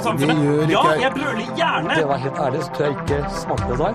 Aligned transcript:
Det 0.00 0.28
gjør 0.28 0.62
ikke 0.62 0.70
Ja, 0.70 0.82
jeg. 1.00 1.12
brøler 1.14 1.46
gjerne! 1.56 1.94
Det 1.96 2.08
var 2.08 2.16
helt 2.16 2.38
ærlig, 2.44 2.62
så 2.64 2.70
tror 2.76 2.84
jeg 2.84 2.94
ikke 3.02 3.24
smakte 3.42 3.66
det 3.70 3.78
der. 3.78 3.94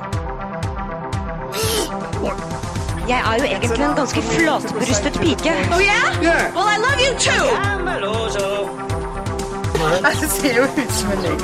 Jeg 3.07 3.19
er 3.19 3.35
jo 3.37 3.43
egentlig 3.43 3.85
en 3.85 3.95
ganske 3.95 4.21
flatbrystet 4.21 5.13
pike. 5.21 5.51
Oh 5.75 5.81
yeah? 5.81 6.07
Well, 6.56 6.67
I 6.74 6.78
love 6.85 6.99
you 7.06 7.13
too. 7.19 7.46
Det 10.21 10.29
ser 10.31 10.56
jo 10.57 10.63
ut 10.63 10.92
som 10.92 11.11
en 11.11 11.20
løgn. 11.21 11.39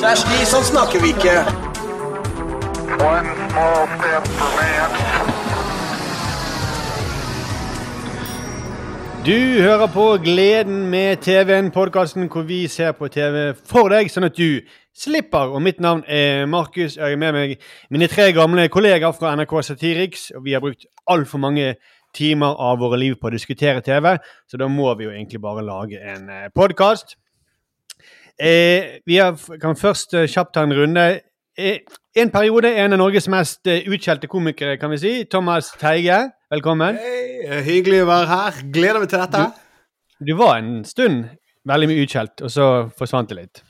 Kjersti, 0.00 0.44
sånn 0.52 0.64
snakker 0.64 1.00
vi 1.04 1.08
ikke. 1.16 1.36
One 3.00 3.30
small 3.50 3.88
step 3.98 4.24
for 4.36 4.50
man. 4.56 5.09
Du 9.26 9.60
hører 9.62 9.86
på 9.92 10.04
Gleden 10.24 10.86
med 10.90 11.16
TV-en, 11.20 11.66
podkasten 11.70 12.24
hvor 12.32 12.46
vi 12.48 12.62
ser 12.72 12.94
på 12.96 13.10
TV 13.12 13.50
for 13.68 13.92
deg, 13.92 14.08
sånn 14.08 14.24
at 14.30 14.38
du 14.38 14.62
slipper. 14.96 15.52
Og 15.52 15.60
mitt 15.60 15.76
navn 15.84 16.00
er 16.08 16.46
Markus, 16.48 16.96
jeg 16.96 17.04
er 17.04 17.20
med 17.20 17.36
meg 17.36 17.52
mine 17.92 18.08
tre 18.08 18.30
gamle 18.32 18.64
kollegaer 18.72 19.12
fra 19.12 19.34
NRK 19.36 19.52
Satiriks. 19.68 20.30
Og 20.32 20.46
vi 20.46 20.54
har 20.56 20.64
brukt 20.64 20.88
altfor 21.04 21.42
mange 21.44 21.74
timer 22.16 22.56
av 22.56 22.80
våre 22.80 22.96
liv 23.02 23.18
på 23.20 23.28
å 23.28 23.34
diskutere 23.34 23.84
TV, 23.84 24.14
så 24.48 24.62
da 24.62 24.70
må 24.72 24.88
vi 24.96 25.10
jo 25.10 25.12
egentlig 25.12 25.42
bare 25.44 25.66
lage 25.68 26.00
en 26.00 26.24
eh, 26.32 26.48
podkast. 26.56 27.18
Eh, 28.40 29.02
vi 29.04 29.20
har, 29.20 29.36
kan 29.60 29.76
først 29.76 30.16
eh, 30.16 30.30
kjapt 30.32 30.56
ta 30.56 30.64
en 30.64 30.72
runde. 30.80 31.06
Eh, 31.60 31.84
en 32.16 32.30
periode 32.30 32.70
en 32.76 32.92
av 32.92 32.98
Norges 32.98 33.28
mest 33.30 33.60
utkjelte 33.62 33.94
utskjelte 33.94 34.28
komikere, 34.30 34.76
kan 34.80 34.90
vi 34.90 34.98
si. 34.98 35.12
Thomas 35.30 35.70
Teige, 35.78 36.20
velkommen. 36.50 36.98
Hei, 36.98 37.60
hyggelig 37.66 38.02
å 38.04 38.08
være 38.10 38.30
her. 38.30 38.62
Gleder 38.74 39.02
meg 39.02 39.10
til 39.12 39.22
dette. 39.22 39.44
Du 40.20 40.32
var 40.38 40.58
en 40.60 40.80
stund 40.88 41.28
veldig 41.70 41.88
mye 41.90 42.04
utskjelt, 42.06 42.42
og 42.44 42.50
så 42.52 42.66
forsvant 42.98 43.30
det 43.30 43.38
litt. 43.38 43.62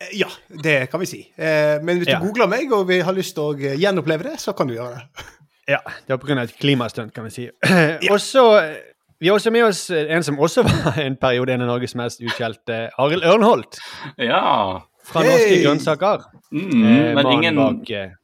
Eh, 0.00 0.14
Ja, 0.22 0.28
det 0.62 0.90
kan 0.90 1.00
vi 1.00 1.06
si. 1.06 1.20
Eh, 1.36 1.78
Men 1.82 1.98
hvis 1.98 2.06
du 2.06 2.12
Ja. 2.12 2.20
googler 2.20 2.48
meg 2.48 2.72
og 2.72 2.86
vi 2.88 3.00
har 3.00 3.12
lyst 3.12 3.34
til 3.34 3.42
å 3.44 3.54
eh, 3.60 3.76
gjenoppleve 3.76 4.22
det, 4.22 4.38
så 4.40 4.56
kan 4.56 4.66
du 4.66 4.74
gjøre 4.74 4.94
det. 4.96 5.24
Ja, 5.68 5.78
det 6.06 6.08
var 6.08 6.18
pga. 6.18 6.42
et 6.42 6.56
klimastunt, 6.58 7.12
kan 7.14 7.24
vi 7.24 7.30
si. 7.30 7.50
Og 8.10 8.18
så 8.20 8.74
Vi 9.20 9.28
har 9.28 9.34
også 9.36 9.50
med 9.52 9.62
oss 9.64 9.90
en 9.90 10.22
som 10.22 10.38
også 10.38 10.62
var 10.70 10.98
en 10.98 11.14
periode 11.16 11.52
en 11.52 11.60
av 11.60 11.68
Norges 11.68 11.94
mest 11.94 12.20
utskjelte, 12.22 12.88
Arild 12.98 13.22
Ørnholt. 13.22 13.78
Ja. 14.16 14.80
Fra 15.10 15.24
hey! 15.26 15.34
Norske 15.34 15.60
grønnsaker. 15.66 16.24
Mm, 16.54 16.70
Eh, 16.86 17.12
men 17.18 17.30
ingen, 17.34 17.60
bak, 17.60 17.90
eh, 17.94 18.16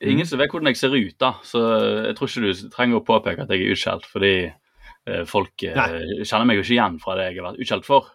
ingen 0.00 0.28
som 0.28 0.40
vet 0.40 0.52
hvordan 0.52 0.70
jeg 0.72 0.80
ser 0.80 0.96
ut, 0.96 1.16
da. 1.20 1.34
Så 1.44 1.60
jeg 2.06 2.16
tror 2.16 2.30
ikke 2.30 2.46
du 2.46 2.72
trenger 2.72 3.00
å 3.00 3.04
påpeke 3.04 3.44
at 3.44 3.52
jeg 3.52 3.64
er 3.66 3.74
utskjelt, 3.74 4.08
fordi 4.08 4.32
eh, 4.46 5.26
folk 5.28 5.66
eh, 5.66 6.00
kjenner 6.22 6.48
meg 6.48 6.60
jo 6.60 6.64
ikke 6.64 6.76
igjen 6.76 6.98
fra 7.02 7.18
det 7.18 7.30
jeg 7.30 7.40
har 7.40 7.50
vært 7.50 7.62
utskjelt 7.64 7.88
for. 7.88 8.08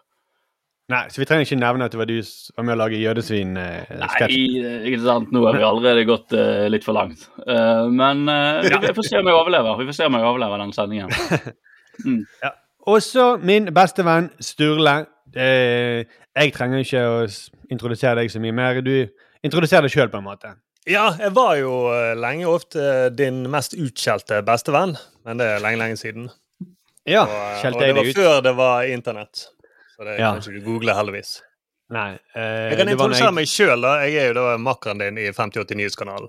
Nei, 0.86 1.00
så 1.10 1.18
vi 1.18 1.26
trenger 1.26 1.48
ikke 1.48 1.58
nevne 1.58 1.86
at 1.88 1.94
det 1.94 1.98
var 1.98 2.06
du 2.06 2.18
som 2.22 2.60
var 2.60 2.66
med 2.68 2.76
å 2.76 2.78
lage 2.78 2.98
jødesvin-sketsj. 3.00 4.34
Nei, 4.62 4.74
ikke 4.86 5.00
sant. 5.02 5.32
Nå 5.34 5.40
har 5.42 5.56
vi 5.58 5.64
allerede 5.66 6.04
gått 6.06 6.34
eh, 6.38 6.68
litt 6.70 6.86
for 6.86 6.94
langt. 6.94 7.24
Uh, 7.42 7.90
men 7.90 8.22
eh, 8.30 8.60
vi, 8.68 8.70
vi 8.84 8.92
får 8.94 9.08
se 9.08 9.18
om 9.18 9.26
jeg 9.26 9.34
overlever. 9.34 9.80
Vi 9.80 9.88
får 9.88 9.96
se 9.98 10.06
om 10.06 10.18
jeg 10.18 10.28
overlever 10.30 10.62
den 10.62 10.76
sendingen. 10.76 11.16
Mm. 12.04 12.26
ja. 12.42 12.50
Også 12.92 13.38
min 13.40 13.70
beste 13.72 14.04
venn 14.04 14.26
Sturle. 14.44 15.06
Eh, 15.32 16.02
jeg 16.36 16.52
trenger 16.52 16.82
ikke 16.84 17.04
å 17.08 17.14
introdusere 17.72 18.20
deg 18.22 18.30
så 18.32 18.40
mye 18.42 18.54
mer. 18.56 18.80
Du 18.84 18.92
introduserer 19.46 19.86
deg 19.88 19.94
sjøl, 19.94 20.10
på 20.12 20.18
en 20.20 20.26
måte. 20.28 20.54
Ja, 20.86 21.08
jeg 21.18 21.32
var 21.34 21.56
jo 21.58 21.72
eh, 21.90 22.12
lenge 22.14 22.46
ofte 22.46 23.08
din 23.18 23.42
mest 23.50 23.74
utskjelte 23.74 24.38
bestevenn, 24.46 24.94
men 25.26 25.40
det 25.42 25.48
er 25.56 25.64
lenge, 25.64 25.80
lenge 25.82 25.98
siden. 25.98 26.28
Ja, 27.06 27.24
Og, 27.26 27.66
ut. 27.66 27.74
og 27.74 27.80
det 27.82 27.92
var 27.96 28.12
før 28.14 28.40
det 28.42 28.52
var 28.58 28.86
internett. 28.90 29.48
Så 29.96 30.04
det 30.04 30.18
Ja. 30.20 30.32
kan 30.32 30.42
ikke 30.42 30.60
du 30.60 30.64
google, 30.64 30.94
heldigvis. 30.94 31.40
Nei. 31.90 32.18
eh, 32.34 32.70
Jeg 32.70 32.78
kan 32.78 32.88
introdusere 32.88 33.32
meg 33.32 33.46
sjøl, 33.46 33.80
da. 33.82 33.92
Jeg 34.06 34.16
er 34.22 34.26
jo 34.32 34.34
da 34.34 34.56
makkeren 34.58 34.98
din 34.98 35.18
i 35.18 35.28
5080 35.32 35.76
Nyhetskanalen. 35.78 36.28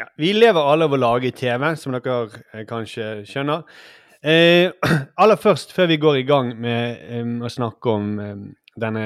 Ja, 0.00 0.06
vi 0.18 0.32
lever 0.32 0.60
alle 0.72 0.84
av 0.88 0.92
å 0.92 0.98
lage 0.98 1.30
TV, 1.30 1.76
som 1.76 1.92
dere 1.92 2.28
eh, 2.52 2.64
kanskje 2.66 3.24
skjønner. 3.28 3.62
Eh, 4.24 4.70
aller 5.22 5.36
først, 5.36 5.72
før 5.76 5.86
vi 5.92 5.96
går 6.02 6.16
i 6.22 6.26
gang 6.28 6.54
med 6.58 6.98
eh, 7.08 7.22
å 7.44 7.50
snakke 7.52 7.92
om 7.92 8.08
eh, 8.20 8.34
denne 8.80 9.04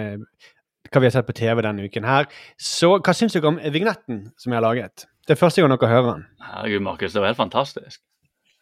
hva 0.92 1.02
vi 1.02 1.08
har 1.08 1.14
sett 1.14 1.28
på 1.28 1.36
TV 1.36 1.62
denne 1.64 1.86
uken 1.88 2.06
her, 2.08 2.28
så 2.60 2.94
hva 2.98 3.14
syns 3.16 3.36
dere 3.36 3.50
om 3.50 3.60
vignetten 3.74 4.26
som 4.40 4.52
jeg 4.52 4.60
har 4.60 4.66
laget? 4.66 5.08
Det 5.28 5.36
er 5.36 5.40
første 5.40 5.60
gang 5.60 5.74
dere 5.74 5.90
hører 5.90 6.12
den. 6.14 6.26
Herregud, 6.40 6.84
Markus, 6.86 7.12
det 7.12 7.20
var 7.20 7.32
helt 7.32 7.40
fantastisk. 7.40 8.00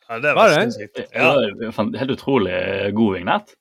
Ja, 0.08 0.18
det 0.22 0.34
Var 0.34 0.34
var 0.34 0.48
det? 0.54 0.86
Det 0.86 1.76
var 1.76 1.98
helt 1.98 2.10
utrolig 2.14 2.52
eh, 2.54 2.90
god 2.94 3.14
vignett. 3.16 3.54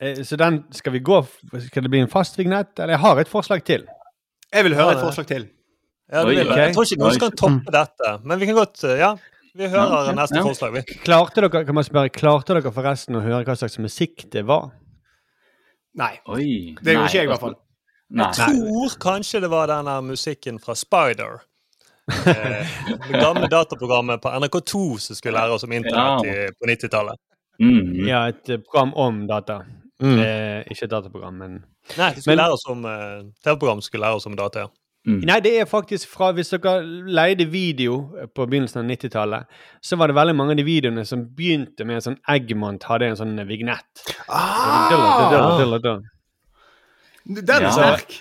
Eh, 0.00 0.22
så 0.24 0.36
den 0.36 0.62
skal 0.72 0.94
vi 0.94 1.00
gå 1.04 1.18
Skal 1.66 1.82
det 1.82 1.90
bli 1.90 2.00
en 2.00 2.08
fast 2.08 2.38
vignett? 2.38 2.78
Eller 2.78 2.94
jeg 2.94 3.02
har 3.04 3.20
et 3.20 3.28
forslag 3.28 3.64
til. 3.66 3.86
Jeg 4.54 4.64
vil 4.64 4.76
høre 4.78 4.94
et 4.96 5.02
forslag 5.02 5.26
til. 5.28 5.48
Ja, 6.08 6.22
Oi, 6.24 6.38
okay. 6.40 6.56
jeg. 6.56 6.74
tror 6.76 6.86
ikke 6.86 7.02
noen 7.02 7.16
skal 7.18 7.32
toppe 7.36 7.72
dette, 7.74 8.12
men 8.24 8.40
vi 8.40 8.46
kan 8.48 8.56
godt 8.56 8.84
eh, 8.88 8.96
Ja, 9.02 9.10
vi 9.58 9.68
hører 9.68 10.14
neste 10.16 10.38
ja. 10.40 10.44
forslag, 10.46 10.78
vi. 10.78 11.00
Klarte 11.04 11.42
dere 11.44 11.64
kan 11.68 11.76
man 11.76 11.84
spørre, 11.84 12.12
klarte 12.14 12.56
dere 12.56 12.72
forresten 12.72 13.18
å 13.18 13.24
høre 13.24 13.42
hva 13.44 13.56
slags 13.58 13.76
musikk 13.82 14.24
det 14.32 14.46
var? 14.48 14.70
Nei. 15.98 16.14
Oi. 16.30 16.76
Det 16.82 16.94
gjorde 16.94 17.08
ikke 17.10 17.18
jeg, 17.18 17.26
i 17.26 17.30
hvert 17.32 17.42
fall. 17.42 17.56
Nei. 18.18 18.28
Jeg 18.38 18.58
tror 18.62 18.94
kanskje 19.02 19.40
det 19.44 19.50
var 19.52 19.66
den 19.70 19.88
musikken 20.06 20.60
fra 20.62 20.74
Spider. 20.78 21.40
Eh, 22.08 22.76
det 23.10 23.18
gamle 23.20 23.48
dataprogrammet 23.52 24.22
på 24.24 24.30
NRK2 24.38 24.82
som 25.04 25.18
skulle 25.18 25.36
lære 25.40 25.52
oss 25.58 25.66
om 25.66 25.72
internett 25.76 26.24
Ja. 26.24 26.46
i, 26.46 26.52
på 26.56 26.70
90-tallet. 26.70 27.18
Mm. 27.60 28.06
Ja, 28.08 28.22
et 28.30 28.44
program 28.64 28.94
om 28.94 29.26
data. 29.28 29.58
Mm. 30.00 30.18
Eh, 30.22 30.60
ikke 30.70 30.84
et 30.86 30.90
dataprogram, 30.94 31.34
men 31.42 31.58
Nei, 31.98 32.12
det 32.14 32.22
skulle 32.22 32.36
Men- 32.36 32.44
lære 32.44 32.52
oss 32.54 32.66
om 32.70 32.84
eh, 32.86 33.22
TV-program 33.44 33.80
skulle 33.82 34.06
lære 34.06 34.16
oss 34.20 34.26
om 34.26 34.36
data. 34.36 34.58
ja. 34.60 34.68
Mm. 35.08 35.22
Nei, 35.24 35.38
det 35.40 35.54
er 35.56 35.68
faktisk 35.68 36.10
fra 36.12 36.26
Hvis 36.36 36.50
dere 36.52 36.82
leide 36.84 37.46
video 37.48 37.94
på 38.36 38.44
begynnelsen 38.44 38.82
av 38.82 38.90
90-tallet, 38.90 39.60
så 39.80 39.96
var 39.96 40.10
det 40.10 40.16
veldig 40.18 40.34
mange 40.36 40.52
av 40.52 40.60
de 40.60 40.66
videoene 40.66 41.04
som 41.08 41.22
begynte 41.38 41.86
med 41.88 41.96
en 41.96 42.04
sånn 42.10 42.18
Eggmont 42.28 42.84
hadde 42.90 43.08
en 43.08 43.16
sånn 43.16 43.38
vignett. 43.48 44.02
Ah, 44.28 44.90
den 47.24 47.64
er 47.64 47.70
sterk. 47.72 48.18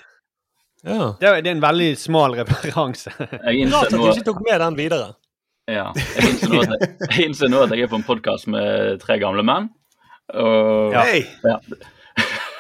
Ja. 0.88 1.18
Det 1.20 1.28
er, 1.28 1.42
det 1.44 1.52
er 1.52 1.56
en 1.58 1.64
veldig 1.64 1.90
smal 2.00 2.38
referanse. 2.38 3.12
Rart 3.18 3.90
at 3.90 3.96
du 3.98 4.06
ikke 4.08 4.28
tok 4.30 4.40
med 4.46 4.62
den 4.64 4.80
videre. 4.80 5.10
Ja. 5.68 5.90
Jeg 6.16 6.32
innser 6.32 6.48
nå 6.48 6.62
at 6.64 6.72
jeg, 6.72 6.96
jeg, 7.02 7.26
innser 7.28 7.52
nå 7.52 7.66
at 7.66 7.76
jeg 7.76 7.88
er 7.88 7.92
på 7.92 8.00
en 8.00 8.08
podkast 8.08 8.48
med 8.52 9.02
tre 9.04 9.20
gamle 9.20 9.44
menn. 9.48 9.68
Og 10.40 10.96
Ja. 10.96 11.04
Hey. 11.08 11.26
ja, 11.44 11.60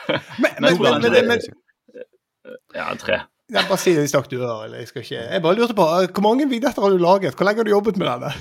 Men, 0.07 0.51
men, 0.63 0.77
men, 0.79 1.01
men, 1.03 1.27
men, 1.27 1.41
ja, 2.75 2.91
tre. 2.99 3.23
Jeg 3.53 3.63
bare 3.69 3.77
si 3.79 3.93
det 3.95 4.01
hvis 4.03 4.11
dere 4.15 4.29
du 4.31 4.37
hører, 4.41 4.63
eller 4.65 4.81
jeg 4.81 4.87
skal 4.89 5.01
ikke 5.05 5.19
Jeg 5.33 5.41
bare 5.45 5.55
lurte 5.55 5.75
på, 5.77 5.85
hvor 6.17 6.21
mange 6.25 6.47
vignetter 6.51 6.81
har 6.83 6.89
du 6.89 6.97
laget? 6.99 7.35
Hvor 7.35 7.45
lenge 7.47 7.61
har 7.63 7.63
du 7.63 7.71
jobbet 7.71 7.97
med 8.01 8.07
denne? 8.09 8.31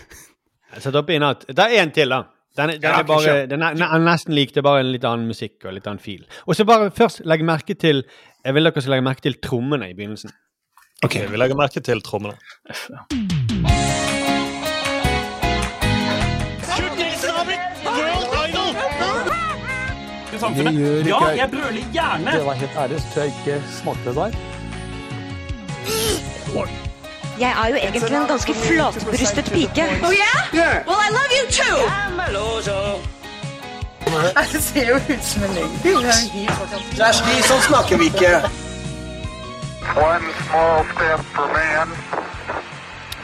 Jeg 0.75 0.83
setter 0.83 0.99
opp 1.03 1.11
i 1.15 1.19
natt. 1.23 1.45
Det 1.49 1.59
er 1.63 1.77
én 1.85 1.93
til, 1.95 2.11
da. 2.11 2.23
Den, 2.57 2.73
den 2.81 2.83
Ja, 2.83 2.99
er 3.01 3.07
bare, 3.07 3.35
den 3.47 3.63
er, 3.63 3.75
den 3.77 3.83
er 3.85 3.99
nesten 4.01 4.35
lik, 4.35 4.51
det 4.55 4.63
er 4.63 4.67
bare 4.67 4.81
en 4.81 4.91
litt 4.93 5.05
annen 5.05 5.29
musikk 5.29 5.65
og 5.69 5.75
litt 5.77 5.87
annen 5.87 6.01
fil. 6.03 6.25
Og 6.47 6.57
så 6.57 6.65
bare 6.69 6.91
først 6.91 7.21
legg 7.29 7.45
merke 7.45 7.77
til 7.79 8.03
Jeg 8.47 8.55
vil 8.57 8.65
dere 8.65 8.81
skal 8.83 8.97
legge 8.97 9.05
merke 9.07 9.23
til 9.29 9.39
trommene 9.45 9.91
i 9.91 9.95
begynnelsen. 9.99 10.33
Ok, 11.05 11.19
Vi 11.31 11.37
legger 11.37 11.55
merke 11.59 11.81
til 11.85 12.01
trommene. 12.03 12.35
Det 20.31 20.41
gjør 20.41 20.99
ikke 20.99 21.09
Ja, 21.09 21.19
jeg. 21.37 21.51
brøler 21.51 21.87
gjerne! 21.93 22.33
Det 22.39 22.45
var 22.47 22.53
helt 22.61 22.77
ærlig, 22.77 23.01
så 23.13 23.21
jeg 23.21 23.33
ikke 23.35 23.63
smakte 23.79 24.09
det 24.09 24.17
der. 24.17 24.56
Jeg 27.37 27.53
er 27.53 27.69
jo 27.69 27.77
egentlig 27.77 28.17
en 28.17 28.29
ganske 28.31 28.55
flatbrystet 28.55 29.51
pike. 29.53 29.85
Oh 30.07 30.13
yeah? 30.13 30.87
Well, 30.89 31.01
I 31.07 31.09
love 31.19 31.31
you 31.39 31.45
too. 31.53 31.77
Det 34.53 34.63
ser 34.63 34.89
jo 34.89 34.95
ut 34.97 35.25
som 35.25 35.43
en 35.43 35.51
løgn. 35.57 35.75
Sånn 37.45 37.63
snakker 37.67 38.01
vi 38.01 38.09
ikke. 38.13 38.31
One 39.97 40.31
small 40.47 40.87
step 40.95 41.27
for 41.35 41.53
man. 41.53 41.93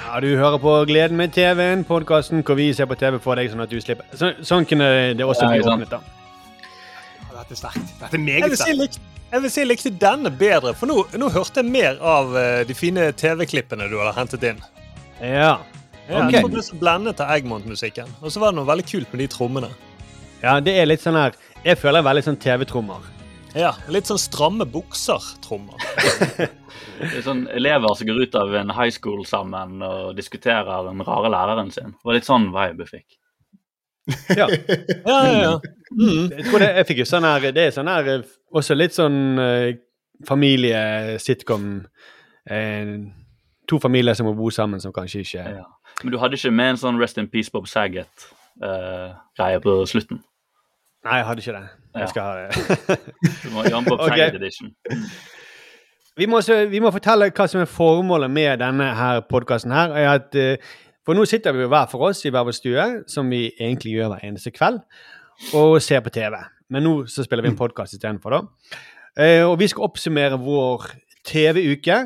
Ja, 0.07 0.21
Du 0.21 0.37
hører 0.37 0.59
på 0.59 0.85
Gleden 0.85 1.17
med 1.17 1.33
TV-en, 1.33 1.85
podkasten 1.85 2.43
hvor 2.45 2.55
vi 2.55 2.73
ser 2.77 2.85
på 2.91 2.95
TV 3.01 3.19
for 3.23 3.39
deg, 3.41 3.49
sånn 3.51 3.65
at 3.65 3.71
du 3.73 3.81
slipper. 3.81 4.05
Så, 4.13 4.35
sånn 4.45 4.69
kunne 4.69 5.15
det 5.17 5.25
også 5.25 5.49
bli 5.49 5.63
åpnet, 5.65 5.89
da. 5.95 6.03
Ja, 7.23 7.39
Dette 7.39 7.57
er 7.57 7.61
sterkt. 7.63 7.95
Dette 8.03 8.21
er 8.21 8.25
meget 8.27 8.59
sterkt. 8.61 9.01
Jeg 9.33 9.43
vil 9.45 9.51
si 9.53 9.63
jeg 9.63 9.69
likte 9.71 9.93
denne 10.03 10.31
bedre, 10.37 10.75
for 10.77 10.91
nå, 10.91 10.99
nå 11.19 11.29
hørte 11.33 11.63
jeg 11.63 11.73
mer 11.73 11.97
av 12.05 12.35
eh, 12.37 12.63
de 12.69 12.77
fine 12.77 13.09
TV-klippene 13.17 13.89
du 13.91 13.97
hadde 14.01 14.17
hentet 14.19 14.45
inn. 14.53 14.61
Ja. 15.23 15.55
Ja, 16.09 16.27
Ok. 16.27 16.33
Jeg 16.35 16.51
ble 16.51 16.63
så 16.67 16.77
blendet 16.77 17.21
av 17.23 17.31
Eggmont-musikken. 17.37 18.09
Og 18.21 18.33
så 18.35 18.41
var 18.43 18.53
det 18.53 18.59
noe 18.59 18.69
veldig 18.69 18.85
kult 18.89 19.13
med 19.15 19.23
de 19.23 19.29
trommene. 19.33 19.71
ja, 20.43 20.57
det 20.61 20.75
er 20.81 20.89
litt 20.91 21.01
sånn 21.01 21.15
her 21.17 21.37
Jeg 21.65 21.79
føler 21.79 22.03
er 22.03 22.09
veldig 22.09 22.25
sånn 22.27 22.39
TV-trommer. 22.43 23.05
Ja, 23.55 23.71
Litt 23.93 24.09
sånn 24.11 24.19
stramme 24.19 24.65
bukser-trommer. 24.67 25.79
Det 27.03 27.19
er 27.19 27.25
sånn 27.25 27.45
elever 27.55 27.95
som 27.99 28.07
går 28.09 28.21
ut 28.27 28.35
av 28.39 28.53
en 28.55 28.71
high 28.75 28.91
school 28.95 29.25
sammen 29.27 29.83
og 29.87 30.15
diskuterer 30.19 30.87
den 30.89 31.03
rare 31.07 31.31
læreren 31.33 31.71
sin. 31.75 31.95
Det 31.97 32.07
var 32.09 32.17
litt 32.19 32.29
sånn 32.29 32.47
vibe 32.55 32.87
jeg 32.87 32.91
fikk. 32.93 33.19
Ja. 34.35 34.47
Ja, 35.07 35.17
ja, 35.27 35.33
ja. 35.39 35.51
Mm. 35.95 36.31
Jeg 36.33 36.47
tror 36.49 36.63
det, 36.65 36.71
jeg 36.81 36.87
fikk 36.89 37.01
jo 37.03 37.07
sånn 37.07 37.27
her 37.29 37.45
Det 37.55 37.67
er 37.69 37.75
sånn 37.75 37.91
her 37.91 38.09
eh, 38.17 38.23
Også 38.53 38.77
litt 38.77 38.95
sånn 38.97 39.39
eh, 39.41 39.75
familie-sitcom. 40.29 41.69
Eh, 42.51 42.93
to 43.69 43.79
familier 43.83 44.17
som 44.19 44.29
må 44.29 44.35
bo 44.37 44.51
sammen, 44.51 44.81
som 44.83 44.93
kanskje 44.93 45.25
ikke 45.25 45.47
Ja. 45.59 45.65
Men 46.03 46.13
du 46.13 46.19
hadde 46.19 46.35
ikke 46.35 46.51
med 46.51 46.71
en 46.73 46.81
sånn 46.81 46.99
Rest 47.01 47.19
in 47.21 47.29
Peace 47.29 47.53
Bob 47.53 47.69
Saget-greie 47.69 49.61
på 49.63 49.75
slutten? 49.87 50.23
Nei, 51.05 51.19
jeg 51.19 51.27
hadde 51.27 51.43
ikke 51.43 51.55
det. 51.59 51.69
Ja. 51.95 52.01
Jeg 52.01 52.09
skal 52.09 52.23
ha 52.23 52.33
det. 52.37 52.99
Du 53.43 53.49
må 53.51 53.63
gjøre 53.63 53.75
Jan 53.75 53.87
Bob. 53.87 54.03
Saget 54.09 54.39
edition. 54.39 54.73
Vi 56.17 56.27
må, 56.27 56.37
også, 56.43 56.67
vi 56.69 56.81
må 56.83 56.91
fortelle 56.93 57.31
hva 57.33 57.47
som 57.49 57.63
er 57.63 57.71
formålet 57.71 58.31
med 58.31 58.61
denne 58.61 58.91
her 58.97 59.23
podkasten 59.25 59.73
at, 59.73 60.35
eh, 60.37 60.57
For 61.07 61.19
nå 61.19 61.25
sitter 61.27 61.55
vi 61.57 61.65
jo 61.65 61.71
hver 61.73 61.89
for 61.91 62.11
oss 62.11 62.21
i 62.25 62.31
hver 62.31 62.45
vår 62.47 62.55
stue, 62.55 62.85
som 63.11 63.31
vi 63.31 63.49
egentlig 63.59 63.97
gjør 63.97 64.13
hver 64.13 64.27
eneste 64.29 64.53
kveld, 64.55 64.79
og 65.59 65.81
ser 65.83 66.01
på 66.05 66.13
TV. 66.15 66.37
Men 66.73 66.87
nå 66.87 66.93
så 67.11 67.25
spiller 67.27 67.45
vi 67.45 67.53
en 67.53 67.59
podkast 67.59 67.95
istedenfor, 67.97 68.33
da. 68.39 68.77
Eh, 69.21 69.43
og 69.45 69.59
vi 69.61 69.69
skal 69.69 69.85
oppsummere 69.85 70.39
vår 70.41 70.87
TV-uke. 71.29 71.99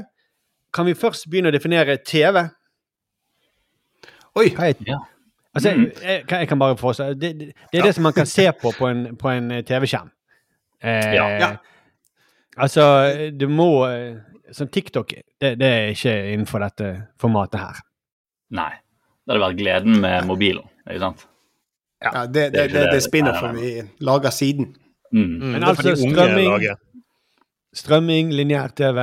Kan 0.75 0.89
vi 0.89 0.97
først 0.99 1.29
begynne 1.31 1.53
å 1.53 1.55
definere 1.55 1.99
TV? 2.03 2.49
Oi! 4.37 4.49
Er 4.59 4.75
Ja. 4.87 4.99
Altså, 5.57 5.71
Mm. 5.73 5.85
jeg, 5.85 6.03
jeg, 6.03 6.25
jeg 6.29 6.49
kan 6.49 6.59
bare 6.59 6.77
forstå 6.77 7.05
Det, 7.15 7.21
det, 7.39 7.53
det 7.73 7.79
er 7.81 7.83
det 7.87 7.95
som 7.95 8.03
man 8.03 8.13
kan 8.13 8.27
se 8.27 8.45
på 8.53 8.73
på 8.77 8.89
en, 8.91 9.07
en 9.25 9.51
eh, 9.51 9.63
TV-skjerm. 9.65 10.11
Eh, 10.83 11.15
Ja. 11.15 11.29
Ja. 11.39 11.57
Altså, 12.57 12.83
du 13.41 13.49
må 13.49 13.87
Som 14.53 14.67
Sånn 14.67 14.69
TikTok, 14.71 15.09
det, 15.41 15.57
det 15.59 15.67
er 15.67 15.89
ikke 15.91 16.13
innenfor 16.33 16.61
dette 16.63 16.91
formatet 17.19 17.59
her. 17.61 17.81
Nei. 18.55 18.71
Det 19.27 19.33
hadde 19.35 19.43
vært 19.43 19.57
gleden 19.59 19.97
med 20.01 20.27
mobilen, 20.29 20.69
ikke 20.87 21.01
sant? 21.03 21.25
Ja, 22.05 22.27
det, 22.27 22.33
Det 22.33 22.53
det, 22.53 22.53
det, 22.53 22.73
det. 22.73 22.83
det 22.93 22.97
er 22.97 23.05
spin-offen 23.05 23.57
vi 23.61 23.71
lager 24.05 24.31
siden. 24.31 24.75
Mm. 25.13 25.23
Mm, 25.23 25.53
Men 25.53 25.63
altså, 25.65 25.95
strømming-. 25.97 26.77
Strømming, 27.75 28.33
lineær-TV, 28.33 28.99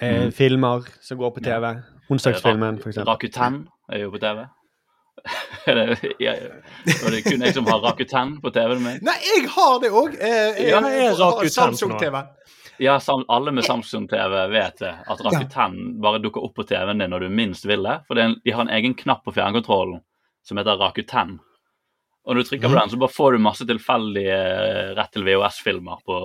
eh, 0.00 0.24
Mm. 0.26 0.32
filmer 0.32 0.82
som 1.00 1.18
går 1.18 1.30
på 1.30 1.40
TV. 1.44 1.82
Onsdagsfilmen, 2.10 2.78
f.eks. 2.82 2.98
Rakuten 2.98 3.66
er 3.92 3.98
jo 4.04 4.10
på 4.10 4.18
TV. 4.18 4.44
Det, 5.66 5.98
ja, 6.20 6.34
og 7.04 7.10
det 7.10 7.18
er 7.18 7.30
kun 7.30 7.42
jeg 7.42 7.54
som 7.56 7.66
har 7.66 7.80
Rakuten 7.82 8.36
på 8.42 8.50
TV-en 8.54 8.82
min. 8.84 8.98
Nei, 9.02 9.16
jeg 9.26 9.48
har 9.50 9.80
det 9.82 9.90
òg! 9.90 10.14
Jeg, 10.20 10.68
Ja, 10.68 10.80
jeg 10.86 11.16
har 11.16 11.48
Samsung-TV. 11.50 12.20
Ja, 12.78 12.98
sam, 13.00 13.24
alle 13.32 13.52
med 13.56 13.64
Samsung-TV 13.64 14.46
vet 14.52 14.78
det, 14.84 14.92
at 15.08 15.24
Rakuten 15.24 16.00
bare 16.02 16.20
dukker 16.22 16.44
opp 16.44 16.54
på 16.54 16.66
TV-en 16.68 16.98
din 17.02 17.10
når 17.10 17.20
du 17.26 17.28
minst 17.32 17.66
vil 17.66 17.82
det. 17.82 17.96
For 18.06 18.14
det 18.14 18.22
er 18.22 18.28
en, 18.28 18.36
de 18.44 18.52
har 18.52 18.66
en 18.66 18.74
egen 18.76 18.94
knapp 18.94 19.24
på 19.24 19.32
fjernkontrollen 19.34 20.00
som 20.46 20.60
heter 20.60 20.76
Rakuten. 20.78 21.38
Og 22.26 22.34
når 22.34 22.42
du 22.42 22.48
trykker 22.48 22.68
på 22.72 22.74
den, 22.80 22.90
så 22.90 22.98
bare 22.98 23.14
får 23.14 23.32
du 23.36 23.38
masse 23.44 23.64
tilfeldige 23.68 24.34
eh, 24.36 24.92
rett 24.98 25.12
til 25.14 25.22
VHS-filmer 25.26 26.00
på 26.06 26.20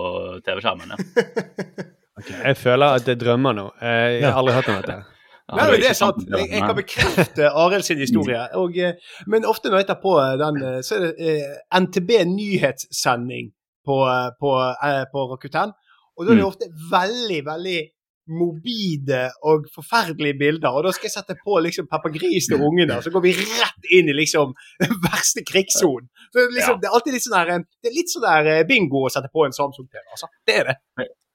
TV-skjermen. 0.46 0.94
Ja. 0.98 0.98
Ok, 2.22 2.28
Jeg 2.44 2.58
føler 2.60 2.98
at 3.00 3.08
jeg 3.08 3.18
drømmer 3.22 3.54
nå. 3.56 3.64
Jeg 3.82 4.26
har 4.28 4.36
aldri 4.38 4.54
hørt 4.54 4.68
om 4.70 4.76
dette. 4.82 4.98
Ja, 5.52 5.56
Nei, 5.58 5.64
men 5.72 5.82
det 5.82 5.88
er 5.90 5.96
sant. 5.98 6.20
Jeg, 6.32 6.46
jeg 6.54 6.62
kan 6.64 6.76
bekrefte 6.78 7.48
Arild 7.60 7.84
sin 7.84 7.98
historie. 8.00 8.40
Og, 8.56 8.76
eh, 8.80 8.94
men 9.28 9.44
ofte 9.50 9.68
når 9.72 9.82
jeg 9.82 9.88
tar 9.90 9.98
på 10.00 10.14
den, 10.40 10.60
eh, 10.64 10.78
så 10.86 10.96
er 10.96 11.02
det 11.08 11.32
eh, 11.32 11.56
NTB 11.76 12.12
nyhetssending 12.30 13.50
på, 13.88 13.98
på, 14.40 14.52
eh, 14.86 15.02
på 15.12 15.26
Rakuten. 15.34 15.74
Og 16.16 16.24
da 16.28 16.32
er 16.32 16.40
det 16.40 16.46
Mm. 16.46 16.48
ofte 16.48 16.70
veldig, 16.94 17.42
veldig 17.50 17.80
morbide 18.30 19.24
og 19.48 19.66
forferdelige 19.74 20.38
bilder. 20.40 20.70
Og 20.76 20.86
da 20.86 20.92
skal 20.96 21.10
jeg 21.10 21.16
sette 21.16 21.36
på 21.42 21.58
liksom 21.64 21.88
Peppa 21.92 22.12
til 22.14 22.62
ungene, 22.62 22.98
og 22.98 23.04
så 23.04 23.14
går 23.14 23.24
vi 23.26 23.34
rett 23.38 23.90
inn 23.92 24.12
i 24.12 24.16
liksom 24.18 24.54
verste 25.08 25.44
krigssonen. 25.48 26.10
Liksom, 26.36 26.76
Ja. 26.76 26.80
det 26.82 26.90
er 26.90 26.98
alltid 26.98 27.18
litt 27.18 27.26
sånn 27.26 27.38
der, 27.38 27.66
det 27.82 27.92
er 27.92 27.98
litt 27.98 28.14
sånn 28.14 28.28
der 28.28 28.52
eh, 28.54 28.64
bingo 28.68 29.06
å 29.08 29.14
sette 29.14 29.32
på 29.34 29.46
en 29.46 29.56
Samsung-TV. 29.56 30.04
Altså. 30.12 30.30
Det 30.48 30.60
er 30.62 30.70
det. 30.72 30.78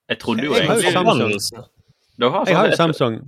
Jeg 0.07 0.21
trodde 0.23 0.47
jo 0.47 0.55
Jeg 0.55 0.69
har 0.69 0.77
jo 0.77 0.93
Samsung. 0.95 1.65
Har 2.23 2.47
Jeg 2.47 2.57
har 2.57 2.71
jo 2.71 2.77
sånn- 2.77 2.95
Samsung. 2.95 3.19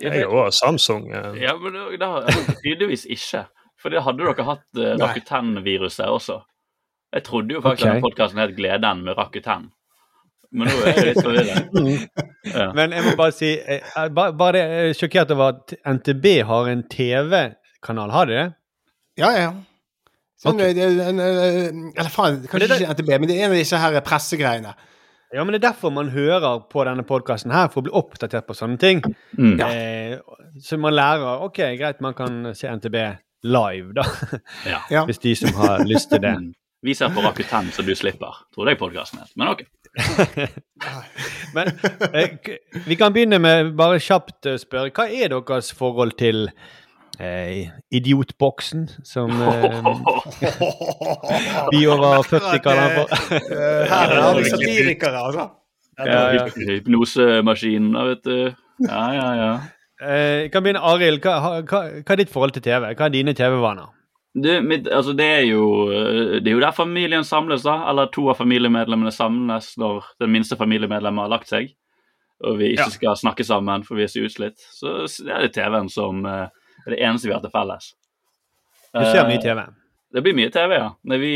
Jeg 0.00 0.10
er 0.10 0.24
jo 0.24 0.40
også 0.42 0.66
Samsung. 0.66 1.04
Ja, 1.38 1.54
men 1.56 1.72
det, 1.76 2.00
det 2.00 2.08
har 2.08 2.26
tydeligvis 2.64 3.06
ikke. 3.06 3.44
For 3.78 3.92
det 3.92 4.02
hadde 4.02 4.24
dere 4.24 4.46
hatt 4.48 4.64
uh, 4.80 4.94
Rakuten-viruset 4.98 6.08
også. 6.08 6.40
Jeg 7.14 7.24
trodde 7.28 7.54
jo 7.54 7.60
faktisk 7.62 7.84
okay. 7.84 7.90
at 7.90 7.94
denne 7.94 8.06
podkasten 8.08 8.40
het 8.42 8.54
Gleden 8.56 9.04
med 9.06 9.18
Rakuten. 9.18 9.68
Men 10.54 10.70
nå 10.70 10.80
er 10.86 10.98
jeg 10.98 11.10
litt 11.10 11.24
forvirret. 11.24 11.70
Ja. 12.44 12.66
Men 12.76 12.92
jeg 12.92 13.00
må 13.06 13.14
bare 13.16 13.32
si 13.32 13.48
eh, 13.56 13.80
eh, 13.80 14.08
bare, 14.12 14.34
bare 14.36 14.52
det, 14.54 14.64
er 14.76 14.96
sjokkert 14.98 15.30
over 15.32 15.54
at 15.54 15.72
NTB 15.88 16.26
har 16.44 16.66
en 16.68 16.82
TV-kanal. 16.92 18.12
Har 18.12 18.28
de 18.28 18.36
det? 18.36 18.44
Ja, 19.18 19.30
ja. 19.32 19.46
Sånn, 20.44 20.60
okay. 20.60 20.74
eh, 20.74 20.76
det 20.76 20.84
er 20.84 21.08
en, 21.08 21.22
eh, 21.24 21.70
eller 21.96 22.12
faen, 22.12 22.42
kanskje 22.44 22.68
det 22.68 22.82
ikke 22.82 22.98
NTB, 22.98 23.12
men 23.16 23.30
det 23.30 23.38
er 23.38 23.46
en 23.46 23.54
av 23.54 23.62
disse 23.62 23.80
her 23.80 23.96
pressegreiene. 24.04 24.74
Ja, 25.34 25.42
men 25.42 25.56
det 25.56 25.62
er 25.62 25.70
derfor 25.70 25.90
man 25.90 26.12
hører 26.14 26.60
på 26.70 26.84
denne 26.86 27.02
podkasten 27.08 27.54
her, 27.54 27.70
for 27.72 27.80
å 27.80 27.86
bli 27.88 27.94
oppdatert 27.96 28.46
på 28.46 28.54
sånne 28.54 28.76
ting. 28.78 29.00
Mm. 29.40 29.56
Eh, 29.64 30.18
så 30.62 30.78
man 30.78 30.94
lærer 30.94 31.46
OK, 31.48 31.62
greit, 31.80 32.04
man 32.04 32.14
kan 32.18 32.52
se 32.54 32.68
NTB 32.70 33.00
live, 33.48 33.96
da. 33.96 34.04
Ja. 34.92 35.06
Hvis 35.08 35.24
de 35.24 35.34
som 35.38 35.56
har 35.58 35.82
lyst 35.88 36.12
til 36.12 36.22
det. 36.22 36.36
Mm. 36.38 36.52
Vi 36.84 36.92
ser 36.94 37.08
på 37.16 37.24
Rakuten 37.24 37.72
så 37.72 37.82
du 37.82 37.94
slipper, 37.96 38.44
tror 38.52 38.68
jeg 38.68 38.78
podkasten 38.78 39.22
het. 39.24 39.32
Men 39.40 39.54
ok. 39.54 39.64
Men 41.54 41.68
eh, 42.12 42.30
vi 42.86 42.96
kan 42.98 43.12
begynne 43.14 43.38
med 43.42 43.74
bare 43.78 44.00
kjapt 44.02 44.48
å 44.50 44.56
spørre. 44.60 44.90
Hva 44.94 45.06
er 45.06 45.30
deres 45.34 45.70
forhold 45.76 46.16
til 46.18 46.48
eh, 47.20 47.70
idiotboksen, 47.94 48.88
som 49.06 49.30
eh, 49.48 49.78
vi 51.70 51.84
over 51.86 52.22
40 52.26 52.64
kaller 52.64 52.88
den 52.88 52.96
for? 52.98 53.06
Eh, 53.38 53.84
Her 53.92 54.16
har 54.18 54.40
vi 54.40 54.50
satirikere, 54.50 55.22
altså. 55.28 55.48
Ja, 55.98 56.24
ja. 56.34 56.48
Hypnosemaskinen, 56.58 57.94
vet 58.10 58.24
du. 58.26 58.38
Ja, 58.88 59.04
ja, 59.14 59.28
ja. 59.38 59.52
Eh, 60.02 60.50
kan 60.50 60.64
begynne, 60.64 60.82
Arild. 60.82 61.22
Hva, 61.22 61.60
hva, 61.62 61.84
hva 62.02 62.16
er 62.16 62.18
ditt 62.18 62.32
forhold 62.32 62.56
til 62.56 62.64
TV? 62.66 62.90
Hva 62.98 63.06
er 63.06 63.14
dine 63.14 63.34
TV-vaner? 63.36 63.92
Du, 64.34 64.48
mitt, 64.66 64.88
altså 64.90 65.12
det 65.14 65.26
er 65.30 65.44
jo 65.46 65.62
eh, 65.94 66.40
Det 66.42 66.50
er 66.50 66.56
jo 66.56 66.62
der 66.64 66.74
familien 66.74 67.22
samles, 67.24 67.62
da. 67.62 67.76
Eller 67.90 68.08
to 68.14 68.24
av 68.32 68.38
familiemedlemmene 68.40 69.12
samles 69.14 69.76
når 69.78 70.08
den 70.20 70.32
minste 70.34 70.56
familiemedlemmet 70.58 71.22
har 71.28 71.30
lagt 71.36 71.52
seg. 71.52 71.70
Og 72.44 72.58
vi 72.58 72.72
ikke 72.74 72.88
Ja. 72.88 72.96
skal 72.96 73.16
snakke 73.16 73.44
sammen, 73.46 73.84
for 73.86 73.94
vi 73.96 74.02
er 74.02 74.10
så 74.10 74.24
utslitt. 74.26 74.58
Så 74.74 75.06
det 75.24 75.30
er 75.30 75.46
det 75.46 75.52
TV-en 75.54 75.88
som 75.88 76.24
eh, 76.26 76.48
er 76.86 76.90
det 76.96 76.98
eneste 77.00 77.28
vi 77.30 77.32
har 77.36 77.40
til 77.44 77.52
felles. 77.54 77.92
Du 78.94 79.04
ser 79.06 79.26
mye 79.28 79.38
Eh, 79.38 79.42
TV. 79.46 79.62
Det 80.14 80.22
blir 80.22 80.34
mye 80.34 80.50
TV, 80.54 80.74
ja. 80.78 80.90
Vi, 81.10 81.30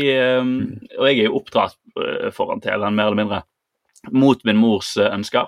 og 0.95 1.07
jeg 1.07 1.17
er 1.19 1.25
jo 1.25 1.35
oppdratt 1.39 1.73
foran 2.31 2.61
TV-en, 2.63 2.95
mer 2.95 3.09
eller 3.09 3.17
mindre. 3.19 3.39
Mot 4.15 4.43
min 4.47 4.55
mors 4.55 4.93
ønsker. 4.95 5.47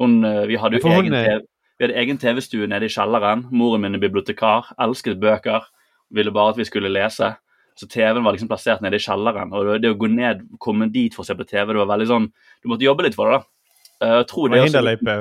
Hun, 0.00 0.22
vi 0.48 0.56
hadde 0.58 0.80
jo 0.80 0.88
egen, 0.90 1.12
TV, 1.14 1.44
vi 1.78 1.84
hadde 1.86 1.98
egen 2.02 2.18
TV-stue 2.18 2.66
nede 2.66 2.86
i 2.86 2.90
kjelleren. 2.90 3.44
Moren 3.54 3.84
min 3.84 3.94
er 3.94 4.02
bibliotekar, 4.02 4.72
elsket 4.82 5.20
bøker, 5.22 5.68
ville 6.14 6.32
bare 6.34 6.54
at 6.54 6.58
vi 6.60 6.64
skulle 6.68 6.90
lese. 6.92 7.32
Så 7.78 7.86
TV-en 7.86 8.24
var 8.24 8.34
liksom 8.34 8.48
plassert 8.50 8.80
nede 8.82 8.98
i 8.98 9.02
kjelleren. 9.02 9.52
Og 9.54 9.76
det, 9.82 9.90
å 9.92 9.98
gå 10.00 10.08
ned, 10.10 10.40
komme 10.58 10.88
dit 10.90 11.14
for 11.14 11.22
å 11.22 11.28
se 11.28 11.36
på 11.38 11.46
TV, 11.46 11.72
det 11.72 11.78
var 11.78 11.92
veldig 11.92 12.08
sånn 12.10 12.24
Du 12.64 12.68
måtte 12.72 12.82
jobbe 12.88 13.04
litt 13.06 13.14
for 13.14 13.30
det, 13.30 13.38
da. 13.38 14.06
Eh, 14.06 14.16
Jeg 14.18 14.26
tror 14.32 14.48
Det 14.48 14.54
det, 14.54 14.58
var 14.58 14.64
en 14.64 14.72
hinderløype. 14.72 15.16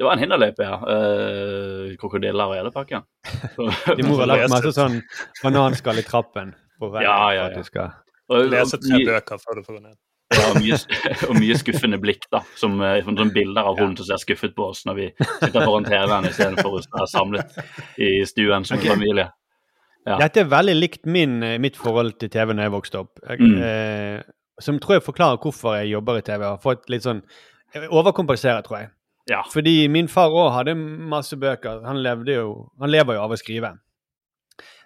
det 0.00 0.06
var 0.06 0.12
en 0.16 0.22
hinderløype, 0.24 0.64
ja. 0.64 0.76
Eh, 0.94 1.96
krokodiller 2.00 2.46
og 2.48 2.54
hele 2.56 2.72
pakken. 2.72 3.04
de 3.96 4.06
må 4.06 4.16
ha 4.20 4.28
lagt 4.30 4.48
masse 4.52 4.72
sånn 4.76 5.00
bananskall 5.42 6.00
i 6.00 6.06
trappen. 6.06 6.54
På 6.80 6.88
veien 6.94 7.04
Ja, 7.04 7.18
ja, 7.36 7.42
for 7.42 7.50
at 7.50 7.52
ja. 7.52 7.58
du 7.58 7.68
skal... 7.68 7.90
og- 8.30 8.48
Lese 8.54 8.78
tre 8.80 9.02
bøker 9.10 9.42
før 9.44 9.60
du 9.60 9.66
får 9.66 9.76
gå 9.76 9.82
ned. 9.88 9.98
Ja, 10.30 10.44
og 10.54 10.60
mye, 10.62 10.76
og 11.28 11.34
mye 11.42 11.54
skuffende 11.58 11.98
blikk, 12.00 12.24
da. 12.32 12.40
Som 12.56 12.80
eh, 12.86 13.02
sånne 13.04 13.28
bilder 13.34 13.66
av 13.66 13.76
hunden 13.80 13.98
som 13.98 14.06
ser 14.12 14.22
skuffet 14.22 14.54
på 14.56 14.68
oss 14.70 14.84
når 14.86 14.94
vi 15.02 15.10
sitter 15.18 15.64
foran 15.66 15.84
TV-en 15.84 16.28
istedenfor 16.30 16.78
å 16.78 16.80
være 16.80 17.08
samlet 17.10 17.56
i 17.98 18.12
stuen 18.30 18.64
som 18.64 18.78
en 18.78 18.86
familie. 18.94 19.26
Ja. 20.10 20.18
Dette 20.20 20.42
er 20.42 20.50
veldig 20.50 20.74
likt 20.78 21.06
min, 21.06 21.42
eh, 21.46 21.58
mitt 21.62 21.76
forhold 21.78 22.16
til 22.18 22.30
TV 22.32 22.52
når 22.54 22.66
jeg 22.68 22.72
vokste 22.74 22.98
opp. 23.04 23.18
Jeg, 23.28 23.40
Mm. 23.40 23.58
eh, 23.62 24.22
som 24.60 24.78
tror 24.78 24.98
jeg 24.98 25.02
forklarer 25.06 25.38
hvorfor 25.40 25.76
jeg 25.78 25.92
jobber 25.94 26.18
i 26.18 26.24
TV. 26.26 26.40
Jeg 26.44 26.50
har 26.50 26.58
fått 26.58 26.88
litt 26.92 27.02
sånn 27.06 27.22
jeg 27.74 27.88
Overkompenserer, 27.88 28.62
tror 28.66 28.78
jeg. 28.80 28.90
Ja. 29.30 29.42
Fordi 29.52 29.86
min 29.88 30.08
far 30.08 30.28
òg 30.34 30.50
hadde 30.52 30.74
masse 30.74 31.36
bøker. 31.38 31.84
Han, 31.86 32.02
levde 32.02 32.34
jo, 32.34 32.70
han 32.80 32.90
lever 32.90 33.14
jo 33.14 33.22
av 33.22 33.30
å 33.30 33.38
skrive. 33.38 33.78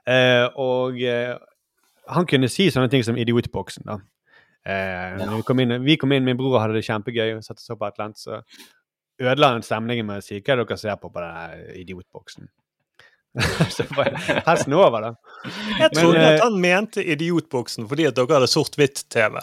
Eh, 0.07 0.47
og 0.61 1.01
eh, 1.03 1.39
han 2.13 2.27
kunne 2.29 2.51
si 2.53 2.67
sånne 2.71 2.91
ting 2.93 3.03
som 3.07 3.17
idiotboksen, 3.17 3.87
da. 3.89 3.99
Eh, 4.67 5.17
når 5.21 5.37
vi, 5.39 5.43
kom 5.49 5.61
inn, 5.61 5.75
vi 5.85 5.97
kom 6.01 6.13
inn, 6.13 6.25
min 6.25 6.37
bror 6.37 6.59
hadde 6.61 6.77
det 6.77 6.85
kjempegøy, 6.85 7.37
og 7.39 7.45
satt 7.45 7.61
og 7.65 7.75
opp 7.75 7.81
på 7.81 7.89
et 7.89 7.95
eller 7.99 8.05
annet, 8.11 8.21
så 8.21 8.43
ødela 9.25 9.51
han 9.55 9.63
stemningen 9.65 10.07
med 10.09 10.21
å 10.21 10.25
si 10.25 10.41
hva 10.41 10.53
er 10.59 10.63
dere 10.65 10.79
ser 10.81 10.97
på 11.01 11.11
på 11.13 11.25
den 11.25 11.65
idiotboksen. 11.81 12.49
så 13.75 13.87
bare 13.97 14.21
hesten 14.47 14.77
over, 14.79 15.09
da. 15.09 15.15
Jeg 15.81 15.91
trodde 15.97 16.21
Men, 16.21 16.29
at 16.29 16.45
han 16.45 16.61
mente 16.63 17.03
idiotboksen 17.03 17.89
fordi 17.91 18.07
at 18.11 18.19
dere 18.19 18.39
hadde 18.39 18.51
sort-hvitt-TV. 18.53 19.41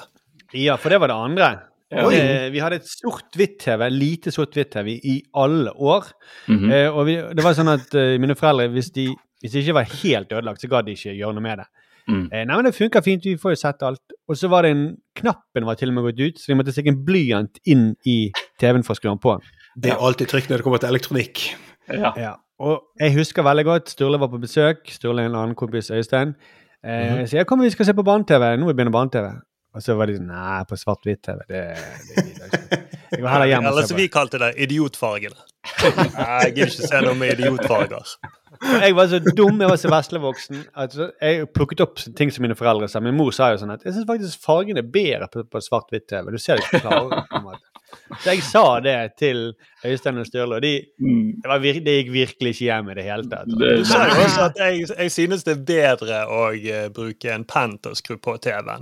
Ja, 0.61 0.77
for 0.79 0.93
det 0.93 1.01
var 1.03 1.11
det 1.11 1.19
andre. 1.27 1.49
Ja. 1.91 2.05
Eh, 2.07 2.47
vi 2.53 2.61
hadde 2.63 2.79
et 2.79 2.87
sort-hvitt-TV, 2.87 3.89
lite 3.91 4.31
sort-hvitt-TV, 4.31 4.93
i 4.95 5.17
alle 5.35 5.73
år. 5.75 6.07
Mhm. 6.47 6.71
eh, 6.71 6.87
og 6.87 7.05
vi, 7.09 7.17
det 7.35 7.43
var 7.43 7.57
sånn 7.57 7.73
at 7.73 7.93
eh, 7.99 8.15
mine 8.21 8.37
foreldre, 8.39 8.71
hvis 8.71 8.93
de, 8.95 9.09
hvis 9.43 9.55
de 9.55 9.63
ikke 9.65 9.79
var 9.81 9.95
helt 9.99 10.31
ødelagt, 10.31 10.63
så 10.63 10.71
gadd 10.71 10.87
de 10.87 10.95
ikke 10.95 11.17
gjøre 11.17 11.35
noe 11.35 11.47
med 11.49 11.63
det. 11.63 11.69
Mm. 12.09 12.23
Eh, 12.31 12.45
nei, 12.47 12.55
men 12.55 12.65
det 12.65 12.75
funka 12.75 13.01
fint, 13.05 13.25
vi 13.27 13.37
får 13.39 13.55
jo 13.55 13.59
sett 13.61 13.83
alt. 13.85 14.15
Og 14.29 14.39
så 14.39 14.49
var 14.51 14.65
det 14.65 14.75
en 14.75 14.85
Knappen 15.19 15.67
var 15.67 15.75
til 15.77 15.91
og 15.91 15.97
med 15.97 16.07
gått 16.07 16.21
ut, 16.23 16.39
så 16.39 16.53
vi 16.53 16.57
måtte 16.57 16.73
stikke 16.73 16.93
en 16.93 17.01
blyant 17.05 17.59
inn 17.69 17.89
i 18.07 18.31
TV-en 18.61 18.85
for 18.87 18.95
å 18.95 18.99
skru 18.99 19.11
den 19.11 19.21
på. 19.21 19.35
Det 19.75 19.91
er 19.91 19.99
alltid 20.03 20.31
trygt 20.31 20.49
når 20.49 20.61
det 20.61 20.65
kommer 20.67 20.81
til 20.81 20.91
elektronikk. 20.91 21.43
Ja. 21.89 22.13
Ja. 22.17 22.33
Og 22.61 22.83
jeg 22.99 23.15
husker 23.15 23.41
veldig 23.43 23.65
godt 23.65 23.89
Sturle 23.89 24.19
var 24.21 24.29
på 24.29 24.37
besøk. 24.41 24.83
Sturle 24.93 25.23
er 25.23 25.31
en 25.31 25.35
annen 25.39 25.55
kompis, 25.57 25.89
Øystein. 25.91 26.35
Eh, 26.83 27.13
Mhm. 27.15 27.27
Så 27.27 27.37
jeg 27.37 27.47
kom, 27.47 27.61
vi 27.61 27.69
skal 27.69 27.85
se 27.85 27.93
på 27.93 28.03
barne-TV. 28.05 28.57
Nå 28.57 28.69
begynner 28.73 28.91
barne-TV. 28.93 29.31
Og 29.73 29.81
så 29.81 29.95
var 29.95 30.05
de 30.07 30.17
sånn 30.17 30.27
Nei, 30.27 30.63
på 30.67 30.75
svart-hvitt-TV. 30.75 31.39
Det, 31.47 31.61
det 32.09 32.25
gidder 32.25 32.41
jeg 32.51 32.51
ikke. 32.51 32.77
Jeg 33.11 33.21
går 33.21 33.29
heller 33.29 33.45
hjem 33.47 33.65
Eller 33.69 33.87
som 33.87 33.97
vi 33.97 34.07
kalte 34.11 34.39
det, 34.39 34.49
idiotfargene. 34.65 35.35
Nei, 35.81 36.37
jeg 36.43 36.53
gidder 36.55 36.71
ikke 36.73 36.87
se 36.91 37.01
noe 37.05 37.15
med 37.15 37.33
idiotfarger. 37.39 38.13
Jeg 38.83 38.93
var 38.93 39.07
så 39.09 39.17
dum, 39.23 39.57
jeg 39.63 39.69
var 39.71 39.77
så 39.79 39.89
veslevoksen. 39.89 40.57
Altså, 40.77 41.07
så 41.07 41.25
jeg 41.25 41.47
plukket 41.55 41.79
opp 41.81 41.95
ting 42.17 42.29
som 42.29 42.43
mine 42.45 42.53
foreldre 42.53 42.85
sa. 42.91 42.99
Min 43.01 43.15
mor 43.17 43.31
sa 43.33 43.47
jo 43.49 43.57
sånn 43.57 43.71
at 43.73 43.81
jeg 43.87 43.95
syns 43.95 44.05
faktisk 44.05 44.43
fargene 44.43 44.83
er 44.83 44.89
bedre 44.91 45.27
på, 45.33 45.41
på 45.49 45.61
svart-hvitt-TV. 45.65 46.29
Du 46.29 46.37
ser 46.37 46.59
det 46.59 46.67
ikke 46.67 46.81
klarere. 46.83 47.23
på 47.31 47.39
en 47.39 47.45
måte. 47.47 47.70
Så 48.19 48.33
jeg 48.33 48.41
sa 48.43 48.63
det 48.83 48.95
til 49.17 49.53
Øystein 49.87 50.17
og 50.19 50.25
Sturle, 50.27 50.55
og 50.57 50.61
de, 50.61 50.71
Mm. 50.99 51.41
det, 51.41 51.47
var 51.49 51.59
vir 51.63 51.79
det 51.85 51.93
gikk 52.01 52.11
virkelig 52.13 52.51
ikke 52.53 52.65
hjem 52.67 52.89
i 52.91 52.95
det 52.99 53.03
hele 53.07 53.29
tatt. 53.31 53.47
Du 53.47 53.85
sa 53.87 54.01
jo 54.09 54.17
også 54.25 54.41
at 54.49 54.59
jeg, 54.59 54.85
jeg 54.97 55.11
synes 55.15 55.43
det 55.47 55.53
er 55.57 55.63
bedre 55.71 56.19
å 56.27 56.41
eh, 56.53 56.89
bruke 56.93 57.31
en 57.33 57.45
penn 57.47 57.77
til 57.81 57.91
å 57.95 57.95
skru 57.97 58.17
på 58.21 58.35
TV-en. 58.43 58.81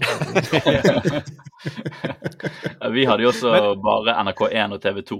Vi 2.93 3.05
hadde 3.05 3.23
jo 3.23 3.29
også 3.33 3.51
bare 3.83 4.15
NRK1 4.23 4.73
og 4.75 4.81
TV2, 4.83 5.19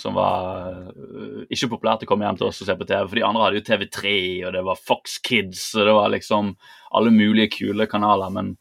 som 0.00 0.14
var 0.16 0.70
uh, 0.94 1.42
ikke 1.52 1.68
populært 1.74 2.04
å 2.06 2.08
komme 2.08 2.24
hjem 2.26 2.38
til 2.40 2.48
oss 2.48 2.62
og 2.62 2.70
se 2.70 2.76
på 2.78 2.86
TV. 2.88 3.04
For 3.10 3.18
de 3.20 3.24
andre 3.26 3.44
hadde 3.46 3.60
jo 3.60 3.66
TV3, 3.68 4.14
og 4.48 4.54
det 4.56 4.62
var 4.70 4.78
Fox 4.80 5.18
Kids, 5.26 5.66
og 5.76 5.86
det 5.88 5.96
var 5.98 6.12
liksom 6.14 6.54
alle 6.96 7.12
mulige 7.14 7.50
kule 7.58 7.86
kanaler. 7.90 8.30
Men 8.34 8.54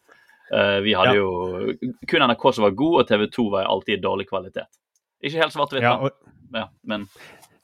uh, 0.53 0.79
vi 0.86 0.96
hadde 0.98 1.15
Ja. 1.15 1.22
jo 1.22 1.74
kun 2.10 2.25
NRK 2.27 2.44
som 2.58 2.68
var 2.68 2.75
god, 2.77 3.00
og 3.03 3.10
TV2 3.13 3.48
var 3.56 3.70
alltid 3.70 3.98
i 4.00 4.03
dårlig 4.03 4.27
kvalitet. 4.32 4.68
Ikke 5.23 5.41
helt 5.43 5.53
svart-hvitt, 5.55 5.83
Ja, 5.83 5.97
ja, 6.55 6.67
men 6.83 7.07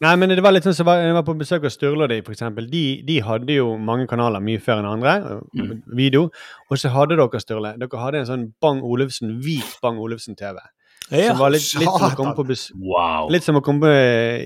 Nei, 0.04 0.12
men 0.20 0.30
det 0.30 0.44
var 0.44 0.52
litt 0.52 0.66
sånn 0.68 0.76
som 0.76 0.86
var, 0.90 1.00
jeg 1.00 1.14
var 1.16 1.24
på 1.24 1.34
besøk 1.40 1.64
hos 1.64 1.78
Sturle 1.78 2.04
og 2.04 2.10
de, 2.12 2.18
eksempel. 2.36 2.66
De, 2.70 3.02
de 3.08 3.22
hadde 3.24 3.56
jo 3.56 3.78
mange 3.80 4.06
kanaler 4.12 4.44
mye 4.44 4.60
før 4.60 4.82
enn 4.82 4.90
andre, 4.90 5.14
Mm. 5.56 5.84
video. 5.96 6.26
Og 6.70 6.78
så 6.78 6.90
hadde 6.92 7.16
dere, 7.16 7.40
Sturle, 7.40 7.72
dere 7.80 8.02
hadde 8.02 8.20
en 8.20 8.28
sånn 8.28 8.44
Bang 8.62 8.84
Olufsen, 8.84 9.40
hvit 9.42 9.78
Bang 9.82 9.98
Olufsen-TV. 10.04 10.60
Som 11.06 11.38
var 11.38 11.52
litt, 11.54 11.68
litt 11.78 11.86
som 11.86 12.08
å 12.08 12.16
komme 12.18 12.34
på 12.34 12.44
bes 12.50 12.64
wow. 12.82 13.28
Litt 13.30 13.46
som 13.46 13.60
å 13.60 13.62
komme 13.66 13.92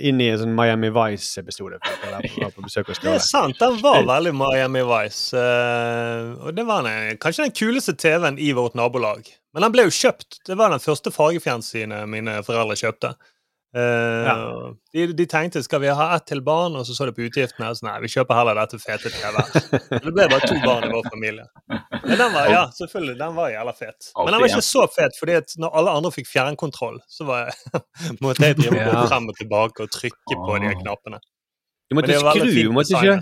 inn 0.04 0.20
i 0.20 0.28
en 0.34 0.42
sånn 0.42 0.56
Miami 0.58 0.90
Vice-episode. 0.92 1.80
Det 1.80 3.14
er 3.14 3.24
sant, 3.24 3.56
den 3.62 3.78
var 3.80 4.04
veldig 4.08 4.34
Miami 4.36 4.84
Vice. 4.90 5.32
eh, 5.40 6.34
og 6.44 6.58
det 6.58 6.66
var 6.68 6.84
den, 6.84 7.16
kanskje 7.24 7.48
den 7.48 7.56
kuleste 7.56 7.96
TV-en 7.96 8.40
i 8.44 8.52
vårt 8.58 8.76
nabolag. 8.76 9.30
Men 9.56 9.66
den 9.66 9.74
ble 9.74 9.88
jo 9.88 9.96
kjøpt. 9.96 10.42
Det 10.46 10.58
var 10.60 10.74
den 10.74 10.84
første 10.84 11.14
fargefjernsynet 11.16 12.10
mine 12.12 12.42
foreldre 12.44 12.76
kjøpte. 12.80 13.16
Eh, 13.76 14.26
Ja. 14.26 14.74
de, 14.94 15.04
de 15.14 15.26
tenkte 15.30 15.62
skal 15.64 15.80
vi 15.84 15.88
ha 15.94 16.16
ett 16.16 16.26
til 16.26 16.42
barn, 16.42 16.74
og 16.76 16.86
så 16.88 16.96
så 16.98 17.06
de 17.06 17.12
på 17.14 17.22
utgiftene. 17.28 17.70
Så 17.78 17.86
nei, 17.86 18.00
vi 18.02 18.08
kjøper 18.10 18.34
heller 18.40 18.56
dette 18.58 18.80
fete 18.82 19.12
TV. 19.14 19.44
Det 19.94 20.14
ble 20.14 20.26
bare 20.32 20.48
to 20.50 20.58
barn 20.64 20.88
i 20.88 20.92
vår 20.94 21.06
familie. 21.14 21.46
Men 21.70 22.18
den 22.18 22.34
var 22.34 22.50
ja, 22.50 22.64
selvfølgelig, 22.74 23.18
den 23.20 23.36
var 23.38 23.52
jævla 23.54 23.74
fet. 23.78 24.10
Men 24.18 24.32
den 24.34 24.42
var 24.42 24.48
ikke 24.50 24.66
så 24.66 24.88
fet, 24.90 25.20
fordi 25.20 25.36
at 25.38 25.54
når 25.62 25.76
alle 25.82 25.94
andre 26.00 26.12
fikk 26.16 26.28
fjernkontroll, 26.32 26.98
så 27.08 27.28
var 27.30 27.46
jeg, 27.46 27.84
måtte 28.26 28.48
jeg 28.50 28.58
drive 28.58 28.80
og 28.88 28.94
Ja. 28.96 29.06
frem 29.12 29.30
og 29.30 29.38
tilbake 29.38 29.86
og 29.86 29.92
trykke 29.94 30.40
på 30.48 30.58
de 30.66 30.74
knappene. 30.82 31.22
Du 31.90 31.96
måtte 31.98 32.18
skru, 32.18 32.50
du 32.50 32.72
måtte 32.74 32.98
ikke. 32.98 33.20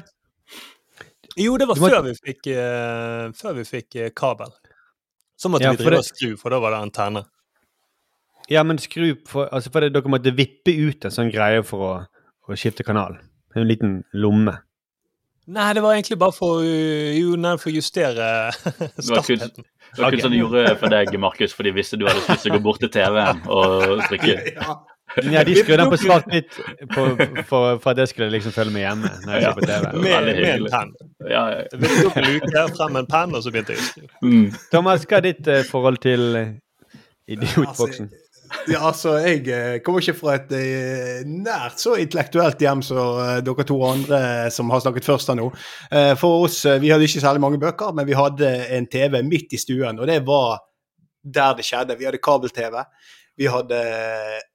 Jo, 1.38 1.58
det 1.60 1.68
var 1.68 1.76
måtte- 1.76 1.92
før 2.00 2.04
vi 2.08 2.14
fikk, 2.24 2.48
uh, 2.56 3.32
før 3.38 3.54
vi 3.60 3.64
fikk 3.68 3.96
eh, 4.00 4.10
kabel. 4.16 4.50
Så 5.38 5.52
måtte 5.54 5.68
Ja, 5.68 5.72
vi 5.76 5.78
drive 5.84 5.92
det- 5.92 6.00
og 6.00 6.06
skru, 6.08 6.38
for 6.40 6.50
da 6.50 6.60
var 6.60 6.72
det 6.72 6.80
antenne. 6.88 7.26
Ja, 8.50 8.64
men 8.64 8.80
skru 8.80 9.12
for, 9.28 9.50
altså 9.52 9.72
for 9.74 9.84
det, 9.84 9.94
Dere 9.96 10.12
måtte 10.12 10.32
vippe 10.36 10.72
ut 10.72 11.06
en 11.08 11.14
sånn 11.14 11.32
greie 11.34 11.64
for 11.68 11.84
å, 11.84 11.94
å 12.48 12.58
skifte 12.60 12.86
kanal. 12.88 13.18
En 13.58 13.68
liten 13.68 14.02
lomme. 14.16 14.54
Nei, 15.48 15.70
det 15.74 15.82
var 15.84 15.96
egentlig 15.96 16.18
bare 16.20 16.36
for, 16.36 16.60
jo, 16.64 17.38
nei, 17.40 17.54
for 17.60 17.72
å 17.72 17.78
justere 17.78 18.26
Det 18.52 19.08
var 19.08 19.24
kun, 19.24 19.40
skarpheten. 19.40 19.64
det 19.96 20.04
var 20.04 20.12
kun 20.12 20.24
sånn 20.26 20.34
de 20.36 20.42
gjorde 20.42 20.64
for 20.82 20.92
deg, 20.92 21.14
Markus, 21.24 21.54
for 21.56 21.64
de 21.64 21.72
visste 21.76 22.00
du 22.00 22.04
hadde 22.08 22.20
lyst 22.26 22.44
til 22.44 22.52
å 22.52 22.58
gå 22.58 22.64
bort 22.66 22.82
til 22.84 22.92
TV-en 22.92 23.44
og 23.48 24.06
trykke. 24.10 24.38
Ja. 24.60 24.76
Ja, 25.24 25.40
de 25.48 25.54
skrudde 25.56 25.78
den 25.86 25.90
på 25.90 25.98
svart-hvitt 26.02 26.58
for, 26.92 27.22
for 27.80 27.90
at 27.94 28.02
jeg 28.04 28.10
skulle 28.12 28.28
liksom 28.34 28.52
følge 28.52 28.74
med 28.76 28.84
hjemme. 28.84 29.12
når 29.24 29.34
jeg 29.38 29.46
Ja. 29.46 29.54
på 29.56 29.62
TV. 29.64 29.86
Med, 30.04 30.26
med 30.28 30.50
en 30.52 30.66
penn. 30.74 30.92
Ja, 31.32 31.44
ja. 31.54 31.62
Vippet 31.80 32.10
opp 32.10 32.18
en 32.20 32.28
luke, 32.28 32.64
frem 32.76 33.00
en 33.00 33.08
penn, 33.14 33.36
og 33.40 33.46
så 33.46 33.54
begynte 33.56 33.74
jeg 33.74 33.80
å 33.80 33.88
skrive. 33.88 34.12
Mm. 34.28 34.50
Thomas, 34.76 35.06
hva 35.08 35.18
er 35.22 35.26
ditt 35.30 35.48
uh, 35.48 35.62
forhold 35.72 36.02
til 36.04 36.26
eh, 36.42 36.52
idiotboksen? 37.38 38.12
Ja, 38.12 38.20
altså, 38.20 38.27
jeg 38.68 39.48
eh, 39.48 39.80
kommer 39.84 40.04
ikke 40.04 40.16
fra 40.18 40.36
et 40.38 40.54
eh, 40.56 41.26
nært 41.28 41.82
så 41.82 41.96
intellektuelt 42.00 42.62
hjem 42.62 42.84
som 42.86 43.20
eh, 43.24 43.40
dere 43.46 43.66
to 43.68 43.78
andre 43.88 44.22
som 44.54 44.72
har 44.74 44.84
snakket 44.84 45.08
først 45.08 45.32
her 45.32 45.38
nå. 45.40 45.50
For 46.20 46.46
oss, 46.46 46.64
vi 46.82 46.92
hadde 46.92 47.08
ikke 47.08 47.24
særlig 47.24 47.44
mange 47.44 47.60
bøker, 47.62 47.94
men 47.96 48.08
vi 48.08 48.18
hadde 48.18 48.50
en 48.76 48.88
TV 48.92 49.22
midt 49.26 49.56
i 49.56 49.62
stuen, 49.62 50.00
og 50.00 50.10
det 50.10 50.22
var 50.28 50.64
der 51.24 51.58
det 51.58 51.66
skjedde. 51.68 51.98
Vi 52.00 52.08
hadde 52.08 52.22
kabel-TV. 52.24 52.80
Vi 53.38 53.50
hadde 53.52 53.80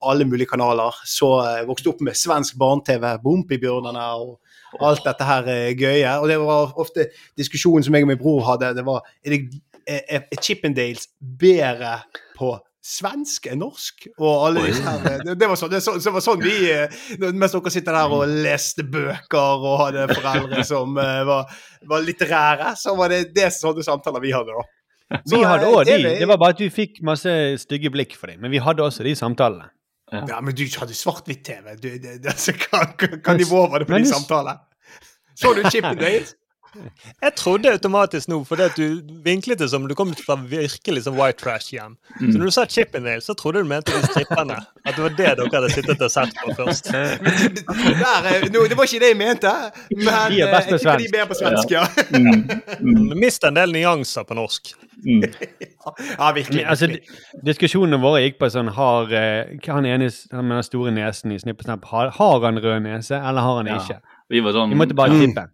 alle 0.02 0.24
mulige 0.26 0.50
kanaler. 0.50 0.96
Så 1.06 1.28
jeg 1.44 1.68
vokste 1.68 1.92
opp 1.92 2.00
med 2.02 2.18
svensk 2.18 2.56
barne-TV, 2.58 3.04
Bompibjørnene 3.22 4.06
og 4.18 4.40
alt 4.88 5.04
dette 5.06 5.28
her 5.28 5.50
gøye. 5.78 6.16
Og 6.16 6.26
det 6.32 6.40
var 6.40 6.72
ofte 6.80 7.10
diskusjonen 7.38 7.84
som 7.86 7.94
jeg 7.94 8.08
og 8.08 8.12
min 8.14 8.20
bror 8.20 8.42
hadde, 8.48 8.72
det 8.80 8.86
var 8.88 9.04
er, 9.22 9.36
det, 9.36 9.62
er 9.86 10.42
Chippendales 10.42 11.10
bedre 11.20 11.98
på 12.38 12.56
svensk 12.82 13.46
er 13.52 13.56
norsk? 13.60 14.08
Og 14.18 14.46
alle 14.48 14.66
disse 14.66 14.82
her, 14.82 15.06
eh, 15.06 15.22
det, 15.22 15.36
det, 15.40 15.48
var 15.48 15.58
sånn, 15.60 15.70
det, 15.72 15.80
så, 15.84 15.94
det 16.02 16.12
var 16.14 16.24
sånn 16.24 16.42
vi 16.42 16.56
eh, 16.72 17.00
Mens 17.30 17.54
dere 17.54 17.72
sitter 17.74 17.96
der 17.96 18.14
og 18.16 18.36
leste 18.44 18.84
bøker 18.84 19.66
og 19.70 19.76
hadde 19.84 20.08
foreldre 20.10 20.64
som 20.72 20.98
eh, 20.98 21.20
var, 21.28 21.52
var 21.88 22.06
litterære, 22.06 22.74
så 22.80 22.96
var 22.98 23.14
det 23.14 23.28
det 23.36 23.52
sånne 23.54 23.86
samtaler 23.86 24.24
vi 24.24 24.34
hadde, 24.34 24.56
da. 24.58 24.68
Så, 25.12 25.36
Vi 25.36 25.44
hadde 25.44 25.68
eh, 25.68 25.76
òg 25.76 25.86
de. 25.86 26.16
Det 26.22 26.28
var 26.28 26.40
bare 26.40 26.56
at 26.56 26.60
du 26.62 26.68
fikk 26.72 27.02
masse 27.06 27.32
stygge 27.60 27.92
blikk 27.92 28.16
for 28.16 28.32
dem. 28.32 28.40
Men 28.44 28.52
vi 28.54 28.60
hadde 28.64 28.84
også 28.84 29.04
de 29.06 29.14
samtalene. 29.18 29.68
Ja, 30.12 30.40
men 30.44 30.52
du 30.56 30.64
hadde 30.76 30.96
svart-hvitt-TV. 30.96 31.72
Altså, 32.28 32.52
hva, 32.68 33.36
nivå 33.36 33.64
var 33.72 33.82
det 33.82 33.88
på 33.88 34.00
de 34.00 34.08
samtalene? 34.08 34.60
Så 35.38 35.54
du 35.56 35.62
Chippendales? 35.68 36.34
Jeg 37.22 37.32
trodde 37.36 37.70
automatisk 37.72 38.28
nå, 38.32 38.38
fordi 38.48 38.62
at 38.62 38.76
du 38.78 39.00
vinklet 39.24 39.60
det 39.60 39.68
som 39.70 39.84
du 39.88 39.94
kom 39.98 40.14
fra 40.16 40.36
virkelig 40.40 41.02
som 41.04 41.16
white 41.18 41.38
trash-hjem. 41.42 41.96
Mm. 42.20 42.32
Så 42.32 42.38
når 42.38 42.44
du 42.50 42.54
sa 42.56 42.64
Chippendale, 42.70 43.20
så 43.24 43.34
trodde 43.38 43.62
du 43.62 43.68
mente 43.68 43.92
de 43.92 44.00
stripperne. 44.06 44.56
At 44.86 44.96
det 44.96 45.02
var 45.04 45.16
det 45.18 45.30
dere 45.38 45.48
hadde 45.52 45.70
sittet 45.74 46.02
og 46.02 46.10
sett 46.14 46.32
på 46.40 46.54
først. 46.58 46.88
Der, 46.92 48.48
no, 48.52 48.64
det 48.68 48.76
var 48.78 48.88
ikke 48.88 49.02
det 49.02 49.10
jeg 49.12 49.18
mente, 49.20 49.52
men 49.92 50.32
De 50.32 50.40
er 50.42 50.52
best 50.54 50.68
eh, 50.68 50.72
på 50.72 50.78
de 50.78 50.82
svensk. 50.84 51.06
er 51.06 51.12
bedre 51.12 51.28
på 51.30 51.38
svensk, 51.40 51.74
ja. 51.74 51.84
Mm. 52.16 53.10
Du 53.12 53.14
mister 53.20 53.48
en 53.52 53.58
del 53.60 53.72
nyanser 53.76 54.24
på 54.28 54.38
norsk. 54.38 54.74
Mm. 55.06 55.22
Ja, 55.82 56.28
virkelig. 56.32 56.60
Men, 56.62 56.68
altså, 56.70 56.86
diskusjonene 57.42 57.98
våre 57.98 58.20
gikk 58.22 58.36
på 58.38 58.46
sånn 58.54 58.68
Har 58.76 59.10
eh, 59.18 59.56
han 59.66 59.86
ene 59.88 60.06
han 60.30 60.46
med 60.46 60.60
den 60.60 60.66
store 60.66 60.92
nesen 60.94 61.32
i 61.34 61.38
Snipp 61.42 61.58
og 61.64 61.66
Snapp, 61.66 61.88
har, 61.90 62.12
har 62.14 62.44
han 62.46 62.60
rød 62.62 62.84
nese, 62.84 63.18
eller 63.18 63.42
har 63.42 63.56
han 63.58 63.70
Ja. 63.72 63.80
ikke? 63.80 63.98
Vi 64.30 64.40
var 64.46 64.54
sånn 64.54 64.70
Vi 64.70 64.78
måtte 64.78 64.94
bare 64.94 65.18
tippe. 65.18 65.48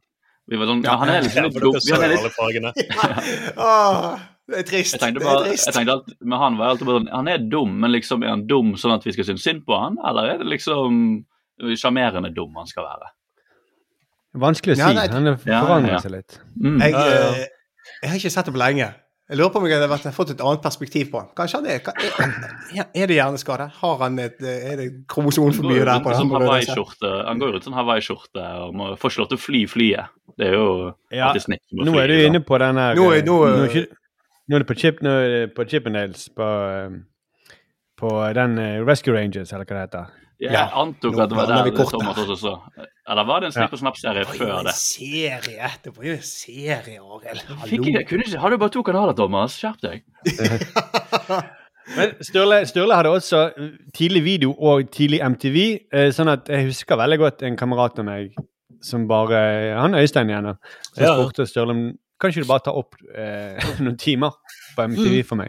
Vi 0.49 0.57
var 0.57 0.67
sånn, 0.71 0.83
ja, 0.87 0.95
han 0.97 1.11
er 1.13 1.23
liksom 1.27 1.45
litt 1.49 1.59
dum. 1.61 1.75
Ja. 1.89 3.09
Åh, 3.57 4.19
det 4.49 4.63
er 4.63 4.67
trist. 4.71 4.95
jeg 4.97 5.01
tenkte 5.03 5.21
det 5.21 5.27
bare, 5.29 5.51
jeg 5.53 5.75
tenkte 5.77 5.97
at, 6.01 6.07
med 6.25 6.39
han 6.41 6.57
var 6.57 6.71
alltid 6.73 6.89
bare 6.89 7.01
sånn 7.03 7.11
Han 7.13 7.29
er 7.29 7.43
dum, 7.53 7.75
men 7.83 7.93
liksom 7.93 8.23
er 8.25 8.33
han 8.33 8.47
dum 8.49 8.71
sånn 8.81 8.95
at 8.97 9.05
vi 9.05 9.13
skal 9.13 9.27
synes 9.29 9.45
synd 9.45 9.67
på 9.69 9.77
han, 9.77 9.99
eller 10.09 10.31
er 10.33 10.41
det 10.41 10.49
liksom 10.55 11.03
sjarmerende 11.77 12.31
dum 12.33 12.57
han 12.57 12.69
skal 12.71 12.87
være? 12.89 13.11
Vanskelig 14.39 14.77
å 14.77 14.81
Ja, 14.81 14.89
si. 14.89 14.97
nei, 14.97 15.07
Han 15.13 15.27
ja, 15.53 15.61
ja. 15.97 16.01
seg 16.05 16.13
litt. 16.15 16.39
Mm. 16.57 16.81
Jeg, 16.81 16.93
Ja, 16.93 17.05
ja. 17.13 17.29
eh, 17.35 17.47
jeg 18.03 18.11
har 18.13 18.19
ikke 18.23 18.31
sett 18.39 18.47
det 18.49 18.55
på 18.55 18.61
lenge. 18.63 18.89
Jeg 19.29 19.37
lurer 19.37 19.51
på 19.53 19.61
om 19.61 19.67
jeg 19.69 19.77
hadde 19.77 20.11
fått 20.17 20.31
et 20.33 20.41
annet 20.41 20.63
perspektiv 20.65 21.11
på 21.13 21.21
han. 21.21 21.27
Kanskje 21.37 21.59
han 21.59 21.67
er 21.69 22.87
Er 22.97 23.11
det 23.11 23.17
hjerneskade? 23.19 23.67
Har 23.83 23.99
han 24.01 24.19
et 24.23 24.41
eh, 24.41 24.71
Er 24.73 24.81
det 24.81 24.87
kromosom 25.13 25.51
for 25.53 25.69
mye 25.69 25.85
der 25.85 26.01
på 26.01 26.15
sånn 26.17 26.31
Han 26.33 27.39
går 27.43 27.51
jo 27.51 27.53
rundt 27.53 27.67
i 27.67 27.69
sånn 27.69 27.77
Hawaii-skjorte 27.77 28.47
og 28.65 28.73
må, 28.79 28.89
får 28.97 29.13
ikke 29.13 29.21
lov 29.23 29.29
til 29.35 29.41
å 29.41 29.43
fly 29.45 29.61
flyet. 29.69 30.15
Det 30.39 30.49
er 30.49 30.57
jo 30.57 30.69
Ja, 31.13 31.29
alltid 31.29 31.45
snitt. 31.45 31.63
som 31.69 31.83
Nå 31.85 31.93
fly, 31.93 32.01
er 32.01 32.09
du 32.09 32.15
liksom. 32.15 32.31
inne 32.33 32.43
på 32.49 32.61
den 32.65 32.81
her 32.81 32.97
Nå 32.97 33.07
eh, 33.13 33.23
nå 33.27 33.37
nå 33.45 33.67
er 33.69 33.87
nå 34.49 34.57
er 34.57 34.65
det 34.65 34.69
på, 34.71 34.79
chip, 34.81 35.03
nå 35.05 35.11
er 35.13 35.29
det 35.29 35.41
på 35.53 35.65
Chippendales, 35.69 36.23
på, 36.33 36.47
eh, 36.73 37.53
på 38.01 38.13
den 38.33 38.57
eh, 38.63 38.79
Rescue 38.81 39.13
Rangers, 39.13 39.53
eller 39.53 39.69
hva 39.69 39.77
det 39.77 39.83
heter. 39.85 40.07
Jeg 40.41 40.53
Ja, 40.55 40.69
antok 40.79 41.17
at 41.19 41.31
det 41.33 41.37
var 41.37 41.47
der 41.51 41.71
kort 41.75 41.91
Thomas 41.91 42.19
også 42.23 42.37
så. 42.39 42.53
Eller 43.11 43.25
var 43.27 43.41
det 43.41 43.47
en 43.49 43.53
Snipp 43.57 43.73
og 43.75 43.79
Snapp-serie 43.81 44.23
Det 44.25 44.37
jo 44.39 44.45
før 44.45 44.59
en 44.61 44.67
det? 44.69 44.75
serie 44.79 45.57
etterpå. 45.67 45.83
Det 45.83 45.97
var 45.97 46.05
jo 46.05 46.13
en 46.15 46.23
serie, 46.29 47.01
Arild. 47.03 47.41
Fikk 47.67 47.87
jeg, 47.91 48.07
kunne 48.07 48.23
ikke, 48.27 48.39
Har 48.39 48.51
du 48.51 48.57
bare 48.63 48.71
to 48.77 48.83
kanaler, 48.87 49.17
Thomas? 49.19 49.57
Skjerp 49.59 49.81
deg. 49.83 50.05
Men 51.97 52.13
Sturle, 52.21 52.61
Sturle 52.69 52.95
hadde 52.99 53.11
også 53.17 53.41
tidlig 53.97 54.23
video 54.27 54.53
og 54.61 54.91
tidlig 54.93 55.23
MTV, 55.25 55.57
eh, 55.93 56.11
sånn 56.13 56.29
at 56.29 56.49
jeg 56.53 56.67
husker 56.69 56.99
veldig 57.01 57.19
godt 57.23 57.43
en 57.49 57.57
kamerat 57.57 57.99
av 57.99 58.05
meg 58.05 58.35
som 58.85 59.07
bare 59.11 59.41
Han 59.81 59.97
Øystein 59.99 60.29
igjen. 60.31 60.53
Som 60.93 61.03
Ja. 61.05 61.15
spurte 61.17 61.47
Sturle 61.49 61.71
om 61.75 61.83
kan 62.21 62.31
ikke 62.31 62.43
du 62.45 62.49
bare 62.51 62.65
ta 62.67 62.73
opp 62.75 62.95
eh, 63.15 63.57
noen 63.81 63.97
timer 63.99 64.37
på 64.77 64.85
MTV 64.91 65.23
for 65.27 65.37
meg? 65.41 65.49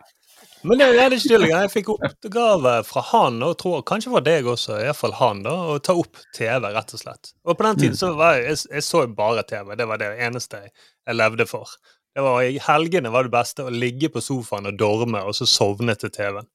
Men 0.68 0.82
det 0.82 0.88
er 0.90 1.14
ikke 1.16 1.32
til. 1.32 1.46
Jeg 1.48 1.72
fikk 1.72 1.92
oppgave 1.94 2.74
fra 2.88 3.04
han, 3.14 3.40
og 3.46 3.56
tror 3.62 3.84
kanskje 3.88 4.12
var 4.12 4.26
deg 4.26 4.50
også, 4.50 4.80
iallfall 4.84 5.16
han, 5.20 5.44
da, 5.46 5.54
å 5.72 5.78
ta 5.84 5.96
opp 5.96 6.20
TV, 6.36 6.68
rett 6.76 6.96
og 6.96 7.02
slett. 7.04 7.32
Og 7.48 7.56
på 7.56 7.68
den 7.68 7.80
tiden 7.80 8.00
så 8.00 8.12
var 8.20 8.36
jeg, 8.38 8.50
jeg, 8.52 8.66
jeg 8.76 8.88
så 8.90 9.06
bare 9.08 9.46
TV. 9.48 9.72
Det 9.80 9.88
var 9.88 10.02
det 10.02 10.12
eneste 10.28 10.64
jeg, 10.66 10.74
jeg 11.08 11.20
levde 11.20 11.48
for. 11.50 11.78
Det 12.16 12.26
var, 12.26 12.42
I 12.44 12.60
helgene 12.66 13.12
var 13.14 13.28
det 13.28 13.34
beste 13.34 13.64
å 13.64 13.74
ligge 13.74 14.12
på 14.12 14.24
sofaen 14.24 14.68
og 14.68 14.80
dorme, 14.80 15.24
og 15.24 15.38
så 15.38 15.48
sovne 15.48 15.96
til 16.00 16.12
TV-en. 16.12 16.50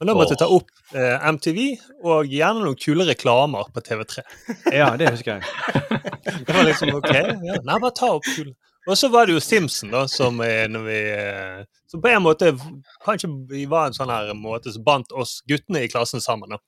Men 0.00 0.08
da 0.08 0.14
måtte 0.16 0.32
jeg 0.32 0.40
ta 0.40 0.46
opp 0.48 0.70
eh, 0.96 1.26
MTV, 1.34 1.58
og 2.08 2.30
gjerne 2.32 2.62
noen 2.64 2.78
kule 2.80 3.04
reklamer 3.04 3.66
på 3.74 3.82
TV3. 3.84 4.22
Ja, 4.72 4.94
det 4.96 5.10
husker 5.12 5.36
jeg. 5.36 5.44
Det 6.46 6.54
var 6.54 6.64
liksom 6.68 6.92
OK. 6.94 7.10
Ja, 7.10 7.58
nei, 7.64 7.76
bare 7.82 7.96
ta 7.96 8.08
opp 8.14 8.24
kule. 8.24 8.54
Og 8.90 8.98
så 8.98 9.08
var 9.12 9.28
det 9.28 9.36
jo 9.36 9.42
Simpson, 9.44 9.92
da, 9.92 10.04
som 10.10 10.40
når 10.42 10.82
vi 10.88 10.98
eh, 11.14 11.60
Som 11.90 12.02
på 12.02 12.10
en 12.10 12.22
måte 12.24 12.52
kanskje 13.04 13.30
vi 13.50 13.64
var 13.70 13.88
en 13.88 13.96
sånn 13.96 14.10
her 14.12 14.32
måte 14.38 14.72
som 14.74 14.84
bandt 14.86 15.12
oss 15.12 15.40
guttene 15.50 15.84
i 15.84 15.90
klassen 15.90 16.22
sammen. 16.22 16.50
da. 16.54 16.60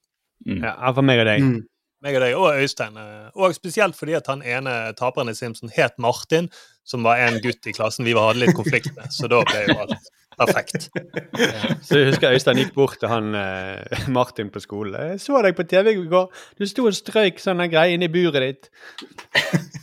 Ja, 0.63 0.73
for 0.95 1.05
meg 1.05 1.21
og 1.23 1.29
deg. 1.29 1.43
Mm. 1.43 1.61
Meg 2.03 2.17
og 2.19 2.23
deg, 2.25 2.33
og 2.35 2.59
Øystein. 2.59 2.97
eh, 2.99 3.29
Og 3.35 3.55
spesielt 3.55 3.95
fordi 3.95 4.17
at 4.19 4.27
han 4.27 4.43
ene 4.43 4.93
taperen 4.99 5.31
i 5.31 5.35
Simpson 5.37 5.71
het 5.71 5.95
Martin, 5.97 6.49
som 6.83 7.03
var 7.07 7.21
en 7.23 7.39
gutt 7.43 7.63
i 7.67 7.75
klassen 7.75 8.03
vi 8.03 8.15
hadde 8.17 8.41
litt 8.41 8.55
konflikt 8.57 8.91
med. 8.97 9.07
Så 9.15 9.29
da 9.31 9.43
ble 9.47 9.63
jo 9.69 9.77
alt 9.85 10.11
perfekt. 10.39 10.89
Så 11.87 11.99
jeg 11.99 12.11
husker 12.11 12.33
Øystein 12.35 12.61
gikk 12.61 12.73
bort 12.75 12.97
til 13.01 13.11
han 13.11 13.35
eh, 13.37 14.07
Martin 14.13 14.49
på 14.53 14.61
skolen. 14.63 14.95
'Jeg 14.95 15.21
så 15.21 15.41
deg 15.45 15.55
på 15.57 15.65
TV 15.67 15.93
i 15.93 16.07
går. 16.09 16.31
Du 16.59 16.65
sto 16.69 16.87
og 16.89 16.95
strøyk 16.97 17.41
sånne 17.41 17.69
greier 17.71 17.97
inni 17.97 18.09
buret 18.11 18.41
ditt.' 18.41 18.69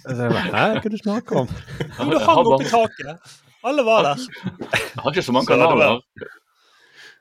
Og 0.07 0.17
så 0.17 0.27
jeg 0.27 0.33
bare, 0.33 0.43
Hæ, 0.49 0.51
hva 0.51 0.67
er 0.75 0.83
det 0.83 0.93
du 0.93 1.01
snakker 1.03 1.43
om? 1.45 1.55
Jo, 1.99 2.11
du 2.11 2.19
hang 2.19 2.43
oppe 2.45 2.65
i 2.65 2.71
taket. 2.71 3.35
Alle 3.65 3.85
var 3.85 4.07
der. 4.07 4.27
Jeg 4.73 5.03
har 5.05 5.11
ikke 5.11 5.23
så 5.23 5.33
mange 5.37 5.53
kanaler. 5.53 6.01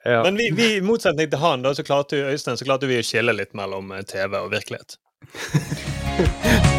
Ja. 0.06 0.24
Men 0.24 0.40
vi, 0.40 0.50
vi, 0.56 0.76
i 0.78 0.82
motsetning 0.82 1.28
til 1.30 1.42
han, 1.44 1.66
da, 1.66 1.74
så 1.76 1.84
klarte 1.84 2.22
jo 2.22 2.32
Øystein, 2.32 2.58
så 2.58 2.68
klarte 2.68 2.88
vi 2.88 3.02
å 3.02 3.06
skille 3.06 3.36
litt 3.36 3.52
mellom 3.58 3.92
eh, 3.92 4.06
TV 4.08 4.40
og 4.40 4.52
virkelighet. 4.56 5.00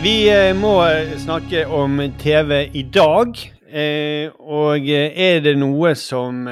Vi 0.00 0.30
eh, 0.32 0.54
må 0.56 0.78
eh, 0.88 1.10
snakke 1.20 1.66
om 1.76 1.98
TV 2.16 2.54
i 2.72 2.86
dag. 2.88 3.34
Eh, 3.68 4.30
og 4.40 4.86
er 4.88 5.42
det 5.44 5.52
noe 5.60 5.92
som 5.98 6.46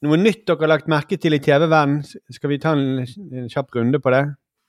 Noe 0.00 0.16
nytt 0.16 0.44
dere 0.46 0.62
har 0.62 0.70
lagt 0.70 0.86
merke 0.88 1.18
til 1.20 1.34
i 1.36 1.40
TV-verdenen? 1.42 2.04
Skal 2.32 2.52
vi 2.52 2.58
ta 2.62 2.76
en, 2.76 3.02
en 3.02 3.50
kjapp 3.50 3.74
runde 3.74 3.98
på 4.00 4.12
det? 4.14 4.22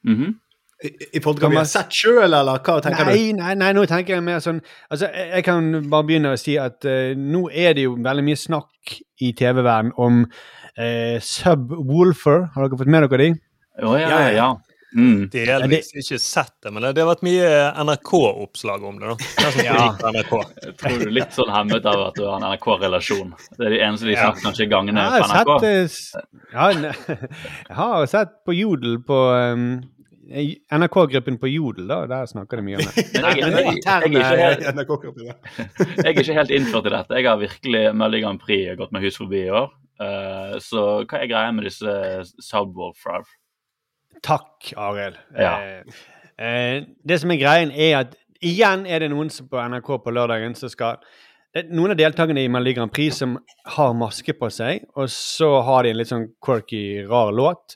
Mm 0.10 0.34
I, 0.82 0.89
I 1.13 1.22
podkast 1.22 1.53
vi 1.53 1.60
har 1.60 1.70
sett 1.70 1.94
sjøl, 1.94 2.34
eller 2.34 2.58
hva 2.65 2.80
tenker 2.82 3.06
Nei, 3.06 3.30
nei, 3.38 3.53
nei, 3.56 3.70
nå 3.77 3.86
tenker 3.86 4.15
jeg 4.18 4.25
mer 4.25 4.41
sånn 4.41 4.63
Altså, 4.89 5.12
jeg, 5.13 5.30
jeg 5.36 5.46
kan 5.46 5.70
bare 5.94 6.08
begynne 6.10 6.34
å 6.34 6.41
si 6.41 6.58
at 6.58 6.82
uh, 6.89 7.13
nå 7.13 7.46
er 7.53 7.77
det 7.77 7.86
jo 7.86 7.94
veldig 8.01 8.25
mye 8.25 8.41
snakk 8.41 8.96
i 9.22 9.32
TV-verden 9.38 9.94
om 10.01 10.24
uh, 10.25 11.18
Subwoolfer. 11.22 12.50
Har 12.56 12.65
dere 12.65 12.82
fått 12.82 12.91
med 12.98 13.06
dere 13.06 13.22
de? 13.22 13.32
Jo, 13.86 13.94
ja, 14.01 14.10
Ja, 14.10 14.34
ja. 14.34 14.50
Mm. 14.92 15.30
Delvis 15.32 15.94
ikke 15.96 16.18
sett 16.20 16.54
det, 16.64 16.72
men 16.74 16.84
det, 16.84 16.92
det 16.98 17.04
har 17.04 17.12
vært 17.14 17.24
mye 17.24 17.52
NRK-oppslag 17.86 18.84
om 18.90 19.00
det. 19.00 19.14
da. 19.14 19.52
Ja. 19.64 19.86
NRK. 20.04 20.34
Jeg 20.66 20.76
tror 20.82 20.98
du 21.00 21.06
er 21.06 21.16
litt 21.16 21.38
sånn 21.38 21.54
hemmet 21.54 21.88
av 21.88 22.04
at 22.10 22.20
du 22.20 22.26
har 22.28 22.36
en 22.40 22.48
NRK-relasjon. 22.50 23.32
Det 23.56 23.70
er 23.70 23.76
de 23.78 23.80
eneste 23.86 24.10
de 24.10 24.18
snakker 24.20 24.46
kanskje 24.50 24.68
gangene 24.72 25.08
på 25.16 25.32
NRK. 25.32 25.54
sett, 25.96 26.20
eh, 26.20 26.44
ja, 26.52 26.70
jeg 27.72 27.80
har 27.80 28.06
sett 28.12 28.38
på 28.48 28.56
Jodel 28.58 29.00
på 29.08 29.20
um, 29.32 29.68
NRK-gruppen 30.75 31.40
på 31.40 31.51
Jodel, 31.54 31.88
da. 31.92 32.04
Der 32.12 32.27
snakker 32.30 32.60
de 32.60 32.68
mye 32.68 32.82
om 32.82 32.88
det. 32.88 33.08
Men 33.16 33.30
jeg, 33.32 33.40
jeg, 33.40 33.51
jeg, 33.51 33.75
jeg, 33.80 34.24
er 36.04 36.16
ikke 36.16 36.40
helt, 36.42 36.56
innført 36.58 36.90
i 36.92 36.96
dette. 36.98 37.20
Jeg 37.22 37.32
har 37.32 37.40
virkelig 37.40 37.86
Melodi 37.96 38.25
Grand 38.25 38.44
Prix 38.44 38.75
gått 38.80 38.92
meg 38.96 39.08
hus 39.08 39.20
forbi 39.24 39.46
i 39.48 39.54
år. 39.62 39.72
Uh, 40.01 40.58
så 40.64 41.06
hva 41.06 41.20
er 41.22 41.30
greia 41.30 41.51
med 41.56 41.70
disse 41.70 41.94
Subwoolfer? 42.42 43.24
Takk, 44.25 44.74
Arild. 44.77 45.18
Ja. 45.38 45.55
Eh, 45.57 46.00
eh, 46.46 46.84
det 47.07 47.20
som 47.22 47.31
er 47.34 47.42
greien, 47.42 47.72
er 47.74 47.98
at 48.03 48.16
igjen 48.42 48.86
er 48.90 49.03
det 49.03 49.12
noen 49.14 49.29
som 49.34 49.48
på 49.50 49.60
NRK 49.62 49.92
på 50.03 50.14
lørdagen 50.14 50.55
som 50.57 50.70
skal 50.72 51.01
det 51.51 51.66
Noen 51.68 51.92
av 51.92 51.98
deltakerne 52.00 52.46
i 52.46 52.48
Melodi 52.48 52.77
Grand 52.77 52.92
Prix 52.96 53.18
som 53.20 53.34
har 53.75 53.90
maske 54.00 54.31
på 54.40 54.48
seg, 54.55 54.86
og 54.96 55.10
så 55.12 55.50
har 55.68 55.84
de 55.84 55.92
en 55.92 55.98
litt 56.00 56.07
sånn 56.07 56.29
quirky, 56.40 57.01
rar 57.10 57.34
låt. 57.36 57.75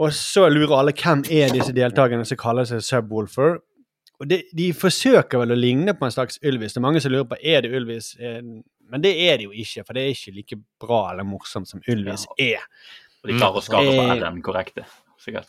Og 0.00 0.14
så 0.16 0.46
lurer 0.48 0.72
alle 0.78 0.94
hvem 0.96 1.26
er 1.28 1.52
disse 1.52 1.74
deltakerne 1.76 2.24
som 2.24 2.40
kaller 2.40 2.64
seg 2.64 2.80
Subwoolfer. 2.82 3.58
Og 4.16 4.30
de, 4.30 4.40
De 4.56 4.70
forsøker 4.72 5.42
vel 5.42 5.52
å 5.52 5.58
ligne 5.58 5.92
på 5.98 6.08
en 6.08 6.14
slags 6.14 6.40
Ylvis. 6.40 6.72
Det 6.72 6.80
er 6.80 6.86
mange 6.86 7.02
som 7.04 7.12
lurer 7.12 7.28
på 7.34 7.36
er 7.42 7.66
det 7.66 7.74
Ylvis. 7.76 8.14
Eh, 8.16 8.40
Men 8.40 9.00
det 9.04 9.12
er 9.28 9.38
det 9.38 9.46
jo 9.46 9.52
ikke, 9.52 9.84
for 9.84 9.96
det 9.96 10.02
er 10.02 10.16
ikke 10.16 10.34
like 10.36 10.56
bra 10.80 11.10
eller 11.12 11.24
morsomt 11.28 11.68
som 11.68 11.80
Ylvis 11.88 12.24
er. 12.40 12.64
Og 13.24 13.28
de 13.30 13.36
klarer 13.38 13.60
å 13.60 13.64
skare 13.64 13.92
på 13.92 14.02
Eh. 14.04 14.16
R-en 14.20 14.42
korrekte, 14.44 14.84
sikkert. 15.24 15.48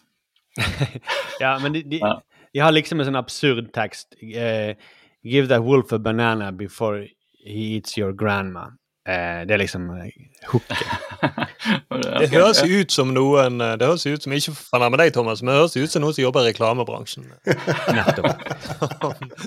Ja, 1.43 1.57
men 1.59 1.73
de, 1.75 1.83
de, 1.83 1.99
Ja. 1.99 2.13
de 2.53 2.59
har 2.63 2.71
liksom 2.71 2.99
en 3.03 3.09
sånn 3.09 3.19
absurd 3.19 3.73
tekst. 3.75 4.15
Uh, 4.23 4.73
Give 5.25 5.47
that 5.49 5.63
wolf 5.65 5.91
a 5.91 5.97
banana 5.99 6.51
before 6.53 7.07
he 7.45 7.75
eats 7.75 7.97
your 7.97 8.13
grandma. 8.13 8.67
Uh, 9.07 9.41
det 9.45 9.53
er 9.53 9.59
liksom 9.61 9.89
uh, 9.89 10.05
hooket. 10.51 10.77
Det 12.19 12.27
høres 12.31 12.59
ut 12.65 12.91
som 12.93 13.09
noen 13.15 13.59
eh, 13.63 13.71
Det 13.79 13.87
høres 13.87 14.03
ut 14.05 14.21
som 14.25 14.33
ikke 14.35 14.51
med 14.91 14.97
deg, 15.01 15.11
Thomas, 15.15 15.41
men 15.41 15.53
det 15.53 15.59
høres 15.63 15.75
ut 15.77 15.91
som 15.93 16.03
noen 16.03 16.13
som 16.13 16.21
jobber 16.23 16.45
i 16.45 16.49
reklamebransjen. 16.51 17.25
Nettopp. 17.97 18.43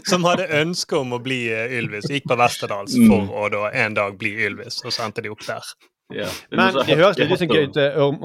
som 0.09 0.25
hadde 0.27 0.47
ønske 0.59 0.99
om 0.99 1.15
å 1.15 1.21
bli 1.23 1.41
eh, 1.55 1.75
Ylvis. 1.79 2.09
Gikk 2.11 2.27
på 2.31 2.39
Westerdals 2.41 2.97
Mm. 2.99 3.11
for 3.29 3.45
å 3.47 3.51
da 3.55 3.71
en 3.85 3.95
dag 3.99 4.17
bli 4.19 4.33
Ylvis, 4.49 4.81
og 4.85 4.95
så 4.95 5.07
endte 5.07 5.23
de 5.23 5.31
opp 5.31 5.45
der. 5.47 5.71
Ja. 6.15 6.27
Er 6.27 6.57
Men 6.59 6.75
det 6.81 6.99
høres 6.99 7.19
litt 7.21 7.35
ut 7.35 7.79
som 7.79 8.19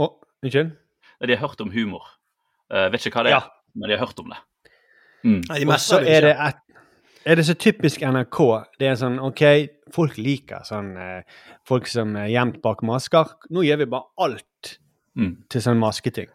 Unnskyld? 0.44 0.74
De 1.22 1.36
har 1.36 1.48
hørt 1.48 1.62
om 1.62 1.72
humor. 1.72 2.04
Uh, 2.74 2.90
vet 2.92 3.06
ikke 3.06 3.20
hva 3.20 3.24
det 3.24 3.32
er, 3.34 3.40
Ja. 3.40 3.50
men 3.76 3.90
de 3.90 3.98
har 3.98 4.06
hørt 4.08 4.20
om 4.20 4.30
det. 4.30 4.38
Mm. 5.24 5.42
Nei, 5.50 5.60
de 5.60 5.68
Og 5.68 5.80
så 5.80 6.00
er 6.02 6.22
det 6.22 6.36
et 6.38 6.56
er 7.26 7.36
det 7.36 7.46
så 7.46 7.54
typisk 7.56 8.02
NRK? 8.04 8.66
Det 8.80 8.88
er 8.90 8.96
sånn 9.00 9.18
OK, 9.24 9.42
folk 9.96 10.18
liker 10.18 10.66
sånn 10.68 10.98
eh, 11.00 11.22
folk 11.66 11.88
som 11.88 12.16
er 12.20 12.28
gjemt 12.28 12.62
bak 12.62 12.82
masker. 12.84 13.30
Nå 13.50 13.64
gjør 13.64 13.78
vi 13.78 13.86
bare 13.86 14.04
alt 14.20 14.80
Mm. 15.16 15.44
til 15.48 15.62
sånn 15.62 15.78
masketing. 15.80 16.28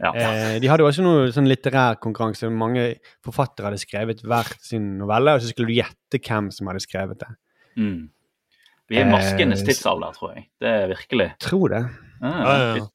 Ja. 0.00 0.10
Eh, 0.12 0.58
de 0.58 0.66
hadde 0.66 0.80
jo 0.82 0.88
også 0.88 1.02
noe 1.04 1.28
sånn 1.30 1.46
litterær 1.46 2.00
konkurranse. 2.00 2.50
Mange 2.50 2.96
forfattere 3.22 3.66
hadde 3.70 3.78
skrevet 3.78 4.22
hver 4.24 4.48
sin 4.60 4.98
novelle, 4.98 5.34
og 5.36 5.40
så 5.40 5.52
skulle 5.52 5.68
du 5.68 5.74
gjette 5.76 6.18
hvem 6.18 6.50
som 6.50 6.66
hadde 6.66 6.80
skrevet 6.82 7.18
det. 7.20 7.28
Mm. 7.76 8.08
Vi 8.88 8.96
er 8.96 9.04
Eh, 9.06 9.12
maskenes 9.12 9.62
tidsalder, 9.62 10.10
tror 10.16 10.34
jeg. 10.34 10.48
Det 10.60 10.68
er 10.68 10.88
virkelig. 10.88 11.38
Tror 11.38 11.68
det. 11.68 11.84
Ah, 12.22 12.42
Ja, 12.42 12.74
ja, 12.76 12.86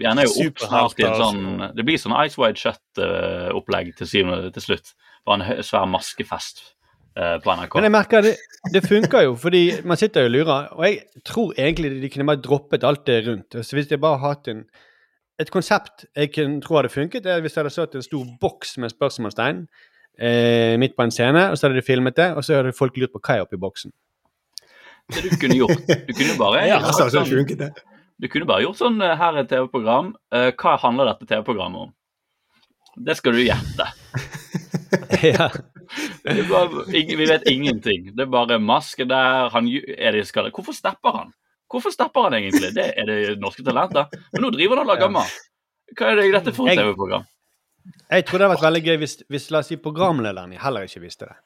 ender 0.00 0.28
jo 0.28 0.48
opp 0.48 0.62
snart 0.62 1.00
i 1.00 1.06
en 1.06 1.18
sånn 1.20 1.64
Det 1.76 1.84
blir 1.86 2.00
sånn 2.00 2.14
Ice 2.24 2.38
Wide 2.40 2.60
Shut-opplegg 2.60 3.92
til 3.98 4.08
syvende 4.08 4.52
til 4.54 4.64
slutt. 4.66 4.94
Bare 5.28 5.42
en 5.42 5.66
svær 5.66 5.84
maskefest 5.90 6.62
eh, 7.16 7.36
på 7.42 7.56
NRK. 7.58 7.76
Men 7.78 7.88
jeg 7.88 7.94
merker 7.94 8.24
det, 8.26 8.32
det 8.74 8.82
funker 8.86 9.26
jo, 9.28 9.36
fordi 9.38 9.62
man 9.84 10.00
sitter 10.00 10.24
jo 10.26 10.30
og 10.30 10.36
lurer. 10.36 10.70
Og 10.78 10.86
jeg 10.88 11.24
tror 11.28 11.52
egentlig 11.58 11.92
de 12.02 12.10
kunne 12.12 12.28
bare 12.32 12.42
droppet 12.44 12.88
alt 12.88 13.04
det 13.06 13.20
rundt. 13.28 13.60
Så 13.60 13.78
hvis 13.78 13.90
de 13.90 14.00
bare 14.00 14.20
hadde 14.22 14.40
hatt 14.40 14.52
en, 14.54 14.64
et 15.42 15.52
konsept 15.52 16.06
jeg 16.16 16.32
kunne, 16.34 16.60
tro 16.64 16.80
hadde 16.80 16.92
funket, 16.92 17.26
er 17.26 17.44
hvis 17.44 17.56
det 17.56 17.64
hadde 17.64 17.74
stått 17.74 17.98
en 17.98 18.06
stor 18.06 18.36
boks 18.40 18.78
med 18.82 18.94
spørsmålstegn 18.94 19.66
eh, 20.18 20.78
midt 20.80 20.96
på 20.96 21.06
en 21.06 21.14
scene, 21.14 21.50
og 21.50 21.58
så 21.58 21.68
hadde 21.68 21.80
de 21.80 21.86
filmet 21.86 22.16
det, 22.16 22.32
og 22.36 22.44
så 22.44 22.60
hadde 22.60 22.74
folk 22.76 22.96
lurt 22.96 23.14
på 23.14 23.22
hva 23.22 23.38
er 23.38 23.46
oppi 23.46 23.60
boksen. 23.60 23.92
Det 25.12 25.24
du 25.26 25.32
kunne 25.34 25.56
gjort 25.58 25.88
Du 26.06 26.12
kunne 26.14 26.28
jo 26.30 26.36
bare 26.38 26.60
Ja, 26.70 26.78
så 26.78 26.86
altså, 26.86 27.04
det 27.04 27.14
sånn, 27.16 27.32
funket 27.32 27.58
det. 27.58 27.70
Du 28.20 28.28
kunne 28.30 28.48
bare 28.48 28.64
gjort 28.64 28.80
sånn 28.80 29.00
eh, 29.02 29.16
Her 29.18 29.36
er 29.36 29.44
et 29.44 29.50
TV-program. 29.52 30.12
Eh, 30.34 30.50
hva 30.58 30.76
handler 30.82 31.12
dette 31.12 31.28
TV-programmet 31.30 31.88
om? 31.88 31.92
Det 33.06 33.16
skal 33.16 33.36
du 33.38 33.42
gjette. 33.44 33.86
ja. 35.32 35.48
Bare, 36.48 36.84
vi 36.92 37.26
vet 37.28 37.46
ingenting. 37.48 38.10
Det 38.16 38.26
er 38.26 38.32
bare 38.32 38.58
maske 38.62 39.06
der. 39.08 39.48
Han, 39.54 39.70
er 39.72 40.18
det 40.18 40.26
skal, 40.28 40.50
Hvorfor 40.52 40.76
stepper 40.76 41.16
han? 41.22 41.32
Hvorfor 41.72 41.94
stepper 41.94 42.28
han 42.28 42.36
egentlig? 42.36 42.74
Det 42.76 42.90
er 43.00 43.08
det 43.08 43.38
norske 43.40 43.64
talenter. 43.64 44.12
Men 44.34 44.44
nå 44.44 44.52
driver 44.52 44.80
han 44.80 44.86
og 44.86 44.92
lager 44.92 45.12
mat. 45.14 45.38
Hva 45.96 46.12
er 46.12 46.20
det 46.20 46.32
dette 46.36 46.54
for 46.56 46.68
TV-program? 46.68 47.24
Jeg 48.12 48.26
tror 48.28 48.38
det 48.38 48.44
hadde 48.44 48.54
vært 48.54 48.66
veldig 48.68 48.82
gøy 48.86 48.98
hvis, 49.02 49.16
hvis 49.32 49.48
la 49.50 49.62
oss 49.62 49.72
si 49.72 49.78
programlederen 49.80 50.52
heller 50.60 50.86
ikke 50.86 51.02
visste 51.02 51.26
det. 51.30 51.38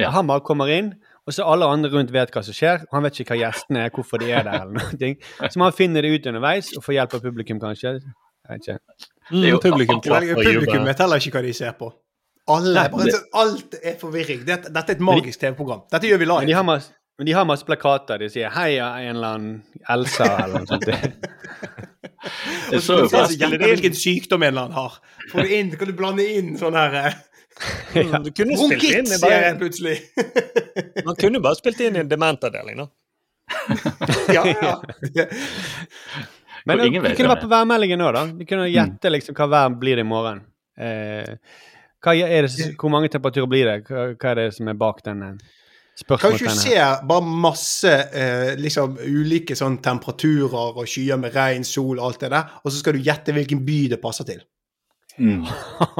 Ja. 0.00 0.10
Han 0.10 0.26
bare 0.26 0.42
kommer 0.42 0.70
inn, 0.72 0.94
og 1.26 1.32
så 1.32 1.44
alle 1.48 1.64
andre 1.66 1.88
rundt 1.90 2.10
vet 2.12 2.30
hva 2.34 2.42
som 2.44 2.52
skjer. 2.56 2.84
Han 2.92 3.02
vet 3.06 3.20
ikke 3.20 3.34
hva 3.34 3.40
gjestene 3.40 3.84
er, 3.86 3.90
hvorfor 3.90 4.18
de 4.20 4.30
er 4.30 4.42
der, 4.44 4.62
eller 4.66 4.74
noe. 4.76 5.48
Så 5.50 5.56
man 5.62 5.72
finner 5.72 6.02
det 6.04 6.10
ut 6.18 6.26
underveis 6.26 6.72
og 6.76 6.84
får 6.84 6.98
hjelp 6.98 7.14
av 7.14 7.20
publikum, 7.24 7.60
kanskje. 7.62 7.94
Jeg 7.94 8.50
vet 8.50 8.60
ikke. 8.68 8.78
er 9.32 9.48
jo- 9.48 9.56
Mm, 9.56 9.60
publikum 9.62 10.00
Publikum 10.02 10.84
vet 10.84 10.98
heller 10.98 11.16
ikke 11.16 11.32
hva 11.38 11.42
de 11.42 11.52
ser 11.52 11.72
på. 11.72 11.92
Alle, 12.46 12.88
bare, 12.92 13.06
sånn- 13.08 13.30
alt 13.40 13.74
er 13.82 13.94
forvirring. 13.96 14.44
Dette, 14.44 14.68
dette 14.70 14.90
er 14.90 14.96
et 14.96 15.00
magisk 15.00 15.38
TV-program. 15.40 15.80
Dette 15.90 16.04
gjør 16.10 16.18
vi 16.18 16.26
Men 16.26 16.40
de 16.40 16.46
live. 16.46 16.54
har, 16.56 16.62
masse, 16.64 16.90
Men 17.18 17.26
de 17.26 17.32
har 17.32 17.44
masse 17.46 17.64
plakater. 17.64 18.18
De 18.18 18.28
sier 18.28 18.50
'heia 18.50 18.98
en 19.08 19.16
eller 19.16 19.28
annen 19.34 19.62
Elsa' 19.88 20.44
eller 20.44 20.58
noe 20.58 20.66
sånt. 20.66 20.84
Jeg 22.72 22.80
så 22.80 22.98
jo 23.00 23.08
Så 23.08 23.16
faktisk 23.16 23.40
gjette 23.40 23.58
hvilken 23.60 23.94
sykdom 23.94 24.42
en 24.42 24.48
eller 24.48 24.62
annen 24.62 24.72
har. 24.78 24.98
Får 25.30 25.40
du 25.42 25.48
inn, 25.54 25.70
kan 25.76 25.88
du 25.88 25.92
blande 25.92 26.24
inn 26.36 26.56
sånn 26.58 26.74
her 26.74 27.14
Mm, 27.94 28.24
Du 28.24 28.30
kunne 28.34 28.56
spilt 28.58 28.84
inn 28.90 29.06
i 29.06 29.18
bare, 29.22 29.52
plutselig. 29.58 29.98
Man 31.06 31.14
kunne 31.14 31.40
bare 31.42 31.58
spilt 31.58 31.82
inn 31.86 31.94
i 31.94 32.02
en 32.02 32.08
dementavdeling, 32.10 32.80
da. 32.82 32.88
ja, 34.34 34.42
ja. 34.50 34.72
Men 36.64 36.80
vet 36.80 37.14
kunne 37.14 37.30
vært 37.30 37.44
på 37.44 37.50
værmeldingen 37.52 38.02
òg, 38.02 38.16
da. 38.16 38.24
Vi 38.40 38.48
kunne 38.48 38.66
gjette 38.72 39.12
liksom 39.12 39.36
hva 39.38 39.48
vær 39.52 39.76
blir 39.78 40.00
det 40.00 40.06
i 40.06 40.08
morgen. 40.08 40.42
Eh, 40.80 41.60
hva 42.04 42.14
er 42.18 42.48
det, 42.48 42.72
hvor 42.80 42.92
mange 42.92 43.10
temperaturer 43.12 43.50
blir 43.50 43.68
det? 43.68 43.76
Hva, 43.88 44.32
er 44.32 44.40
det 44.42 44.48
som 44.56 44.68
er 44.68 44.80
bak 44.80 45.04
den 45.06 45.22
eh, 45.28 45.52
Kan 46.08 46.16
ikke 46.18 46.32
du 46.32 46.48
ikke 46.48 46.56
se 46.56 46.74
bare 47.06 47.36
masse 47.44 47.92
eh, 48.10 48.56
liksom 48.58 48.98
ulike 49.04 49.54
sånn 49.56 49.78
temperaturer 49.84 50.74
og 50.74 50.88
skyer 50.90 51.20
med 51.20 51.36
regn, 51.36 51.64
sol 51.68 52.00
og 52.00 52.08
alt 52.08 52.26
det 52.26 52.32
der, 52.34 52.58
og 52.64 52.72
så 52.72 52.80
skal 52.80 52.98
du 52.98 53.06
gjette 53.06 53.36
hvilken 53.36 53.62
by 53.64 53.78
det 53.94 54.00
passer 54.02 54.26
til? 54.28 54.42
Mm. 55.18 55.44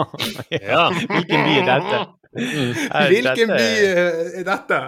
Ja. 0.73 0.89
Hvilken 0.91 1.45
by 1.47 1.55
er 1.61 1.69
dette? 1.71 2.03
Er 2.99 3.09
Hvilken 3.13 3.49
by 3.53 3.61
dette- 3.63 4.41
er 4.41 4.45
dette? 4.49 4.81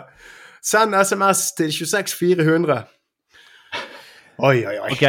Send 0.67 0.95
SMS 0.99 1.53
til 1.55 1.71
26400. 1.71 2.81
Oi, 4.43 4.59
oi, 4.67 4.75
oi. 4.83 4.91
Ok. 4.93 5.05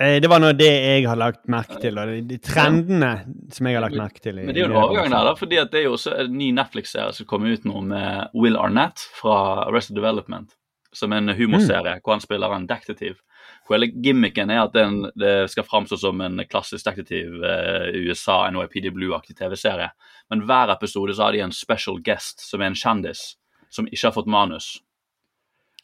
Eh, 0.00 0.16
det 0.24 0.30
var 0.32 0.40
nå 0.40 0.48
det 0.56 0.70
jeg 0.72 1.04
har 1.06 1.18
lagt 1.20 1.44
merke 1.52 1.76
til, 1.82 1.98
og 2.00 2.08
de, 2.08 2.22
de 2.26 2.38
trendene 2.42 3.10
som 3.52 3.68
jeg 3.68 3.76
har 3.76 3.84
lagt 3.84 3.98
merke 4.00 4.22
til. 4.24 4.38
i- 4.40 4.46
Men 4.48 4.54
det 4.56 4.62
er 4.62 4.66
jo 4.66 4.72
en 4.72 4.80
overgang 4.80 5.10
der, 5.12 5.26
da, 5.28 5.34
fordi 5.38 5.58
at 5.60 5.70
det 5.70 5.82
er 5.82 5.84
jo 5.90 5.92
også 5.98 6.14
en 6.24 6.32
ny 6.40 6.48
Netflix-serie 6.56 7.12
som 7.14 7.26
kommer 7.28 7.52
ut 7.52 7.64
nå 7.68 7.82
med 7.84 8.32
Will 8.34 8.56
Arnett 8.56 9.04
fra 9.20 9.36
Arrested 9.68 9.94
Development. 10.00 10.48
Som 10.92 11.12
er 11.12 11.20
en 11.22 11.28
humorserie 11.36 12.00
hvor 12.02 12.16
han 12.16 12.20
spiller 12.24 12.52
en 12.56 12.66
detektiv. 12.66 13.20
Hvor 13.66 13.76
hele 13.76 13.90
gimmicken 14.02 14.50
er 14.50 14.64
at 14.64 14.72
den, 14.74 15.04
det 15.14 15.48
skal 15.52 15.64
framstå 15.68 15.96
som 16.02 16.20
en 16.24 16.40
klassisk 16.50 16.84
detektiv 16.88 17.42
eh, 17.46 17.92
USA, 18.08 18.40
NYPD 18.50 18.90
Blue-aktig 18.96 19.36
TV-serie. 19.38 19.90
Men 20.32 20.42
hver 20.48 20.72
episode 20.74 21.14
så 21.14 21.28
har 21.28 21.36
de 21.36 21.44
en 21.44 21.54
special 21.54 22.00
guest 22.02 22.42
som 22.42 22.60
er 22.62 22.72
en 22.72 22.78
kjendis 22.78 23.36
som 23.72 23.86
ikke 23.86 24.08
har 24.08 24.16
fått 24.16 24.26
manus. 24.28 24.80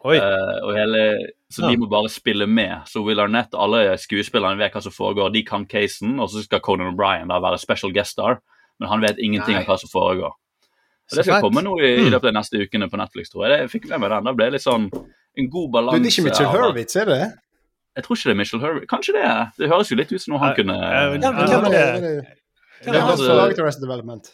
Oi. 0.06 0.16
Eh, 0.18 0.58
og 0.62 0.74
hele, 0.76 1.04
så 1.50 1.66
de 1.70 1.78
må 1.80 1.88
bare 1.90 2.10
spille 2.12 2.46
med. 2.50 2.84
Så 2.86 3.00
Will 3.06 3.18
Arnett, 3.22 3.54
alle 3.58 3.96
skuespillerne 3.98 4.58
vet 4.60 4.74
hva 4.76 4.82
som 4.84 4.94
foregår. 4.94 5.32
De 5.34 5.42
kan 5.46 5.64
casen, 5.70 6.18
og 6.22 6.28
så 6.30 6.42
skal 6.44 6.60
Conan 6.62 6.92
O'Brien 6.92 7.30
være 7.32 7.58
special 7.62 7.94
guest 7.94 8.14
star. 8.18 8.38
Men 8.78 8.92
han 8.92 9.02
vet 9.02 9.18
ingenting 9.18 9.56
Nei. 9.56 9.64
om 9.64 9.70
hva 9.70 9.78
som 9.80 9.90
foregår. 9.90 10.34
Og 11.08 11.16
Det 11.16 11.24
skal 11.24 11.38
fett. 11.38 11.46
komme 11.48 11.62
nå 11.64 11.72
i, 11.80 11.94
i 12.04 12.10
løpet 12.12 12.28
av 12.28 12.32
de 12.34 12.36
neste 12.36 12.60
ukene 12.62 12.86
på 12.92 12.98
Netflix, 13.00 13.30
tror 13.32 13.46
jeg. 13.46 13.54
Det, 13.54 13.58
jeg 13.64 13.72
fikk 13.74 13.88
med 13.90 14.02
meg 14.04 14.12
den. 14.12 14.28
Da 14.28 14.34
ble 14.38 14.50
litt 14.54 14.62
sånn 14.66 14.86
en 14.92 15.48
god 15.50 15.66
Du, 15.70 15.72
balanse. 15.78 16.02
det 16.04 16.10
er 16.10 16.14
ikke 16.14 16.26
Mitchell 16.28 16.50
Hurwitz, 16.52 16.96
er 17.00 17.08
det? 17.10 17.22
Jeg 17.96 18.04
tror 18.04 18.16
ikke 18.18 18.28
det 18.28 18.34
er 18.34 18.40
Michel 18.42 18.60
Hurry. 18.62 18.82
Kanskje 18.90 19.14
det 19.16 19.22
er. 19.26 19.46
Det 19.58 19.70
høres 19.70 19.88
jo 19.90 19.96
litt 19.98 20.12
ut 20.12 20.22
som 20.22 20.34
noe 20.34 20.42
han 20.42 20.52
kunne 20.58 20.76
hvem 20.78 21.70
er 21.70 21.72
det? 21.72 22.26
Det 22.84 22.92
er 22.94 23.00
han 23.02 23.16
som 23.16 23.24
lager 23.24 23.32
har 23.32 23.40
laget 23.42 23.62
Arrested 23.64 23.86
Development. 23.88 24.28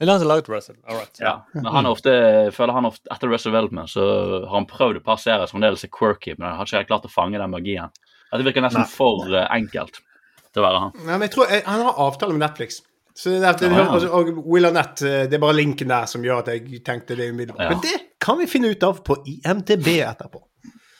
Er 0.00 0.08
han 0.08 0.20
som 0.22 0.28
laget 0.30 0.48
Russell? 0.48 0.76
All 0.88 0.96
right. 0.96 1.18
Ja, 1.20 1.34
men 1.52 1.66
han 1.74 1.86
ofte, 1.86 2.12
føler 2.56 2.72
han 2.72 2.88
ofte 2.88 3.10
Etter 3.12 3.28
Russell 3.28 3.52
Development 3.52 3.90
så 3.92 4.04
har 4.46 4.54
han 4.54 4.68
prøvd 4.70 5.02
et 5.02 5.04
par 5.04 5.18
serier 5.20 5.44
som 5.44 5.58
fremdeles 5.58 5.84
er 5.84 5.90
quirky, 5.92 6.32
men 6.38 6.48
han 6.48 6.56
har 6.56 6.68
ikke 6.68 6.80
helt 6.80 6.92
klart 6.94 7.08
å 7.08 7.12
fange 7.12 7.40
den 7.40 7.52
magien. 7.52 7.92
At 8.30 8.40
det 8.40 8.46
virker 8.46 8.64
nesten 8.64 8.86
Nei. 8.86 8.92
for 8.94 9.34
eh, 9.34 9.44
enkelt 9.58 10.00
til 10.00 10.62
å 10.62 10.64
være 10.64 10.80
han. 10.86 10.94
Nei, 11.02 11.10
men 11.18 11.26
jeg 11.26 11.34
tror 11.34 11.52
jeg, 11.52 11.66
Han 11.66 11.84
har 11.84 12.00
avtale 12.06 12.36
med 12.36 12.44
Netflix. 12.46 12.80
Så 13.12 13.34
det 13.34 13.44
er, 13.44 13.58
det, 13.60 13.68
Ja, 13.74 13.82
ja. 13.82 13.88
altså, 13.92 14.08
og 14.16 14.30
Will 14.48 14.68
Arnett, 14.70 15.02
eh, 15.04 15.24
det 15.28 15.36
er 15.36 15.42
bare 15.42 15.58
linken 15.58 15.92
der 15.92 16.06
som 16.08 16.24
gjør 16.24 16.44
at 16.46 16.52
jeg 16.54 16.80
tenkte 16.86 17.18
det 17.18 17.28
umiddelbart. 17.34 17.66
Ja. 17.66 17.74
Men 17.74 17.82
det 17.84 17.98
kan 18.22 18.38
vi 18.40 18.48
finne 18.48 18.70
ut 18.72 18.86
av 18.86 19.02
på 19.04 19.18
IMDb 19.34 19.98
etterpå. 20.06 20.40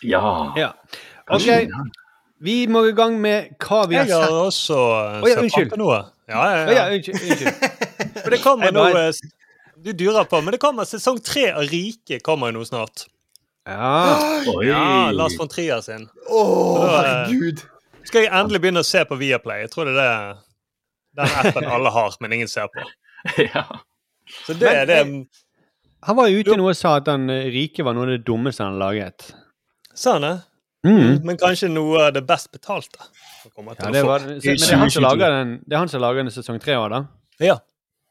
Ja. 0.04 0.20
Ja. 0.58 0.74
OK. 1.36 1.48
Vi 2.40 2.56
må 2.72 2.86
i 2.88 2.94
gang 2.96 3.18
med 3.20 3.52
hva 3.60 3.82
vi 3.90 3.98
har 3.98 4.06
sett. 4.08 4.14
Jeg 4.14 4.20
har 4.22 4.30
sett. 4.30 4.46
også 4.48 4.78
Å, 4.80 5.28
ja, 5.28 5.42
sett 5.44 5.68
fram 5.74 5.80
noe. 5.82 6.00
Ja, 6.30 6.40
ja, 6.40 6.56
ja. 6.56 6.66
ja, 6.72 6.74
ja. 6.78 6.84
unnskyld. 6.96 7.20
unnskyld. 7.20 7.80
For 8.24 8.34
det 8.34 8.40
kommer 8.40 8.78
eh, 9.02 9.18
Du 9.80 9.90
durer 9.92 10.28
på, 10.30 10.40
men 10.40 10.56
det 10.56 10.60
kommer 10.62 10.88
sesong 10.88 11.20
tre 11.24 11.50
av 11.52 11.66
Rike 11.68 12.20
kommer 12.24 12.52
jo 12.52 12.60
nå 12.60 12.64
snart. 12.68 13.06
Ja. 13.68 14.16
Oi. 14.48 14.70
Ja, 14.70 15.10
Lars 15.12 15.36
von 15.38 15.50
Trier 15.52 15.82
sin. 15.84 16.08
Å, 16.26 16.40
eh, 16.40 16.94
herregud! 16.96 17.64
Skal 18.08 18.24
jeg 18.24 18.32
endelig 18.32 18.62
begynne 18.64 18.82
å 18.82 18.88
se 18.88 19.02
på 19.06 19.18
Viaplay? 19.20 19.66
Jeg 19.66 19.74
tror 19.74 19.90
det 19.90 19.94
er 19.94 20.00
det 20.00 20.40
den 21.20 21.36
appen 21.42 21.68
alle 21.74 21.92
har, 21.92 22.16
men 22.20 22.32
ingen 22.32 22.48
ser 22.48 22.70
på. 22.72 22.86
ja. 23.44 23.66
Så 24.46 24.54
det 24.54 24.70
er 24.70 24.86
det 24.86 25.00
Han 26.06 26.16
var 26.16 26.28
jo 26.30 26.40
ute 26.40 26.56
nå 26.56 26.68
og 26.70 26.76
sa 26.78 26.94
at 27.00 27.08
han 27.10 27.28
eh, 27.32 27.50
rike 27.52 27.84
var 27.84 27.96
noe 27.96 28.06
av 28.08 28.14
det 28.14 28.22
dummeste 28.24 28.64
han 28.64 28.78
har 28.78 28.84
laget. 28.86 29.32
Sa 29.94 30.16
han 30.16 30.24
det? 30.24 30.36
Mm. 30.86 31.18
Men 31.28 31.36
kanskje 31.40 31.68
noe 31.68 32.06
av 32.06 32.14
det 32.16 32.22
best 32.28 32.48
betalte. 32.54 33.02
Ja, 33.44 33.90
det 33.92 34.04
var, 34.06 34.22
men 34.24 34.38
det 34.40 34.54
er 34.56 34.78
han 34.80 34.92
som 34.92 35.04
lager 35.04 35.34
den, 35.34 35.58
det 35.66 35.76
er 35.76 35.82
han 35.82 35.90
som 35.92 36.00
lager 36.00 36.24
den 36.24 36.32
sesong 36.32 36.60
tre 36.62 36.78
òg, 36.80 36.88
da? 36.94 37.02
Ja. 37.44 37.58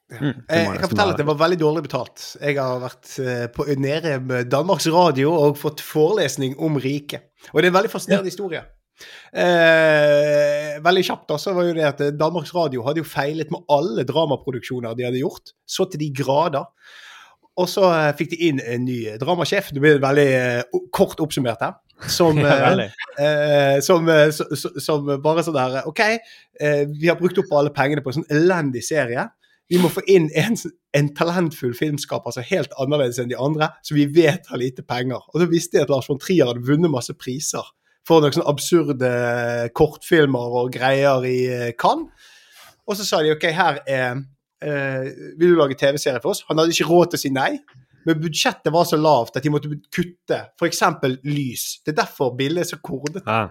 Mm, 0.09 0.25
jeg, 0.25 0.35
Eh, 0.49 0.63
Jeg 0.65 0.79
kan 0.81 0.89
fortelle 0.89 1.13
at 1.13 1.19
det 1.21 1.25
var 1.27 1.37
veldig 1.37 1.59
dårlig 1.61 1.83
betalt. 1.85 2.23
Jeg 2.41 2.57
har 2.57 2.79
vært 2.81 3.11
eh, 3.21 3.45
på, 3.53 3.65
nede 3.77 4.15
med 4.25 4.49
Danmarks 4.49 4.87
Radio 4.93 5.33
og 5.33 5.57
fått 5.57 5.81
forelesning 5.85 6.55
om 6.57 6.77
riket. 6.81 7.29
Og 7.53 7.61
det 7.61 7.69
er 7.69 7.73
en 7.73 7.77
veldig 7.77 7.91
fascinerende 7.93 8.29
historie. 8.31 8.63
Eh, 9.33 10.79
veldig 10.83 11.03
kjapt 11.05 11.29
da, 11.29 11.37
så 11.41 11.53
var 11.55 11.69
jo 11.69 11.75
det 11.77 11.85
at 11.87 12.01
eh, 12.05 12.15
Danmarks 12.17 12.53
Radio 12.55 12.83
hadde 12.87 13.03
jo 13.03 13.07
feilet 13.07 13.51
med 13.53 13.65
alle 13.71 14.05
dramaproduksjoner 14.07 14.97
de 14.97 15.05
hadde 15.07 15.21
gjort. 15.21 15.53
Så 15.69 15.85
til 15.89 16.01
de 16.03 16.09
grader. 16.21 16.65
Og 17.59 17.69
så 17.69 17.85
eh, 17.91 18.11
fikk 18.19 18.33
de 18.33 18.41
inn 18.49 18.61
en 18.63 18.85
ny 18.87 18.99
dramasjef. 19.21 19.71
Det 19.75 19.83
blir 19.83 20.01
veldig 20.03 20.29
kort 20.95 21.21
oppsummert 21.23 21.61
her. 21.65 21.77
Som, 22.07 22.37
eh, 22.45 22.89
eh, 23.19 23.79
som, 23.83 24.07
eh, 24.09 24.29
så- 24.31 24.47
så- 24.55 24.71
som 24.79 25.05
bare 25.21 25.43
sånn 25.43 25.53
der 25.57 25.87
OK, 25.87 25.99
eh, 25.99 26.85
vi 26.87 27.07
har 27.09 27.17
brukt 27.19 27.37
opp 27.41 27.51
alle 27.51 27.69
pengene 27.75 28.01
på 28.05 28.13
en 28.13 28.21
sånn 28.21 28.29
elendig 28.31 28.83
serie. 28.87 29.27
Vi 29.69 29.77
må 29.77 29.89
få 29.93 30.01
inn 30.07 30.29
en, 30.33 30.55
en 30.97 31.09
talentfull 31.13 31.75
filmskaper 31.77 32.31
som 32.33 32.41
er 32.41 32.47
helt 32.55 32.71
annerledes 32.81 33.19
enn 33.21 33.29
de 33.29 33.35
andre, 33.37 33.67
som 33.85 33.95
vi 33.99 34.05
vet 34.07 34.47
har 34.49 34.57
lite 34.57 34.81
penger. 34.81 35.19
Og 35.33 35.41
så 35.43 35.49
visste 35.51 35.77
jeg 35.77 35.83
at 35.85 35.91
Lars 35.93 36.07
von 36.09 36.17
Trier 36.17 36.47
hadde 36.49 36.63
vunnet 36.65 36.89
masse 36.89 37.13
priser 37.13 37.67
for 38.07 38.23
noen 38.23 38.33
sånne 38.33 38.49
absurde 38.49 39.11
kortfilmer 39.77 40.55
og 40.63 40.71
greier 40.73 41.25
i 41.29 41.37
eh, 41.53 41.71
Cannes. 41.77 42.09
Og 42.89 42.97
så 42.97 43.05
sa 43.05 43.19
de 43.21 43.35
OK, 43.35 43.43
her 43.53 43.77
er 43.85 44.15
eh, 44.63 45.11
Vil 45.37 45.51
du 45.53 45.59
lage 45.59 45.77
TV-serie 45.77 46.17
for 46.23 46.31
oss? 46.33 46.41
Han 46.49 46.57
hadde 46.57 46.73
ikke 46.73 46.89
råd 46.89 47.11
til 47.11 47.19
å 47.19 47.23
si 47.27 47.29
nei. 47.35 47.51
Men 48.05 48.21
budsjettet 48.21 48.71
var 48.73 48.85
så 48.87 48.99
lavt 48.99 49.35
at 49.39 49.43
de 49.43 49.51
måtte 49.53 49.71
kutte 49.95 50.37
f.eks. 50.59 50.83
lys. 51.23 51.65
Det 51.85 51.93
er 51.93 52.01
derfor 52.03 52.35
bildet 52.39 52.65
er 52.65 52.69
så 52.71 52.79
kordete. 52.83 53.25
Ja. 53.27 53.49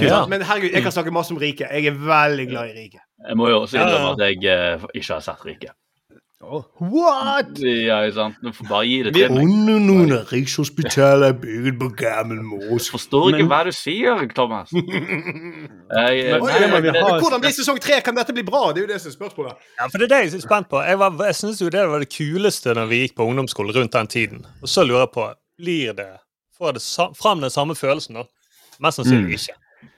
Ja. 0.00 0.22
Men 0.30 0.42
herregud, 0.42 0.72
jeg 0.72 0.82
kan 0.82 0.94
snakke 0.94 1.12
masse 1.12 1.34
om 1.34 1.40
riket. 1.40 1.68
Jeg 1.68 1.90
er 1.90 1.96
veldig 1.98 2.46
glad 2.48 2.70
i 2.70 2.76
riket. 2.78 3.02
Jeg 3.28 3.36
må 3.36 3.48
jo 3.50 3.62
også 3.64 3.76
innrømme 3.76 3.98
Ja, 3.98 4.06
ja. 4.06 4.12
at 4.14 4.22
jeg 4.24 4.78
eh, 4.80 4.86
ikke 4.94 5.18
har 5.18 5.24
sett 5.24 5.44
Rike. 6.44 6.88
What?! 6.94 7.58
Ja, 7.64 7.96
ikke 8.04 8.14
sant? 8.14 8.36
Du 8.42 8.50
får 8.52 8.68
bare 8.68 8.86
gi 8.86 8.98
det 9.06 9.12
til 9.14 9.32
meg. 9.32 9.90
Under 9.94 10.24
Rikshospitalet 10.32 11.28
er 11.28 11.38
bygget 11.42 11.78
på 11.80 11.88
gammel 11.96 12.42
mos. 12.42 12.90
Forstår 12.92 13.28
ikke 13.32 13.38
Men- 13.44 13.48
hva 13.52 13.60
du 13.64 13.72
sier, 13.72 14.28
Thomas. 14.34 14.70
Jeg, 14.74 16.20
eh, 16.20 16.32
Men- 16.32 16.46
nei, 16.46 16.58
det 16.60 16.70
må 16.70 16.80
vi 16.80 16.90
det- 16.90 17.02
ha- 17.02 17.18
Hvordan 17.20 17.40
blir 17.40 17.50
sesong 17.56 17.80
tre? 17.80 18.00
Kan 18.00 18.14
dette 18.14 18.32
bli 18.32 18.42
bra? 18.42 18.72
Det 18.72 18.82
er 18.82 18.86
jo 18.86 18.92
det 18.92 19.00
som 19.00 19.10
er 19.10 19.16
spørsmålet. 19.18 19.54
Ja, 19.80 19.86
for 19.88 19.98
det 19.98 20.10
er 20.10 20.12
det 20.16 20.32
jeg 20.32 20.34
er 20.34 20.46
spent 20.48 20.68
på. 20.68 20.80
Jeg, 20.86 20.98
var- 20.98 21.24
jeg 21.26 21.34
synes 21.34 21.60
jo 21.60 21.68
det 21.68 21.88
var 21.88 21.98
det 21.98 22.08
kuleste 22.10 22.74
når 22.74 22.86
vi 22.88 23.02
gikk 23.08 23.16
på 23.16 23.26
ungdomsskole 23.28 23.72
rundt 23.74 23.92
den 23.92 24.06
tiden. 24.06 24.46
Og 24.62 24.68
så 24.68 24.84
lurer 24.86 25.00
jeg 25.08 25.12
på 25.14 25.32
blir 25.58 25.92
det 25.94 26.08
Får 26.58 26.72
det 26.74 26.82
sa 26.82 27.08
fram 27.18 27.40
den 27.40 27.50
samme 27.50 27.74
følelsen, 27.74 28.14
da? 28.14 28.22
Mest 28.80 28.98
sannsynlig 29.00 29.26
Mm. 29.26 29.32
ikke. 29.34 29.54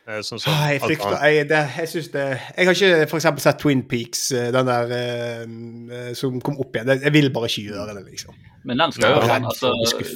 Eh, 0.07 0.21
Sånn 0.23 0.39
som 0.39 0.53
Ah, 0.55 0.69
jeg 0.71 0.81
alt 0.83 0.87
frykter 0.91 1.09
annet. 1.17 1.23
Jeg, 1.35 1.47
det, 1.51 1.61
jeg 1.81 1.89
syns 1.91 2.09
det 2.13 2.25
Jeg 2.57 2.67
har 2.69 2.77
ikke 2.79 3.17
eksempel 3.19 3.43
sett 3.43 3.59
Twin 3.59 3.81
Peaks, 3.91 4.21
eh, 4.33 4.51
den 4.55 4.69
der 4.69 4.93
eh, 4.95 6.13
som 6.15 6.37
kom 6.41 6.61
opp 6.63 6.77
igjen. 6.79 6.93
Jeg 7.03 7.13
vil 7.17 7.31
bare 7.35 7.49
ikke 7.51 7.65
gjøre 7.73 7.95
det, 7.97 8.05
liksom. 8.13 8.37
Men 8.67 8.79
den 8.83 8.93
skal 8.95 9.17
jo 9.17 9.23
altså, 9.23 9.73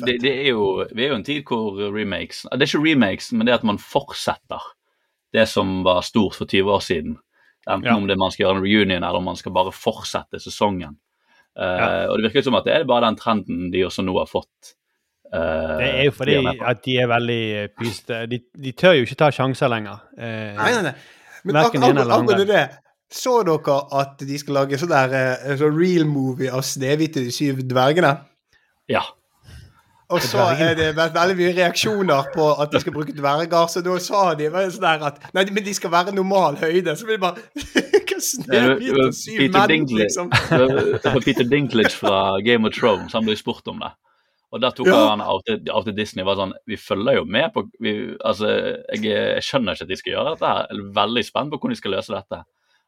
det, 0.06 0.16
det 0.22 0.30
er 0.44 0.48
jo, 0.50 0.84
Vi 0.94 1.04
er 1.04 1.08
jo 1.12 1.18
en 1.20 1.26
tid 1.26 1.42
hvor 1.46 1.76
remakes 1.94 2.44
Det 2.50 2.62
er 2.66 2.70
ikke 2.70 2.84
remakes, 2.86 3.32
men 3.32 3.46
det 3.46 3.54
at 3.54 3.66
man 3.66 3.78
fortsetter 3.82 4.62
det 5.32 5.44
som 5.46 5.84
var 5.86 6.00
stort 6.02 6.34
for 6.34 6.44
20 6.50 6.70
år 6.74 6.80
siden. 6.82 7.12
Enten 7.68 7.86
Ja. 7.86 7.94
om 7.94 8.06
det 8.08 8.16
man 8.18 8.32
skal 8.34 8.44
gjøre 8.48 8.56
en 8.58 8.64
reunion, 8.64 9.04
eller 9.04 9.18
om 9.20 9.24
man 9.24 9.36
skal 9.38 9.52
bare 9.54 9.70
fortsette 9.70 10.40
sesongen. 10.42 10.96
Eh, 11.58 11.78
Ja. 11.78 12.08
Og 12.10 12.18
det 12.18 12.24
virker 12.30 12.42
som 12.42 12.54
at 12.58 12.64
det 12.66 12.74
er 12.74 12.84
bare 12.84 13.06
den 13.06 13.16
trenden 13.16 13.70
de 13.70 13.84
også 13.86 14.02
nå 14.02 14.14
har 14.18 14.26
fått. 14.26 14.74
Eh, 15.34 15.76
Det 15.80 15.88
er 15.88 16.04
jo 16.08 16.14
fordi 16.16 16.36
de 16.44 16.54
at 16.72 16.84
de 16.84 16.96
er 17.02 17.10
veldig 17.10 17.42
pysete. 17.78 18.20
De, 18.30 18.40
de 18.64 18.72
tør 18.72 18.98
jo 18.98 19.06
ikke 19.08 19.18
ta 19.22 19.30
sjanser 19.34 19.70
lenger. 19.72 20.02
Eh, 20.18 20.52
Nei, 20.58 20.72
nei, 20.76 20.82
nei. 20.90 20.94
Men 21.44 21.56
ak 21.62 21.76
angående 21.80 22.44
det, 22.48 22.64
så 23.10 23.40
dere 23.46 23.78
at 24.00 24.20
de 24.22 24.36
skal 24.38 24.60
lage 24.60 24.78
sånn 24.78 24.92
der 24.92 25.14
eh, 25.20 25.54
sånn 25.58 25.78
real 25.78 26.04
movie 26.06 26.52
av 26.52 26.62
Snehvit 26.66 27.16
og 27.18 27.26
de 27.26 27.32
syv 27.34 27.64
dvergene? 27.66 28.12
Ja. 28.90 29.02
Og 30.10 30.18
så 30.26 30.42
er 30.58 30.74
det 30.74 30.88
vært 30.96 31.14
veldig 31.14 31.36
mye 31.38 31.52
reaksjoner 31.54 32.32
på 32.34 32.46
at 32.62 32.72
de 32.72 32.80
skal 32.82 32.94
bruke 32.94 33.14
dverger, 33.14 33.68
så 33.70 33.82
da 33.86 33.94
sa 34.02 34.22
de 34.34 34.48
sånn 34.50 34.82
der 34.82 35.04
at 35.06 35.20
Nei, 35.36 35.44
men 35.54 35.62
de 35.62 35.74
skal 35.76 35.92
være 35.94 36.14
normal 36.16 36.58
høyde. 36.58 36.96
Så 36.98 37.06
blir 37.06 37.20
det 37.20 37.22
bare 37.22 37.38
Snehvit 38.20 38.98
og 39.00 39.14
syv 39.16 39.46
menn, 39.54 39.86
liksom? 39.96 40.28
Peter 41.24 41.46
Dinklage 41.46 41.94
fra 41.94 42.36
Game 42.44 42.68
of 42.68 42.74
Thrones 42.76 43.14
han 43.16 43.24
ble 43.24 43.38
spurt 43.38 43.70
om 43.70 43.78
det. 43.80 43.94
Og 44.52 44.60
da 44.60 44.70
tok 44.74 44.86
Ja. 44.90 45.08
han 45.10 45.20
av 45.22 45.42
til, 45.46 45.60
Disney 45.94 46.24
var 46.26 46.34
sånn 46.34 46.52
Vi 46.66 46.74
følger 46.76 47.20
jo 47.20 47.24
med 47.24 47.52
på 47.54 47.68
vi, 47.80 48.16
Altså, 48.24 48.48
jeg, 48.92 49.02
jeg 49.04 49.42
skjønner 49.46 49.76
ikke 49.76 49.82
at 49.86 49.88
de 49.92 49.96
skal 50.00 50.12
gjøre 50.16 50.32
dette 50.34 50.46
her. 50.48 50.66
Jeg 50.70 50.78
er 50.80 50.94
veldig 50.96 51.24
spent 51.24 51.50
på 51.52 51.58
hvordan 51.60 51.70
de 51.76 51.76
skal 51.78 51.92
løse 51.94 52.14
dette. 52.16 52.40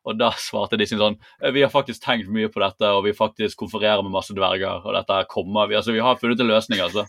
Og 0.05 0.17
da 0.19 0.33
svarte 0.35 0.75
Disney 0.77 0.99
sånn 0.99 1.15
«Eh, 1.41 1.53
Vi 1.55 1.63
har 1.63 1.71
faktisk 1.71 2.03
tenkt 2.03 2.27
mye 2.29 2.49
på 2.51 2.59
dette, 2.59 2.83
og 2.91 3.05
vi 3.05 3.13
faktisk 3.15 3.57
konfererer 3.63 4.03
med 4.03 4.11
masse 4.11 4.35
dverger, 4.35 4.83
og 4.85 4.95
dette 4.97 5.15
her 5.15 5.29
kommer 5.31 5.69
vi 5.71 5.77
Altså, 5.79 5.93
vi 5.95 6.01
har 6.03 6.17
funnet 6.19 6.41
en 6.43 6.49
løsning, 6.51 6.81
altså. 6.83 7.05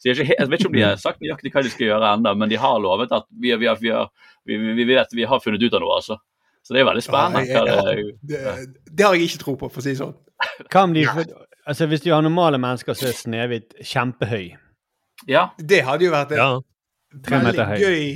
Så 0.00 0.08
jeg, 0.08 0.14
er 0.14 0.14
ikke, 0.16 0.28
helt- 0.30 0.40
jeg 0.40 0.48
vet 0.48 0.60
ikke 0.60 0.70
om 0.70 0.78
de 0.78 0.86
har 0.86 0.96
sagt 0.96 1.20
nøyaktig 1.20 1.52
hva 1.52 1.62
de 1.62 1.68
skal 1.74 1.86
gjøre 1.90 2.14
ennå, 2.16 2.32
men 2.38 2.48
de 2.48 2.56
har 2.56 2.78
lovet 2.80 3.12
at 3.12 3.26
vi, 3.38 3.52
vi, 3.60 3.66
har- 3.68 3.76
vi, 3.76 3.90
har- 3.92 4.08
vi, 4.48 4.84
vet 4.88 5.12
vi 5.12 5.24
har 5.28 5.40
funnet 5.44 5.60
ut 5.62 5.74
av 5.74 5.80
noe, 5.84 5.98
altså. 6.00 6.16
Så 6.64 6.72
det 6.72 6.80
er 6.80 6.88
veldig 6.88 7.04
spennende. 7.04 7.44
Ja, 7.44 7.64
jeg, 7.66 7.84
jeg- 7.84 8.16
det, 8.24 8.40
Det, 8.40 8.96
det 8.96 9.04
har 9.04 9.14
jeg 9.14 9.28
ikke 9.28 9.44
tro 9.44 9.54
på, 9.56 9.68
for 9.70 9.80
å 9.80 9.84
si 9.84 9.92
det 9.92 10.00
sånn. 10.00 10.16
Hva 10.72 10.84
om 10.88 10.92
de, 10.96 11.04
altså 11.68 11.86
Hvis 11.90 12.02
du 12.04 12.10
har 12.12 12.22
normale 12.24 12.58
mennesker, 12.60 12.96
så 12.98 13.08
er 13.10 13.16
Snehvit 13.18 13.74
kjempehøy. 13.84 14.56
ja, 15.28 15.48
Det 15.58 15.82
hadde 15.86 16.04
jo 16.08 16.12
vært 16.14 16.32
Ja. 16.38 16.48
Veldig 17.28 17.64
høy. 17.70 17.78
gøy. 17.80 18.08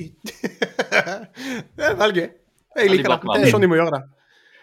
det 1.77 1.85
er 1.87 1.95
veldig 2.01 2.23
gøy. 2.25 2.31
Jeg 2.77 2.91
liker 2.93 3.15
det. 3.15 3.21
Det 3.37 3.47
er 3.47 3.53
sånn 3.53 3.65
de 3.65 3.69
må 3.71 3.79
gjøre 3.79 3.95
det. 3.99 4.03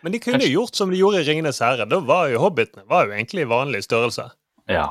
Men 0.04 0.14
de 0.16 0.20
kunne 0.24 0.46
jo 0.46 0.62
gjort 0.62 0.78
som 0.80 0.92
de 0.94 0.98
gjorde 1.00 1.20
i 1.22 1.28
Ringenes 1.28 1.60
herre. 1.64 1.86
Da 1.90 2.00
var 2.06 2.30
jo 2.32 2.40
hobbitene 2.44 2.86
var 2.90 3.08
jo 3.10 3.16
egentlig 3.18 3.48
vanlig 3.50 3.84
størrelse. 3.88 4.30
ja. 4.72 4.90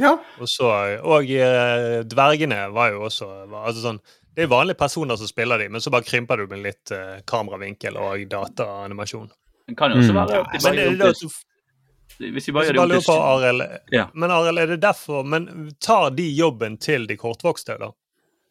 Ja. 0.00 0.14
Og, 0.40 0.46
så, 0.48 0.64
og 1.04 1.28
eh, 1.28 1.98
dvergene 2.08 2.70
var 2.72 2.88
jo 2.94 3.02
også 3.04 3.26
var, 3.50 3.66
altså 3.68 3.82
sånn, 3.84 3.98
Det 4.32 4.46
er 4.46 4.48
vanlige 4.48 4.78
personer 4.80 5.18
som 5.20 5.28
spiller 5.28 5.60
de, 5.60 5.66
men 5.68 5.82
så 5.84 5.90
bare 5.92 6.06
krymper 6.08 6.40
du 6.40 6.46
med 6.48 6.62
litt 6.64 6.92
uh, 6.96 7.18
kameravinkel 7.28 7.98
og 8.00 8.22
dataanimasjon. 8.30 9.26
Det 9.68 9.76
kan 9.76 9.92
jo 9.92 9.98
også 10.00 10.14
Mm. 10.14 10.20
være 10.22 10.38
mm. 10.40 10.54
ja, 10.54 10.60
Men 10.64 10.78
det 10.78 10.86
det, 11.02 11.10
Hvis 12.20 12.48
vi 12.48 12.52
bare 12.52 12.66
gjør 12.68 12.76
det 12.76 12.98
om 13.00 13.04
til 13.06 13.20
Arild, 13.24 13.62
Ja. 13.96 14.06
Men 14.14 14.30
Arild, 14.30 14.58
er 14.60 14.66
det 14.74 14.80
derfor 14.82 15.24
Men 15.24 15.70
tar 15.80 16.10
de 16.12 16.26
jobben 16.36 16.76
til 16.78 17.06
de 17.08 17.16
kortvokste, 17.16 17.78
da? 17.80 17.90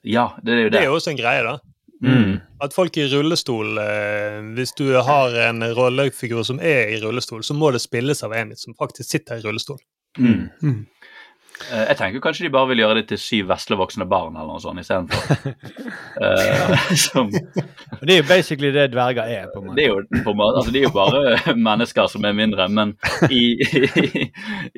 Ja, 0.04 0.30
det 0.44 0.54
er 0.54 0.58
jo 0.64 0.70
Det 0.70 0.72
det. 0.74 0.82
er 0.82 0.86
jo 0.90 0.96
også 0.98 1.12
en 1.12 1.18
greie, 1.22 1.44
da. 1.44 1.58
Mm. 2.02 2.40
At 2.64 2.74
folk 2.74 2.96
i 2.98 3.04
rullestol 3.12 3.78
eh, 3.78 4.40
Hvis 4.56 4.72
du 4.80 4.86
har 5.04 5.34
en 5.50 5.62
rollefigur 5.76 6.44
som 6.48 6.60
er 6.64 6.94
i 6.96 7.00
rullestol, 7.04 7.44
så 7.44 7.54
må 7.54 7.72
det 7.76 7.82
spilles 7.84 8.24
av 8.24 8.34
en 8.34 8.56
som 8.56 8.74
faktisk 8.80 9.10
sitter 9.10 9.36
i 9.38 9.44
rullestol. 9.44 9.78
Mm. 10.18 10.50
Mm. 10.64 10.88
Eh, 11.68 11.86
Jeg 11.90 11.98
tenker 12.00 12.22
kanskje 12.24 12.46
de 12.46 12.52
bare 12.54 12.70
vil 12.72 12.82
gjøre 12.84 13.00
det 13.00 13.06
til 13.12 13.20
syv 13.22 13.50
veslevoksne 13.52 14.06
barn 14.10 14.38
eller 14.38 14.48
noe 14.54 14.62
sånt 14.64 14.80
istedenfor. 14.80 15.54
uh, 16.24 16.94
som 17.06 17.30
Det 17.32 18.14
er 18.16 18.22
jo 18.22 18.28
basically 18.30 18.72
det 18.76 18.88
dverger 18.94 19.28
er. 19.28 19.50
på 19.52 19.60
en 19.62 19.68
måte. 19.68 19.76
Det 19.78 19.86
er 19.86 19.92
jo, 19.92 20.24
på 20.26 20.36
altså, 20.48 20.72
de 20.74 20.80
er 20.82 20.88
jo 20.88 20.94
bare 20.96 21.56
mennesker 21.70 22.10
som 22.12 22.26
er 22.26 22.38
mindre, 22.38 22.70
men 22.72 22.96
i, 23.30 23.44
i, 23.60 24.26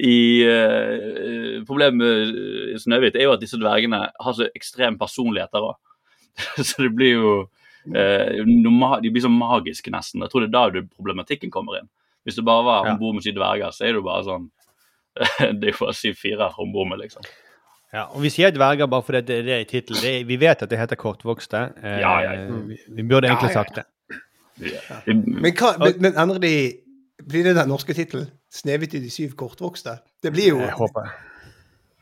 i 0.09 0.17
uh, 0.49 1.61
Problemet 1.69 2.01
med 2.01 2.81
Snøhvit 2.81 3.15
er 3.19 3.27
jo 3.29 3.35
at 3.37 3.43
disse 3.43 3.59
dvergene 3.61 4.03
har 4.09 4.37
så 4.37 4.49
ekstrem 4.55 4.97
personligheter 5.01 5.71
òg. 5.71 5.77
Så 6.65 6.81
det 6.85 6.93
blir 6.95 7.11
jo 7.17 7.31
uh, 7.43 8.45
noe 8.47 8.99
De 9.03 9.11
blir 9.11 9.23
så 9.23 9.29
magiske, 9.29 9.91
nesten. 9.93 10.23
Jeg 10.23 10.31
tror 10.31 10.45
det 10.45 10.49
er 10.49 10.55
da 10.79 10.83
problematikken 10.95 11.51
kommer 11.53 11.81
inn. 11.81 11.89
Hvis 12.25 12.37
det 12.37 12.45
bare 12.45 12.65
var 12.65 12.89
om 12.89 12.99
bord 13.01 13.15
med 13.17 13.25
syv 13.25 13.35
dverger, 13.37 13.73
så 13.73 13.85
er 13.85 13.93
det 13.93 13.99
jo 14.01 14.05
bare 14.05 14.25
sånn 14.27 14.49
Det 15.59 15.67
er 15.67 15.73
jo 15.73 15.79
bare 15.79 15.93
å 15.93 15.97
si 15.97 16.13
fire 16.17 16.47
håndbommer, 16.55 16.99
liksom. 17.03 17.25
Ja, 17.91 18.05
og 18.07 18.21
Vi 18.23 18.29
sier 18.31 18.53
dverger 18.55 18.87
bare 18.87 19.03
fordi 19.03 19.21
det 19.27 19.37
er 19.41 19.47
det 19.49 19.57
i 19.61 19.65
tittelen. 19.67 20.27
Vi 20.27 20.37
vet 20.39 20.61
at 20.63 20.69
det 20.71 20.77
heter 20.79 20.95
kortvokste. 20.99 21.63
Eh, 21.83 21.97
Ja, 21.99 22.13
ja. 22.23 22.35
Vi, 22.69 22.77
vi 22.87 23.03
burde 23.03 23.27
egentlig 23.27 23.51
Ja, 23.51 23.57
ja, 23.57 23.63
sagt 23.63 23.75
det. 23.75 23.85
Det, 24.61 25.15
Men, 25.15 25.51
hva, 25.57 25.73
men, 25.79 26.13
endrer 26.13 26.39
de 26.43 26.53
Blir 27.27 27.43
det 27.45 27.55
den 27.55 27.69
norske 27.69 27.93
tittelen? 27.93 28.29
'Snehvit 28.51 28.93
i 28.97 28.99
de 28.99 29.09
syv 29.09 29.35
kortvokste'? 29.39 29.97
Det 30.23 30.31
blir 30.33 30.47
jo 30.49 30.59
Jeg 30.59 30.73
håper 30.77 31.11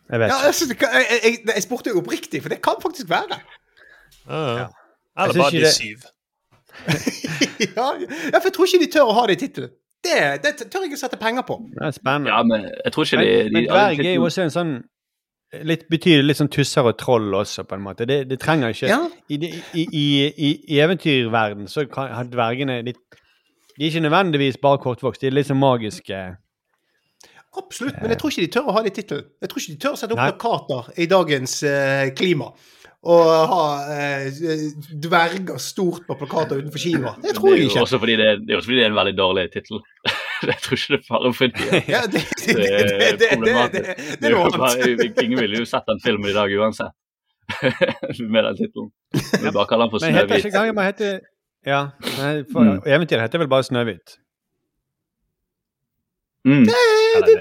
Jeg 0.10 0.20
vet. 0.20 0.32
altså, 0.32 0.66
Jeg, 0.70 0.78
jeg, 0.82 1.20
jeg, 1.24 1.38
jeg 1.56 1.64
spurte 1.64 1.90
jo 1.94 2.00
oppriktig, 2.02 2.42
for 2.42 2.50
det 2.50 2.62
kan 2.62 2.78
faktisk 2.82 3.10
være. 3.10 3.40
Ja. 4.30 4.68
Eller 5.18 5.34
bare 5.42 5.52
de 5.52 5.72
syv. 5.74 6.06
ja, 7.76 7.88
ja, 8.00 8.38
for 8.40 8.48
jeg 8.50 8.54
tror 8.56 8.66
ikke 8.66 8.86
de 8.86 8.92
tør 8.94 9.10
å 9.12 9.16
ha 9.18 9.26
det 9.28 9.36
i 9.38 9.42
tittelen. 9.46 9.72
Det, 10.10 10.54
det 10.60 10.70
tør 10.70 10.86
jeg 10.86 10.92
ikke 10.92 11.02
sette 11.02 11.20
penger 11.22 11.46
på. 11.48 11.60
Det 11.74 11.86
er 11.88 11.92
spennende. 11.96 12.32
ja, 12.34 12.44
men 12.44 12.66
jeg 12.86 12.94
tror 12.96 13.06
ikke 13.08 13.22
men, 13.22 13.28
de, 13.28 13.44
de 13.44 13.54
men 13.58 13.68
dverg 13.70 14.06
er 14.06 14.16
jo 14.16 14.26
også 14.30 14.46
en 14.48 14.56
sånn 14.56 14.74
litt 15.66 15.88
Betyr 15.90 16.22
litt 16.22 16.38
sånn 16.38 16.52
tusser 16.54 16.86
og 16.86 16.98
troll 17.02 17.34
også, 17.34 17.64
på 17.66 17.78
en 17.78 17.82
måte. 17.82 18.06
Det, 18.10 18.20
det 18.30 18.38
trenger 18.42 18.76
ikke 18.76 18.92
Ja. 18.92 19.00
I, 19.34 19.40
i, 19.40 19.86
i, 19.86 20.04
i, 20.30 20.52
I 20.76 20.82
eventyrverden 20.84 21.70
så 21.72 21.88
kan, 21.90 22.12
har 22.14 22.30
dvergene 22.30 22.82
litt 22.86 23.02
De 23.78 23.86
er 23.86 23.90
ikke 23.90 24.04
nødvendigvis 24.06 24.60
bare 24.62 24.82
kortvokst, 24.84 25.24
de 25.24 25.32
er 25.32 25.38
litt 25.38 25.50
sånn 25.50 25.62
magiske. 25.62 26.20
Absolutt, 27.58 27.96
men 28.02 28.12
jeg 28.14 28.20
tror 28.22 28.34
ikke 28.34 28.44
de 28.46 28.52
tør 28.54 28.68
å 28.70 28.74
ha 28.76 28.82
det 28.86 28.92
i 28.92 28.96
tittelen. 29.00 29.30
Jeg 29.42 29.50
tror 29.50 29.62
ikke 29.62 29.74
de 29.74 29.80
tør 29.82 29.96
å 29.96 30.00
sette 30.00 30.14
opp 30.16 30.22
plakater 30.22 30.90
i 31.02 31.08
dagens 31.10 31.56
eh, 31.66 32.12
klima. 32.18 32.52
Og 33.04 33.30
ha 33.48 33.66
eh, 33.96 34.26
dverger 35.04 35.58
stort 35.64 36.02
på 36.08 36.16
plakater 36.20 36.60
utenfor 36.60 36.82
kinoer. 36.84 37.14
Det 37.24 37.32
tror 37.38 37.54
det 37.54 37.56
er 37.56 37.62
jeg 37.64 37.70
ikke. 37.72 37.82
også 37.86 38.00
fordi 38.02 38.16
det, 38.20 38.26
det 38.44 38.52
er 38.54 38.58
også 38.60 38.68
fordi 38.68 38.80
det 38.80 38.84
er 38.86 38.92
en 38.92 38.98
veldig 39.00 39.14
dårlig 39.18 39.46
tittel. 39.54 39.80
jeg 40.50 40.58
tror 40.66 40.76
ikke 40.76 40.92
det 40.92 41.00
er 41.00 41.06
bare 41.14 41.32
fordi 41.34 41.70
Ja, 41.96 42.02
det, 42.12 42.24
det, 42.44 42.58
det 42.58 43.14
det, 43.22 43.30
er 43.32 43.38
problematisk. 43.38 44.84
det, 44.84 45.08
er. 45.08 45.24
Ingen 45.24 45.40
ville 45.40 45.62
jo 45.62 45.66
sett 45.72 45.88
den 45.88 46.02
filmen 46.04 46.28
i 46.30 46.36
dag 46.36 46.52
uansett. 46.60 46.92
Med 48.36 48.44
den 48.50 48.60
tittelen. 48.60 48.92
Vi 49.16 49.52
bare 49.56 49.66
kaller 49.72 49.88
den 49.88 49.94
for 49.96 50.04
Snøhvit. 50.04 50.84
heter 50.90 51.20
Ja. 51.66 51.80
For 52.52 52.64
Mm. 52.68 52.84
eventyret 52.86 53.22
heter 53.30 53.40
vel 53.46 53.48
bare 53.52 53.64
Snøhvit. 53.64 54.18
Mm. 56.46 56.66
Det, 56.68 56.76
det- 57.26 57.40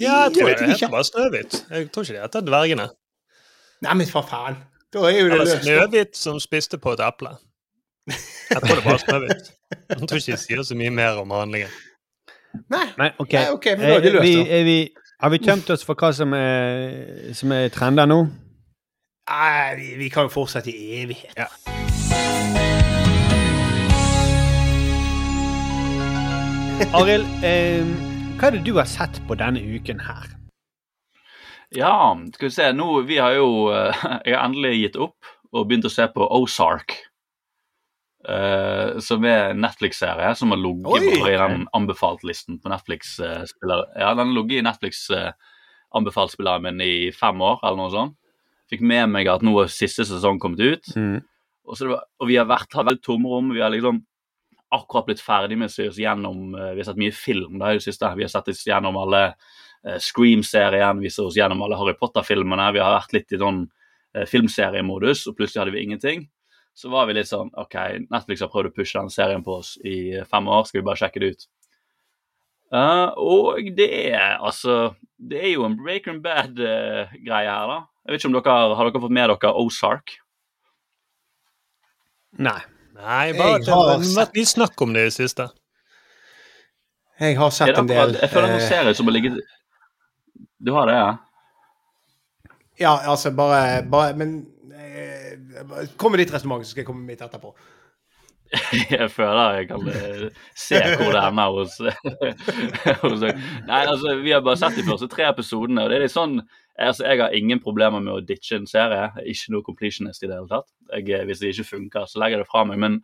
Ja, 0.00 0.14
jeg 0.24 0.32
tror 0.38 0.48
ikke 0.48 0.62
det 0.62 0.72
heter 0.78 0.90
bare 0.94 1.04
Snøhvit. 1.04 1.58
Jeg 1.70 1.90
tror 1.92 2.02
ikke 2.06 2.14
det 2.14 2.22
heter 2.22 2.40
Dvergene. 2.46 2.86
Nei, 3.80 3.94
men 3.96 4.06
for 4.10 4.22
faen. 4.28 4.56
Da 4.92 5.04
er 5.08 5.14
jo 5.20 5.28
det 5.30 5.38
det 5.38 5.46
løst. 5.46 5.62
Snøhvit 5.64 6.16
som 6.18 6.40
spiste 6.42 6.78
på 6.78 6.92
et 6.96 7.00
eple. 7.04 7.30
Jeg 8.10 8.60
tror 8.64 8.74
det 8.80 8.84
var 8.84 8.98
Snøhvit. 9.04 9.52
Jeg 9.90 9.96
tror 10.08 10.18
ikke 10.18 10.32
de 10.32 10.36
sier 10.42 10.62
så 10.66 10.74
mye 10.76 10.90
mer 10.90 11.20
om 11.22 11.30
handlingen. 11.30 11.70
Nei, 12.70 12.86
Men 12.98 13.12
OK. 13.22 13.32
Nei, 13.32 13.44
okay 13.54 13.76
men 13.78 13.86
da 13.86 13.94
er 13.96 14.00
det 14.00 14.10
Eh, 14.10 14.16
løst, 14.18 14.38
da. 14.50 14.56
er 14.58 14.64
vi, 14.66 14.76
har 15.22 15.30
vi 15.30 15.38
tømt 15.38 15.70
oss 15.70 15.84
for 15.86 15.94
hva 15.94 16.10
som 16.16 16.34
er, 16.34 17.30
som 17.38 17.52
er 17.54 17.68
trender 17.70 18.10
nå? 18.10 18.20
Nei, 19.30 19.74
vi, 19.78 19.92
vi 20.02 20.08
kan 20.10 20.26
jo 20.26 20.34
fortsette 20.34 20.74
i 20.74 21.02
evighet. 21.04 21.38
Ja. 21.38 21.46
Arild, 26.96 27.26
eh, 27.44 27.84
hva 28.40 28.48
er 28.48 28.56
det 28.56 28.62
du 28.66 28.72
har 28.78 28.88
sett 28.88 29.20
på 29.28 29.36
denne 29.38 29.60
uken 29.62 30.00
her? 30.00 30.30
Ja, 31.70 32.18
skal 32.34 32.48
vi 32.48 32.54
se. 32.54 32.72
Nå, 32.72 32.88
vi 33.06 33.20
har 33.22 33.36
jo 33.38 33.70
eh, 33.74 34.02
Jeg 34.26 34.34
har 34.36 34.48
endelig 34.48 34.74
gitt 34.80 34.98
opp 35.00 35.30
og 35.50 35.66
begynt 35.66 35.86
å 35.88 35.92
se 35.92 36.06
på 36.10 36.26
Ozark. 36.38 36.96
Uh, 38.20 38.98
som 39.00 39.24
er 39.24 39.54
en 39.54 39.62
Netflix-serie 39.64 40.34
som 40.36 40.52
har 40.52 40.58
ligget 40.60 41.06
i 41.24 41.30
den 41.40 41.62
anbefalt-listen 41.74 42.58
på 42.60 42.68
Netflix. 42.68 43.14
eh. 43.24 43.46
Ja, 43.96 44.12
den 44.14 44.34
har 44.36 44.52
i 44.52 44.60
Netflix 44.62 45.06
eh, 45.10 45.32
anbefalt-spilleren 45.96 46.66
min 46.68 46.84
i 46.84 47.10
fem 47.16 47.40
år, 47.40 47.58
eller 47.64 47.80
noe 47.80 47.94
sånt. 47.94 48.14
Fikk 48.70 48.84
med 48.86 49.08
meg 49.10 49.30
at 49.32 49.42
nå 49.42 49.56
er 49.62 49.72
siste 49.72 50.04
sesong 50.06 50.38
kommet 50.38 50.60
ut. 50.60 50.92
Mm. 50.94 51.24
Og, 51.64 51.72
så 51.74 51.86
det 51.86 51.94
var, 51.94 52.04
og 52.20 52.30
vi 52.30 52.36
har 52.38 52.46
vært, 52.46 52.68
hatt 52.76 52.86
veldig 52.90 53.02
tomrom. 53.08 53.50
Vi 53.56 53.64
har 53.64 53.72
liksom 53.72 54.04
akkurat 54.70 55.08
blitt 55.08 55.24
ferdig 55.24 55.58
med 55.58 55.72
å 55.72 55.74
se 55.74 55.88
oss 55.90 55.98
gjennom 55.98 56.52
Vi 56.54 56.76
har 56.76 56.86
sett 56.86 57.00
mye 57.00 57.16
film 57.16 57.56
da 57.58 57.72
i 57.72 57.80
det 57.80 57.88
siste. 57.88 58.12
Vi 58.14 58.22
har 58.22 58.30
sett 58.30 58.52
oss 58.52 58.62
gjennom 58.68 59.00
alle 59.00 59.24
Scream-serien, 59.98 61.00
vi 61.00 61.10
ser 61.10 61.28
oss 61.30 61.38
gjennom 61.38 61.62
alle 61.64 61.78
Harry 61.80 61.94
Potter-filmene. 61.96 62.72
Vi 62.76 62.82
har 62.82 62.98
vært 62.98 63.14
litt 63.16 63.32
i 63.32 63.40
sånn 63.40 63.62
eh, 64.14 64.26
filmseriemodus, 64.28 65.26
og 65.30 65.38
plutselig 65.38 65.62
hadde 65.62 65.76
vi 65.76 65.84
ingenting. 65.86 66.26
Så 66.76 66.90
var 66.92 67.08
vi 67.08 67.16
litt 67.16 67.30
sånn 67.30 67.50
OK, 67.58 67.76
Netflix 68.12 68.44
har 68.44 68.50
prøvd 68.52 68.70
å 68.70 68.74
pushe 68.76 69.00
den 69.00 69.10
serien 69.12 69.42
på 69.46 69.58
oss 69.62 69.76
i 69.84 70.12
eh, 70.18 70.26
fem 70.28 70.48
år, 70.48 70.66
skal 70.68 70.80
vi 70.82 70.86
bare 70.90 71.00
sjekke 71.00 71.22
det 71.24 71.32
ut? 71.34 71.48
Uh, 72.70 73.10
og 73.18 73.66
det 73.74 73.88
er 74.12 74.36
altså 74.38 74.92
Det 75.18 75.40
er 75.42 75.56
jo 75.56 75.64
en 75.66 75.72
Breaking 75.74 76.20
Bad-greie 76.22 77.48
her, 77.50 77.66
da. 77.66 77.78
Jeg 78.06 78.12
vet 78.12 78.20
ikke 78.20 78.28
om 78.30 78.36
dere 78.36 78.76
Har 78.78 78.86
dere 78.86 79.02
fått 79.02 79.16
med 79.16 79.32
dere 79.32 79.50
Ozark? 79.58 80.12
Nei. 82.38 82.60
Nei, 82.94 83.32
bare 83.34 83.56
at 83.58 83.66
det 83.66 83.74
har 83.74 83.90
vært 84.14 84.36
mye 84.38 84.46
snakk 84.52 84.84
om 84.84 84.94
det 84.94 85.02
i 85.02 85.08
det 85.08 85.16
siste. 85.16 85.48
Jeg 87.20 87.36
har 87.40 87.50
Er 87.50 87.56
sett 87.58 87.72
det 87.74 87.82
en 87.82 87.88
del. 87.90 88.14
jeg 88.20 88.30
føler 88.32 88.52
noen 88.52 88.62
eh, 88.62 88.68
serier 88.70 88.96
som 88.96 89.08
har 89.10 89.16
ligget 89.16 89.40
Du 90.60 90.72
har 90.76 90.86
det, 90.86 90.96
ja? 90.98 91.10
Ja, 92.80 92.94
altså, 93.12 93.32
bare, 93.36 93.82
bare 93.90 94.16
Men 94.16 94.46
eh, 94.72 95.36
kom 95.96 96.12
med 96.12 96.22
ditt 96.22 96.32
resonnement, 96.34 96.64
så 96.64 96.72
skal 96.72 96.82
jeg 96.84 96.88
komme 96.88 97.04
med 97.04 97.14
mitt 97.14 97.24
etterpå. 97.24 97.52
Jeg 98.90 99.10
føler 99.14 99.60
jeg 99.60 99.66
kan 99.68 99.84
eh, 99.86 100.22
se 100.58 100.78
hvor 100.98 101.12
det 101.14 101.20
ender 101.22 101.52
hos, 101.54 101.76
hos 103.04 103.20
Nei, 103.22 103.82
altså, 103.84 104.16
vi 104.24 104.32
har 104.34 104.42
bare 104.42 104.58
sett 104.58 104.80
de 104.80 104.86
første 104.88 105.06
tre 105.12 105.28
episodene, 105.28 105.84
og 105.84 105.92
det 105.92 106.00
er 106.00 106.02
litt 106.02 106.14
sånn 106.16 106.40
altså, 106.40 107.04
Jeg 107.06 107.20
har 107.22 107.36
ingen 107.36 107.62
problemer 107.62 108.02
med 108.02 108.16
å 108.16 108.24
ditche 108.26 108.58
en 108.58 108.66
serie. 108.66 109.12
Er 109.14 109.28
Ikke 109.30 109.54
noe 109.54 109.66
completionist 109.66 110.24
i 110.24 110.30
det 110.30 110.34
hele 110.34 110.50
tatt. 110.50 110.66
Jeg, 110.90 111.06
eh, 111.14 111.26
hvis 111.28 111.42
det 111.44 111.52
ikke 111.54 111.68
funker, 111.76 112.08
så 112.10 112.22
legger 112.22 112.40
jeg 112.40 112.46
det 112.46 112.50
fra 112.50 112.64
meg. 112.66 112.80
Men 112.82 112.98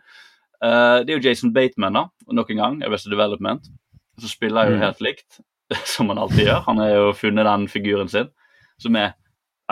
uh, 0.64 1.04
det 1.04 1.12
er 1.12 1.20
jo 1.20 1.28
Jason 1.28 1.54
Bateman, 1.54 2.00
da, 2.00 2.32
nok 2.40 2.50
en 2.50 2.62
gang, 2.64 2.80
Arrested 2.86 3.14
Development. 3.14 3.70
Så 4.18 4.32
spiller 4.32 4.66
jeg 4.66 4.74
jo 4.74 4.82
helt 4.82 5.04
likt, 5.04 5.40
som 5.96 6.08
han 6.12 6.18
alltid 6.18 6.46
gjør. 6.46 6.64
Han 6.66 6.82
har 6.82 6.90
jo 6.94 7.14
funnet 7.16 7.48
den 7.48 7.68
figuren 7.68 8.08
sin. 8.12 8.28
som 8.78 8.96
er 8.96 9.14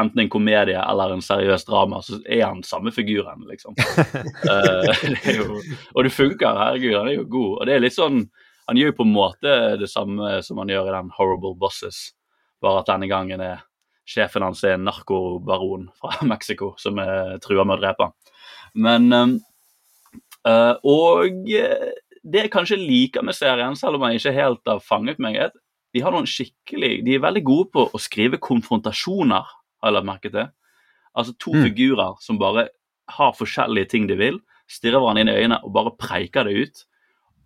enten 0.01 0.21
en 0.21 0.31
komedie 0.31 0.81
eller 0.81 1.13
en 1.15 1.23
seriøs 1.23 1.67
drama, 1.69 2.01
så 2.03 2.19
er 2.27 2.47
han 2.47 2.63
samme 2.67 2.91
figuren, 2.93 3.45
liksom. 3.47 3.77
Det 4.43 5.21
er 5.23 5.37
jo, 5.39 5.61
og 5.95 6.05
det 6.05 6.11
funker, 6.11 6.59
herregud, 6.59 6.97
han 6.99 7.11
er 7.13 7.19
jo 7.19 7.29
god. 7.31 7.53
Og 7.59 7.69
det 7.69 7.77
er 7.77 7.85
litt 7.85 7.97
sånn 7.97 8.25
Han 8.65 8.79
gjør 8.81 8.95
jo 8.95 8.97
på 8.97 9.05
en 9.05 9.13
måte 9.13 9.55
det 9.77 9.91
samme 9.93 10.39
som 10.43 10.57
han 10.63 10.71
gjør 10.73 10.87
i 10.89 10.93
den 10.95 11.11
Horrible 11.19 11.53
Bosses, 11.61 12.15
bare 12.65 12.81
at 12.81 12.89
denne 12.89 13.11
gangen 13.11 13.43
er 13.45 13.59
sjefen 14.09 14.45
hans 14.45 14.63
er 14.65 14.79
en 14.79 14.87
narkobaron 14.89 15.91
fra 16.01 16.17
Mexico 16.33 16.73
som 16.81 16.97
er 17.03 17.37
trua 17.45 17.67
med 17.69 17.77
å 17.77 17.83
drepe 17.83 18.07
han. 18.09 18.15
Men 18.75 19.13
um, 19.13 19.35
uh, 20.49 20.75
Og 20.81 21.45
det 22.25 22.47
jeg 22.47 22.53
kanskje 22.53 22.81
liker 22.81 23.25
med 23.25 23.37
serien, 23.37 23.77
selv 23.77 23.99
om 23.99 24.07
han 24.07 24.17
ikke 24.17 24.33
helt 24.33 24.65
har 24.69 24.81
fanget 24.81 25.21
meg, 25.21 25.37
de 25.95 26.03
har 26.03 26.15
noen 26.15 26.27
skikkelig 26.27 27.05
De 27.07 27.15
er 27.15 27.23
veldig 27.23 27.45
gode 27.47 27.71
på 27.75 27.85
å 27.87 28.01
skrive 28.03 28.41
konfrontasjoner, 28.43 29.45
har 29.45 29.91
jeg 29.91 29.95
lagt 29.95 30.09
merke 30.09 30.33
til. 30.33 30.49
Altså 31.15 31.37
to 31.39 31.53
Mm. 31.53 31.63
figurer 31.69 32.17
som 32.21 32.39
bare 32.39 32.69
har 33.09 33.33
forskjellige 33.33 33.89
ting 33.89 34.07
de 34.09 34.17
vil, 34.17 34.41
stirrer 34.67 34.99
hverandre 34.99 35.21
inn 35.21 35.29
i 35.29 35.39
øynene 35.39 35.61
og 35.63 35.73
bare 35.73 35.97
preiker 35.97 36.45
det 36.45 36.55
ut. 36.57 36.85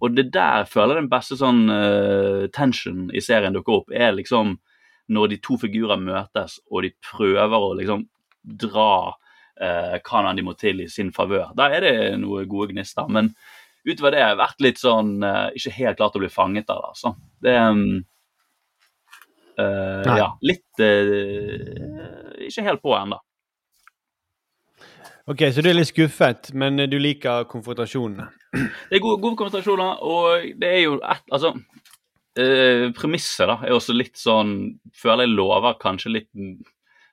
Og 0.01 0.15
det 0.15 0.33
der 0.33 0.63
jeg 0.63 0.69
føler 0.69 0.95
den 0.95 1.11
beste 1.11 1.37
sånn 1.37 1.69
uh, 1.69 2.47
tension 2.55 3.11
i 3.11 3.21
serien 3.21 3.53
dukker 3.53 3.83
opp, 3.83 3.91
er 3.91 4.13
liksom 4.13 4.59
når 5.11 5.29
de 5.29 5.37
to 5.43 5.57
figurer 5.59 5.99
møtes 5.99 6.61
og 6.71 6.83
de 6.83 6.93
prøver 7.03 7.59
å 7.59 7.75
liksom 7.77 8.07
dra 8.45 9.15
hva 9.59 10.21
enn 10.31 10.37
de 10.37 10.43
må 10.47 10.55
til 10.55 10.81
i 10.85 10.89
sin 10.89 11.11
favør. 11.11 11.51
Da 11.57 11.69
er 11.75 11.81
det 11.81 12.21
noe 12.21 12.45
gode 12.47 12.71
gnister. 12.73 13.09
Men 13.11 13.33
utover 13.89 14.13
det 14.15 14.23
har 14.23 14.31
jeg 14.31 14.39
vært 14.39 14.61
litt 14.61 14.79
sånn 14.79 15.17
uh, 15.25 15.49
ikke 15.57 15.75
helt 15.81 15.99
klart 15.99 16.17
å 16.17 16.23
bli 16.23 16.31
fanget 16.31 16.71
av 16.71 16.85
det, 16.85 16.93
altså. 16.95 17.15
Det 17.43 17.57
um, 17.59 18.05
Nei. 19.59 20.19
Ja, 20.21 20.29
litt 20.47 20.83
uh, 20.83 22.45
Ikke 22.47 22.65
helt 22.67 22.83
på 22.85 22.95
ennå. 22.95 23.19
Ok, 25.29 25.43
Så 25.53 25.61
du 25.61 25.69
er 25.69 25.77
litt 25.77 25.91
skuffet, 25.91 26.55
men 26.57 26.81
du 26.89 26.97
liker 26.97 27.45
konfrontasjonene. 27.51 28.31
Det 28.55 28.97
er 28.97 29.03
gode, 29.05 29.19
gode 29.21 29.37
konfrontasjoner, 29.37 29.99
og 30.01 30.47
det 30.57 30.71
er 30.71 30.81
jo 30.87 30.95
et 31.03 31.35
Altså, 31.35 31.53
uh, 31.53 32.87
premisset 32.97 33.51
da, 33.51 33.59
er 33.67 33.77
også 33.77 33.97
litt 33.97 34.17
sånn 34.17 34.55
Føler 34.97 35.27
jeg 35.27 35.35
lover 35.35 35.77
kanskje 35.83 36.15
litt 36.15 36.31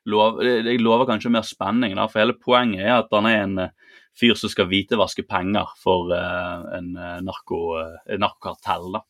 lov, 0.06 0.40
Jeg 0.46 0.80
lover 0.80 1.10
kanskje 1.10 1.34
mer 1.34 1.44
spenning, 1.44 1.98
da, 1.98 2.06
for 2.08 2.22
hele 2.22 2.38
poenget 2.40 2.86
er 2.86 3.00
at 3.02 3.12
han 3.12 3.28
er 3.28 3.42
en 3.42 3.60
fyr 4.16 4.38
som 4.40 4.48
skal 4.54 4.70
hvitevaske 4.70 5.26
penger 5.28 5.74
for 5.82 6.14
uh, 6.14 6.62
en 6.78 6.94
narko, 7.26 7.60
narkokartell. 8.22 8.94
da. 8.96 9.04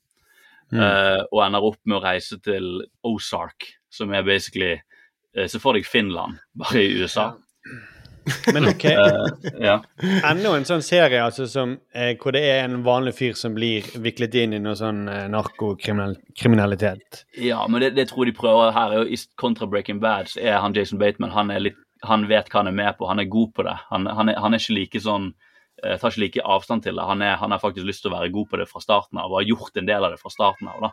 Eh, 0.73 1.21
og 1.29 1.41
ender 1.45 1.65
opp 1.65 1.79
med 1.85 1.99
å 1.99 2.03
reise 2.03 2.39
til 2.43 2.83
Ozark, 3.05 3.67
som 3.93 4.13
er 4.13 4.25
basically 4.25 4.73
uh, 4.75 5.45
Se 5.47 5.59
for 5.61 5.77
deg 5.77 5.85
Finland, 5.87 6.39
bare 6.57 6.81
i 6.81 6.95
USA. 6.97 7.33
Men 8.55 8.65
ok, 8.71 8.85
uh, 8.89 9.27
ja. 9.61 9.75
enda 10.25 10.55
en 10.57 10.65
sånn 10.65 10.81
serie 10.81 11.21
altså, 11.21 11.45
som, 11.45 11.75
eh, 11.93 12.15
hvor 12.17 12.33
det 12.33 12.41
er 12.49 12.63
en 12.65 12.79
vanlig 12.87 13.13
fyr 13.19 13.37
som 13.37 13.53
blir 13.53 13.85
viklet 14.01 14.39
inn 14.41 14.57
i 14.57 14.61
noe 14.63 14.73
sånn 14.79 15.03
narkokriminalitet. 15.31 17.25
Ja, 17.37 17.61
men 17.69 17.85
det, 17.85 17.93
det 17.99 18.09
tror 18.09 18.25
jeg 18.25 18.33
de 18.33 18.39
prøver 18.39 18.73
her. 18.73 18.95
er 18.95 19.03
jo 19.03 19.13
I 19.13 19.21
kontra 19.37 19.69
Breaking 19.69 20.01
Bad 20.01 20.33
så 20.33 20.41
er 20.41 20.57
han 20.63 20.73
Jason 20.73 21.01
Bateman 21.01 21.35
han, 21.35 21.53
er 21.53 21.67
litt, 21.67 21.77
han 22.07 22.25
vet 22.31 22.49
hva 22.49 22.63
han 22.63 22.73
er 22.73 22.79
med 22.81 22.97
på, 22.97 23.11
han 23.11 23.21
er 23.21 23.29
god 23.29 23.53
på 23.53 23.67
det. 23.69 23.77
Han, 23.91 24.09
han, 24.09 24.33
er, 24.33 24.41
han 24.41 24.57
er 24.57 24.63
ikke 24.63 24.79
like 24.79 25.03
sånn 25.05 25.35
eh, 25.83 25.97
tar 25.99 26.11
ikke 26.13 26.23
like 26.23 26.45
avstand 26.45 26.83
til 26.83 26.95
det. 26.95 27.03
Han, 27.05 27.21
er, 27.21 27.35
han 27.41 27.51
har 27.51 27.59
faktisk 27.59 27.85
lyst 27.87 28.03
til 28.05 28.11
å 28.13 28.15
være 28.19 28.31
god 28.31 28.49
på 28.51 28.57
det 28.61 28.69
fra 28.69 28.81
starten 28.83 29.19
av 29.19 29.31
og 29.31 29.41
har 29.41 29.49
gjort 29.49 29.77
en 29.81 29.89
del 29.89 30.03
av 30.05 30.11
det 30.15 30.21
fra 30.21 30.31
starten 30.33 30.67
av. 30.71 30.81
da. 30.87 30.91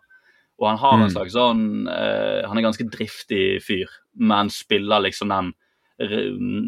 Og 0.61 0.69
han 0.69 0.79
har 0.79 0.95
en 0.99 1.09
Mm. 1.09 1.15
slags 1.15 1.33
sånn 1.35 1.63
uh, 1.89 2.47
Han 2.47 2.59
er 2.59 2.63
ganske 2.63 2.85
driftig 2.91 3.63
fyr, 3.65 3.89
men 4.15 4.51
spiller 4.53 5.01
liksom 5.01 5.29
den 5.33 5.53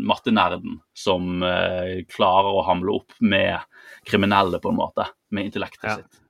mattenerden 0.06 0.80
som 0.94 1.42
uh, 1.42 2.02
klarer 2.10 2.54
å 2.54 2.64
hamle 2.66 2.92
opp 3.00 3.14
med 3.20 3.58
kriminelle, 4.06 4.60
på 4.62 4.70
en 4.70 4.78
måte, 4.78 5.06
med 5.30 5.48
intellektet 5.50 5.88
Ja. 5.90 5.96
sitt. 5.96 6.20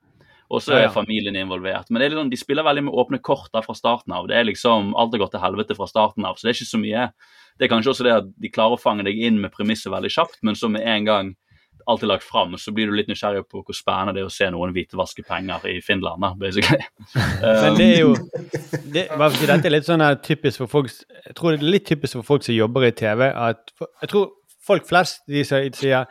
Og 0.49 0.61
så 0.61 0.75
er 0.77 0.89
familien 0.93 1.35
involvert. 1.35 1.89
Men 1.89 1.99
det 1.99 2.05
er 2.05 2.09
liksom, 2.13 2.29
de 2.29 2.37
spiller 2.37 2.63
veldig 2.63 2.83
med 2.85 2.93
åpne 2.93 3.17
kort 3.21 3.49
da 3.51 3.61
fra 3.65 3.73
starten 3.73 4.13
av. 4.13 4.27
Det 4.27 4.35
er 4.37 4.45
liksom, 4.45 4.93
Alt 4.95 5.13
har 5.13 5.19
gått 5.23 5.31
til 5.31 5.41
helvete 5.41 5.75
fra 5.75 5.87
starten 5.89 6.25
av, 6.25 6.35
så 6.37 6.45
det 6.45 6.51
er 6.53 6.59
ikke 6.59 6.69
så 6.69 6.81
mye. 6.81 7.07
Det 7.57 7.65
er 7.65 7.71
kanskje 7.73 7.89
også 7.93 8.03
det 8.05 8.13
at 8.13 8.27
de 8.37 8.51
klarer 8.53 8.77
å 8.77 8.81
fange 8.81 9.03
deg 9.03 9.17
inn 9.17 9.41
med 9.41 9.51
premisset 9.51 9.91
veldig 9.91 10.11
kjapt, 10.13 10.37
men 10.43 10.55
så 10.55 10.69
med 10.69 10.85
en 10.85 11.05
gang 11.05 11.35
alt 11.87 12.03
er 12.03 12.09
lagt 12.09 12.25
fram, 12.25 12.55
så 12.57 12.73
blir 12.73 12.89
du 12.89 12.95
litt 12.97 13.09
nysgjerrig 13.11 13.43
på 13.49 13.61
hvor 13.61 13.77
spennende 13.77 14.15
det 14.15 14.23
er 14.23 14.29
å 14.29 14.33
se 14.33 14.47
noen 14.53 14.73
hvitvaske 14.75 15.25
penger 15.27 15.67
i 15.69 15.75
Finland. 15.85 16.21
da, 16.23 16.31
basically. 16.39 16.81
Men 17.63 17.77
det 17.77 17.89
er 17.89 17.99
jo 17.99 18.15
det, 18.93 19.05
fordi 19.11 19.49
Dette 19.51 19.69
er 19.69 19.75
litt 19.75 19.89
sånn 19.89 20.05
typisk 20.25 20.63
for 20.63 20.71
folk 20.71 20.89
Jeg 20.91 21.35
tror 21.37 21.53
det 21.53 21.61
er 21.61 21.75
litt 21.75 21.85
typisk 21.89 22.19
for 22.19 22.29
folk 22.33 22.47
som 22.47 22.57
jobber 22.57 22.87
i 22.87 22.93
TV. 22.95 23.27
at 23.29 23.75
Jeg 24.01 24.11
tror 24.13 24.31
folk 24.65 24.87
flest 24.89 25.23
de 25.29 25.43
som 25.45 25.61
sier 25.77 26.09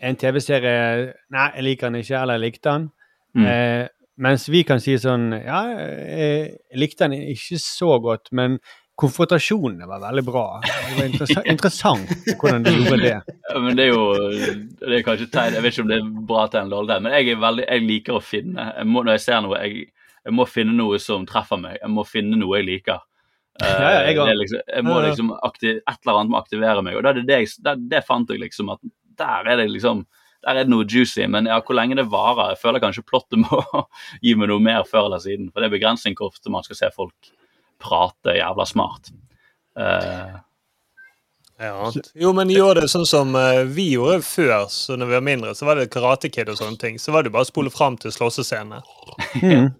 en 0.00 0.16
TV-serie 0.16 1.12
Nei, 1.32 1.50
jeg 1.56 1.68
liker 1.68 1.90
den 1.90 2.00
ikke, 2.02 2.20
eller 2.20 2.38
jeg 2.38 2.44
likte 2.46 2.72
den. 2.72 2.88
Mm. 3.36 3.46
Eh, 3.52 3.84
mens 4.26 4.48
vi 4.48 4.62
kan 4.64 4.80
si 4.80 4.96
sånn 5.00 5.28
Ja, 5.36 5.62
jeg 5.76 6.80
likte 6.80 7.08
den 7.08 7.32
ikke 7.34 7.60
så 7.60 7.98
godt, 8.02 8.32
men 8.32 8.58
konfrontasjonene 8.96 9.86
var 9.88 10.00
veldig 10.00 10.22
bra. 10.24 10.44
Det 10.66 10.96
var 10.98 11.08
interessant, 11.10 11.48
interessant 11.54 12.12
hvordan 12.40 12.64
de 12.66 12.74
gjorde 12.78 13.00
det. 13.02 13.16
Ja, 13.46 13.60
men 13.62 13.76
det 13.78 13.84
er 13.86 13.92
jo 13.94 14.06
det 14.82 14.96
er 14.98 15.02
kanskje 15.06 15.28
tegn, 15.32 15.54
Jeg 15.56 15.64
vet 15.64 15.76
ikke 15.76 15.84
om 15.84 15.90
det 15.92 15.98
er 16.00 16.08
bra 16.28 16.46
tegn 16.52 16.66
eller 16.66 16.76
dårlig 16.82 16.96
men 17.06 17.14
jeg, 17.14 17.36
veldig, 17.40 17.66
jeg 17.70 17.84
liker 17.86 18.16
å 18.18 18.22
finne 18.24 18.66
jeg 18.72 18.88
må, 18.90 19.04
Når 19.06 19.16
jeg 19.16 19.22
ser 19.24 19.44
noe, 19.46 19.60
jeg, 19.62 19.86
jeg 20.26 20.34
må 20.36 20.46
finne 20.50 20.74
noe 20.76 20.98
som 21.00 21.24
treffer 21.28 21.60
meg. 21.62 21.78
Jeg 21.80 21.92
må 21.94 22.04
finne 22.08 22.40
noe 22.40 22.58
jeg 22.58 22.68
liker. 22.68 23.00
Eh, 23.62 23.70
Ja, 23.70 23.92
jeg 24.10 24.18
er 24.20 24.36
liksom, 24.40 24.60
jeg 24.74 24.84
må 24.88 24.98
liksom 25.06 25.32
aktiv, 25.46 25.78
Et 25.78 25.98
eller 26.02 26.20
annet 26.20 26.34
må 26.34 26.40
aktivere 26.42 26.84
meg. 26.84 26.98
Og 26.98 27.06
det, 27.06 27.24
det, 27.30 27.40
det, 27.64 27.76
det 27.94 28.04
fant 28.08 28.32
jeg 28.32 28.42
liksom 28.42 28.74
at 28.74 28.82
der 29.16 29.48
er 29.52 29.62
det 29.62 29.70
liksom 29.72 30.04
der 30.44 30.60
er 30.60 30.66
det 30.66 30.70
noe 30.70 30.84
juicy, 30.86 31.24
men 31.26 31.48
ja, 31.48 31.56
hvor 31.64 31.74
lenge 31.74 31.96
det 31.98 32.04
varer 32.12 32.52
Jeg 32.52 32.60
føler 32.60 32.82
kanskje 32.82 33.02
plottet 33.08 33.40
må 33.40 33.62
gi 34.24 34.34
meg 34.38 34.50
noe 34.52 34.62
mer 34.62 34.84
før 34.86 35.08
eller 35.08 35.22
siden. 35.22 35.48
For 35.50 35.62
det 35.62 35.70
er 35.70 35.78
begrensning 35.78 36.14
hvor 36.18 36.30
ofte 36.30 36.52
man 36.52 36.66
skal 36.66 36.78
se 36.78 36.90
folk 36.94 37.32
prate 37.82 38.36
jævla 38.38 38.66
smart. 38.68 39.12
Uh, 39.76 40.40
Ja. 41.58 41.92
Jo, 42.14 42.32
men 42.36 42.50
gjør 42.52 42.82
det 42.82 42.88
sånn 42.92 43.06
som 43.08 43.32
eh, 43.38 43.62
vi 43.64 43.88
gjorde 43.94 44.20
før, 44.26 44.66
så 44.68 44.96
når 45.00 45.08
vi 45.08 45.16
var 45.16 45.24
mindre, 45.24 45.54
så 45.56 45.64
var 45.64 45.80
det 45.80 45.88
Karate 45.92 46.28
Kid 46.28 46.50
og 46.52 46.58
sånne 46.60 46.76
ting. 46.80 46.98
Så 47.00 47.14
var 47.14 47.24
det 47.24 47.32
bare 47.32 47.46
å 47.46 47.48
spole 47.48 47.72
fram 47.72 47.96
til 48.00 48.12
slåssescenene. 48.12 48.82
Mm. 49.40 49.70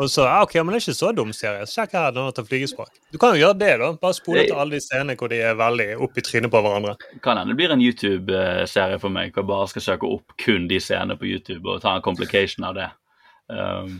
Og 0.00 0.08
så, 0.08 0.24
ah, 0.24 0.42
ok, 0.46 0.54
men 0.60 0.72
det 0.72 0.78
er 0.78 0.84
ikke 0.86 0.96
så 0.96 1.10
dum 1.16 1.32
serie. 1.36 1.64
Sjekk 1.68 1.96
her 1.96 2.12
den 2.16 2.24
har 2.24 2.36
tatt 2.36 2.48
flygespråk. 2.48 2.92
Du 3.12 3.18
kan 3.20 3.34
jo 3.34 3.42
gjøre 3.42 3.58
det, 3.60 3.72
da. 3.82 3.90
Bare 4.00 4.16
spole 4.16 4.46
til 4.48 4.56
alle 4.56 4.78
de 4.78 4.84
scenene 4.84 5.16
hvor 5.20 5.28
de 5.32 5.40
er 5.44 5.58
veldig 5.60 5.88
opp 6.06 6.16
i 6.16 6.24
trynet 6.24 6.52
på 6.52 6.62
hverandre. 6.64 6.94
kan 7.24 7.40
hende 7.40 7.52
det 7.52 7.58
blir 7.58 7.74
en 7.74 7.84
YouTube-serie 7.84 9.00
for 9.02 9.12
meg 9.12 9.34
hvor 9.34 9.44
jeg 9.44 9.50
bare 9.52 9.68
skal 9.72 9.86
søke 9.88 10.08
opp 10.08 10.36
kun 10.40 10.68
de 10.70 10.80
scenene 10.80 11.18
på 11.20 11.28
YouTube 11.28 11.68
og 11.68 11.82
ta 11.84 11.96
en 11.96 12.04
complication 12.04 12.68
av 12.68 12.78
det. 12.80 12.88
Um, 13.52 13.98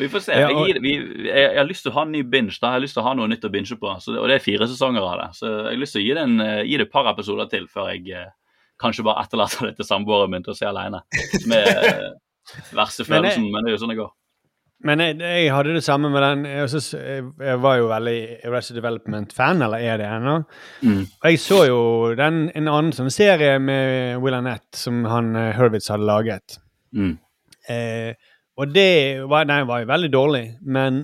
vi 0.00 0.08
får 0.12 0.22
se. 0.24 0.36
Jeg, 0.40 0.56
gir, 0.66 0.80
vi, 0.84 0.92
jeg, 1.28 1.44
jeg 1.44 1.58
har 1.60 1.68
lyst 1.68 1.84
til 1.86 1.92
å 1.92 1.96
ha 1.98 2.04
en 2.06 2.12
ny 2.16 2.22
binge. 2.26 2.56
da. 2.58 2.72
Jeg 2.72 2.78
har 2.80 2.84
lyst 2.86 2.96
til 2.98 3.02
å 3.04 3.06
ha 3.06 3.14
noe 3.18 3.28
nytt 3.30 3.44
å 3.46 3.52
binge 3.54 3.76
på. 3.80 3.94
Så, 4.02 4.14
det- 4.14 4.20
og 4.22 4.28
det 4.30 4.38
er 4.40 4.44
fire 4.44 4.68
sesonger 4.70 5.06
av 5.06 5.18
det. 5.22 5.28
Så 5.38 5.46
jeg 5.50 5.68
har 5.70 5.80
lyst 5.84 5.96
til 5.96 6.02
å 6.02 6.06
gi 6.06 6.14
det, 6.18 6.26
en, 6.28 6.40
eh, 6.44 6.62
gi 6.68 6.76
det 6.80 6.86
et 6.88 6.92
par 6.92 7.10
episoder 7.12 7.50
til 7.52 7.66
før 7.70 7.92
jeg 7.94 8.08
eh, 8.16 8.30
kanskje 8.80 9.04
bare 9.06 9.24
etterlater 9.26 9.70
det 9.70 9.76
til 9.80 9.88
samboeren 9.88 10.32
min 10.32 10.42
til 10.46 10.54
å 10.54 10.58
se 10.58 10.66
alene. 10.70 11.02
Som 11.36 11.52
er 11.58 11.68
eh, 11.68 12.08
verste 12.74 13.04
Men 13.06 13.12
følelsen, 13.20 13.46
men 13.52 13.62
det 13.64 13.70
er 13.72 13.76
jo 13.78 13.82
sånn 13.84 13.94
det 13.94 14.00
går. 14.00 14.10
Men 14.88 15.02
jeg, 15.04 15.18
jeg 15.20 15.48
hadde 15.52 15.74
det 15.76 15.82
samme 15.84 16.08
med 16.08 16.22
den 16.24 16.44
Jeg, 16.48 16.68
synes, 16.72 16.86
jeg 16.96 17.58
var 17.60 17.74
jo 17.76 17.90
veldig 17.90 18.14
Arrested 18.48 18.78
Development-fan, 18.80 19.60
eller 19.66 19.82
er 19.84 19.98
det 20.00 20.06
ennå. 20.08 20.38
Mm. 20.80 21.02
Og 21.20 21.26
jeg 21.28 21.40
så 21.44 21.58
jo 21.68 21.80
den, 22.16 22.46
en 22.56 22.70
annen 22.72 22.94
sånn 22.96 23.12
serie 23.12 23.58
med 23.60 24.16
Will 24.24 24.38
Annette 24.38 24.80
som 24.80 25.02
han 25.04 25.34
eh, 25.36 25.50
Hurwitz 25.58 25.90
hadde 25.92 26.08
laget. 26.08 26.56
Mm. 26.96 27.12
Eh, 27.68 28.14
og 28.60 28.74
det 28.74 29.22
var, 29.30 29.46
den 29.48 29.66
var 29.68 29.82
jo 29.82 29.88
veldig 29.90 30.10
dårlig, 30.12 30.44
men 30.60 31.02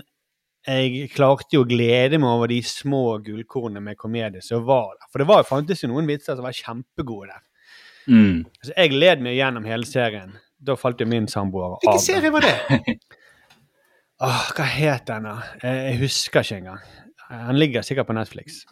jeg 0.67 1.07
klarte 1.15 1.55
jo 1.55 1.63
å 1.63 1.69
glede 1.69 2.19
meg 2.19 2.29
over 2.37 2.51
de 2.51 2.59
små 2.67 3.03
gullkornene 3.23 3.83
med 3.87 3.99
komedie 4.01 4.43
som 4.43 4.65
var 4.67 4.97
der. 4.97 5.07
For 5.13 5.23
det 5.23 5.29
var 5.31 5.47
fantes 5.47 5.85
jo 5.85 5.91
noen 5.93 6.09
vitser 6.11 6.35
som 6.37 6.47
var 6.47 6.57
kjempegode 6.57 7.31
der. 7.31 7.45
Mm. 8.11 8.41
Så 8.67 8.75
jeg 8.75 8.93
led 8.99 9.23
meg 9.23 9.39
gjennom 9.39 9.67
hele 9.67 9.87
serien. 9.89 10.35
Da 10.59 10.75
falt 10.79 11.01
jo 11.03 11.07
min 11.11 11.29
samboer 11.31 11.77
av. 11.77 11.79
Hvilken 11.85 12.03
serie 12.03 12.33
var 12.35 12.47
det? 12.47 12.97
Åh, 14.27 14.45
hva 14.57 14.67
het 14.73 15.07
den, 15.11 15.27
da? 15.29 15.37
Eh, 15.61 15.81
Jeg 15.93 16.01
husker 16.07 16.43
ikke 16.47 16.61
engang. 16.63 16.85
Han 17.29 17.59
ligger 17.59 17.83
sikkert 17.87 18.07
på 18.09 18.15
Netflix. 18.17 18.63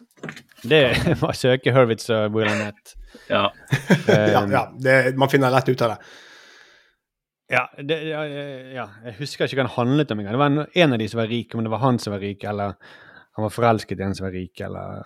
Det 0.67 0.83
var 1.23 1.35
søke 1.37 1.73
Hurwitz 1.75 2.09
og 2.15 2.35
Will 2.35 2.51
Nett. 2.59 2.95
Ja. 3.31 3.45
Um, 3.47 4.09
Ja, 4.11 4.41
ja 4.51 4.61
det, 4.83 4.95
man 5.15 5.29
finner 5.31 5.53
lett 5.53 5.69
ut 5.71 5.81
av 5.85 5.93
det. 5.93 6.09
Ja, 7.51 7.67
det, 7.77 7.99
ja, 8.09 8.23
ja, 8.25 8.85
jeg 9.05 9.17
husker 9.19 9.45
ikke 9.45 9.59
hva 9.59 9.67
han 9.67 9.75
handlet 9.75 10.11
om 10.11 10.19
engang. 10.21 10.33
Det 10.33 10.41
var 10.41 10.53
en, 10.53 10.63
en 10.73 10.93
av 10.95 11.01
de 11.01 11.07
som 11.11 11.19
var 11.21 11.27
rik, 11.29 11.53
om 11.53 11.61
det 11.65 11.69
var 11.69 11.83
han 11.83 11.99
som 12.01 12.15
var 12.15 12.23
rik, 12.25 12.43
eller 12.43 12.73
han 13.37 13.45
var 13.45 13.53
forelsket 13.53 13.99
i 14.01 14.05
en 14.07 14.15
som 14.17 14.25
var 14.25 14.33
rik, 14.33 14.61
eller 14.65 15.03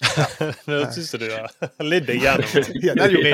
Det 0.66 0.92
syns 0.94 1.10
du 1.20 1.26
har 1.28 1.84
lidd 1.84 2.06
deg 2.08 2.22
gjennom. 2.22 2.46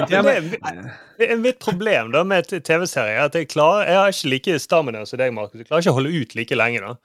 Det 1.19 1.29
er- 1.29 1.37
mitt 1.39 1.61
problem 1.63 2.11
da 2.15 2.25
med 2.27 2.49
TV-serier. 2.51 3.21
at 3.29 3.35
Jeg 3.39 3.49
klarer, 3.53 3.87
jeg 3.87 4.01
har 4.01 4.15
ikke 4.15 4.33
like 4.33 4.57
stamina 4.65 5.05
som 5.07 5.21
deg, 5.21 5.35
Markus. 5.37 5.61
Jeg 5.61 5.69
klarer 5.69 5.85
ikke 5.85 5.95
å 5.95 5.99
holde 6.01 6.15
ut 6.17 6.35
like 6.39 6.59
lenge. 6.59 6.81
da. 6.83 6.97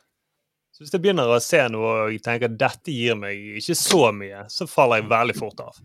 Så 0.71 0.81
Så 0.81 0.85
hvis 0.85 0.93
jeg 0.95 1.01
begynner 1.03 1.29
å 1.29 1.39
se 1.43 1.61
noe 1.69 1.91
og 2.07 2.11
jeg 2.15 2.23
tenker 2.25 2.49
at 2.49 2.57
dette 2.57 2.95
gir 2.95 3.13
meg 3.19 3.37
ikke 3.59 3.75
så 3.77 4.07
mye, 4.15 4.47
så 4.49 4.65
faller 4.71 5.01
jeg 5.03 5.11
veldig 5.11 5.35
fort 5.37 5.59
av. 5.61 5.77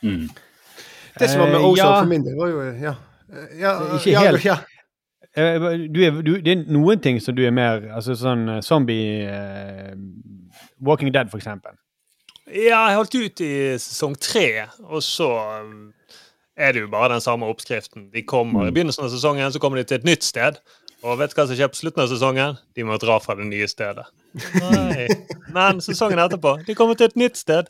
Mm. 0.00 0.28
Det 1.18 1.28
som 1.28 1.42
var 1.42 1.50
med 1.52 1.60
Ozone 1.60 1.76
ja. 1.82 2.00
for 2.00 2.08
min 2.08 2.24
del, 2.24 2.36
var 2.38 2.48
jo 2.54 2.62
Ja. 2.86 2.94
Ja 3.58 3.72
Ikke 3.98 4.12
ja, 4.14 4.20
helt. 4.26 4.44
Ja. 4.44 4.56
Eh, 5.36 5.58
Du 5.92 6.00
er, 6.04 6.22
du, 6.24 6.32
det 6.40 6.54
er 6.54 6.64
noen 6.72 7.00
ting 7.04 7.20
som 7.20 7.36
du 7.36 7.42
er 7.46 7.52
mer 7.54 7.84
Altså 7.94 8.16
sånn 8.18 8.46
eh, 8.56 8.62
zombie 8.64 9.26
uh, 9.28 9.92
Walking 10.80 11.12
Dead, 11.12 11.28
for 11.30 11.38
eksempel. 11.42 11.74
Ja, 12.48 12.86
jeg 12.88 12.96
holdt 12.96 13.14
ut 13.18 13.40
i 13.44 13.52
sesong 13.82 14.14
tre, 14.22 14.64
og 14.88 15.02
så 15.04 15.26
er 16.56 16.72
det 16.72 16.84
jo 16.84 16.88
bare 16.90 17.10
den 17.16 17.20
samme 17.24 17.48
oppskriften. 17.50 18.06
De 18.14 18.22
kommer 18.26 18.70
I 18.70 18.74
begynnelsen 18.74 19.04
av 19.04 19.10
sesongen 19.12 19.52
så 19.52 19.60
kommer 19.62 19.80
de 19.80 19.84
til 19.90 19.98
et 19.98 20.06
nytt 20.08 20.24
sted. 20.26 20.56
Og 21.06 21.18
vet 21.20 21.30
du 21.34 21.36
hva 21.38 21.44
som 21.50 21.58
skjer 21.58 21.68
på 21.70 21.78
slutten 21.82 22.02
av 22.02 22.08
sesongen? 22.10 22.56
De 22.78 22.86
må 22.86 22.96
dra 23.02 23.18
fra 23.22 23.36
det 23.38 23.46
nye 23.50 23.66
stedet. 23.70 24.06
Nei. 24.62 25.08
Men 25.54 25.82
sesongen 25.84 26.18
etterpå 26.24 26.56
de 26.66 26.78
kommer 26.78 26.98
til 26.98 27.10
et 27.10 27.18
nytt 27.20 27.38
sted, 27.38 27.68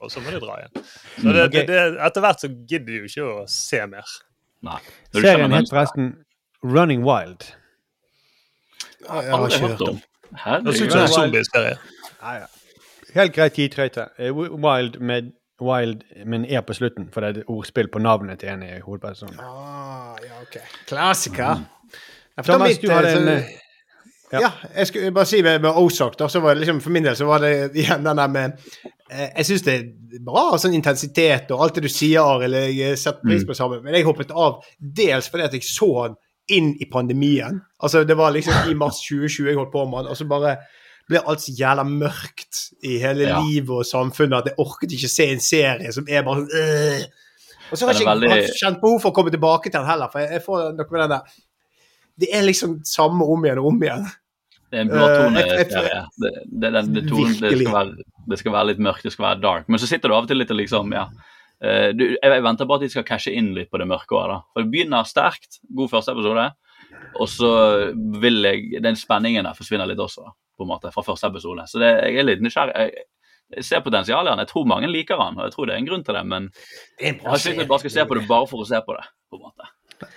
og 0.00 0.12
så 0.12 0.22
må 0.24 0.32
de 0.32 0.40
dra 0.44 0.60
igjen. 0.60 0.86
Så 1.18 1.26
det, 1.32 1.42
Ok. 1.48 1.56
det, 1.56 1.64
det, 1.72 1.82
etter 2.08 2.24
hvert 2.24 2.44
så 2.44 2.52
gidder 2.52 2.88
de 2.92 3.00
jo 3.02 3.10
ikke 3.10 3.26
å 3.32 3.42
se 3.52 3.82
mer. 3.90 4.14
Nei. 4.62 4.78
Serien 5.14 5.52
het 5.52 5.68
forresten 5.70 6.12
Running 6.64 7.02
Wild. 7.04 7.48
Jeg 9.02 9.30
har 9.30 9.46
ikke 9.48 9.66
hørt 9.68 9.80
om. 9.80 9.88
om. 9.88 10.64
Det 10.64 10.76
ser 10.76 10.86
ut 10.86 10.92
som 10.92 11.00
en 11.00 11.08
zombieserie. 11.08 11.76
Ja, 12.22 12.34
ja. 12.34 12.46
Helt 13.14 13.34
greit 13.34 13.52
tidtrøyte. 13.58 14.06
Eh, 14.18 14.30
Wild 14.36 15.00
med 15.00 15.32
Wild, 15.60 16.02
men 16.26 16.44
er 16.44 16.60
på 16.66 16.72
slutten, 16.74 17.08
for 17.12 17.20
det 17.20 17.28
er 17.36 17.40
et 17.42 17.48
ordspill 17.48 17.88
på 17.92 17.98
navnet 18.02 18.38
til 18.40 18.48
en 18.48 18.62
i 18.62 18.78
hovedpersonen. 18.80 19.36
Ah, 19.40 20.16
ja, 20.24 20.38
ok. 20.42 20.56
Klassiker. 20.88 21.54
Mm. 21.60 22.44
Thomas, 22.44 22.68
mitt, 22.68 22.82
du 22.82 22.90
hadde 22.90 23.08
eh, 23.10 23.16
en 23.16 23.28
så- 23.28 23.32
eh, 23.32 23.58
ja. 24.32 24.40
Ja, 24.40 24.50
jeg 24.76 24.86
skulle 24.86 25.12
bare 25.12 25.26
si 25.26 25.42
med, 25.42 25.58
med 25.60 25.70
Ozark, 25.76 26.16
da, 26.18 26.28
så 26.28 26.40
var 26.40 26.54
det 26.54 26.62
liksom, 26.64 26.80
for 26.80 26.90
min 26.90 27.04
del 27.04 27.16
så 27.16 27.24
var 27.28 27.38
det 27.44 27.52
igjen 27.76 28.04
den 28.06 28.16
der 28.16 28.26
med 28.32 28.52
Jeg 29.12 29.44
syns 29.48 29.62
det 29.66 29.72
er 29.78 30.20
bra 30.24 30.44
sånn 30.60 30.74
intensitet 30.76 31.50
og 31.54 31.60
alt 31.64 31.74
det 31.78 31.82
du 31.86 31.88
sier, 31.92 32.20
Arild. 32.22 32.54
Jeg 32.76 32.98
setter 32.98 33.20
pris 33.24 33.44
på 33.44 33.52
det 33.54 33.56
samme. 33.60 33.80
Men 33.84 33.94
jeg 33.94 34.04
hoppet 34.08 34.30
av 34.34 34.60
dels 34.80 35.28
fordi 35.32 35.44
at 35.44 35.52
jeg 35.56 35.62
så 35.68 35.88
han 36.02 36.14
inn 36.50 36.72
i 36.82 36.88
pandemien. 36.90 37.60
Altså 37.82 38.04
Det 38.08 38.16
var 38.18 38.32
liksom 38.34 38.70
i 38.70 38.74
mars 38.74 38.98
2020 39.08 39.48
jeg 39.52 39.56
holdt 39.60 39.72
på 39.72 39.84
med 39.88 40.02
han, 40.02 40.10
og 40.12 40.16
så 40.18 40.26
bare 40.28 40.56
ble 41.08 41.18
alt 41.28 41.40
så 41.42 41.52
jævla 41.58 41.82
mørkt 41.88 42.60
i 42.86 42.96
hele 43.02 43.26
Ja. 43.28 43.40
livet 43.42 43.70
og 43.74 43.84
samfunnet 43.86 44.38
at 44.38 44.50
jeg 44.52 44.58
orket 44.62 44.92
ikke 44.96 45.08
se 45.10 45.26
en 45.32 45.40
serie 45.42 45.92
som 45.92 46.06
er 46.08 46.22
bare 46.26 46.44
sånn 46.44 46.62
øh. 46.62 47.04
Og 47.72 47.78
så 47.78 47.86
har 47.86 47.92
jeg 47.94 48.02
ikke 48.02 48.12
veldig- 48.20 48.56
kjent 48.60 48.80
behov 48.82 48.98
for 49.00 49.10
å 49.10 49.14
komme 49.16 49.30
tilbake 49.32 49.70
til 49.70 49.78
den 49.80 49.88
heller, 49.88 50.08
for 50.12 50.20
jeg, 50.20 50.42
får 50.44 50.74
noe 50.76 50.86
med 50.92 51.00
den 51.00 51.10
der 51.16 51.22
Det 52.20 52.28
er 52.36 52.42
liksom 52.44 52.80
samme 52.84 53.24
om 53.24 53.44
igjen 53.44 53.58
og 53.62 53.66
om 53.72 53.78
igjen. 53.82 54.04
Det 54.70 54.78
er 54.78 54.82
en 54.82 54.90
Eh, 54.90 54.96
jeg- 54.96 55.08
jeg- 55.08 55.66
blåtoneserie. 55.72 56.02
Det, 56.20 56.30
det, 56.32 56.42
det, 56.60 56.72
det, 56.72 56.82
det, 56.82 57.02
det, 57.02 57.40
det 57.40 57.58
skal 57.58 57.72
være, 57.72 57.96
det 58.28 58.38
skal 58.40 58.54
være 58.54 58.72
litt 58.72 58.82
mørkt, 58.82 59.06
det 59.06 59.14
skal 59.14 59.30
være 59.30 59.42
dark. 59.42 59.68
Men 59.68 59.82
så 59.82 59.88
sitter 59.90 60.10
du 60.10 60.16
av 60.16 60.26
og 60.26 60.30
til 60.30 60.38
litt 60.40 60.52
og 60.52 60.60
liksom, 60.60 60.92
ja 60.96 61.08
Eh, 61.62 61.92
du, 61.94 62.04
jeg, 62.16 62.26
jeg 62.26 62.42
venter 62.42 62.66
bare 62.66 62.80
at 62.80 62.86
de 62.86 62.90
skal 62.92 63.06
cashe 63.06 63.32
inn 63.38 63.52
litt 63.54 63.70
på 63.70 63.78
det 63.78 63.86
mørke 63.90 64.18
òg. 64.18 64.34
For 64.52 64.64
det 64.64 64.72
begynner 64.72 65.06
sterkt. 65.08 65.60
God 65.70 65.92
første 65.92 66.14
episode. 66.16 66.48
Og 67.20 67.28
så 67.30 67.50
vil 68.22 68.42
jeg 68.46 68.82
Den 68.84 68.98
spenningen 68.98 69.46
der 69.46 69.56
forsvinner 69.56 69.88
litt 69.88 70.00
også, 70.00 70.26
på 70.58 70.66
en 70.66 70.72
måte, 70.72 70.92
fra 70.94 71.04
første 71.06 71.30
episode. 71.30 71.66
Så 71.70 71.80
det, 71.82 71.92
jeg 72.08 72.22
er 72.22 72.28
litt 72.28 72.42
nysgjerrig. 72.44 72.74
Jeg, 72.74 73.06
jeg 73.52 73.68
ser 73.68 73.84
potensialet 73.84 74.30
i 74.30 74.32
han. 74.32 74.42
Jeg 74.42 74.50
tror 74.50 74.68
mange 74.68 74.90
liker 74.90 75.20
han, 75.20 75.38
og 75.38 75.46
jeg 75.46 75.54
tror 75.54 75.68
det 75.68 75.76
er 75.76 75.82
en 75.82 75.90
grunn 75.90 76.04
til 76.06 76.16
det, 76.16 76.24
men 76.26 76.48
Det 76.50 77.04
er 77.04 77.10
jeg 77.10 77.18
bra 77.20 77.34
har 77.34 77.36
ikke 77.36 77.50
lyst 77.50 77.52
til 77.52 77.62
jeg 77.62 77.70
bare 77.72 77.84
skal 77.84 77.94
se 77.94 78.06
på 78.08 78.18
det 78.18 78.28
bare 78.30 78.48
for 78.50 78.64
å 78.64 78.68
se 78.70 78.80
på 78.86 78.96
det. 78.96 79.04
på 79.30 79.38
en 79.38 79.44
måte. 79.46 80.08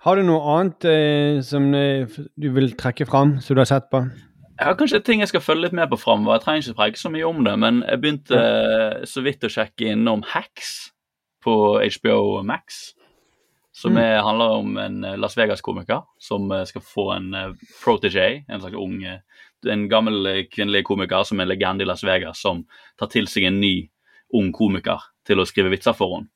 Har 0.00 0.16
du 0.16 0.24
noe 0.24 0.54
annet 0.56 0.88
eh, 0.88 1.38
som 1.44 1.70
eh, 1.76 2.18
du 2.40 2.48
vil 2.56 2.72
trekke 2.80 3.06
fram, 3.08 3.38
som 3.44 3.56
du 3.56 3.62
har 3.62 3.68
sett 3.68 3.90
på? 3.92 4.02
Jeg 4.60 4.68
har 4.68 4.76
kanskje 4.76 4.98
ting 5.00 5.22
jeg 5.22 5.30
skal 5.30 5.40
følge 5.40 5.64
litt 5.64 5.74
med 5.76 5.88
på 5.88 5.96
framover. 5.96 6.36
Jeg 6.36 6.44
trenger 6.44 6.66
ikke 6.66 6.78
preke 6.82 7.00
så 7.00 7.08
mye 7.08 7.24
om 7.24 7.38
det, 7.46 7.52
men 7.62 7.78
jeg 7.80 8.00
begynte 8.02 8.36
eh, 8.36 8.96
så 9.08 9.22
vidt 9.24 9.46
å 9.46 9.48
sjekke 9.48 9.94
innom 9.94 10.20
Hacks 10.34 10.90
på 11.40 11.54
HBO 11.80 12.42
Max. 12.44 12.90
Som 13.72 13.96
er, 13.96 14.18
handler 14.20 14.58
om 14.58 14.76
en 14.82 14.98
eh, 15.08 15.16
Las 15.16 15.38
Vegas-komiker 15.40 16.04
som 16.20 16.52
eh, 16.52 16.66
skal 16.68 16.84
få 16.84 17.06
en 17.14 17.30
uh, 17.32 17.54
protégé, 17.80 18.42
en 18.52 18.60
slags 18.60 18.76
ung 18.76 19.00
En 19.70 19.88
gammel 19.88 20.28
kvinnelig 20.52 20.84
komiker 20.88 21.24
som 21.24 21.40
er 21.40 21.44
en 21.44 21.50
legende 21.54 21.84
i 21.84 21.88
Las 21.88 22.04
Vegas, 22.04 22.40
som 22.40 22.62
tar 23.00 23.08
til 23.12 23.28
seg 23.28 23.48
en 23.48 23.58
ny 23.60 23.88
ung 24.36 24.52
komiker 24.52 25.08
til 25.24 25.40
å 25.40 25.48
skrive 25.48 25.72
vitser 25.72 25.96
for 25.96 26.18
henne. 26.18 26.32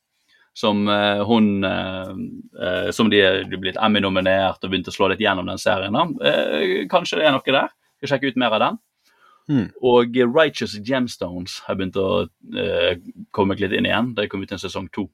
Som 0.57 0.89
uh, 0.89 1.21
hun 1.29 1.61
uh, 1.61 2.89
Som 2.93 3.13
de 3.13 3.21
er 3.21 3.45
blitt 3.53 3.77
Emmy-nominert 3.77 4.65
og 4.65 4.73
begynt 4.73 4.89
å 4.89 4.97
slå 4.97 5.13
litt 5.13 5.21
gjennom 5.21 5.49
den 5.49 5.61
serien. 5.61 5.97
Eh, 6.25 6.85
kanskje 6.89 7.21
det 7.21 7.29
er 7.29 7.37
noe 7.37 7.61
der. 7.61 7.73
Skal 8.05 8.19
sjekke 8.19 8.33
ut 8.35 8.37
mer 8.41 8.53
av 8.57 8.61
den. 8.61 8.79
Mm. 9.49 9.67
Og 9.85 10.17
eh, 10.17 10.29
Righteous 10.29 10.77
Gemstones 10.85 11.59
har 11.67 11.77
begynt 11.77 11.97
å 12.01 12.25
uh, 12.29 12.93
komme 13.37 13.57
litt 13.61 13.73
inn 13.77 13.89
igjen. 13.89 14.15
Det 14.17 14.29
kom 14.33 14.45
ut 14.45 14.53
en 14.53 14.61
sesong 14.61 14.89
to, 14.93 15.07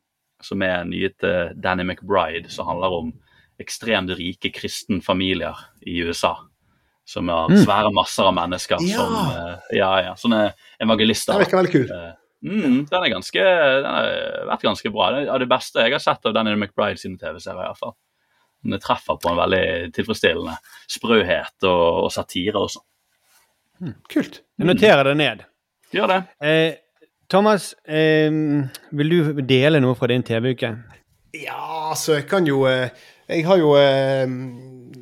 som 0.42 0.62
er 0.62 0.84
nye 0.86 1.10
til 1.18 1.54
Danny 1.58 1.86
McBride, 1.86 2.50
som 2.50 2.68
handler 2.70 2.94
om 3.00 3.12
ekstremt 3.60 4.10
rike 4.16 4.52
kristen 4.54 5.02
familier 5.04 5.58
i 5.86 5.98
USA. 6.06 6.36
Som 7.06 7.28
har 7.28 7.48
Hmm. 7.50 7.58
svære 7.64 7.90
masser 7.92 8.22
av 8.28 8.34
mennesker 8.34 8.78
Ja. 8.86 8.96
som 9.02 9.14
uh, 9.14 9.58
Ja, 9.74 9.90
ja. 10.02 10.14
Sånne 10.14 10.52
evangelister. 10.80 11.34
Den 11.34 11.42
virker 11.46 11.62
veldig 11.62 11.72
kul. 11.72 11.90
Uh, 11.90 12.16
Mm, 12.40 12.86
den 12.88 13.02
er 13.04 13.10
ganske, 13.12 13.36
den 13.36 13.84
har 13.84 14.46
vært 14.48 14.62
ganske 14.64 14.90
bra. 14.94 15.10
Det 15.12 15.26
er 15.26 15.32
av 15.34 15.42
det 15.42 15.48
beste 15.50 15.82
jeg 15.84 15.92
har 15.92 16.00
sett 16.00 16.24
av 16.24 16.32
Danny 16.32 16.54
McBride 16.56 16.96
sine 16.96 17.18
TV-serier. 17.20 17.74
i 17.76 17.92
hvert 18.62 18.82
fall. 18.82 18.84
Treffer 18.84 19.18
på 19.22 19.30
en 19.32 19.38
veldig 19.40 19.92
tilfredsstillende 19.96 20.56
sprøhet 20.90 21.66
og, 21.68 22.04
og 22.04 22.12
satire 22.12 22.60
også. 22.60 22.80
Kult. 24.12 24.42
Jeg 24.58 24.66
noterer 24.68 25.04
det 25.08 25.16
ned. 25.16 25.44
Gjør 25.94 26.06
det. 26.12 26.18
Eh, 26.44 26.74
Thomas, 27.30 27.70
eh, 27.88 28.30
vil 28.92 29.10
du 29.14 29.40
dele 29.46 29.80
noe 29.80 29.94
fra 29.96 30.06
din 30.10 30.22
TV-uke? 30.26 30.74
Ja, 31.40 31.90
altså, 31.92 32.16
jeg 32.18 32.26
kan 32.26 32.46
jo 32.46 32.64
eh, 32.66 32.88
Jeg 33.30 33.44
har 33.46 33.56
jo 33.60 33.76
eh, 33.78 34.26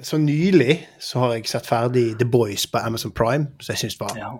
Så 0.05 0.19
nylig 0.21 0.75
så 1.01 1.23
har 1.23 1.33
jeg 1.39 1.47
sett 1.49 1.65
ferdig 1.67 2.19
The 2.21 2.27
Boys 2.29 2.67
på 2.69 2.79
Amazon 2.85 3.13
Prime, 3.17 3.47
så 3.65 3.73
jeg 3.73 3.79
syns 3.87 3.97
det 3.97 4.05
var 4.05 4.19
Ja. 4.21 4.31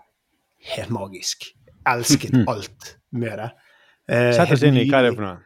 helt 0.77 0.91
magisk. 0.93 1.47
Elsket 1.89 2.35
alt 2.49 2.91
med 3.13 3.39
det. 3.41 3.51
Eh, 4.09 4.33
Sett 4.37 4.53
oss 4.53 4.63
inn 4.69 4.77
i 4.77 4.85
hva 4.91 5.01
er 5.01 5.09
det 5.09 5.13
er 5.15 5.17
for 5.17 5.25
noe. 5.25 5.39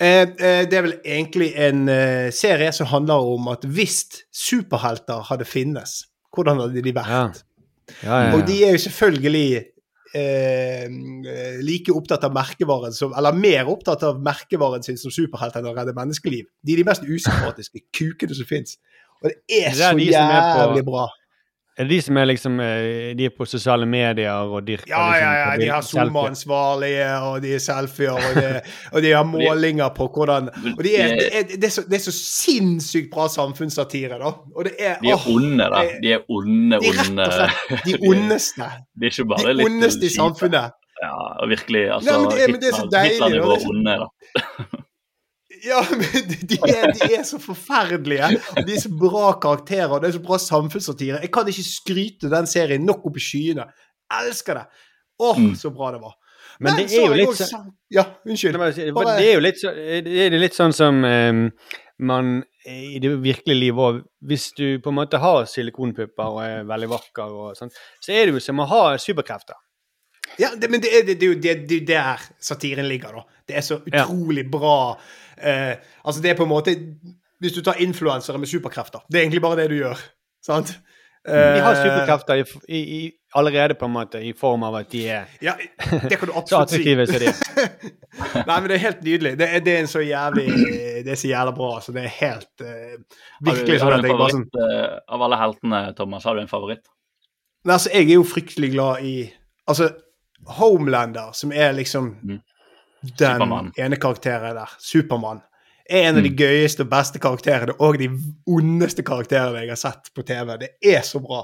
Eh, 0.00 0.22
eh, 0.22 0.64
det 0.66 0.74
er 0.74 0.86
vel 0.88 0.96
egentlig 1.06 1.52
en 1.54 1.88
eh, 1.88 2.30
serie 2.34 2.72
som 2.74 2.88
handler 2.90 3.28
om 3.34 3.46
at 3.52 3.62
hvis 3.62 4.00
superhelter 4.34 5.22
hadde 5.30 5.46
finnes, 5.46 6.00
hvordan 6.34 6.64
hadde 6.64 6.82
de 6.82 6.94
vært? 6.96 7.12
Ja. 7.14 7.52
Ja, 8.02 8.18
ja, 8.24 8.28
Og 8.32 8.46
de 8.48 8.54
er 8.64 8.72
jo 8.72 8.80
selvfølgelig 8.80 9.48
eh, 10.16 10.92
like 11.60 11.92
opptatt 11.92 12.24
av 12.24 12.32
merkevaren 12.32 12.94
som 12.96 13.12
Eller 13.12 13.36
mer 13.36 13.68
opptatt 13.68 14.06
av 14.08 14.22
merkevaren 14.24 14.82
sin 14.86 14.96
som 14.96 15.12
superhelt 15.12 15.58
enn 15.58 15.68
å 15.68 15.74
redde 15.76 15.92
menneskeliv. 15.96 16.46
De 16.64 16.74
er 16.74 16.80
de 16.80 16.86
mest 16.88 17.04
usympatiske 17.04 17.84
kukene 17.94 18.38
som 18.38 18.48
fins. 18.48 18.78
Og 19.20 19.28
det 19.28 19.36
er 19.48 19.76
Det 19.76 19.84
er 19.84 19.92
så 19.92 19.92
de 19.98 20.08
jævlig 20.08 20.86
bra. 20.88 21.04
Er 21.76 21.88
det 21.88 21.90
de 21.90 21.96
som 22.06 22.16
er 22.20 22.26
liksom 22.30 22.60
eh, 22.62 23.16
De 23.18 23.24
er 23.26 23.32
på 23.34 23.46
sosiale 23.50 23.86
medier 23.90 24.30
og 24.46 24.60
dyrker 24.66 24.86
Ja, 24.92 25.00
liksom, 25.10 25.24
ja, 25.24 25.32
ja. 25.40 25.56
De 25.58 25.68
har. 25.72 25.82
SoMe-ansvarlige, 25.82 27.08
og 27.26 27.40
de 27.42 27.54
er 27.56 27.62
selfier, 27.64 28.12
og, 28.14 28.36
det, 28.38 28.60
og 28.92 29.02
de 29.02 29.10
har 29.10 29.24
målinger 29.32 29.88
på 29.96 30.06
hvordan 30.14 30.48
Og 30.76 30.84
de 30.86 30.92
er, 30.96 31.16
det, 31.18 31.26
er, 31.32 31.42
det, 31.50 31.64
er 31.64 31.74
så, 31.74 31.82
det 31.90 31.98
er 31.98 32.04
så 32.06 32.14
sinnssykt 32.14 33.10
bra 33.10 33.26
samfunnssatire, 33.32 34.20
da. 34.22 34.30
Og 34.54 34.68
det 34.68 34.76
er 34.78 35.02
De 35.02 35.10
er 35.10 35.18
åh, 35.18 35.26
onde, 35.34 35.66
da. 35.74 35.82
De 36.04 36.12
er 36.14 36.22
onde, 36.30 36.78
De 36.78 36.94
onde 36.94 37.28
de 37.84 37.98
ondeste. 38.12 38.70
De 39.02 39.10
De 39.10 39.66
ondeste 39.66 40.06
i 40.06 40.14
samfunnet. 40.14 40.78
Ja, 41.02 41.46
virkelig. 41.50 41.88
Altså, 41.98 42.10
Nei, 42.10 42.20
men 42.22 42.30
det- 42.38 42.50
men 42.54 42.60
det 42.62 42.68
er 42.70 42.76
så 42.78 42.86
Hitler- 42.86 42.98
deilig, 43.00 43.18
Hitler-nivå 43.18 43.52
er 43.52 43.70
onde, 43.74 44.00
da. 44.04 44.82
Ja, 45.64 45.80
men 45.90 46.28
de- 46.50 46.58
er, 46.68 46.90
de 46.92 47.08
er 47.16 47.22
så 47.24 47.38
forferdelige. 47.40 48.28
De 48.66 48.74
er 48.74 48.80
så 48.82 48.90
bra 49.00 49.32
karakterer, 49.40 50.00
det 50.02 50.10
er 50.10 50.16
så 50.18 50.22
bra 50.26 50.36
samfunnssatire. 50.42 51.22
Jeg 51.24 51.30
kan 51.32 51.48
ikke 51.48 51.64
skryte 51.66 52.30
den 52.32 52.46
serien 52.50 52.84
nok 52.84 53.06
opp 53.08 53.16
i 53.16 53.24
skyene. 53.24 53.64
Jeg 54.12 54.28
Elsker 54.28 54.54
det. 54.60 54.66
Åh, 55.24 55.38
Mm. 55.38 55.54
så 55.56 55.70
bra 55.74 55.92
det 55.94 56.00
var. 56.02 56.14
Men 56.60 56.76
det 56.76 56.88
så 56.90 57.00
er 57.00 57.06
jo 57.08 57.14
litt 57.18 57.28
også 57.32 57.46
sånn 57.50 57.70
Ja, 57.90 58.04
unnskyld. 58.26 58.52
Det 58.76 58.94
Bare- 58.94 59.16
Det 59.18 59.28
er 59.30 59.34
jo 59.34 59.40
litt, 59.40 59.58
så, 59.58 59.72
det 59.74 60.20
er 60.26 60.38
litt 60.38 60.54
sånn 60.54 60.72
som 60.74 61.00
um, 61.04 61.50
man 61.98 62.44
i 62.66 62.98
det 63.02 63.10
virkelige 63.22 63.58
livet 63.58 63.78
òg 63.78 64.02
Hvis 64.24 64.52
du 64.56 64.78
på 64.80 64.88
en 64.92 64.94
måte 65.00 65.18
har 65.20 65.44
silikonpupper 65.50 66.24
og 66.30 66.42
er 66.44 66.64
veldig 66.64 66.88
vakker, 66.92 67.32
og 67.32 67.56
sånn, 67.58 67.70
så 68.00 68.12
er 68.12 68.26
det 68.26 68.34
jo 68.34 68.40
som 68.40 68.60
å 68.60 68.66
ha 68.70 68.82
superkrefter. 68.98 69.54
Ja, 70.38 70.54
det, 70.56 70.70
men 70.70 70.80
det 70.80 70.90
er, 70.94 71.02
det, 71.06 71.18
det 71.20 71.26
jo 71.26 71.34
det, 71.34 71.56
det 71.68 71.82
er 71.82 71.86
der 71.90 72.22
satiren 72.40 72.88
ligger, 72.88 73.12
da. 73.18 73.22
Det 73.46 73.56
er 73.56 73.60
så 73.60 73.82
Ja. 73.92 74.04
utrolig 74.06 74.46
bra. 74.50 74.96
Eh, 75.38 75.76
altså, 76.04 76.22
det 76.22 76.30
er 76.30 76.36
på 76.38 76.44
en 76.46 76.52
måte 76.52 76.74
Hvis 77.40 77.52
du 77.52 77.62
tar 77.66 77.80
influensere 77.82 78.38
med 78.38 78.48
superkrefter, 78.48 79.02
det 79.10 79.18
er 79.18 79.22
egentlig 79.26 79.42
bare 79.42 79.56
det 79.62 79.70
du 79.70 79.76
gjør. 79.76 79.98
Sant? 80.44 80.76
De 81.24 81.60
har 81.64 81.72
Eh, 81.72 81.82
superkrefter 81.82 82.34
i, 82.34 82.44
i, 82.68 82.80
i, 82.98 83.12
allerede, 83.34 83.74
på 83.80 83.86
en 83.88 83.92
måte, 83.94 84.20
i 84.20 84.32
form 84.36 84.62
av 84.62 84.74
at 84.76 84.90
de 84.92 85.06
er 85.08 85.30
Ja, 85.40 85.54
det 86.08 86.18
kan 86.20 86.28
du 86.28 86.34
absolutt 86.36 86.70
si. 86.74 86.84
Nei, 86.94 88.56
men 88.60 88.66
det 88.68 88.76
er 88.76 88.82
helt 88.82 89.02
nydelig. 89.02 89.32
Det 89.40 89.48
er, 89.48 89.62
det 89.64 89.72
er 89.74 89.78
en 89.84 89.88
så 89.88 90.02
jævlig 90.04 90.46
Det 91.04 91.14
er 91.14 91.20
så 91.20 91.28
jævla 91.30 91.54
bra. 91.56 91.70
Så 91.80 91.92
det 91.96 92.04
er 92.04 92.12
helt 92.18 92.60
Har 92.60 92.98
du, 93.00 93.48
Virkelig 93.50 93.80
har 93.80 93.80
sånn 93.80 93.90
du 93.90 93.94
at 93.94 94.04
en 94.04 94.10
jeg 94.10 94.18
bare 94.20 94.36
sånn 94.36 94.48
eh, 94.68 94.98
av 95.16 95.24
alle 95.28 95.40
heltene, 95.40 95.80
Thomas? 95.96 96.24
Har 96.28 96.36
du 96.36 96.42
en 96.44 96.52
favoritt? 96.52 96.84
Nei, 97.64 97.72
altså, 97.78 97.90
jeg 97.94 98.10
er 98.10 98.18
jo 98.18 98.26
fryktelig 98.28 98.72
glad 98.76 99.04
i 99.08 99.14
Altså, 99.66 99.88
Homelander, 100.58 101.32
som 101.32 101.52
er 101.56 101.72
liksom 101.72 102.18
Mm. 102.20 102.42
Den 103.04 103.34
Superman. 103.36 103.72
ene 103.78 103.96
karakteren 104.00 104.56
der, 104.56 104.70
Supermann, 104.80 105.42
er 105.90 106.08
en 106.08 106.16
av 106.16 106.22
de 106.24 106.30
Mm. 106.30 106.36
gøyeste 106.36 106.80
og 106.80 106.88
beste 106.90 107.18
karakterene, 107.20 107.74
og 107.78 107.98
de 108.00 108.08
ondeste 108.48 109.02
karakterene 109.04 109.60
jeg 109.60 109.68
har 109.68 109.76
sett 109.76 110.08
på 110.14 110.22
TV. 110.24 110.56
Det 110.58 110.68
er 110.82 111.02
så 111.04 111.20
bra. 111.20 111.42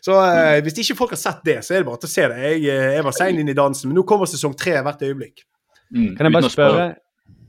Så 0.00 0.12
uh, 0.14 0.60
hvis 0.62 0.78
ikke 0.78 0.96
folk 0.96 1.10
har 1.10 1.18
sett 1.18 1.40
det, 1.44 1.56
så 1.64 1.74
er 1.74 1.78
det 1.82 1.86
bare 1.90 1.98
til 2.04 2.06
å 2.06 2.14
se 2.14 2.28
det. 2.30 2.38
Jeg, 2.38 2.62
eh, 2.70 2.94
jeg 2.94 3.04
var 3.04 3.16
sein 3.18 3.38
inn 3.42 3.48
i 3.48 3.56
dansen, 3.58 3.88
men 3.90 3.96
nå 3.98 4.04
kommer 4.06 4.26
sesong 4.30 4.54
tre 4.56 4.76
hvert 4.82 5.02
øyeblikk. 5.02 5.42
Mm, 5.90 6.16
Kan 6.16 6.26
jeg 6.28 6.32
bare 6.32 6.50
spørre 6.50 6.94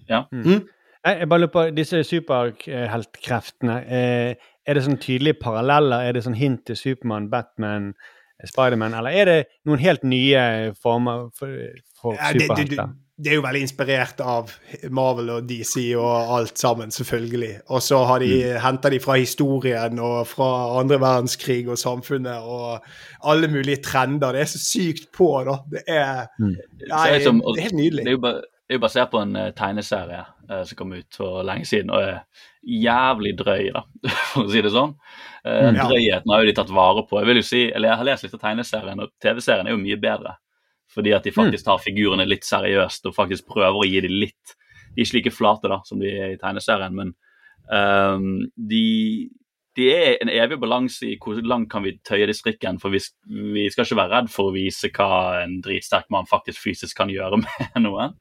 Ja. 0.10 0.24
Mm. 0.34 0.64
Jeg, 1.06 1.20
jeg 1.20 1.30
bare 1.30 1.40
lurer 1.40 1.52
på 1.54 1.76
disse 1.76 2.04
superheltkreftene. 2.04 3.76
Eh, 3.86 4.36
er 4.68 4.74
det 4.78 4.84
sånn 4.86 5.00
tydelige 5.02 5.40
paralleller? 5.42 6.08
Er 6.10 6.14
det 6.18 6.24
sånn 6.26 6.38
hint 6.38 6.66
til 6.70 6.78
Supermann, 6.78 7.30
Batman, 7.32 7.94
Spiderman, 8.46 8.94
eller 8.98 9.14
er 9.14 9.26
det 9.30 9.40
noen 9.70 9.82
helt 9.82 10.04
nye 10.04 10.74
former 10.82 11.28
for, 11.38 11.54
for 12.02 12.18
Ja, 12.18 12.32
det, 12.34 12.40
det, 12.40 12.50
det, 12.50 12.58
superhelter? 12.58 12.94
Det 13.22 13.32
er 13.32 13.36
jo 13.38 13.44
veldig 13.46 13.62
inspirert 13.68 14.22
av 14.26 14.50
Marvel 14.90 15.30
og 15.36 15.48
DC 15.50 15.92
og 16.00 16.32
alt 16.40 16.58
sammen, 16.58 16.90
selvfølgelig. 16.92 17.52
Og 17.70 17.82
så 17.86 18.00
har 18.10 18.20
de, 18.24 18.30
Mm. 18.54 18.60
henter 18.64 18.90
de 18.96 19.00
fra 19.00 19.14
historien 19.22 20.00
og 20.00 20.28
fra 20.28 20.80
andre 20.80 20.98
verdenskrig 21.00 21.68
og 21.70 21.78
samfunnet 21.78 22.42
og 22.42 22.82
alle 23.24 23.48
mulige 23.48 23.82
trender. 23.84 24.32
Det 24.34 24.42
er 24.42 24.46
så 24.52 24.60
sykt 24.64 25.12
på, 25.14 25.30
da. 25.46 25.60
Det 25.70 25.84
er, 25.88 26.28
Mm. 26.40 26.56
nei, 26.88 26.98
Så 26.98 27.08
er 27.08 27.18
det 27.18 27.24
som- 27.24 27.42
det 27.42 27.58
er 27.58 27.62
helt 27.70 27.76
nydelig. 27.76 28.04
Det 28.06 28.08
er 28.08 28.18
jo 28.18 28.42
det 28.72 28.78
er 28.78 28.80
jo 28.80 28.88
basert 28.88 29.12
på 29.12 29.22
en 29.22 29.36
uh, 29.36 29.52
tegneserie 29.52 30.26
uh, 30.50 30.64
som 30.64 30.76
kom 30.78 30.94
ut 30.94 31.06
for 31.14 31.44
lenge 31.44 31.66
siden, 31.66 31.90
og 31.92 32.02
er 32.02 32.20
jævlig 32.66 33.36
drøy, 33.38 33.72
da, 33.74 33.82
for 34.32 34.44
å 34.46 34.50
si 34.52 34.62
det 34.62 34.72
sånn. 34.72 34.96
Uh, 35.46 35.72
Mm. 35.72 35.76
Ja. 35.76 35.88
Drøyheten 35.90 36.32
har 36.32 36.40
jo 36.40 36.46
de 36.46 36.54
tatt 36.54 36.70
vare 36.70 37.04
på. 37.10 37.20
Jeg 37.20 37.26
vil 37.28 37.36
jo 37.36 37.42
si, 37.42 37.72
eller 37.74 37.90
jeg 37.90 37.98
har 37.98 38.06
lest 38.06 38.24
litt 38.24 38.34
av 38.34 38.40
tegneserien, 38.40 39.00
og 39.02 39.10
TV-serien 39.22 39.68
er 39.68 39.72
jo 39.72 39.78
mye 39.82 39.98
bedre. 40.00 40.38
Fordi 40.92 41.14
at 41.16 41.24
de 41.24 41.32
faktisk 41.32 41.66
tar 41.66 41.80
figurene 41.80 42.26
litt 42.28 42.44
seriøst 42.44 43.06
og 43.08 43.16
faktisk 43.16 43.46
prøver 43.48 43.80
å 43.80 43.88
gi 43.88 44.02
dem 44.04 44.12
litt 44.26 44.56
De 44.92 45.02
er 45.02 45.06
ikke 45.06 45.18
like 45.22 45.32
flate 45.32 45.70
da, 45.72 45.78
som 45.88 46.00
de 46.02 46.10
er 46.12 46.34
i 46.34 46.40
tegneserien, 46.42 46.92
men 46.98 47.14
um, 47.72 48.42
de, 48.60 49.30
de 49.80 49.86
er 49.96 50.18
en 50.22 50.32
evig 50.34 50.58
balanse 50.60 51.06
i 51.08 51.14
hvor 51.22 51.40
langt 51.48 51.70
kan 51.72 51.86
vi 51.86 51.94
tøye 52.04 52.28
de 52.28 52.36
strikken. 52.36 52.80
For 52.82 52.92
vi, 52.92 53.00
vi 53.56 53.70
skal 53.72 53.88
ikke 53.88 54.00
være 54.02 54.12
redd 54.18 54.32
for 54.34 54.50
å 54.50 54.56
vise 54.56 54.92
hva 54.92 55.44
en 55.46 55.62
dritsterk 55.64 56.10
mann 56.12 56.28
faktisk 56.28 56.60
fysisk 56.60 56.98
kan 57.00 57.10
gjøre 57.14 57.40
med 57.46 57.80
noen. 57.86 58.18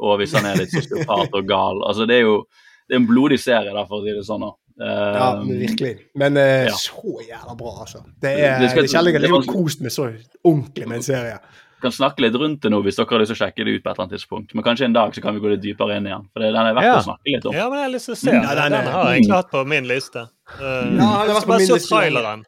Og 0.00 0.18
hvis 0.20 0.36
han 0.36 0.44
er 0.50 0.60
litt 0.60 0.74
sosiopat 0.76 1.32
og 1.40 1.48
gal. 1.48 1.80
altså 1.88 2.04
Det 2.08 2.20
er 2.20 2.26
jo 2.28 2.42
det 2.90 2.96
er 2.96 3.00
en 3.04 3.06
blodig 3.06 3.36
serie, 3.38 3.70
da, 3.72 3.84
for 3.86 4.00
å 4.00 4.04
si 4.04 4.12
det 4.16 4.26
sånn. 4.26 4.42
da. 4.42 4.52
Ja, 4.80 5.26
Ehm, 5.36 5.42
men 5.46 5.58
virkelig. 5.60 5.90
Men 6.18 6.36
uh, 6.40 6.64
ja. 6.66 6.76
så 6.76 7.20
jævla 7.22 7.52
bra, 7.58 7.72
altså. 7.84 8.00
Det 8.20 8.30
er, 8.32 8.58
Det 8.62 8.70
skal- 8.72 8.82
det 8.86 8.88
er 8.88 8.94
kjærlighet. 8.96 9.26
Jeg 9.26 9.30
har 9.34 9.44
kost 9.52 9.82
meg 9.84 9.92
så 9.92 10.06
ordentlig 10.42 10.88
med 10.88 10.96
en 10.96 11.04
serie. 11.04 11.36
Kan 11.80 11.92
snakke 11.92 12.20
litt 12.24 12.34
rundt 12.38 12.60
det 12.62 12.70
nå 12.72 12.78
hvis 12.84 12.96
dere 13.00 13.08
har 13.10 13.22
lyst 13.22 13.32
til 13.32 13.38
å 13.38 13.40
sjekke 13.42 13.64
det 13.66 13.74
ut 13.78 13.82
på 13.84 13.90
et 13.90 13.94
eller 13.96 14.04
annet 14.06 14.14
tidspunkt. 14.18 14.54
Men 14.54 14.64
kanskje 14.66 14.84
en 14.88 14.92
dag 14.96 15.14
så 15.16 15.22
kan 15.24 15.34
vi 15.34 15.40
gå 15.40 15.50
litt 15.54 15.62
dypere 15.64 15.96
inn 15.98 16.06
igjen. 16.10 16.26
For 16.32 16.40
den 16.44 16.56
er 16.56 16.74
verdt 16.76 16.84
Ja. 16.88 16.94
å 17.00 17.04
snakke 17.08 17.34
litt 17.34 17.46
om. 17.46 17.54
Ja, 17.54 17.68
men 17.70 17.78
jeg 17.80 17.86
har 17.88 17.94
lyst 17.96 18.06
til 18.10 18.14
å 18.14 18.20
se 18.20 18.30
Ja, 18.30 18.40
den. 18.54 18.72
den 18.72 18.72
Den 18.84 18.92
har 18.92 19.04
jeg 19.10 19.20
egentlig 19.22 19.36
hatt 19.36 19.50
på 19.50 19.64
min 19.66 19.84
liste. 19.88 20.28
Uh, 20.58 20.62
Ja, 20.62 20.80
den 20.86 20.98
vært 21.00 21.26
skal 21.26 21.42
på 21.42 21.46
bare 21.48 21.58
min 21.58 21.68
så 21.68 21.74
liste 21.80 21.90
traileren. 21.94 22.44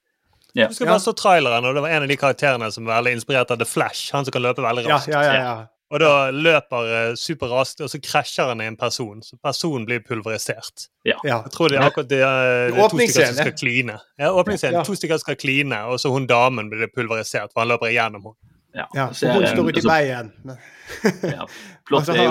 Ja. 0.54 0.66
Du 0.68 0.74
skal 0.74 0.86
Ja. 0.86 0.92
bare 0.92 1.00
så 1.00 1.14
traileren, 1.16 1.64
og 1.64 1.74
det 1.74 1.82
var 1.82 1.88
en 1.88 2.02
av 2.02 2.08
de 2.08 2.16
karakterene 2.16 2.72
som 2.72 2.84
var 2.84 3.02
veldig 3.02 3.14
inspirert 3.20 3.50
av 3.50 3.58
The 3.58 3.64
Flash. 3.64 4.10
Han 4.12 4.24
som 4.24 4.32
kan 4.32 4.42
løpe 4.42 4.62
veldig 4.62 4.86
raskt. 4.86 5.08
ja, 5.08 5.22
ja. 5.22 5.32
ja. 5.34 5.66
Og 5.92 6.00
da 6.00 6.30
løper 6.32 7.10
uh, 7.10 7.14
superraskt, 7.14 7.82
og 7.84 7.90
så 7.92 7.98
krasjer 8.00 8.46
han 8.48 8.62
i 8.62 8.64
en 8.64 8.76
person. 8.80 9.20
Så 9.20 9.36
personen 9.44 9.84
blir 9.84 10.00
pulverisert. 10.00 10.88
ja. 11.04 11.16
Jeg 11.22 11.52
tror 11.52 11.68
det 11.68 11.78
er 11.78 11.82
akkurat 11.90 12.08
det, 12.08 12.20
uh, 12.22 12.72
det 12.72 12.78
er 12.78 12.88
to 12.88 12.96
stykker 12.96 13.26
som 13.26 13.34
skal 13.36 13.52
kline. 13.52 13.98
Ja, 14.18 14.30
åpningsscenen. 14.32 14.72
Ja. 14.72 14.82
To 14.84 14.94
stykker 14.94 15.18
skal 15.20 15.36
kline, 15.36 15.72
og 15.84 15.98
så 16.00 16.10
hun 16.10 16.26
damen 16.26 16.70
blir 16.70 16.88
pulverisert, 16.88 17.52
for 17.52 17.60
han 17.60 17.68
løper 17.68 17.92
igjennom 17.92 18.22
henne. 18.24 18.36
Ja. 18.74 18.86
ja. 18.96 19.06
Serien- 19.12 19.42
hun 19.42 19.46
står 19.50 19.68
ute 19.68 19.80
i 19.80 19.82
altså, 19.82 19.92
veien. 19.92 20.32
Ja. 21.36 21.46
Plott 21.88 22.08
Altså, 22.08 22.16
er 22.16 22.24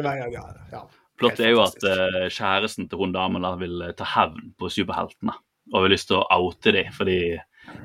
i 0.00 0.02
veien, 0.06 0.32
ja. 0.32 0.44
ja. 0.72 0.82
Plott 1.20 1.40
er 1.40 1.52
jo 1.52 1.60
at 1.62 1.84
eh, 1.84 2.26
kjæresten 2.32 2.88
til 2.88 3.02
hun 3.02 3.12
damen 3.12 3.44
da 3.44 3.52
vil 3.60 3.82
eh, 3.84 3.92
ta 3.96 4.06
hevn 4.14 4.54
på 4.58 4.70
superheltene. 4.72 5.34
Og 5.74 5.84
vil 5.84 5.92
lyst 5.94 6.08
til 6.10 6.18
å 6.18 6.24
oute 6.40 6.72
dem 6.74 6.88
fordi 6.96 7.18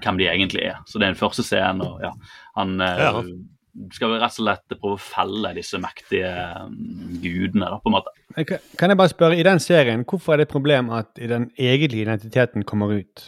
hvem 0.01 0.17
de 0.21 0.29
egentlig 0.31 0.63
er. 0.65 0.79
Så 0.87 0.97
det 0.97 1.09
er 1.09 1.13
den 1.13 1.19
første 1.19 1.43
scenen, 1.45 1.83
og 1.85 2.01
ja, 2.01 2.13
han 2.55 2.79
uh, 2.81 2.87
Ja. 3.03 3.11
skal 3.93 4.13
vel 4.13 4.21
rett 4.23 4.39
og 4.39 4.45
slett 4.45 4.75
prøve 4.79 4.95
å 4.95 5.01
felle 5.03 5.51
disse 5.57 5.77
mektige 5.83 6.31
mm, 6.71 7.19
gudene, 7.21 7.67
da, 7.67 7.77
på 7.83 7.91
en 7.91 7.97
måte. 7.97 8.13
Kan 8.47 8.63
kan 8.79 8.93
jeg 8.93 8.97
bare 9.01 9.11
spørre, 9.11 9.37
i 9.37 9.45
den 9.45 9.59
serien, 9.61 10.05
hvorfor 10.07 10.33
er 10.33 10.41
det 10.41 10.47
et 10.47 10.55
problem 10.55 10.89
at 10.95 11.11
den 11.19 11.51
egentlige 11.59 12.07
identiteten 12.07 12.63
kommer 12.65 12.95
ut? 12.95 13.27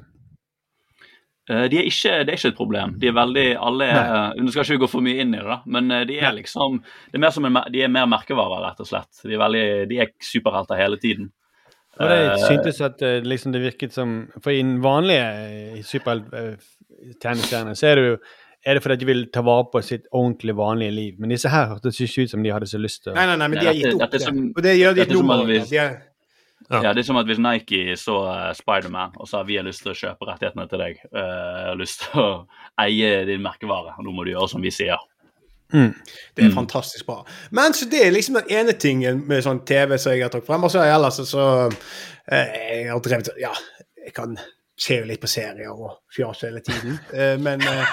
Eh, 1.50 1.66
De 1.72 1.78
er 1.80 1.86
ikke, 1.88 2.14
det 2.28 2.34
er 2.34 2.38
ikke 2.39 2.52
et 2.54 2.58
problem. 2.60 2.95
De 3.00 3.08
er 3.08 3.16
veldig, 3.16 3.45
alle 3.70 3.86
er, 3.88 4.34
Nå 4.39 4.52
skal 4.52 4.64
ikke 4.66 4.76
vi 4.78 4.82
gå 4.84 4.89
for 4.91 5.02
mye 5.06 5.22
inn 5.24 5.34
i 5.36 5.39
det, 5.39 5.48
da, 5.48 5.60
men 5.66 5.91
eh, 5.95 6.04
de 6.10 6.16
er 6.20 6.34
liksom 6.36 6.80
det 6.84 7.16
er 7.20 7.24
mer 7.24 7.34
som 7.36 7.45
en, 7.48 7.60
De 7.72 7.84
er 7.86 7.91
mer 7.93 8.08
merkevarer, 8.12 8.64
rett 8.66 8.82
og 8.84 8.89
slett. 8.89 9.12
De 9.24 9.34
er, 9.34 9.39
veldig, 9.41 9.66
de 9.91 10.02
er 10.04 10.12
superhelter 10.24 10.76
hele 10.82 10.98
tiden. 11.02 11.32
Og 11.98 12.06
det 12.12 12.18
Eh, 12.28 12.43
syntes 12.45 12.82
at 12.86 13.00
liksom 13.26 13.54
det 13.56 13.62
virket 13.64 13.93
som 13.93 14.28
For 14.43 14.52
i 14.54 14.60
den 14.62 14.78
vanlige 14.84 15.30
eh, 15.74 15.82
så 15.82 15.98
er 17.88 17.95
det 17.98 18.06
jo 18.12 18.18
er 18.68 18.74
det 18.76 18.82
fordi 18.84 18.98
de 19.00 19.06
vil 19.08 19.22
ta 19.32 19.41
vare 19.45 19.64
på 19.72 19.80
sitt 19.86 20.06
ordentlig 20.12 20.54
vanlige 20.58 20.91
liv. 20.91 21.14
Men 21.22 21.30
disse 21.32 21.48
her 21.50 21.68
hørtes 21.72 22.02
ikke 22.04 22.24
ut 22.26 22.32
som 22.34 22.43
de 22.43 22.52
hadde 22.52 22.68
så 22.68 22.78
lyst 22.82 23.04
til 23.06 23.14
å 23.14 23.16
Nei, 23.16 23.26
nei, 23.30 23.36
nei, 23.39 23.48
men 23.54 23.60
de 23.62 23.68
har 23.70 23.78
gitt 23.78 23.93
opp 23.95 24.02
dette 24.04 24.20
det. 24.26 24.34
Og 24.58 24.62
det 24.66 24.74
gjør 24.76 24.93
de 24.98 25.06
som 25.06 25.14
nummer. 25.16 25.52
er, 25.54 25.91
Ja. 26.70 26.82
Ja, 26.84 26.93
Det 26.93 27.03
er 27.03 27.08
som 27.08 27.20
at 27.22 27.28
hvis 27.30 27.39
Nike 27.39 27.95
så 27.95 28.16
uh, 28.28 28.53
Spiderman 28.58 29.14
og 29.16 29.28
sa 29.30 29.43
vi 29.47 29.55
har 29.55 29.64
lyst 29.64 29.86
til 29.86 29.93
å 29.93 29.95
kjøpe 29.95 30.28
rettighetene 30.28 30.66
til 30.68 30.82
deg, 30.82 30.97
uh, 31.14 31.70
har 31.70 31.78
lyst 31.80 32.01
til 32.03 32.20
å 32.20 32.26
eie 32.84 33.22
din 33.30 33.43
merkevare, 33.45 33.93
og 33.97 34.03
nå 34.03 34.12
må 34.12 34.26
du 34.26 34.34
gjøre 34.34 34.49
som 34.51 34.66
vi 34.66 34.74
sier. 34.74 34.97
mm. 35.72 35.93
det 36.36 36.43
er 36.43 36.49
Mm. 36.49 36.55
fantastisk 36.55 37.05
bra. 37.05 37.26
Men 37.51 37.74
så 37.74 37.86
det 37.89 38.01
er 38.08 38.12
liksom 38.12 38.36
den 38.41 38.51
ene 38.58 38.74
tingen 38.74 39.24
med 39.28 39.43
sånn 39.43 39.64
TV 39.66 39.97
som 39.97 40.12
jeg 40.12 40.24
har 40.24 40.30
trukket 40.34 40.47
frem. 40.47 40.64
Og 40.64 40.72
så 40.72 40.80
er 40.84 40.93
ellers 40.95 41.16
så, 41.20 41.26
så 41.26 41.45
eh, 42.32 42.53
Jeg 42.84 42.91
har 42.91 42.99
drevet 42.99 43.30
Ja, 43.39 43.51
jeg 44.05 44.14
kan 44.14 44.38
se 44.78 44.99
jo 44.99 45.08
litt 45.10 45.22
på 45.22 45.28
serier 45.28 45.72
og 45.74 46.03
fjas 46.16 46.43
hele 46.45 46.60
tiden. 46.62 46.99
Uh, 47.14 47.36
men 47.41 47.62
uh, 47.66 47.88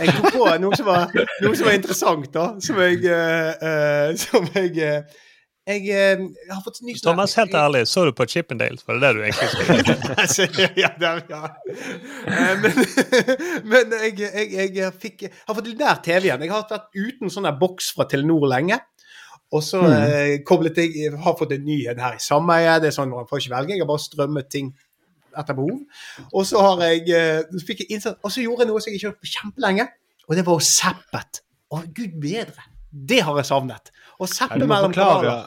jeg 0.00 0.14
kom 0.16 0.30
på 0.32 0.46
noe 0.62 0.76
som 0.76 0.86
var, 0.86 1.10
noe 1.44 1.56
som 1.56 1.66
var 1.68 1.76
interessant, 1.76 2.30
da. 2.32 2.46
Som 2.64 2.78
jeg 2.80 3.02
uh, 3.04 3.52
eh, 3.60 4.14
Som 4.16 4.48
jeg 4.54 5.04
jeg, 5.68 5.90
eh, 5.92 6.22
har 6.50 6.62
fått 6.64 6.80
ny 6.82 6.94
Thomas, 6.98 7.34
helt 7.38 7.54
ærlig, 7.54 7.82
så 7.86 8.06
du 8.08 8.12
på 8.16 8.26
Chippendales? 8.26 8.82
Var 8.86 8.96
det 8.96 9.02
det 9.04 9.10
du 9.14 9.20
egentlig 9.26 9.48
skulle 9.52 10.72
ja, 10.82 10.90
der, 10.98 11.20
ja. 11.28 11.42
Eh, 12.26 12.54
Men, 12.62 12.78
men 13.70 13.94
jeg, 14.06 14.16
jeg, 14.24 14.70
jeg 14.78 14.94
fikk, 15.02 15.26
har 15.30 15.58
fått 15.58 15.68
litt 15.68 15.82
nær 15.82 16.00
TV 16.04 16.30
igjen. 16.30 16.46
Jeg 16.46 16.54
har 16.54 16.64
vært 16.70 16.88
uten 16.96 17.32
sånn 17.32 17.48
der 17.48 17.58
boks 17.60 17.92
fra 17.96 18.08
Telenor 18.10 18.48
lenge. 18.50 18.80
Og 19.50 19.64
så 19.66 19.82
eh, 19.90 20.36
koblet 20.46 20.78
jeg 20.78 20.94
jeg 20.94 21.20
har 21.24 21.36
fått 21.38 21.56
en 21.56 21.64
ny 21.66 21.80
en 21.90 22.02
her 22.02 22.16
i 22.18 22.22
sameiet. 22.22 22.82
Det 22.82 22.90
er 22.90 22.96
sånn 22.96 23.12
Man 23.12 23.28
får 23.28 23.42
ikke 23.42 23.54
velge, 23.56 23.76
jeg 23.76 23.84
har 23.84 23.90
bare 23.90 24.04
strømmet 24.04 24.50
ting 24.52 24.72
etter 25.30 25.56
behov. 25.58 25.78
Og 26.32 26.46
så 26.46 26.62
har 26.64 26.84
jeg 26.88 27.06
eh, 27.14 27.62
fikk 27.66 27.84
jeg 27.84 27.96
innsatt 27.96 28.18
Og 28.26 28.32
så 28.34 28.42
gjorde 28.42 28.64
jeg 28.64 28.70
noe 28.70 28.82
som 28.82 28.90
jeg 28.90 28.98
ikke 28.98 29.06
har 29.08 29.12
gjort 29.12 29.24
på 29.26 29.32
kjempelenge, 29.36 29.88
og 30.26 30.38
det 30.38 30.46
var 30.46 30.58
å 30.60 30.68
zappet. 30.70 31.42
Å, 31.70 31.82
gud 31.94 32.14
bedre! 32.22 32.70
Det 32.90 33.20
har 33.26 33.36
jeg 33.40 33.46
savnet. 33.50 33.90
Ja, 34.20 34.48
du, 34.56 34.66
må 34.66 34.74
mellom 34.74 34.92
kanaler. 34.92 35.46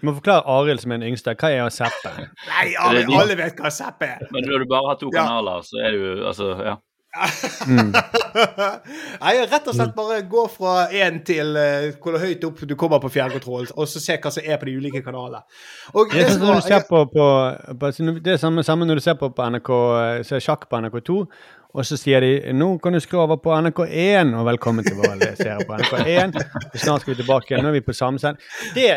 du 0.00 0.06
må 0.06 0.14
forklare 0.20 0.44
Arild 0.46 0.80
som 0.82 0.92
er 0.92 1.02
den 1.02 1.12
yngste. 1.12 1.34
Hva 1.34 1.50
er 1.50 1.64
å 1.66 1.72
zappe? 1.72 2.12
Nei, 2.48 2.68
er- 2.76 3.10
alle 3.18 3.36
vet 3.38 3.58
hva 3.58 3.70
seppe 3.72 4.08
er. 4.16 4.24
Men 4.30 4.46
når 4.46 4.64
du 4.64 4.70
bare 4.70 4.88
har 4.92 4.96
to 5.00 5.10
Ja. 5.12 5.24
kanaler, 5.24 5.62
så 5.66 5.80
er 5.82 5.92
du 5.96 6.26
altså, 6.26 6.54
ja. 6.62 6.76
Mm. 7.68 7.92
Nei, 9.22 9.32
rett 9.44 9.66
og 9.68 9.74
slett 9.76 9.90
bare 9.96 10.22
gå 10.24 10.46
fra 10.48 10.86
én 10.96 11.18
til 11.28 11.50
uh, 11.58 11.90
hvor 12.00 12.16
høyt 12.22 12.44
opp 12.48 12.62
du 12.68 12.72
kommer 12.78 13.02
på 13.02 13.10
fjernkontrollen, 13.12 13.68
og 13.76 13.88
så 13.90 14.00
se 14.00 14.16
hva 14.16 14.32
som 14.32 14.46
er 14.48 14.56
på 14.60 14.68
de 14.70 14.76
ulike 14.80 15.02
kanalene. 15.04 15.42
Og 15.92 16.08
Det 16.12 16.22
er, 16.24 16.30
sånn 16.38 16.86
på, 16.88 17.02
på, 17.12 17.26
på 17.82 17.92
det 18.24 18.32
er 18.36 18.40
samme, 18.40 18.64
samme 18.64 18.88
når 18.88 19.02
du 19.02 19.04
ser 19.04 19.18
på, 19.20 19.28
på 19.36 19.50
NRK, 19.56 19.70
eh, 20.00 20.22
ser 20.24 20.40
sjakk 20.40 20.64
på 20.70 20.80
NRK2, 20.80 21.18
og 21.72 21.86
så 21.88 21.96
sier 21.96 22.24
de 22.24 22.52
nå 22.56 22.74
kan 22.82 22.92
du 22.92 23.00
skru 23.00 23.22
over 23.22 23.40
på 23.40 23.52
NRK1, 23.56 24.32
og 24.36 24.46
velkommen 24.50 24.84
til 24.84 24.98
våre 25.00 25.32
seere 25.38 25.64
på 25.68 25.78
NRK1. 25.80 26.36
Snart 26.84 27.04
skal 27.04 27.14
vi 27.14 27.20
tilbake 27.22 27.52
igjen. 27.52 27.64
Nå 27.64 27.72
er 27.72 27.78
vi 27.78 27.84
på 27.86 27.96
samme 27.96 28.20
send. 28.20 28.40
Det, 28.76 28.88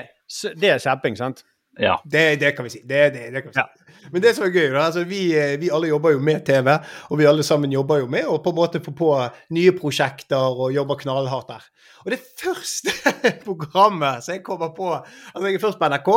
det 0.60 0.74
er 0.76 0.82
zapping, 0.84 1.18
sant? 1.20 1.46
ja. 1.80 2.02
det, 2.06 2.36
det 2.40 2.52
kan 2.56 2.64
vi 2.68 2.70
si. 2.70 2.82
Det, 2.84 3.10
det, 3.16 3.30
det 3.32 3.42
kan 3.42 3.52
vi 3.52 3.60
si. 3.60 4.10
Men 4.12 4.22
det 4.24 4.34
som 4.36 4.46
er 4.46 4.54
gøy, 4.54 4.68
da, 4.70 4.86
altså 4.86 5.04
vi, 5.08 5.22
eh, 5.38 5.56
vi 5.60 5.72
alle 5.74 5.90
jobber 5.90 6.14
jo 6.16 6.22
med 6.24 6.44
TV, 6.48 6.72
og 7.10 7.20
vi 7.20 7.28
alle 7.30 7.44
sammen 7.44 7.74
jobber 7.74 8.04
jo 8.04 8.10
med 8.12 8.28
å 8.30 8.38
på 8.44 8.54
en 8.54 8.60
måte 8.60 8.82
få 8.84 8.94
på 8.96 9.12
nye 9.56 9.74
prosjekter 9.78 10.60
og 10.60 10.76
jobber 10.76 11.00
knallhardt 11.02 11.52
der. 11.52 11.68
Og 12.06 12.14
det 12.14 12.22
første 12.42 12.94
programmet 13.48 14.24
som 14.26 14.36
jeg 14.36 14.44
kommer 14.46 14.76
på 14.76 14.92
Altså, 14.96 15.48
jeg 15.48 15.58
er 15.60 15.64
først 15.64 15.82
på 15.82 15.92
NRK, 15.92 16.12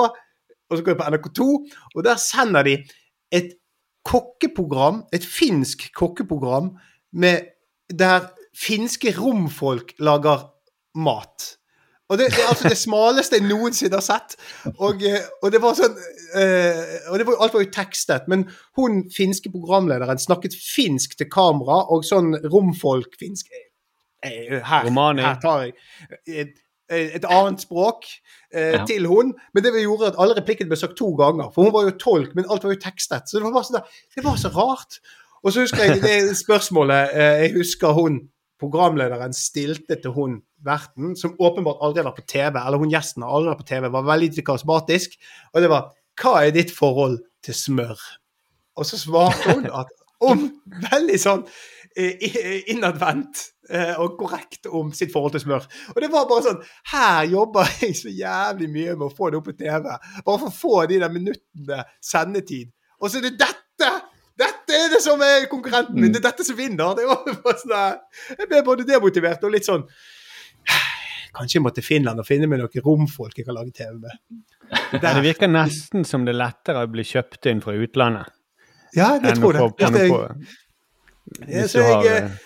og 0.69 0.77
så 0.77 0.85
går 0.85 0.95
jeg 0.95 1.01
på 1.01 1.11
NRK2, 1.15 1.49
og 1.95 2.05
der 2.07 2.21
sender 2.23 2.67
de 2.67 2.77
et 3.35 3.55
kokkeprogram, 4.09 5.05
et 5.13 5.25
finsk 5.25 5.89
kokkeprogram, 5.97 6.73
med, 7.13 7.53
der 7.93 8.31
finske 8.57 9.13
romfolk 9.17 9.95
lager 10.03 10.49
mat. 10.99 11.55
Og 12.09 12.17
det, 12.19 12.31
det 12.33 12.41
er 12.41 12.49
altså 12.49 12.71
det 12.73 12.79
smaleste 12.81 13.37
jeg 13.37 13.45
noensinne 13.45 13.99
har 14.01 14.05
sett. 14.05 14.39
Og, 14.79 15.03
eh, 15.05 15.27
og 15.43 15.53
det 15.53 15.61
var 15.61 15.77
sånn 15.77 15.97
eh, 16.41 16.95
og 17.13 17.21
det 17.21 17.27
var, 17.29 17.37
Alt 17.45 17.57
var 17.57 17.65
jo 17.67 17.73
tekstet, 17.75 18.31
men 18.33 18.47
hun 18.81 19.03
finske 19.13 19.53
programlederen 19.53 20.21
snakket 20.21 20.57
finsk 20.57 21.19
til 21.21 21.29
kamera, 21.33 21.83
og 21.93 22.07
sånn 22.09 22.33
romfolk-finsk 22.49 23.53
eh, 24.25 24.57
her, 24.65 24.89
her 24.89 25.43
tar 25.45 25.69
jeg 25.69 26.49
et, 26.91 27.14
et 27.18 27.24
annet 27.28 27.61
språk 27.64 28.07
eh, 28.53 28.74
Ja. 28.78 28.84
til 28.89 29.07
hun, 29.11 29.34
men 29.55 29.64
det 29.64 29.72
gjorde 29.76 30.12
at 30.12 30.18
alle 30.18 30.36
replikkene 30.39 30.70
ble 30.72 30.78
sagt 30.80 30.97
to 30.99 31.11
ganger. 31.18 31.51
For 31.55 31.68
hun 31.68 31.74
var 31.74 31.89
jo 31.89 31.97
tolk, 32.01 32.34
men 32.34 32.49
alt 32.49 32.64
var 32.64 32.72
jo 32.74 32.80
tekstet. 32.82 33.28
Så 33.28 33.39
det 33.39 33.45
var 33.47 33.55
bare 33.57 33.68
sånn 33.68 33.78
der, 33.80 34.01
det 34.16 34.24
var 34.24 34.36
så 34.41 34.51
rart. 34.55 34.99
Og 35.45 35.53
så 35.55 35.62
husker 35.62 35.84
jeg 35.84 36.01
det 36.03 36.16
spørsmålet 36.41 37.12
eh, 37.14 37.43
Jeg 37.45 37.55
husker 37.61 37.95
hun 37.95 38.22
programlederen 38.59 39.30
stilte 39.36 39.95
til 40.03 40.11
hun 40.16 40.41
verten, 40.66 41.12
som 41.14 41.36
åpenbart 41.39 41.78
aldri 41.86 42.03
vært 42.03 42.16
på 42.18 42.26
TV, 42.32 42.57
eller 42.59 42.80
hun 42.82 42.91
gjesten 42.91 43.22
har 43.22 43.30
aldri 43.36 43.53
vært 43.53 43.61
på 43.62 43.68
TV, 43.68 43.86
var 43.95 44.09
veldig 44.09 44.43
karismatisk, 44.49 45.14
og 45.55 45.62
det 45.62 45.70
var 45.70 45.93
Hva 46.18 46.32
er 46.43 46.51
ditt 46.57 46.72
forhold 46.74 47.20
til 47.47 47.55
smør? 47.55 48.01
Og 48.74 48.86
så 48.89 48.99
svarte 48.99 49.55
hun 49.55 49.68
at 49.70 49.93
om 50.26 50.49
veldig 50.91 51.18
sånn 51.22 51.45
eh, 51.47 51.78
innadvendt 51.99 53.41
eh, 53.71 53.95
og 54.01 54.17
korrekt 54.21 54.69
om 54.71 54.93
sitt 54.97 55.13
forhold 55.13 55.35
til 55.37 55.43
smør. 55.45 55.67
Og 55.95 56.01
det 56.03 56.11
var 56.13 56.29
bare 56.31 56.45
sånn 56.47 56.61
Her 56.93 57.25
jobber 57.33 57.71
jeg 57.83 57.97
så 57.99 58.13
jævlig 58.13 58.69
mye 58.75 58.95
med 58.97 59.07
å 59.09 59.15
få 59.15 59.31
det 59.33 59.41
opp 59.41 59.49
på 59.51 59.57
TV. 59.59 59.89
Bare 59.89 60.39
for 60.39 60.51
å 60.51 60.55
få 60.55 60.85
de 60.91 61.01
der 61.03 61.13
minuttene 61.15 61.83
sendetid. 62.05 62.71
Og 63.01 63.11
så 63.11 63.21
er 63.21 63.29
det 63.29 63.37
dette! 63.41 63.91
Dette 64.39 64.71
er 64.79 64.93
det 64.93 65.01
som 65.03 65.19
er 65.27 65.49
konkurrenten 65.51 65.99
min! 65.99 66.13
Det 66.15 66.21
er 66.23 66.29
dette 66.31 66.47
som 66.47 66.59
vinner! 66.59 66.95
Det 66.99 67.07
var 67.09 67.25
bare 67.43 67.59
sånn 67.59 68.39
Jeg 68.39 68.51
ble 68.53 68.63
både 68.67 68.87
demotivert 68.87 69.43
og 69.49 69.55
litt 69.55 69.67
sånn 69.67 69.83
Kanskje 71.35 71.59
jeg 71.59 71.63
må 71.63 71.71
til 71.75 71.85
Finland 71.87 72.23
og 72.23 72.27
finne 72.27 72.49
meg 72.51 72.59
noen 72.63 72.83
romfolk 72.85 73.37
jeg 73.39 73.47
kan 73.47 73.55
lage 73.59 73.75
TV 73.77 73.99
med. 74.01 74.15
Ja, 75.03 75.13
det 75.15 75.23
virker 75.25 75.49
nesten 75.51 76.03
som 76.09 76.25
det 76.27 76.33
er 76.35 76.39
lettere 76.43 76.83
å 76.85 76.89
bli 76.91 77.05
kjøpt 77.07 77.47
inn 77.51 77.61
fra 77.65 77.75
utlandet. 77.77 78.31
Ja, 78.97 79.15
det 79.21 79.35
tror 79.39 79.57
jeg- 79.57 80.11
på 80.11 80.29
Hvis 81.45 81.74
så 81.74 81.83
har 81.85 82.05
jeg, 82.07 82.22
eh, 82.24 82.45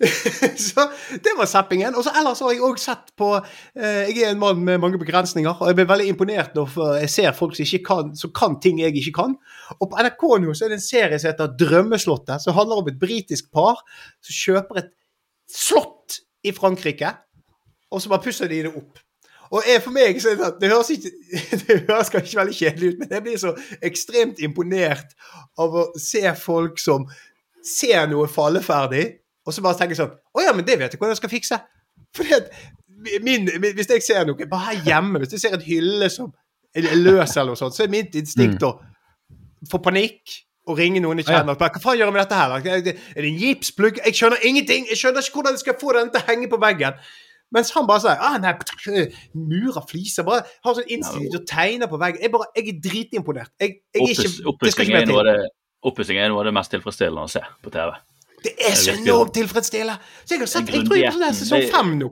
så 0.70 0.86
det 1.24 1.32
var 1.36 1.48
zappingen. 1.50 1.94
Og 1.94 2.04
så 2.06 2.12
ellers 2.16 2.40
har 2.40 2.54
jeg 2.54 2.62
òg 2.64 2.78
sett 2.80 3.10
på 3.20 3.32
eh, 3.36 4.08
Jeg 4.08 4.22
er 4.24 4.30
en 4.32 4.40
mann 4.40 4.62
med 4.64 4.80
mange 4.80 5.00
begrensninger, 5.00 5.52
og 5.60 5.68
jeg 5.68 5.76
blir 5.80 5.90
veldig 5.90 6.06
imponert 6.14 6.56
når 6.56 6.78
jeg 7.02 7.10
ser 7.12 7.36
folk 7.36 7.56
som, 7.56 7.66
ikke 7.66 7.84
kan, 7.90 8.14
som 8.16 8.32
kan 8.36 8.56
ting 8.62 8.80
jeg 8.80 8.96
ikke 8.96 9.16
kan. 9.20 9.36
Og 9.78 9.90
på 9.90 10.00
NRK 10.00 10.24
nå 10.44 10.54
så 10.56 10.66
er 10.66 10.72
det 10.74 10.80
en 10.80 10.86
serie 10.86 11.20
som 11.20 11.32
heter 11.32 11.52
Drømmeslottet, 11.60 12.40
som 12.44 12.56
handler 12.56 12.80
om 12.80 12.88
et 12.92 12.98
britisk 13.02 13.50
par 13.52 13.82
som 14.24 14.38
kjøper 14.40 14.82
et 14.84 14.90
slott 15.50 16.20
i 16.46 16.54
Frankrike, 16.56 17.12
og 17.90 18.00
så 18.00 18.08
bare 18.12 18.24
pusser 18.24 18.48
de 18.48 18.64
det 18.64 18.72
opp. 18.72 19.00
Og 19.50 19.66
for 19.82 19.90
meg 19.90 20.20
så 20.22 20.30
det, 20.30 20.38
sånn- 20.38 20.58
det 20.62 20.68
høres 20.70 20.92
ikke 20.94 21.10
det 21.66 21.76
høres 21.88 22.12
kanskje 22.14 22.38
veldig 22.38 22.54
kjedelig 22.54 22.90
ut, 22.92 23.00
men 23.02 23.14
jeg 23.16 23.24
blir 23.24 23.40
så 23.42 23.50
ekstremt 23.82 24.38
imponert 24.46 25.16
av 25.58 25.74
å 25.74 25.88
se 25.98 26.22
folk 26.38 26.78
som 26.78 27.08
ser 27.66 28.06
noe 28.10 28.28
falleferdig, 28.30 29.06
og 29.46 29.54
så 29.54 29.64
bare 29.64 29.78
tenker 29.78 29.98
sånn 29.98 30.12
Å 30.12 30.42
ja, 30.44 30.52
men 30.56 30.66
det 30.66 30.76
vet 30.78 30.92
jeg 30.92 31.00
hvordan 31.00 31.14
jeg 31.14 31.20
skal 31.22 31.32
fikse. 31.32 31.58
Fordi 32.16 32.36
at 32.36 32.50
min, 33.24 33.48
min, 33.48 33.72
Hvis 33.74 33.88
jeg 33.90 34.04
ser 34.04 34.28
noe 34.28 34.48
bare 34.50 34.70
her 34.70 34.84
hjemme, 34.86 35.22
hvis 35.22 35.34
jeg 35.36 35.46
ser 35.46 35.56
et 35.56 35.66
hylle 35.66 36.10
som 36.12 36.30
er 36.76 36.86
løs 36.94 37.34
eller 37.34 37.54
noe 37.54 37.58
sånt, 37.58 37.74
så 37.74 37.86
er 37.86 37.92
mitt 37.92 38.14
instinkt 38.14 38.62
å 38.62 38.76
få 39.70 39.80
panikk 39.82 40.36
og 40.70 40.78
ringe 40.78 41.00
noen 41.02 41.18
jeg 41.20 41.30
kjenner. 41.30 41.56
Bare, 41.58 41.72
Hva 41.74 41.82
faen 41.82 41.98
gjør 41.98 42.10
jeg 42.10 42.14
med 42.14 42.22
dette 42.22 42.38
her? 42.38 42.52
Er 42.60 42.84
det 42.84 43.32
en 43.32 43.40
gipsplugg? 43.40 43.98
Jeg 44.04 44.16
skjønner 44.16 44.44
ingenting! 44.46 44.86
Jeg 44.90 45.00
skjønner 45.00 45.24
ikke 45.24 45.40
hvordan 45.40 45.56
jeg 45.56 45.64
skal 45.64 45.78
få 45.80 45.96
den 45.96 46.12
til 46.14 46.22
å 46.22 46.28
henge 46.28 46.50
på 46.52 46.60
veggen. 46.62 47.00
Mens 47.50 47.72
han 47.74 47.88
bare 47.88 48.04
sier 48.04 48.20
ah, 48.22 48.36
nei, 48.38 48.52
murer, 49.34 49.82
fliser 49.90 50.22
Bare 50.22 50.44
har 50.62 50.76
sånn 50.76 50.86
instinkt 50.86 51.32
til 51.32 51.40
å 51.40 51.46
tegne 51.48 51.88
på 51.90 51.98
veggen. 51.98 52.22
Jeg, 52.22 52.30
bare, 52.36 52.46
jeg 52.54 52.68
er 52.70 52.82
dritimponert. 52.84 53.50
Jeg, 53.58 53.80
jeg 53.90 54.04
er 54.04 54.12
ikke, 54.14 54.54
det 54.60 54.74
skal 54.76 54.86
ikke 54.86 55.00
er, 55.00 55.10
mer 55.10 55.32
til. 55.32 55.48
Det- 55.82 55.90
oppussing 55.92 56.16
noe 56.28 56.38
av 56.40 56.44
det 56.44 56.54
mest 56.54 56.70
tilfredsstillende 56.70 57.24
å 57.24 57.30
se 57.30 57.40
på 57.62 57.70
TV. 57.70 57.92
Det 58.42 58.54
er 58.58 58.72
så 58.74 58.92
enormt 58.96 59.34
tilfredsstillende! 59.34 59.98
Så 60.24 60.34
jeg 60.34 60.40
har 60.40 60.46
sett, 60.46 60.68
jeg 60.72 60.86
tror 60.86 60.96
jeg 60.96 61.12
på 61.12 61.18
sånn 61.20 61.34
sesong 61.34 61.70
fem 61.70 61.98
nå. 61.98 62.10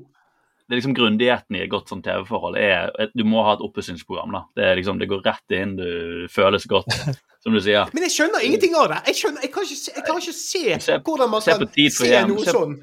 Det 0.69 0.75
er 0.77 0.81
liksom 0.83 0.95
Grundigheten 0.95 1.57
i 1.57 1.63
et 1.65 1.71
godt 1.71 1.89
sånn 1.89 2.03
TV-forhold 2.05 2.59
er 2.61 2.91
at 3.01 3.15
du 3.17 3.25
må 3.25 3.41
ha 3.43 3.55
et 3.55 3.61
oppussingsprogram. 3.65 4.33
da. 4.33 4.43
Det 4.55 4.77
liksom, 4.77 4.99
det 5.01 5.09
går 5.09 5.23
rett 5.25 5.51
inn, 5.57 5.77
du 5.77 6.27
føles 6.29 6.67
godt, 6.69 6.93
som 7.43 7.55
du 7.57 7.61
sier. 7.61 7.89
Men 7.95 8.05
jeg 8.05 8.13
skjønner 8.13 8.45
ingenting 8.45 8.77
av 8.77 8.91
det. 8.93 8.99
Jeg, 9.07 9.17
skjønner, 9.23 9.41
jeg, 9.47 9.53
kan 9.55 9.65
ikke 9.65 9.79
se, 9.81 9.93
jeg 9.97 10.05
kan, 10.05 10.21
ikke 10.21 10.37
se 10.37 10.81
Se- 10.85 10.99
hvordan 10.99 11.31
man 11.33 11.41
kan 11.41 11.65
se 11.73 12.11
hjem, 12.13 12.29
noe 12.29 12.45
se- 12.45 12.53
sånn. 12.53 12.77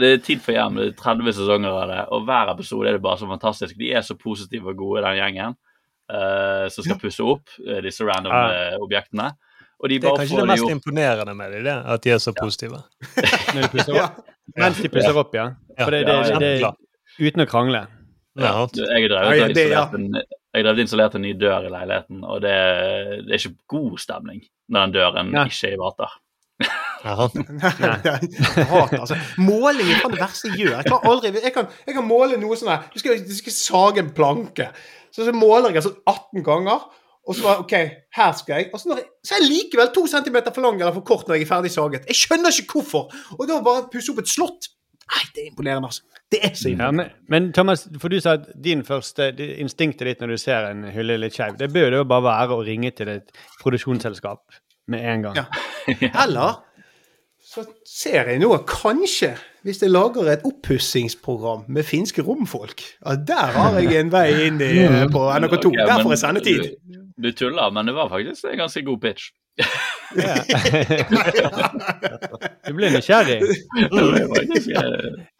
Det 0.00 0.08
er 0.14 0.18
tid 0.24 0.40
for 0.44 0.52
hjem, 0.52 0.74
det 0.80 0.86
er 0.86 0.96
30 1.00 1.32
sesonger 1.36 1.76
av 1.82 1.88
det, 1.88 2.00
og 2.12 2.24
hver 2.28 2.50
episode 2.52 2.88
er 2.88 2.96
det 2.96 3.02
bare 3.04 3.20
så 3.20 3.28
fantastisk. 3.28 3.76
De 3.76 3.92
er 3.92 4.02
så 4.04 4.16
positive 4.16 4.68
og 4.72 4.76
gode, 4.80 5.04
den 5.04 5.16
gjengen 5.20 5.56
uh, 6.08 6.68
som 6.72 6.84
skal 6.84 6.98
pusse 7.00 7.24
opp 7.24 7.48
uh, 7.68 7.78
disse 7.84 8.04
random 8.08 8.32
uh, 8.32 8.76
objektene. 8.84 9.30
Og 9.78 9.88
de 9.88 9.98
Det 9.98 10.04
er 10.04 10.10
bare 10.10 10.18
kanskje 10.18 10.34
får 10.34 10.40
det 10.40 10.48
mest 10.50 10.62
gjort. 10.62 10.70
imponerende 10.74 11.34
med 11.38 11.52
det, 11.52 11.60
det 11.64 11.76
at 11.94 12.02
de 12.02 12.10
er 12.10 12.18
så 12.18 12.32
positive. 12.34 12.80
når 13.54 13.62
de 13.62 13.68
pusser 13.74 13.94
Ja. 13.94 14.08
opp. 14.08 14.24
Mens 14.56 14.80
de 14.82 14.88
pusser 14.88 15.16
opp, 15.20 15.34
ja. 15.34 15.46
For 15.78 15.94
det, 15.94 16.06
det, 16.06 16.40
det, 16.40 16.72
uten 17.20 17.44
å 17.44 17.46
krangle. 17.46 17.86
Ja. 18.38 18.42
Jeg 18.42 18.52
har 18.54 18.62
og 19.28 20.78
installerte 20.78 21.18
en, 21.18 21.22
ny 21.22 21.32
dør 21.38 21.66
i 21.66 21.72
leiligheten, 21.72 22.22
og 22.24 22.40
det, 22.42 22.54
det 23.26 23.34
er 23.34 23.40
ikke 23.42 23.58
god 23.74 23.98
stemning 24.02 24.42
når 24.68 24.86
den 24.86 24.94
døren 24.96 25.30
Nei. 25.34 25.46
ikke 25.50 25.72
ivaretar. 25.74 26.16
Ja. 27.04 27.28
Jeg 27.78 28.98
altså. 28.98 29.14
Måling 29.38 29.90
er 29.94 30.08
det 30.10 30.18
verste 30.18 30.48
jeg 30.50 30.64
gjør. 30.64 30.72
Jeg, 30.80 30.86
kan, 30.88 31.04
aldri, 31.06 31.30
jeg, 31.44 31.52
kan, 31.54 31.68
jeg 31.86 31.94
kan 31.94 32.06
måle 32.08 32.38
noe 32.40 32.56
sånn 32.58 32.72
her 32.72 32.88
Du 32.90 32.98
skal, 32.98 33.20
du 33.22 33.34
skal 33.36 33.54
sage 33.54 34.02
en 34.02 34.10
planke. 34.16 34.66
Så, 35.14 35.22
så 35.22 35.34
måler 35.36 35.76
jeg 35.76 35.86
sånn 35.86 36.00
18 36.10 36.42
ganger. 36.46 36.88
Og 37.28 37.36
så 37.36 37.44
var 37.44 37.60
OK, 37.60 37.74
her 38.16 38.32
skal 38.38 38.62
jeg. 38.62 38.70
Og 38.72 38.80
så, 38.80 38.94
jeg, 38.96 39.04
så 39.24 39.36
er 39.36 39.42
jeg 39.42 39.50
likevel 39.52 39.90
to 39.94 40.06
centimeter 40.08 40.54
for 40.54 40.64
lang 40.64 40.80
eller 40.80 40.94
for 40.96 41.04
kort 41.06 41.28
når 41.28 41.36
jeg 41.36 41.44
er 41.44 41.50
ferdig 41.50 41.72
saget. 41.74 42.08
Jeg 42.08 42.16
skjønner 42.16 42.54
ikke 42.62 42.78
hvorfor. 42.78 43.12
Og 43.36 43.48
da 43.50 43.60
bare 43.64 43.88
pusse 43.92 44.12
opp 44.14 44.22
et 44.24 44.32
slott 44.32 44.72
Nei, 45.08 45.22
det 45.32 45.40
er 45.40 45.46
imponerende, 45.48 45.88
altså. 45.88 46.02
Det 46.28 46.38
er 46.44 46.50
så 46.52 46.68
Ja, 46.68 46.90
men, 46.92 47.06
men 47.32 47.52
Thomas, 47.56 47.86
for 48.00 48.12
du 48.12 48.18
sa 48.20 48.34
at 48.36 48.50
din 48.64 48.82
første 48.84 49.30
instinktet 49.56 50.04
ditt 50.04 50.20
når 50.20 50.34
du 50.34 50.40
ser 50.42 50.66
en 50.68 50.82
hylle 50.92 51.16
litt 51.16 51.32
skeiv, 51.32 51.56
det 51.56 51.70
bør 51.72 51.96
jo 51.96 52.02
bare 52.04 52.26
være 52.26 52.58
å 52.58 52.64
ringe 52.66 52.90
til 52.92 53.08
et 53.14 53.32
produksjonsselskap 53.62 54.58
med 54.92 55.06
en 55.14 55.24
gang. 55.28 55.40
Ja. 55.40 56.10
Eller 56.24 56.58
så 57.40 57.64
ser 57.88 58.28
jeg 58.28 58.42
nå 58.42 58.52
kanskje, 58.68 59.32
hvis 59.66 59.82
jeg 59.82 59.90
lager 59.90 60.28
et 60.32 60.40
oppussingsprogram 60.46 61.64
med 61.68 61.82
finske 61.86 62.22
romfolk 62.22 62.82
at 63.06 63.18
Der 63.28 63.46
har 63.56 63.78
jeg 63.80 64.00
en 64.00 64.12
vei 64.12 64.28
inn 64.46 64.60
i, 64.60 64.64
eh, 64.84 65.08
på 65.12 65.18
NRK2. 65.34 65.66
Okay, 65.72 65.86
Der 65.86 66.02
får 66.02 66.10
jeg 66.14 66.18
sendetid. 66.18 66.62
Du, 66.62 66.68
du 67.22 67.32
tuller, 67.32 67.70
men 67.74 67.86
det 67.90 67.94
var 67.94 68.08
faktisk 68.12 68.44
en 68.52 68.58
ganske 68.58 68.82
god 68.86 68.98
pitch. 69.00 69.22
Ja. 70.16 70.34
du 72.68 72.72
blir 72.78 72.90
nysgjerrig. 72.94 73.40
Eh, 73.42 73.48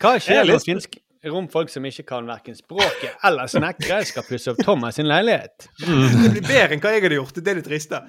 Hva 0.03 0.17
skjer 0.21 0.45
når 0.45 0.53
lyst- 0.59 0.99
romfolk 1.25 1.71
som 1.71 1.85
ikke 1.89 2.05
kan 2.07 2.27
verken 2.29 2.57
språket 2.57 3.17
eller 3.27 3.51
snekre, 3.51 4.01
skal 4.07 4.27
pusse 4.27 4.53
opp 4.53 4.61
Thomas 4.63 4.99
sin 4.99 5.09
leilighet? 5.11 5.69
Det 5.79 6.33
blir 6.35 6.45
bedre 6.45 6.77
enn 6.77 6.83
hva 6.83 6.93
jeg 6.95 7.05
hadde 7.05 7.19
gjort. 7.19 7.41
Det 7.41 7.53
er 7.53 7.61
det 7.61 7.65
triste. 7.67 8.03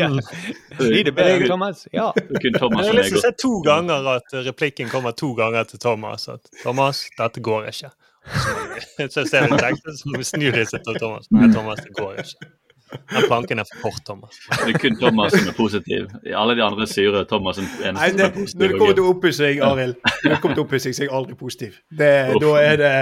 ja. 0.00 0.10
Blir 0.80 1.06
det 1.08 1.14
bedre 1.16 1.38
enn 1.38 1.46
Thomas? 1.48 1.86
Ja. 1.94 2.10
Thomas 2.58 2.84
Jeg 2.84 2.92
har 2.92 2.98
lyst 3.00 3.14
til 3.14 3.20
å 3.20 3.24
se 3.24 3.32
to 3.40 3.52
ganger 3.66 4.10
at 4.16 4.36
replikken 4.50 4.92
kommer 4.92 5.16
to 5.16 5.32
ganger 5.38 5.68
til 5.70 5.82
Thomas. 5.82 6.28
At 6.28 6.44
'Thomas, 6.62 7.06
dette 7.18 7.40
går 7.40 7.70
ikke'. 7.72 7.94
Så 8.26 9.20
jeg 9.22 9.28
ser 9.30 9.46
en 9.46 9.58
tekst, 9.58 9.86
så 10.02 10.22
snur 10.34 10.56
vi 10.56 10.64
seg 10.66 10.82
til 10.82 10.96
Thomas. 11.00 11.28
Nei, 11.30 11.48
Thomas, 11.54 11.80
det 11.84 11.94
går 11.96 12.22
ikke. 12.24 12.48
Den 12.92 13.24
planken 13.26 13.58
er 13.58 13.66
for 13.66 13.80
kort, 13.88 14.02
Thomas. 14.06 14.36
Det 14.52 14.74
er 14.74 14.78
kun 14.78 14.96
Thomas 15.00 15.32
som 15.34 15.48
er 15.50 15.56
positiv. 15.58 16.06
Alle 16.42 16.54
de 16.58 16.62
andre 16.62 16.86
er 16.86 17.24
Thomas 17.30 17.58
en 17.58 17.66
eneste 17.66 17.92
Nei, 17.98 18.10
som 18.12 18.20
er 18.26 18.32
positiv. 18.36 18.60
når 18.60 18.68
det 18.72 18.78
kommer 18.80 18.94
til 19.00 19.08
oppussing, 19.10 19.60
Arild, 19.66 19.94
når 20.24 20.30
det 20.34 20.40
kommer 20.44 20.54
til 20.60 20.64
oppussing, 20.66 20.94
så 20.94 21.02
er 21.02 21.08
jeg 21.08 21.14
aldri 21.18 21.34
positiv. 21.40 21.72
Det, 21.90 22.10
da 22.44 22.52
er 22.62 22.76
det 22.82 22.92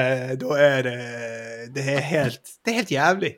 Da 0.41 0.57
er 0.69 0.83
det 0.89 0.99
Det 1.75 1.85
er 1.97 2.01
helt, 2.01 2.41
det 2.65 2.73
er 2.73 2.79
helt 2.81 2.95
jævlig. 2.97 3.33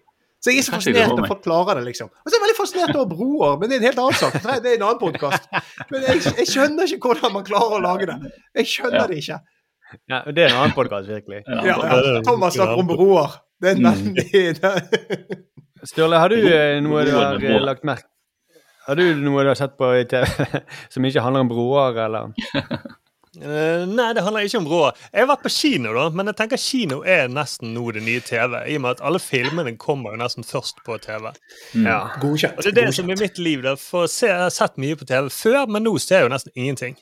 Så 0.46 0.52
jeg 0.52 0.58
er 0.60 0.66
så 0.68 0.72
fascinert 0.76 1.16
meg. 1.18 1.26
folk 1.26 1.42
klarer 1.42 1.74
det, 1.80 1.84
liksom. 1.88 2.06
Og 2.12 2.28
så 2.30 2.36
er 2.36 2.38
jeg 2.38 2.44
veldig 2.44 2.58
fascinert 2.60 2.96
over 3.00 3.08
broer, 3.10 3.56
men 3.58 3.70
det 3.70 3.76
er 3.76 3.80
en 3.80 3.86
helt 3.88 3.98
annen 3.98 4.18
sak. 4.20 4.36
Det 4.42 4.52
er 4.52 4.66
er 4.70 4.76
en 4.76 4.84
annen 4.86 5.00
podkast. 5.00 5.48
Men 5.90 6.04
jeg, 6.06 6.20
jeg 6.38 6.46
skjønner 6.52 6.92
ikke 6.94 7.08
hvordan 7.10 7.32
man 7.34 7.44
klarer 7.48 7.74
å 7.80 7.82
lage 7.82 8.06
det. 8.12 8.16
Jeg 8.60 8.70
skjønner 8.76 9.00
Ja. 9.00 9.06
det 9.10 9.18
ikke. 9.24 9.38
ja. 10.12 10.20
Det 10.30 10.44
er 10.44 10.48
en 10.52 10.60
annen 10.60 10.76
podkast, 10.76 11.08
virkelig. 11.10 11.42
Ja, 11.48 11.64
Ja, 11.66 11.76
ja. 11.82 12.22
Thomas 12.22 12.54
snakker 12.54 12.78
om 12.84 12.86
broer. 12.86 13.34
Det 13.58 13.72
er 13.72 13.82
veldig 13.82 14.46
Sturle, 15.86 16.18
har 16.18 16.32
du 16.32 16.38
eh, 16.42 16.76
noe 16.82 17.06
du 17.06 17.14
har 17.14 17.40
eh, 17.40 17.62
lagt 17.62 17.86
merke 17.86 18.08
Har 18.86 18.98
du 18.98 19.04
noe 19.22 19.44
du 19.44 19.50
har 19.52 19.58
sett 19.58 19.76
på 19.78 19.90
i 19.96 20.04
TV 20.08 20.26
som 20.92 21.06
ikke 21.06 21.24
handler 21.24 21.46
om 21.46 21.50
broer, 21.50 21.98
eller? 22.06 22.30
Uh, 23.36 23.82
nei, 23.98 24.10
det 24.16 24.22
handler 24.24 24.46
ikke 24.46 24.60
om 24.62 24.68
broer. 24.68 25.00
Jeg 25.12 25.24
har 25.24 25.30
vært 25.32 25.46
på 25.46 25.52
kino, 25.52 25.94
da, 25.96 26.06
men 26.14 26.30
jeg 26.30 26.38
tenker 26.38 26.62
kino 26.62 27.00
er 27.02 27.26
nesten 27.32 27.74
nå 27.74 27.88
det 27.96 28.04
nye 28.06 28.22
TV. 28.24 28.60
I 28.66 28.78
og 28.78 28.84
med 28.84 28.96
at 28.96 29.02
alle 29.10 29.22
filmene 29.22 29.74
kommer 29.82 30.14
jo 30.14 30.22
nesten 30.22 30.46
først 30.46 30.80
på 30.86 30.98
TV. 31.02 31.32
Ja. 31.82 31.98
godkjent. 32.22 32.58
Og 32.58 32.66
det 32.66 32.72
er 32.72 32.78
det 32.80 32.94
som 32.98 33.10
er 33.10 33.20
mitt 33.20 33.42
liv. 33.42 33.66
da, 33.66 33.74
for 33.80 34.10
se, 34.10 34.30
Jeg 34.30 34.46
har 34.46 34.54
sett 34.54 34.78
mye 34.80 34.98
på 34.98 35.08
TV 35.08 35.30
før, 35.34 35.66
men 35.66 35.86
nå 35.86 35.98
ser 36.02 36.22
jeg 36.22 36.30
jo 36.30 36.34
nesten 36.36 36.54
ingenting. 36.54 36.98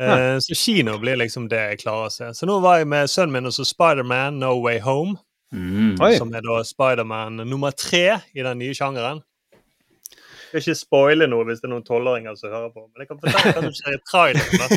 Eh, 0.00 0.38
så 0.38 0.54
kino 0.54 0.98
blir 0.98 1.16
liksom 1.18 1.48
det 1.50 1.58
jeg 1.72 1.80
klarer 1.82 2.06
å 2.06 2.12
se. 2.12 2.30
Så 2.34 2.46
nå 2.46 2.60
var 2.62 2.78
jeg 2.78 2.90
med 2.90 3.10
sønnen 3.10 3.34
min 3.34 3.50
og 3.50 3.54
så 3.56 3.66
Spiderman 3.66 4.38
No 4.38 4.54
Way 4.62 4.78
Home. 4.84 5.18
Mm. 5.54 5.96
Som 6.18 6.34
er 6.36 6.44
da 6.44 6.60
Spiderman 6.66 7.40
nummer 7.48 7.72
tre 7.72 8.20
i 8.36 8.44
den 8.44 8.60
nye 8.60 8.76
sjangeren. 8.76 9.22
Jeg 10.48 10.62
skal 10.62 10.72
ikke 10.72 10.80
spoile 10.80 11.26
noe 11.28 11.44
hvis 11.44 11.60
det 11.60 11.68
er 11.68 11.72
noen 11.74 11.84
tolvåringer 11.84 12.36
som 12.38 12.52
hører 12.52 12.70
på, 12.72 12.86
men 12.88 13.02
jeg 13.02 13.08
kan 13.10 13.18
fortelle 13.20 13.52
hva 13.52 13.62
som 13.66 13.74
skjer 13.76 13.96
i 13.96 14.04
traileren. 14.08 14.70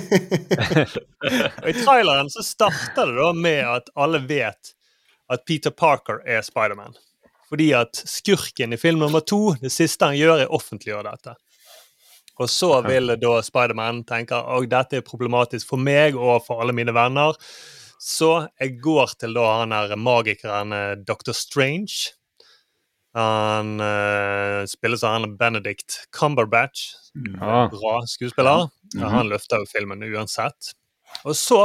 Og 1.64 1.70
I 1.72 1.76
traileren 1.78 2.32
så 2.34 2.44
starter 2.44 3.08
det 3.08 3.16
da 3.22 3.30
med 3.36 3.62
at 3.72 3.88
alle 3.96 4.20
vet 4.28 4.74
at 5.32 5.46
Peter 5.48 5.72
Parker 5.72 6.20
er 6.28 6.44
Spiderman. 6.44 6.98
Fordi 7.52 7.70
at 7.76 8.04
skurken 8.08 8.76
i 8.76 8.80
film 8.80 9.00
nummer 9.00 9.24
to, 9.24 9.54
det 9.64 9.72
siste 9.72 10.08
han 10.08 10.20
gjør, 10.20 10.44
er 10.44 10.54
offentliggjøre 10.56 11.08
dette. 11.08 11.38
Og 12.42 12.50
så 12.50 12.74
vil 12.84 13.16
da 13.22 13.34
Spiderman 13.44 14.04
tenke 14.08 14.40
at 14.40 14.70
dette 14.72 15.00
er 15.00 15.08
problematisk 15.08 15.72
for 15.72 15.80
meg 15.80 16.20
og 16.20 16.44
for 16.46 16.64
alle 16.64 16.76
mine 16.76 16.96
venner. 16.96 17.38
Så 18.02 18.32
jeg 18.58 18.80
går 18.82 19.14
til 19.22 19.36
da 19.38 19.46
han 19.60 19.76
er 19.78 19.94
magikeren 20.00 20.74
eh, 20.74 20.96
Dr. 21.06 21.36
Strange. 21.38 22.16
Han 23.14 23.76
uh, 23.84 24.64
spilles 24.72 25.02
av 25.04 25.18
han 25.18 25.34
Benedict 25.38 25.98
Cumberbatch. 26.16 26.94
Ja. 27.36 27.68
Bra 27.70 27.98
skuespiller. 28.08 28.70
Ja, 28.96 29.10
han 29.12 29.30
løfter 29.30 29.62
jo 29.62 29.68
filmen 29.68 30.02
uansett. 30.08 30.72
Og 31.28 31.36
så 31.36 31.60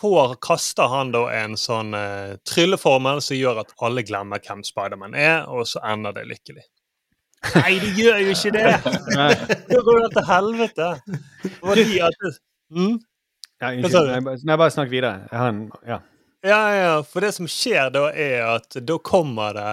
får, 0.00 0.34
kaster 0.42 0.90
han 0.90 1.14
da 1.14 1.24
en 1.38 1.54
sånn 1.60 1.94
uh, 1.94 2.34
trylleformel 2.50 3.22
som 3.24 3.38
gjør 3.38 3.62
at 3.62 3.72
alle 3.86 4.04
glemmer 4.04 4.42
hvem 4.42 4.64
Spiderman 4.66 5.14
er, 5.14 5.46
og 5.46 5.70
så 5.70 5.80
ender 5.86 6.18
det 6.18 6.26
lykkelig. 6.34 6.66
Nei, 7.54 7.76
de 7.78 7.92
gjør 7.94 8.24
jo 8.24 8.34
ikke 8.34 8.52
det! 8.56 8.70
Det 9.70 9.82
går 9.86 10.00
jo 10.02 10.08
til 10.12 10.26
helvete. 10.26 10.88
Fordi 11.62 12.00
at 12.02 12.24
mm? 12.74 12.96
Ja, 13.60 13.70
unnskyld. 13.72 14.10
Nei, 14.10 14.20
bare- 14.20 14.44
Nei, 14.44 14.56
bare 14.60 14.70
snakk 14.74 14.90
videre. 14.92 15.28
Jeg 15.32 15.48
en, 15.48 15.60
ja. 15.88 16.00
Ja, 16.46 16.58
ja, 16.76 16.90
for 17.02 17.20
det 17.24 17.32
som 17.34 17.46
skjer 17.50 17.88
da, 17.94 18.08
er 18.12 18.42
at 18.56 18.76
da 18.86 18.98
kommer 19.02 19.54
det 19.56 19.70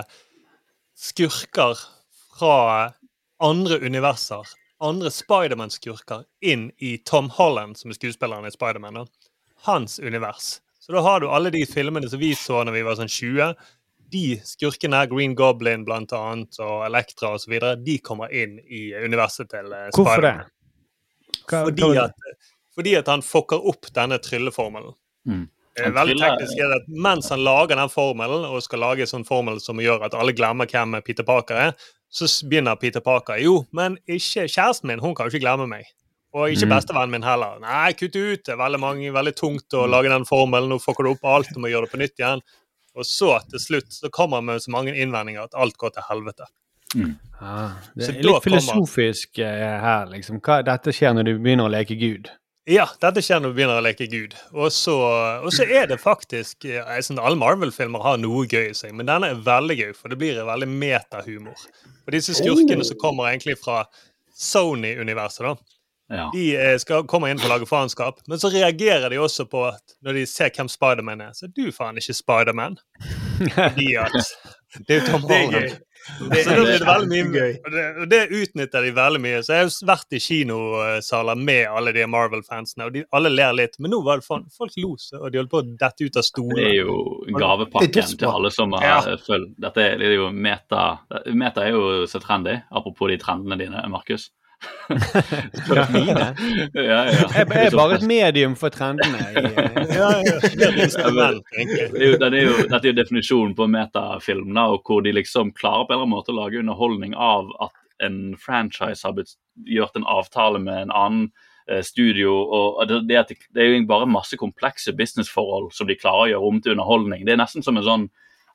skurker 0.97 1.77
fra 2.39 2.93
andre 3.43 3.77
universer, 3.83 4.47
andre 4.83 5.11
Spiderman-skurker, 5.13 6.23
inn 6.41 6.71
i 6.79 6.97
Tom 7.05 7.29
Holland, 7.29 7.77
som 7.77 7.91
er 7.91 7.97
skuespilleren 7.99 8.47
i 8.47 8.53
Spiderman, 8.53 9.03
hans 9.67 9.99
univers. 9.99 10.59
Så 10.79 10.91
da 10.95 11.01
har 11.05 11.19
du 11.23 11.29
alle 11.31 11.51
de 11.53 11.65
filmene 11.69 12.09
som 12.11 12.19
vi 12.19 12.33
så 12.35 12.63
når 12.67 12.75
vi 12.75 12.81
var 12.87 12.97
sånn 12.99 13.11
20. 13.11 13.53
De 14.13 14.23
skurkene, 14.45 15.05
Green 15.09 15.35
Goblin 15.35 15.85
blant 15.87 16.11
annet, 16.13 16.57
og 16.61 16.83
Elektra 16.87 17.31
osv., 17.37 17.53
de 17.83 17.95
kommer 18.03 18.31
inn 18.35 18.57
i 18.67 18.89
universet 19.03 19.49
til 19.53 19.69
Spiderman. 19.69 19.93
Hvorfor 19.95 20.25
det? 20.27 20.33
Hva, 21.47 21.63
Fordi 21.67 21.89
at, 22.03 22.13
fordi 22.75 22.95
at 22.99 23.07
han 23.11 23.21
fucker 23.21 23.61
opp 23.69 23.89
denne 23.93 24.17
trylleformelen. 24.19 24.93
Mm. 25.29 25.47
Eh, 25.79 25.89
Veldig 25.89 26.15
teknisk 26.19 26.59
er 26.61 26.69
det 26.69 26.81
at 26.83 26.87
Mens 26.87 27.29
han 27.33 27.41
lager 27.43 27.75
den 27.79 27.89
formelen, 27.89 28.45
og 28.45 28.61
skal 28.61 28.79
lage 28.83 29.01
en 29.05 29.09
sånn 29.09 29.25
formel 29.25 29.59
som 29.61 29.77
gjør 29.81 30.05
at 30.05 30.13
alle 30.13 30.33
glemmer 30.37 30.69
hvem 30.69 30.99
Peter 31.05 31.25
Parker 31.25 31.55
er, 31.69 31.73
så 32.13 32.27
begynner 32.45 32.75
Peter 32.77 33.01
Parker 33.01 33.39
Jo, 33.41 33.63
men 33.73 33.97
ikke 34.05 34.45
kjæresten 34.45 34.85
min. 34.91 34.99
Hun 35.01 35.15
kan 35.15 35.25
jo 35.25 35.33
ikke 35.33 35.45
glemme 35.47 35.65
meg. 35.67 35.85
Og 36.33 36.49
ikke 36.49 36.65
Mm. 36.65 36.73
bestevennen 36.75 37.11
min 37.11 37.23
heller. 37.23 37.59
Nei, 37.61 37.93
kutt 37.93 38.15
ut. 38.15 38.43
Det 38.43 38.53
er 38.53 38.57
veldig, 38.57 38.79
mange, 38.79 39.11
veldig 39.13 39.35
tungt 39.35 39.69
å 39.73 39.87
lage 39.89 40.09
den 40.09 40.25
formelen. 40.25 40.69
Nå 40.69 40.79
fucker 40.81 41.03
du 41.05 41.11
opp 41.11 41.25
alt. 41.25 41.49
Du 41.53 41.59
må 41.59 41.69
gjøre 41.69 41.85
det 41.85 41.91
på 41.91 41.99
nytt 42.01 42.17
igjen. 42.17 42.41
Og 42.95 43.03
så 43.05 43.39
til 43.49 43.59
slutt 43.59 43.89
så 43.93 44.09
kommer 44.09 44.37
han 44.37 44.45
med 44.45 44.61
så 44.61 44.69
mange 44.69 44.93
innvendinger 44.93 45.43
at 45.43 45.53
alt 45.55 45.77
går 45.77 45.93
til 45.93 46.03
helvete. 46.09 46.45
Ah, 47.41 47.73
det 47.97 48.09
er 48.09 48.21
litt 48.21 48.43
filosofisk 48.45 49.39
eh, 49.39 49.79
her, 49.81 50.05
liksom. 50.13 50.39
Hva, 50.39 50.61
dette 50.63 50.93
skjer 50.93 51.13
når 51.17 51.25
du 51.25 51.31
begynner 51.39 51.65
å 51.67 51.73
leke 51.73 51.97
Gud. 51.99 52.29
Ja, 52.69 52.85
dette 53.03 53.19
skjer 53.19 53.41
når 53.43 53.51
vi 53.51 53.57
begynner 53.57 53.81
å 53.81 53.83
leke 53.83 54.05
Gud. 54.07 54.37
Og 54.55 54.69
så, 54.71 54.93
og 55.43 55.49
så 55.51 55.65
er 55.67 55.89
det 55.91 55.97
faktisk 55.99 56.63
sånn, 57.03 57.19
Alle 57.19 57.35
Marvel-filmer 57.35 57.99
har 58.05 58.21
noe 58.23 58.45
gøy 58.47 58.69
i 58.69 58.77
seg, 58.77 58.93
men 58.95 59.09
denne 59.09 59.33
er 59.33 59.41
veldig 59.43 59.75
gøy, 59.81 59.91
for 59.97 60.13
det 60.13 60.19
blir 60.21 60.39
en 60.39 60.47
veldig 60.47 60.69
metahumor. 60.71 61.65
Og 62.05 62.15
disse 62.15 62.35
skurkene 62.37 62.85
som 62.87 62.99
kommer 63.01 63.27
egentlig 63.33 63.57
fra 63.59 63.81
Sony-universet, 64.39 65.43
da, 65.43 65.55
Ja. 66.13 66.29
de 66.33 66.45
eh, 66.55 66.77
skal, 66.79 67.03
kommer 67.09 67.31
inn 67.31 67.39
for 67.39 67.47
å 67.49 67.55
lage 67.57 67.67
faenskap, 67.67 68.19
men 68.27 68.39
så 68.39 68.51
reagerer 68.53 69.09
de 69.09 69.19
også 69.19 69.45
på 69.49 69.65
at 69.69 69.95
når 70.03 70.19
de 70.21 70.25
ser 70.29 70.51
hvem 70.55 70.69
Spiderman 70.71 71.21
er, 71.25 71.31
så 71.35 71.47
er 71.47 71.53
du 71.55 71.71
faen 71.75 71.97
ikke 71.99 72.15
Spiderman. 72.15 72.75
Fordi 73.55 73.87
at 73.99 74.17
det 74.87 75.01
er 75.01 75.07
Tom 75.07 75.23
Holland. 75.27 75.79
Det, 76.19 76.43
blir 76.45 76.79
det 76.79 76.87
veldig 76.87 77.19
mye 77.31 77.45
det, 77.73 77.83
det 78.11 78.21
utnytter 78.35 78.85
de 78.85 78.91
veldig 78.95 79.21
mye. 79.23 79.39
Så 79.45 79.55
jeg 79.55 79.67
har 79.67 79.87
vært 79.87 80.17
i 80.17 80.21
kinosaler 80.23 81.39
med 81.39 81.63
alle 81.71 81.93
de 81.95 82.05
Marvel-fansene, 82.09 82.87
og 82.89 82.95
de, 82.97 83.05
alle 83.15 83.31
ler 83.33 83.55
litt. 83.57 83.79
Men 83.79 83.95
nå 83.95 84.01
var 84.05 84.21
det 84.21 84.27
faen 84.27 84.45
Folk 84.53 84.75
lo 84.77 84.93
seg, 84.99 85.19
og 85.21 85.31
de 85.31 85.39
holdt 85.41 85.53
på 85.53 85.61
å 85.63 85.67
dette 85.85 86.07
ut 86.07 86.19
av 86.19 86.27
stolen. 86.27 86.59
Det 86.59 86.67
er 86.69 86.77
jo 86.81 86.97
er 87.27 87.39
gavepakken 87.39 88.15
til 88.19 88.29
alle 88.29 88.53
som 88.53 88.75
har 88.77 88.87
Ja. 88.87 89.17
følt 89.23 89.55
Dette 89.63 89.81
er, 89.81 89.97
det 90.01 90.07
er 90.11 90.15
jo 90.17 90.29
meta 90.31 90.83
Meta 91.33 91.63
er 91.65 91.75
jo 91.77 91.83
så 92.09 92.19
trendy, 92.23 92.57
apropos 92.71 93.11
de 93.11 93.17
trendene 93.21 93.57
dine, 93.59 93.83
Markus. 93.91 94.29
Ja, 95.73 95.85
ja, 95.93 96.23
ja. 96.83 97.03
Jeg, 97.35 97.47
jeg 97.47 97.65
er 97.65 97.75
bare 97.75 97.95
et 97.95 98.05
medium 98.07 98.55
for 98.59 98.73
trendene. 98.73 99.21
Dette 101.93 102.81
er 102.81 102.89
jo 102.89 102.95
definisjonen 102.97 103.55
på 103.57 103.67
metafilm, 103.71 104.51
da, 104.55 104.67
og 104.73 104.83
hvor 104.87 105.03
de 105.05 105.15
liksom 105.15 105.53
klarer 105.55 105.87
på 105.87 105.93
en 105.93 105.97
eller 105.97 106.07
annen 106.07 106.15
måte 106.15 106.33
å 106.33 106.39
lage 106.41 106.59
underholdning 106.61 107.15
av 107.15 107.49
at 107.63 107.79
en 108.03 108.35
franchise 108.39 109.07
har 109.07 109.15
gjort 109.69 109.95
en 109.95 110.07
avtale 110.09 110.59
med 110.59 110.87
en 110.87 110.91
annen 110.91 111.29
eh, 111.69 111.83
studio. 111.85 112.33
og 112.33 112.83
det, 112.89 113.03
det, 113.09 113.39
det 113.55 113.63
er 113.63 113.71
jo 113.71 113.85
bare 113.89 114.09
masse 114.09 114.37
komplekse 114.39 114.95
businessforhold 114.97 115.71
som 115.73 115.87
de 115.87 115.99
klarer 115.99 116.25
å 116.25 116.31
gjøre 116.33 116.51
om 116.51 116.61
til 116.61 116.75
underholdning. 116.75 117.23
Det 117.25 117.35
er 117.35 117.43
nesten 117.43 117.65
som 117.65 117.79
en 117.79 117.87
sånn 117.87 118.09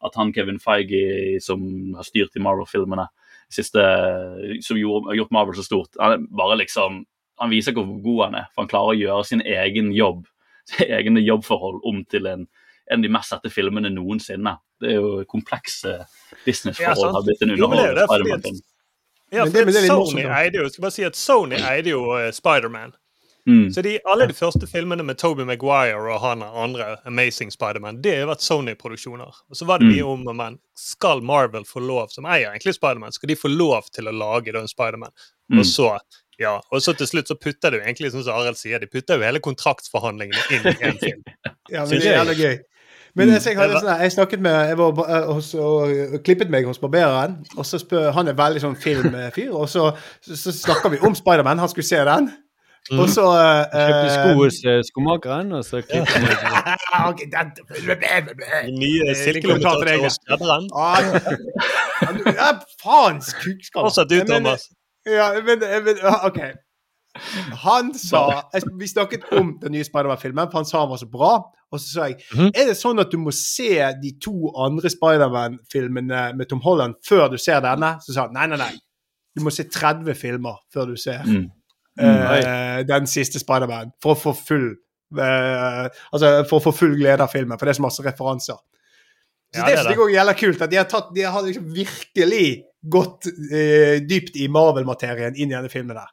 at 0.04 0.14
han 0.14 0.30
Kevin 0.34 0.60
Feige, 0.62 1.40
som 1.42 1.62
har 1.96 2.06
styrt 2.06 2.36
i 2.38 2.42
Marvel-filmene, 2.42 3.08
siste, 3.52 3.84
som 4.64 4.78
gjorde, 4.78 5.10
har 5.10 5.22
gjort 5.22 5.34
Marvel 5.34 5.56
så 5.56 5.64
stort, 5.66 5.96
han 6.00 6.26
bare 6.36 6.58
liksom 6.60 7.04
han 7.38 7.52
viser 7.52 7.74
hvor 7.76 7.86
god 8.02 8.24
han 8.24 8.36
er, 8.40 8.48
for 8.50 8.64
han 8.64 8.70
klarer 8.70 8.94
å 8.94 8.98
gjøre 8.98 9.26
sin 9.28 9.42
egen 9.46 9.92
jobb 9.94 10.26
egne 10.84 11.22
jobbforhold 11.24 11.80
om 11.88 12.02
til 12.10 12.26
en, 12.28 12.46
en 12.90 12.98
av 12.98 13.04
de 13.04 13.12
mest 13.12 13.32
sette 13.32 13.52
filmene 13.52 13.90
noensinne. 13.92 14.56
Det 14.80 14.92
er 14.92 14.98
jo 14.98 15.22
komplekse 15.30 15.94
businessforhold 16.44 17.14
har 17.16 17.24
blitt 17.26 17.44
en 17.46 17.54
er 17.54 18.02
Spiderman-film. 18.04 18.58
Ja, 19.28 19.44
for 19.44 19.72
Sony 19.84 20.24
eide 20.24 20.62
jo 20.62 20.70
skal 20.72 20.86
bare 20.86 20.94
si 20.94 21.04
at 21.04 21.18
Sony 21.18 21.58
eide 21.60 21.92
jo 21.92 22.04
uh, 22.14 22.28
Spiderman. 22.32 22.94
Mm. 23.48 23.70
Så 23.72 23.82
de, 23.82 23.94
alle 24.04 24.26
de 24.28 24.34
første 24.36 24.66
filmene 24.68 25.04
med 25.06 25.18
Toby 25.20 25.46
Maguire 25.48 25.96
og 26.12 26.20
han 26.20 26.42
andre 26.44 26.96
Amazing 27.08 27.52
Spiderman, 27.54 28.02
det 28.04 28.16
har 28.18 28.28
vært 28.28 28.44
Sony-produksjoner. 28.44 29.42
Og 29.48 29.56
så 29.56 29.68
var 29.68 29.80
det 29.80 29.88
mye 29.88 30.04
om 30.04 30.26
men 30.36 30.58
skal 30.76 31.22
Marvel 31.24 31.64
få 31.68 31.80
lov, 31.80 32.10
som 32.12 32.28
eier 32.28 32.52
egentlig 32.52 32.76
Spiderman, 32.76 33.14
skal 33.14 33.32
de 33.32 33.38
få 33.38 33.50
lov 33.52 33.88
til 33.94 34.10
å 34.10 34.14
lage 34.14 34.52
den 34.52 34.66
en 34.66 34.70
Spiderman? 34.70 35.14
Mm. 35.48 35.62
Og 35.62 35.68
så 35.68 35.92
ja, 36.38 36.60
og 36.70 36.82
så 36.82 36.92
til 36.94 37.08
slutt 37.10 37.30
så 37.30 37.34
putter 37.34 37.74
du 37.74 37.80
egentlig, 37.80 38.12
som 38.14 38.22
Arild 38.30 38.58
sier, 38.60 38.78
de 38.78 38.86
putter 38.86 39.18
jo 39.18 39.26
hele 39.26 39.40
kontraktsforhandlingene 39.42 40.44
inn 40.54 40.68
i 40.70 40.90
en 40.92 41.00
film. 41.02 41.22
Ja, 41.68 41.82
men 41.84 42.00
det 42.00 42.06
er 42.08 42.14
jævlig 42.16 42.36
gøy. 42.38 42.54
Men 43.18 43.30
jeg, 43.34 43.42
jeg, 43.44 43.56
hadde 43.58 43.74
Det 43.74 43.80
sånn, 43.82 44.00
jeg 44.00 44.12
snakket 44.14 44.42
med 44.44 44.54
Jeg 44.70 44.76
var 44.78 45.00
hos, 45.26 45.48
og, 45.58 45.90
og 46.14 46.20
klippet 46.24 46.52
meg 46.52 46.68
hos 46.68 46.78
barbereren, 46.80 47.34
og 47.58 47.66
så 47.66 47.80
spør 47.82 48.12
Han 48.16 48.30
er 48.30 48.36
veldig 48.38 48.62
sånn 48.62 48.76
filmfyr, 48.78 49.50
og 49.50 49.66
så, 49.68 49.90
så, 50.24 50.36
så 50.38 50.54
snakker 50.54 50.94
vi 50.94 51.00
om 51.04 51.16
Spiderman. 51.18 51.60
Han 51.60 51.68
skulle 51.68 51.88
se 51.88 52.00
den. 52.08 52.30
Mm. 52.90 53.00
Og 53.02 53.08
så 53.12 53.24
uh, 53.28 53.64
Kjøpte 53.68 54.10
sko 54.14 54.28
hos 54.38 54.58
uh, 54.64 54.78
skomakeren, 54.88 55.50
og 55.52 55.64
så 55.64 55.82
klippet 55.84 56.28
ok, 57.08 57.20
nye 58.78 59.10
Eh, 59.10 59.16
silkelommetar 59.16 59.74
kommentar 59.74 60.00
til 60.00 60.14
skredderen. 60.14 60.68
Ah, 60.72 61.00
ja, 62.38 62.48
faens 62.82 63.34
kukskall. 63.42 63.84
Fortsett 63.88 64.12
ut, 64.12 64.18
Men- 64.18 64.26
Thomas. 64.44 64.68
Ja, 65.06 65.28
men, 65.44 65.58
men 65.84 65.96
OK. 66.24 66.40
Han 67.64 67.94
sa 67.98 68.42
Vi 68.78 68.86
snakket 68.86 69.24
om 69.32 69.54
den 69.62 69.72
nye 69.72 69.84
Spiderman-filmen, 69.84 70.50
for 70.50 70.58
han 70.60 70.64
sa 70.68 70.80
han 70.84 70.90
var 70.90 71.00
så 71.00 71.08
bra. 71.10 71.30
Og 71.72 71.80
så 71.80 71.88
sa 71.92 72.04
jeg 72.08 72.16
Mhm. 72.34 72.50
Er 72.54 72.64
det 72.70 72.76
sånn 72.76 73.00
at 73.00 73.10
du 73.12 73.18
må 73.18 73.32
se 73.32 73.70
de 74.02 74.12
to 74.22 74.52
andre 74.56 74.88
Spiderman-filmene 74.90 76.32
med 76.36 76.48
Tom 76.48 76.60
Holland 76.64 76.94
før 77.08 77.28
du 77.30 77.36
ser 77.38 77.60
denne? 77.60 77.96
Så 78.00 78.14
sa 78.14 78.26
han 78.28 78.32
nei, 78.32 78.46
nei, 78.46 78.56
nei. 78.56 78.72
Du 79.36 79.42
må 79.44 79.50
se 79.52 79.64
30 79.64 80.14
filmer 80.16 80.56
før 80.72 80.86
du 80.86 80.96
ser 80.96 81.22
Mm. 81.26 81.50
Eh, 81.98 82.82
den 82.88 83.06
siste 83.10 83.38
Spiderman, 83.42 83.92
for 84.02 84.14
å 84.14 84.20
få 84.20 84.32
full 84.36 84.68
eh, 85.18 85.88
Altså 86.12 86.32
for 86.48 86.58
å 86.60 86.64
få 86.68 86.72
full 86.76 86.96
glede 86.98 87.24
av 87.24 87.32
filmen, 87.32 87.58
for 87.58 87.66
det 87.66 87.74
er 87.74 87.80
så 87.80 87.86
masse 87.86 88.04
referanser. 88.04 88.58
Så 89.48 89.58
Ja, 89.62 89.64
det 89.64 89.76
det 89.78 89.84
jeg 89.88 89.98
også 89.98 90.12
gjelder 90.12 90.36
kult, 90.38 90.62
at 90.62 90.70
de 90.70 90.76
har, 90.76 90.84
tatt, 90.84 91.14
de 91.16 91.22
har 91.24 91.42
liksom 91.46 91.68
virkelig 91.72 92.46
gått 92.84 93.26
eh, 93.52 93.98
dypt 94.04 94.36
i 94.36 94.48
Marvel-materien 94.52 95.34
inn 95.36 95.50
i 95.50 95.56
denne 95.56 95.70
filmen 95.72 95.96
der. 95.96 96.10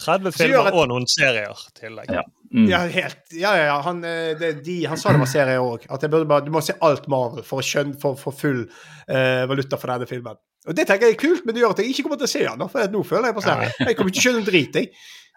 30 0.00 0.32
filmer 0.36 0.66
at- 0.68 0.74
og 0.74 0.88
noen 0.88 1.06
serier 1.08 1.56
tillegg. 1.76 2.10
Ja. 2.12 2.22
Mm. 2.52 2.66
Ja, 2.70 2.82
helt. 2.86 3.22
Ja, 3.34 3.54
ja, 3.58 3.64
ja. 3.70 3.76
Han, 3.86 4.02
eh, 4.04 4.34
det, 4.38 4.52
de, 4.66 4.76
han 4.86 5.00
sa 5.00 5.12
det 5.14 5.22
var 5.22 5.30
serie 5.30 5.62
òg. 5.62 5.86
At 5.90 6.04
jeg 6.04 6.12
burde 6.12 6.28
bare, 6.30 6.44
du 6.46 6.52
må 6.54 6.62
se 6.64 6.76
alt 6.84 7.08
Marvel 7.10 7.46
for 7.46 7.62
å 7.62 7.66
skjønne, 7.66 7.96
for 8.00 8.34
full 8.34 8.64
uh, 8.66 9.44
valuta 9.50 9.78
for 9.80 9.92
denne 9.92 10.08
filmen. 10.10 10.38
Og 10.66 10.74
det 10.74 10.86
tenker 10.88 11.10
jeg 11.10 11.16
er 11.16 11.20
kult, 11.20 11.44
men 11.46 11.54
det 11.54 11.62
gjør 11.62 11.76
at 11.76 11.82
jeg 11.82 11.92
ikke 11.92 12.06
kommer 12.06 12.20
til 12.20 12.28
å 12.28 12.32
se 12.32 12.42
den. 12.46 12.70
For 12.72 12.92
nå 12.92 13.02
føler 13.06 13.30
jeg 13.30 13.36
på 13.36 13.44
sånn 13.44 13.62
Jeg 13.66 13.98
kommer 13.98 14.12
ikke 14.12 14.18
til 14.18 14.22
å 14.22 14.26
skjønne 14.26 14.42
en 14.42 14.48
drit, 14.48 14.78
jeg. 14.80 14.90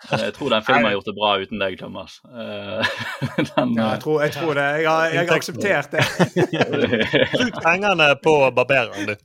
Jeg 0.10 0.34
tror 0.38 0.50
den 0.54 0.64
filmen 0.64 0.86
har 0.88 0.93
gjort 0.95 1.08
det 1.10 1.16
bra 1.18 1.30
uten 1.41 1.60
deg, 1.60 1.74
Thomas. 1.80 2.14
Eh, 2.24 2.91
Den, 3.50 3.74
Ja, 3.76 3.89
jeg, 3.93 4.00
tror, 4.06 4.22
jeg 4.24 4.32
tror 4.38 4.54
det. 4.56 4.68
Jeg 4.80 4.88
har, 4.89 5.10
jeg 5.12 5.28
har 5.28 5.36
akseptert 5.36 5.91
det. 5.91 6.06
Bruk 7.36 7.60
pengene 7.66 8.08
på 8.24 8.36
barbereren, 8.56 9.10
du. 9.12 9.16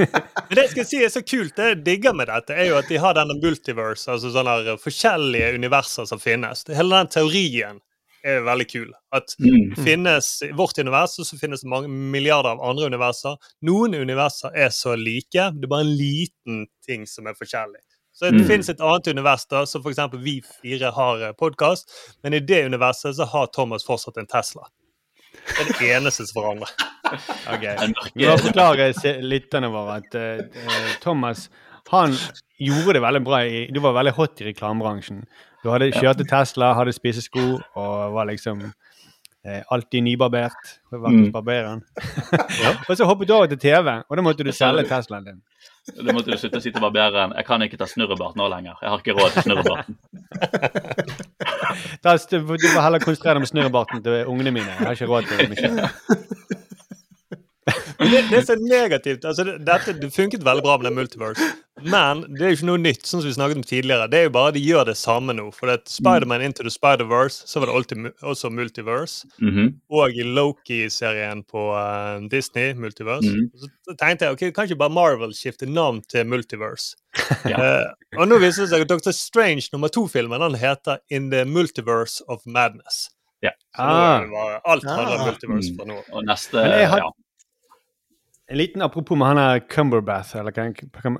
Men 0.00 0.54
det 0.56 0.64
jeg 0.66 0.72
skal 0.74 0.88
si 0.88 1.00
er 1.06 1.12
så 1.14 1.22
kult, 1.22 1.54
det 1.58 1.68
jeg 1.70 1.80
digger 1.86 2.16
med 2.16 2.30
dette, 2.32 2.56
er 2.58 2.70
jo 2.72 2.78
at 2.80 2.90
de 2.90 2.98
har 3.02 3.16
denne 3.18 3.36
multiverse, 3.42 4.08
altså 4.10 4.32
sånne 4.34 4.58
her 4.66 4.80
forskjellige 4.82 5.52
universer 5.60 6.08
som 6.10 6.22
finnes. 6.22 6.64
Hele 6.74 6.96
den 7.02 7.12
teorien 7.12 7.80
er 8.26 8.40
veldig 8.42 8.66
kul. 8.72 8.88
At 9.14 9.36
Mm. 9.38 9.74
det 9.76 9.84
finnes 9.86 10.30
i 10.42 10.50
vårt 10.58 10.78
univers, 10.82 11.18
og 11.22 11.26
så 11.28 11.38
finnes 11.38 11.62
det 11.62 11.70
mange 11.70 11.86
milliarder 11.88 12.50
av 12.56 12.62
andre 12.66 12.88
universer. 12.90 13.36
Noen 13.62 13.94
universer 13.94 14.50
er 14.58 14.72
så 14.74 14.96
like, 14.98 15.50
det 15.54 15.68
er 15.68 15.70
bare 15.70 15.86
en 15.86 15.94
liten 15.96 16.64
ting 16.86 17.06
som 17.06 17.26
er 17.30 17.38
forskjellig. 17.38 17.78
Så 18.16 18.30
det 18.30 18.40
Mm. 18.40 18.46
finnes 18.48 18.68
et 18.72 18.80
annet 18.80 19.08
univers, 19.12 19.44
da, 19.46 19.66
som 19.68 19.82
f.eks. 19.84 19.98
vi 20.24 20.38
fire 20.62 20.90
har 20.96 21.32
podkast, 21.36 21.90
men 22.24 22.32
i 22.34 22.40
det 22.40 22.62
universet 22.64 23.16
så 23.18 23.26
har 23.28 23.46
Thomas 23.52 23.84
fortsatt 23.84 24.16
en 24.16 24.26
Tesla. 24.26 24.64
Det 25.46 25.60
er 25.60 25.72
det 25.78 25.90
eneste 25.98 26.24
som 26.26 26.40
forandrer. 26.42 26.70
Ok. 27.52 27.62
Nå 28.18 28.32
forklarer 28.42 29.20
lytterne 29.22 29.68
våre 29.70 30.00
at 30.00 30.14
eh, 30.18 30.40
eh, 30.42 30.94
Thomas 31.04 31.44
han 31.92 32.16
gjorde 32.58 32.96
det 32.96 33.02
veldig 33.04 33.20
bra. 33.22 33.44
i, 33.46 33.66
Du 33.70 33.78
var 33.80 33.92
veldig 33.94 34.14
hot 34.16 34.40
i 34.42 34.48
reklamebransjen. 34.48 35.20
Du 35.62 35.70
hadde 35.70 35.92
kjørte 35.94 36.26
Tesla, 36.26 36.72
hadde 36.74 36.92
spisesko 36.96 37.44
og 37.76 38.12
var 38.16 38.26
liksom 38.26 38.64
eh, 39.44 39.62
alltid 39.70 40.02
nybarbert. 40.02 40.72
Vært 40.90 41.14
hos 41.14 41.30
Mm. 41.36 41.82
og 42.88 42.96
så 42.96 43.04
hoppet 43.06 43.28
du 43.28 43.34
over 43.34 43.46
til 43.46 43.58
TV, 43.58 44.02
og 44.08 44.16
da 44.16 44.22
måtte 44.22 44.42
du 44.42 44.50
selge 44.50 44.88
Teslaen 44.88 45.24
din. 45.24 45.42
Da 45.94 46.12
måtte 46.12 46.32
du 46.32 46.38
slutte 46.40 46.58
å 46.58 46.62
si 46.64 46.72
til 46.74 46.82
barberen. 46.82 47.32
Jeg 47.38 47.46
kan 47.46 47.62
ikke 47.62 47.78
ta 47.78 47.86
snurrebart 47.86 48.34
nå 48.38 48.48
lenger. 48.50 48.74
Jeg 48.82 48.90
har 48.90 48.98
ikke 49.02 49.14
råd 49.14 49.36
til 49.36 49.46
snurrebarten. 49.46 49.94
Du 52.32 52.68
må 52.74 52.82
heller 52.82 53.02
konsentrere 53.04 53.36
deg 53.36 53.44
om 53.44 53.48
snurrebarten 53.52 54.02
til 54.02 54.26
ungene 54.32 54.50
mine. 54.58 54.72
Jeg 54.80 54.86
har 54.88 54.98
ikke 54.98 55.10
råd 55.12 55.30
til 55.30 55.38
mye. 55.54 56.55
Men 58.06 58.12
det, 58.14 58.24
det 58.30 58.40
som 58.46 58.56
er 58.56 58.66
negativt 58.70 59.24
altså 59.26 59.44
det, 59.48 59.54
dette, 59.66 59.92
det 60.00 60.08
funket 60.14 60.44
veldig 60.46 60.62
bra 60.62 60.76
med 60.78 60.86
det 60.86 60.92
multiverse, 60.96 61.46
men 61.82 62.22
det 62.36 62.40
er 62.46 62.52
jo 62.52 62.56
ikke 62.56 62.68
noe 62.70 62.80
nytt. 62.80 63.02
sånn 63.04 63.20
som 63.20 63.28
vi 63.28 63.34
snakket 63.34 63.58
om 63.60 63.64
tidligere. 63.66 64.06
Det 64.08 64.18
er 64.18 64.22
jo 64.28 64.32
bare 64.32 64.52
de 64.56 64.62
gjør 64.64 64.86
det 64.88 64.94
samme 64.96 65.34
nå. 65.36 65.50
For 65.52 65.68
det 65.68 65.82
Spiderman 65.92 66.40
Into 66.46 66.62
the 66.64 66.70
Spider-Verse 66.72 67.44
så 67.50 67.60
var 67.60 67.68
det 67.68 67.74
alltid, 67.76 68.06
også 68.24 68.48
multiverse. 68.54 69.26
Mhm. 69.42 69.74
Og 69.92 70.16
i 70.16 70.24
Loki-serien 70.24 71.42
på 71.44 71.66
uh, 71.76 72.22
Disney, 72.32 72.72
Multiverse. 72.74 73.28
Mhm. 73.28 73.50
Så 73.84 73.96
tenkte 74.00 74.24
jeg 74.30 74.32
ok, 74.38 74.46
kan 74.56 74.64
ikke 74.70 74.78
bare 74.80 74.94
Marvel 74.96 75.34
skifte 75.36 75.66
navn 75.68 76.00
til 76.08 76.24
Multiverse? 76.26 76.96
Ja. 77.50 77.56
uh, 77.60 77.92
og 78.20 78.28
nå 78.28 78.38
viser 78.42 78.64
det 78.64 78.70
seg 78.72 78.82
at 78.86 78.90
Dr. 78.92 79.12
Strange 79.16 79.68
nummer 79.72 79.88
to-filmen 79.92 80.40
den 80.42 80.56
heter 80.60 80.98
In 81.10 81.30
the 81.30 81.44
Multiverse 81.44 82.22
of 82.28 82.40
Madness. 82.46 83.10
Ja. 83.44 83.52
Ah. 83.76 84.24
alt 84.64 84.84
handler 84.88 85.18
om 85.18 85.20
Ah. 85.20 85.26
multiverse 85.28 85.70
Mm. 85.70 85.76
fra 85.76 85.84
nå 85.90 85.96
av. 86.00 86.04
Og 86.16 86.24
neste 86.24 86.56
Men 86.56 86.70
jeg 86.80 86.88
har- 86.88 86.98
ja. 87.04 87.10
En 88.50 88.56
liten 88.60 88.82
apropos 88.82 89.18
med 89.18 89.26
han 89.26 89.36
der 89.40 89.60
Cumberbath, 89.68 90.36
eller 90.38 90.52
hva, 90.54 90.66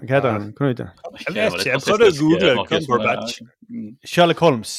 heter 0.07 0.29
han? 0.31 0.53
Ja. 0.79 0.87
Jeg 1.35 1.35
vet 1.35 1.57
ikke, 1.59 1.71
jeg 1.73 1.81
prøvde 1.83 2.07
å 2.07 2.15
google 2.21 2.67
Cumberbatch. 2.69 3.41
Mm. 3.71 3.89
Sherlock 4.07 4.39
Holmes. 4.45 4.75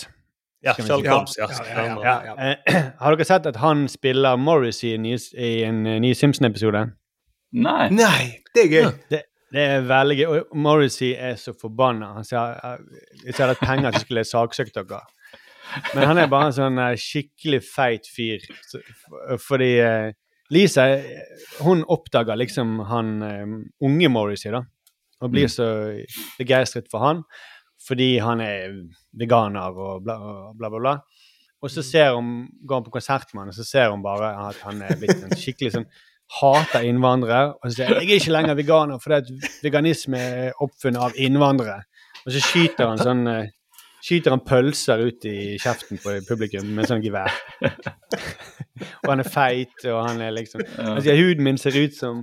Ja, 0.63 0.73
Sherlock. 0.77 1.07
Holmes. 1.11 1.35
Ja, 1.37 1.47
Ja, 2.03 2.13
ja. 2.29 2.35
Eh, 2.53 2.77
har 3.01 3.15
dere 3.17 3.25
sett 3.27 3.49
at 3.51 3.59
han 3.59 3.87
spiller 3.91 4.37
Morris 4.39 4.79
i, 4.87 4.93
en 4.95 5.03
ny- 5.03 5.17
eh, 5.35 5.99
ny 5.99 6.13
Simpson-episode? 6.15 6.85
Nei. 7.57 7.89
Nei, 7.95 8.21
det 8.55 8.63
er 8.63 8.71
gøy. 8.71 8.87
Det, 9.11 9.21
det 9.55 9.65
er 9.75 9.83
veldig 9.87 10.17
gøy. 10.21 10.25
Og 10.37 10.55
Morrissey 10.63 11.11
er 11.15 11.35
så 11.39 11.51
forbanna. 11.55 12.13
Han 12.17 12.25
sier 12.27 12.55
at 12.55 12.79
jeg 13.25 13.35
hadde 13.37 13.53
hatt 13.57 13.63
penger, 13.67 13.91
ikke 13.91 14.05
skulle 14.05 14.23
saksøkt 14.27 14.79
dere. 14.79 15.01
Men 15.93 16.07
han 16.07 16.17
er 16.23 16.31
bare 16.31 16.47
en 16.53 16.55
sånn 16.55 16.79
eh, 16.79 16.95
skikkelig 16.99 17.59
feit 17.67 18.07
fyr. 18.07 18.43
Fordi 19.43 19.69
eh, 19.83 20.13
Lisa 20.53 20.87
hun 21.59 21.83
oppdager 21.91 22.37
liksom 22.39 22.79
han 22.87 23.13
um, 23.21 23.55
unge 23.83 24.09
Morrissey, 24.11 24.51
da. 24.53 24.63
Og 25.21 25.31
blir 25.33 25.49
så 25.49 25.67
begeistret 26.37 26.91
for 26.91 27.01
han 27.03 27.23
fordi 27.87 28.17
han 28.19 28.41
er 28.41 28.73
veganer 29.15 29.75
og 29.77 30.03
bla, 30.03 30.17
bla, 30.57 30.69
bla. 30.69 30.79
bla. 30.81 30.93
Og 31.63 31.71
så 31.71 31.81
ser 31.85 32.11
hun, 32.13 32.47
går 32.67 32.81
hun 32.81 32.85
på 32.85 32.93
konsert 32.97 33.31
med 33.33 33.45
han, 33.45 33.51
og 33.53 33.57
så 33.57 33.65
ser 33.65 33.89
hun 33.89 34.03
bare 34.03 34.33
at 34.49 34.59
han 34.65 34.81
er 34.85 34.97
blitt 34.99 35.23
en 35.23 35.33
skikkelig 35.37 35.73
sånn 35.73 35.87
hater 36.37 36.85
innvandrere. 36.85 37.55
Og 37.55 37.69
så 37.69 37.75
sier 37.77 37.93
jeg 37.93 38.03
jeg 38.03 38.09
er 38.09 38.21
ikke 38.21 38.35
lenger 38.35 38.59
veganer 38.59 39.01
fordi 39.03 39.19
at 39.21 39.53
veganisme 39.63 40.21
er 40.21 40.63
oppfunnet 40.63 41.07
av 41.07 41.21
innvandrere. 41.21 41.79
Og 42.25 42.33
så 42.35 42.43
skyter 42.43 42.91
han 42.91 43.01
sånn 43.01 43.23
eh, 43.31 43.53
skyter 44.05 44.35
han 44.35 44.43
pølser 44.45 45.01
ut 45.07 45.25
i 45.29 45.37
kjeften 45.61 46.01
på 46.03 46.17
publikum 46.27 46.69
med 46.77 46.89
sånn 46.89 47.03
gevær. 47.05 47.33
og 49.03 49.09
han 49.09 49.23
er 49.23 49.29
feit, 49.29 49.77
og 49.85 50.03
han 50.05 50.21
er 50.21 50.35
liksom 50.35 50.61
Han 50.77 51.01
sier 51.01 51.17
huden 51.17 51.47
min 51.47 51.57
ser 51.57 51.75
ut 51.77 51.95
som 51.97 52.19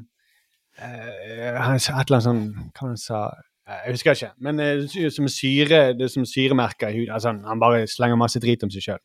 uh, 0.78 1.58
Han 1.58 1.80
et 1.80 1.88
eller 1.90 2.14
annet 2.20 2.28
sånn 2.28 2.44
Hva 2.70 2.86
han 2.86 3.00
sa 3.00 3.24
Eh, 3.68 3.72
Jeg 3.86 3.92
husker 3.92 4.12
ikke. 4.12 4.30
Men 4.38 4.60
uh, 4.60 4.66
det 4.94 5.12
som 5.14 5.28
syre, 5.28 5.92
det 5.96 6.04
er 6.04 6.12
som 6.12 6.26
syremerker 6.28 6.88
i 6.88 6.98
huden. 6.98 7.14
Altså, 7.14 7.32
han 7.32 7.60
bare 7.60 7.86
slenger 7.86 8.16
masse 8.20 8.40
drit 8.40 8.62
om 8.62 8.70
seg 8.70 8.84
sjøl. 8.84 9.00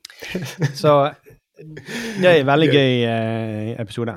Så 0.82 0.94
det 1.56 2.30
er 2.30 2.40
en 2.40 2.48
veldig 2.48 2.70
gøy 2.72 3.04
uh, 3.04 3.74
episode. 3.82 4.16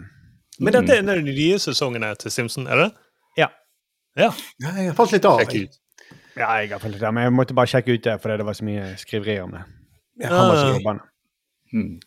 Men 0.60 0.76
dette 0.76 0.96
er 0.96 1.04
en 1.04 1.12
av 1.12 1.20
de 1.20 1.28
nye 1.28 1.60
sesongene 1.60 2.14
til 2.20 2.32
Simpson, 2.32 2.68
er 2.68 2.84
det? 2.84 2.90
Ja. 3.40 3.48
Ja. 4.20 4.32
Jeg 4.64 4.96
falt 4.96 5.16
litt 5.16 5.28
av. 5.28 5.44
Sjekk 5.44 5.56
jeg. 5.56 5.68
ut. 5.68 5.80
Ja, 6.40 6.52
jeg 6.62 6.72
har 6.72 6.80
fulgt 6.80 7.02
det, 7.02 7.14
men 7.14 7.26
jeg 7.28 7.36
måtte 7.36 7.56
bare 7.58 7.68
sjekke 7.68 7.98
ut 7.98 8.06
det 8.06 8.16
fordi 8.24 8.38
det 8.40 8.46
var 8.48 8.56
så 8.58 8.68
mye 8.68 8.86
skriverier 9.02 9.44
om 9.44 9.52
det. 9.58 9.66
Han 10.26 10.38
var 10.50 10.56
så 10.56 10.68
Ah. 10.70 10.78
forbanna. 10.78 11.10
Mm. 11.74 12.00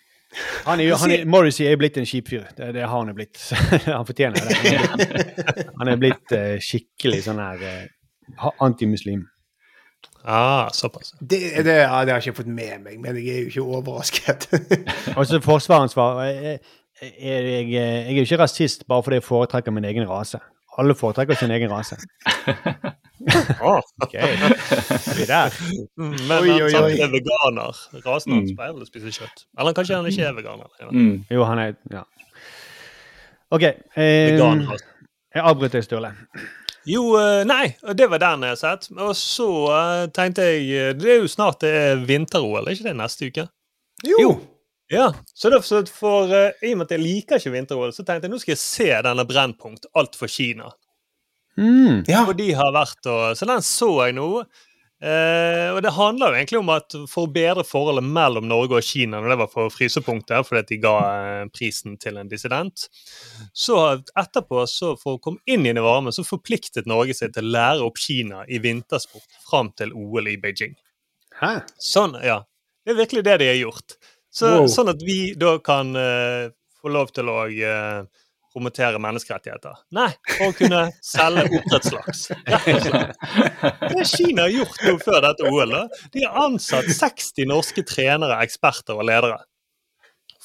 Han 0.64 0.80
er 0.80 0.94
han 0.96 1.10
er, 1.10 1.24
Morrissey 1.28 1.66
er 1.68 1.76
blitt 1.76 1.98
en 2.00 2.06
kjip 2.08 2.30
fyr. 2.32 2.46
Det, 2.56 2.70
det 2.74 2.86
har 2.86 2.98
han 2.98 3.10
jo 3.10 3.14
blitt. 3.14 3.36
han 3.98 4.06
fortjener 4.08 4.40
det. 4.40 5.64
Han 5.82 5.90
er 5.92 5.98
blitt, 6.00 6.32
eh, 6.32 6.56
skikkelig 6.62 7.24
sånn 7.26 7.40
her 7.42 7.60
uh, 8.38 8.48
antimuslim. 8.64 9.26
Ah, 10.24 10.70
såpass. 10.72 11.12
Det, 11.20 11.40
det, 11.66 11.74
ja, 11.82 12.04
det 12.04 12.14
har 12.14 12.20
jeg 12.20 12.30
ikke 12.30 12.42
fått 12.44 12.52
med 12.54 12.84
meg, 12.84 13.00
men 13.02 13.18
jeg 13.18 13.34
er 13.34 13.40
jo 13.42 13.50
ikke 13.50 13.66
overrasket. 13.80 14.46
Og 15.18 15.26
så 15.26 15.40
svar, 15.42 16.22
Jeg, 16.24 16.60
jeg, 17.02 17.12
jeg, 17.18 17.68
jeg 17.72 18.06
er 18.06 18.16
jo 18.20 18.22
ikke 18.28 18.38
rasist 18.44 18.86
bare 18.86 19.02
fordi 19.02 19.18
jeg 19.18 19.26
foretrekker 19.26 19.74
min 19.74 19.84
egen 19.84 20.08
rase. 20.08 20.38
Alle 20.80 20.94
foretrekker 20.96 21.36
sin 21.36 21.50
egen 21.50 21.70
rase. 21.72 21.96
Ah. 23.62 23.78
Ok, 24.02 24.14
vi 25.14 25.24
der? 25.28 25.52
Mm, 25.94 26.16
Men 26.26 26.32
Oi, 26.42 26.48
oi, 26.56 26.72
han 26.72 26.88
sant, 26.88 27.02
er 27.04 27.10
veganer. 27.12 27.76
Rasen 28.02 28.32
hans 28.34 28.48
Mm. 28.50 28.56
pleier 28.58 28.72
vel 28.74 28.82
å 28.82 28.88
spise 28.88 29.12
kjøtt. 29.14 29.44
Eller 29.62 29.76
kanskje 29.76 29.94
han 29.94 30.08
ikke 30.10 30.24
er 30.26 30.34
veganer. 30.34 30.66
Mm. 30.90 31.12
Jo, 31.30 31.44
han 31.46 31.58
er 31.62 31.76
Ja. 31.92 32.02
OK. 33.54 33.62
Eh, 33.62 34.34
jeg 34.34 35.38
avbryter 35.38 35.84
Sturle. 35.86 36.10
Jo, 36.84 37.04
eh, 37.20 37.44
nei, 37.46 37.76
det 37.94 38.10
var 38.10 38.18
den 38.18 38.42
jeg 38.42 38.56
har 38.56 38.56
sett. 38.64 38.88
Og 38.98 39.14
så 39.14 39.48
eh, 39.70 40.06
tenkte 40.10 40.42
jeg 40.42 40.66
eh, 40.88 40.92
Det 40.98 41.10
er 41.14 41.20
jo 41.22 41.28
snart 41.30 41.60
det 41.62 41.70
er 41.70 42.02
vinter-OL, 42.08 42.66
er 42.66 42.74
ikke 42.74 42.88
det 42.90 42.96
neste 42.98 43.30
uke? 43.30 43.46
Jo. 44.02 44.16
jo. 44.18 44.32
Ja, 44.93 45.09
så 45.34 45.49
derfor, 45.49 45.86
for, 45.88 46.28
uh, 46.28 46.51
I 46.61 46.74
og 46.74 46.82
med 46.82 46.90
at 46.90 46.99
jeg 46.99 47.03
liker 47.03 47.40
ikke 47.40 47.55
vinter-OL, 47.55 47.95
så 47.97 48.05
tenkte 48.05 48.28
jeg 48.28 48.34
nå 48.34 48.40
skal 48.43 48.53
jeg 48.53 48.61
se 48.61 48.88
denne 49.07 49.24
Brennpunkt, 49.28 49.88
Alt 49.97 50.18
for 50.20 50.28
Kina. 50.28 50.68
Mm. 51.57 52.05
Ja. 52.09 52.26
Og 52.26 52.36
de 52.36 52.53
har 52.57 52.72
vært 52.72 53.09
og 53.12 53.36
Så 53.36 53.49
den 53.49 53.64
så 53.64 53.88
jeg 54.07 54.16
nå. 54.16 54.28
Uh, 55.03 55.72
og 55.74 55.80
det 55.82 55.90
handler 55.97 56.30
jo 56.30 56.38
egentlig 56.38 56.59
om 56.61 56.68
at 56.70 56.95
for 57.11 57.26
å 57.26 57.30
bedre 57.34 57.64
forholdet 57.66 58.07
mellom 58.07 58.45
Norge 58.47 58.76
og 58.78 58.86
Kina, 58.86 59.18
når 59.18 59.32
det 59.32 59.38
var 59.40 59.49
for 59.51 59.72
frysepunktet, 59.74 60.47
fordi 60.47 60.61
at 60.62 60.70
de 60.70 60.78
ga 60.84 60.93
uh, 61.01 61.49
prisen 61.51 61.97
til 61.99 62.20
en 62.20 62.30
dissident, 62.30 62.84
så 63.51 63.80
etterpå, 63.99 64.62
så 64.70 64.93
for 65.01 65.16
å 65.16 65.22
komme 65.24 65.43
inn 65.51 65.66
i 65.66 65.74
det 65.74 65.82
varme, 65.82 66.14
så 66.14 66.22
forpliktet 66.22 66.86
Norge 66.86 67.16
seg 67.18 67.34
til 67.34 67.49
å 67.49 67.55
lære 67.57 67.88
opp 67.88 67.99
Kina 67.99 68.45
i 68.47 68.62
vintersport 68.62 69.43
fram 69.49 69.72
til 69.74 69.90
OL 69.90 70.30
i 70.30 70.38
Beijing. 70.38 70.78
Hæ? 71.40 71.57
Sånn, 71.82 72.14
ja. 72.22 72.45
Det 72.86 72.95
er 72.95 73.03
virkelig 73.03 73.26
det 73.26 73.40
de 73.43 73.51
har 73.51 73.59
gjort. 73.59 73.99
Så, 74.32 74.48
Wow. 74.48 74.66
Sånn 74.72 74.88
at 74.88 75.02
vi 75.04 75.34
da 75.36 75.58
kan 75.64 75.92
uh, 75.92 76.48
få 76.80 76.92
lov 76.92 77.12
til 77.12 77.28
å 77.28 77.44
uh, 77.52 78.04
promotere 78.52 79.00
menneskerettigheter. 79.00 79.78
Nei, 79.96 80.08
for 80.28 80.52
å 80.52 80.56
kunne 80.56 80.80
selge 81.04 81.44
oppdrettslaks. 81.58 82.24
Det 82.48 83.94
har 83.96 84.08
Kina 84.08 84.48
gjort 84.52 84.82
nå 84.86 84.96
før 85.02 85.20
dette 85.24 85.48
OL, 85.48 85.72
da. 85.72 86.02
De 86.12 86.24
har 86.24 86.38
ansatt 86.46 86.88
60 86.92 87.48
norske 87.52 87.84
trenere, 87.88 88.40
eksperter 88.44 88.98
og 88.98 89.08
ledere. 89.08 89.40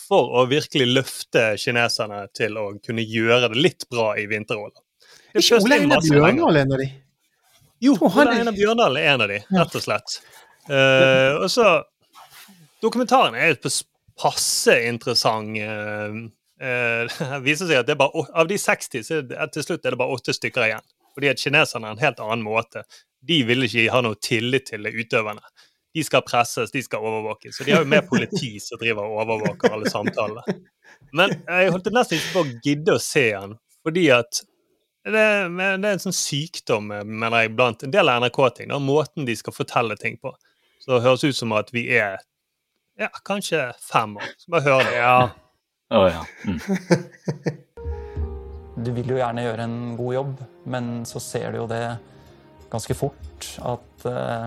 For 0.07 0.38
å 0.39 0.45
virkelig 0.47 0.88
løfte 0.88 1.49
kineserne 1.59 2.25
til 2.35 2.55
å 2.59 2.69
kunne 2.83 3.03
gjøre 3.03 3.51
det 3.51 3.59
litt 3.59 3.88
bra 3.91 4.13
i 4.19 4.27
vinter-OL. 4.29 4.71
Ikke 5.35 5.59
Ole 5.59 5.81
Einar 5.81 6.03
Bjørndal 6.03 6.63
en 6.63 6.73
av 6.75 6.81
de? 6.83 6.88
Jo, 7.83 7.97
Ole 8.07 8.39
Einar 8.39 8.55
Bjørndal 8.55 8.99
er 8.99 9.11
en 9.13 9.25
av 9.25 9.31
de, 9.31 9.41
rett 9.51 9.75
og 9.79 9.83
slett. 9.83 10.19
Uh, 10.67 11.43
og 11.43 11.51
så 11.51 11.67
Dokumentaren 12.84 13.36
er 13.36 13.55
jo 13.55 13.71
passe 14.17 14.75
interessant. 14.88 15.57
eh, 15.57 16.19
eh, 16.61 17.17
det 17.34 17.43
viser 17.45 17.69
seg 17.69 17.82
at 17.82 17.89
det 17.89 17.95
er 17.95 18.01
bare, 18.01 18.25
av 18.34 18.49
de 18.49 18.57
60 18.61 19.05
så 19.05 19.21
er 19.21 19.53
til 19.53 19.65
slutt 19.65 19.86
er 19.86 19.95
det 19.95 20.01
bare 20.01 20.17
åtte 20.17 20.36
stykker 20.36 20.67
igjen. 20.69 20.88
Fordi 21.17 21.32
at 21.32 21.41
kineserne 21.41 21.88
har 21.89 21.95
en 21.95 22.03
helt 22.03 22.19
annen 22.21 22.45
måte. 22.45 22.84
De 23.25 23.41
vil 23.47 23.65
ikke 23.65 23.88
ha 23.89 24.03
noe 24.05 24.19
tillit 24.21 24.69
til 24.69 24.86
utøverne. 24.86 25.41
De 25.97 26.03
skal 26.05 26.21
presses, 26.21 26.69
de 26.69 26.84
skal 26.86 27.01
overvåkes. 27.01 27.57
Så 27.57 27.65
de 27.65 27.73
har 27.73 27.82
jo 27.82 27.89
mer 27.89 28.03
politi 28.05 28.59
som 28.61 28.78
driver 28.78 29.07
og 29.07 29.23
overvåker 29.23 29.73
alle 29.73 29.89
samtalene. 29.89 30.59
Men 31.17 31.34
jeg 31.39 31.71
holdt 31.73 31.89
nesten 31.95 32.19
ikke 32.19 32.36
på 32.36 32.43
å 32.43 32.51
gidde 32.67 32.93
å 32.93 33.01
se 33.01 33.25
han, 33.34 33.55
fordi 33.86 34.05
at 34.13 34.43
det, 35.07 35.23
det 35.23 35.65
er 35.71 35.89
en 35.89 36.03
sånn 36.03 36.15
sykdom 36.15 36.89
mener 36.91 37.45
jeg, 37.45 37.53
blant 37.55 37.86
en 37.86 37.93
del 37.93 38.11
NRK-ting. 38.11 38.73
Måten 38.84 39.25
de 39.25 39.36
skal 39.39 39.55
fortelle 39.55 39.97
ting 39.97 40.19
på. 40.21 40.34
Så 40.84 40.91
det 40.91 41.05
høres 41.07 41.25
ut 41.25 41.38
som 41.38 41.55
at 41.57 41.71
vi 41.73 41.88
er 41.97 42.19
ja, 42.98 43.10
kanskje 43.26 43.72
fem 43.82 44.18
år. 44.18 44.34
Så 44.38 44.52
bare 44.54 44.68
høre 44.68 44.89
det. 44.89 44.98
Ja. 44.98 45.30
Oh, 45.89 46.08
ja. 46.12 46.26
Mm. 46.45 46.60
Du 48.78 48.91
vil 48.93 49.10
jo 49.10 49.16
gjerne 49.18 49.41
gjøre 49.41 49.64
en 49.66 49.95
god 49.98 50.14
jobb, 50.14 50.41
men 50.70 50.89
så 51.10 51.18
ser 51.18 51.50
du 51.50 51.64
jo 51.64 51.70
det 51.72 51.82
ganske 52.70 52.93
fort 52.93 53.48
at 53.66 54.06
uh, 54.06 54.45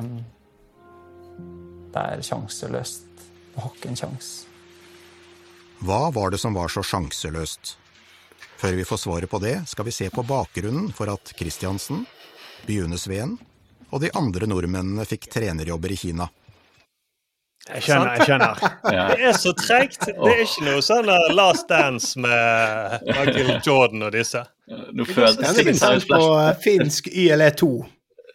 det 1.91 2.05
er 2.15 2.23
sjanseløst. 2.23 3.09
Du 3.51 3.59
har 3.59 3.75
ikke 3.75 3.91
en 3.91 3.99
sjanse. 3.99 4.47
Hva 5.83 6.13
var 6.15 6.31
det 6.31 6.39
som 6.39 6.55
var 6.55 6.71
så 6.71 6.85
sjanseløst? 6.87 7.75
Før 8.61 8.77
vi 8.79 8.87
får 8.87 9.03
svaret 9.03 9.33
på 9.33 9.41
det, 9.43 9.57
skal 9.67 9.89
vi 9.89 9.97
se 9.99 10.07
på 10.15 10.23
bakgrunnen 10.29 10.93
for 10.95 11.11
at 11.11 11.35
Kristiansen, 11.35 12.05
Byunesveen 12.69 13.35
og 13.91 14.05
de 14.05 14.13
andre 14.15 14.47
nordmennene 14.47 15.07
fikk 15.09 15.27
trenerjobber 15.33 15.91
i 15.91 15.99
Kina. 15.99 16.29
Jeg 17.69 17.83
skjønner. 17.85 18.15
jeg 18.17 18.27
skjønner. 18.27 18.63
ja. 18.97 19.05
Det 19.13 19.27
er 19.31 19.37
så 19.37 19.53
tregt. 19.59 20.07
Det 20.09 20.33
er 20.33 20.43
ikke 20.47 20.67
noe 20.67 20.83
sånn 20.85 21.11
uh, 21.13 21.29
Last 21.37 21.69
Dance 21.71 22.21
med 22.21 23.05
Michael 23.11 23.51
Jordan 23.67 24.07
og 24.09 24.15
disse. 24.17 24.43
Nå 24.71 25.07
føler 25.09 25.37
er 25.45 25.61
jeg 25.61 25.77
sendt 25.79 26.07
på 26.09 26.21
eh, 26.39 26.53
finsk 26.65 27.11
YLE2. 27.11 27.71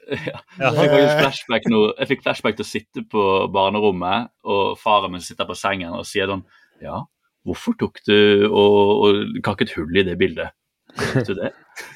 Ja. 0.05 0.37
Jeg 0.59 0.75
fikk 0.77 0.91
faktisk 0.91 1.21
flashback 1.23 1.69
nå. 1.73 1.79
Jeg 1.97 2.09
fikk 2.11 2.23
flashback 2.27 2.59
til 2.59 2.65
å 2.65 2.69
sitte 2.69 3.03
på 3.09 3.23
barnerommet, 3.53 4.29
og 4.45 4.75
faren 4.77 5.15
min 5.15 5.23
sitter 5.25 5.49
på 5.49 5.57
sengen 5.57 5.95
og 5.97 6.05
sier 6.05 6.29
sånn 6.29 6.43
Ja, 6.83 6.99
hvorfor 7.47 7.73
tok 7.79 8.03
du 8.05 8.45
og, 8.51 9.07
og 9.07 9.39
kakket 9.45 9.73
hull 9.77 9.97
i 9.97 10.05
det 10.05 10.19
bildet? 10.21 10.53
Vet 10.95 11.31
du 11.31 11.33
det? 11.39 11.49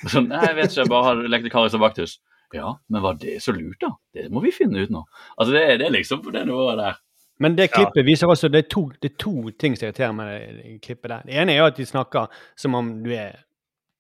Og 0.04 0.10
Sånn, 0.12 0.32
Nei, 0.32 0.42
jeg 0.48 0.58
vet 0.58 0.72
ikke, 0.72 0.82
jeg 0.82 0.92
bare 0.92 1.12
har 1.12 1.22
lekte 1.36 1.54
Kari 1.54 1.70
som 1.72 1.84
vakthus. 1.84 2.18
Ja, 2.56 2.74
men 2.90 3.04
var 3.06 3.20
det 3.22 3.38
så 3.44 3.54
lurt, 3.54 3.78
da? 3.84 3.94
Det 4.16 4.26
må 4.34 4.42
vi 4.42 4.52
finne 4.56 4.82
ut 4.82 4.92
nå. 4.94 5.04
Altså, 5.38 5.54
det, 5.54 5.62
det 5.80 5.86
er 5.88 5.94
liksom 5.94 6.24
på 6.26 6.34
det 6.34 6.48
nivået 6.50 6.82
der. 6.82 6.98
Men 7.40 7.56
det 7.56 7.70
klippet 7.72 8.06
viser 8.08 8.28
også 8.28 8.50
det 8.52 8.66
er, 8.66 8.72
to, 8.72 8.88
det 9.02 9.14
er 9.14 9.20
to 9.22 9.52
ting 9.60 9.78
som 9.78 9.88
irriterer 9.88 10.16
meg 10.16 10.66
i 10.66 10.74
klippet 10.84 11.12
der. 11.12 11.22
Det 11.28 11.38
ene 11.40 11.54
er 11.54 11.62
jo 11.62 11.70
at 11.72 11.78
de 11.78 11.86
snakker 11.88 12.42
som 12.60 12.76
om 12.76 12.90
du 13.04 13.14
er, 13.16 13.38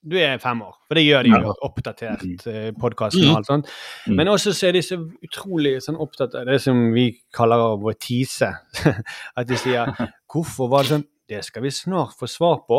du 0.03 0.17
er 0.19 0.41
fem 0.43 0.59
år. 0.63 0.73
For 0.87 0.99
det 0.99 1.05
gjør 1.05 1.27
de 1.27 1.31
jo, 1.35 1.53
oppdatert 1.67 2.25
mm. 2.25 2.79
podkasten 2.79 3.29
og 3.29 3.37
alt 3.39 3.51
sånt. 3.51 3.71
Mm. 4.07 4.17
Men 4.19 4.33
også 4.33 4.53
så 4.55 4.69
er 4.69 4.75
de 4.75 4.83
så 4.83 4.99
utrolig 4.99 5.77
sånn 5.85 5.99
opptatt 5.99 6.35
av 6.39 6.51
det 6.51 6.59
som 6.63 6.89
vi 6.95 7.11
kaller 7.35 7.63
å 7.79 7.95
tise. 7.99 8.51
at 9.39 9.47
de 9.47 9.59
sier 9.59 9.95
'Hvorfor 10.29 10.71
var 10.71 10.83
det 10.83 10.97
sånn?' 10.97 11.07
Det 11.29 11.43
skal 11.45 11.61
vi 11.61 11.69
snart 11.69 12.15
få 12.17 12.25
svar 12.25 12.63
på. 12.65 12.77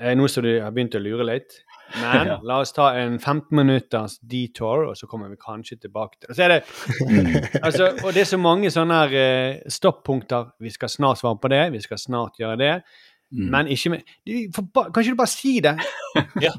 Eh, 0.00 0.16
nå 0.18 0.26
som 0.26 0.42
du 0.42 0.50
har 0.58 0.72
begynt 0.74 0.96
å 0.98 1.02
lure 1.02 1.22
litt. 1.28 1.60
Men 1.96 2.26
Ja. 2.26 2.38
la 2.42 2.60
oss 2.60 2.72
ta 2.72 2.90
en 3.00 3.18
15 3.18 3.56
minutters 3.56 4.18
detour, 4.18 4.88
og 4.90 4.96
så 4.96 5.06
kommer 5.06 5.28
vi 5.30 5.36
kanskje 5.36 5.78
tilbake 5.80 6.18
til 6.20 6.28
det. 6.28 6.36
Så 6.36 6.42
er 6.44 6.48
det 6.48 7.60
altså, 7.64 7.86
og 8.04 8.12
det 8.14 8.20
er 8.20 8.28
så 8.28 8.38
mange 8.40 8.70
sånne 8.70 8.98
her, 9.08 9.14
eh, 9.16 9.60
stoppunkter. 9.68 10.50
Vi 10.60 10.70
skal 10.70 10.88
snart 10.88 11.18
svare 11.22 11.38
på 11.40 11.48
det, 11.48 11.72
vi 11.72 11.80
skal 11.80 11.98
snart 11.98 12.36
gjøre 12.40 12.58
det. 12.58 12.82
Mm. 13.30 13.50
Men 13.52 13.66
ikke 13.68 13.90
med 13.90 14.00
Kanskje 14.24 14.92
Kan 14.94 15.02
ikke 15.02 15.10
du 15.12 15.16
bare 15.16 15.26
si 15.28 15.60
det? 15.60 15.74
Ja, 16.44 16.50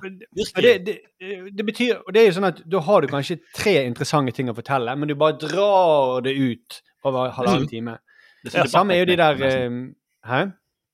det, 0.61 0.85
det, 0.85 0.97
det 1.57 1.65
betyr, 1.65 1.95
og 2.05 2.13
det 2.13 2.21
er 2.21 2.27
jo 2.27 2.35
sånn 2.37 2.45
at 2.45 2.59
Da 2.69 2.79
har 2.85 3.01
du 3.01 3.07
kanskje 3.09 3.39
tre 3.57 3.73
interessante 3.87 4.31
ting 4.37 4.51
å 4.51 4.53
fortelle, 4.53 4.93
men 4.95 5.09
du 5.09 5.15
bare 5.17 5.33
drar 5.41 6.21
det 6.21 6.35
ut 6.37 6.81
over 7.09 7.31
halvannen 7.33 7.65
Mm. 7.65 7.69
time. 7.71 7.97
Det 8.45 8.53
er 8.53 8.63
Det 8.63 8.71
samme 8.71 8.93
er 8.93 8.99
jo 8.99 9.05
de 9.09 9.15
der 9.17 9.41
eh, 9.49 9.69
Hæ? 10.29 10.43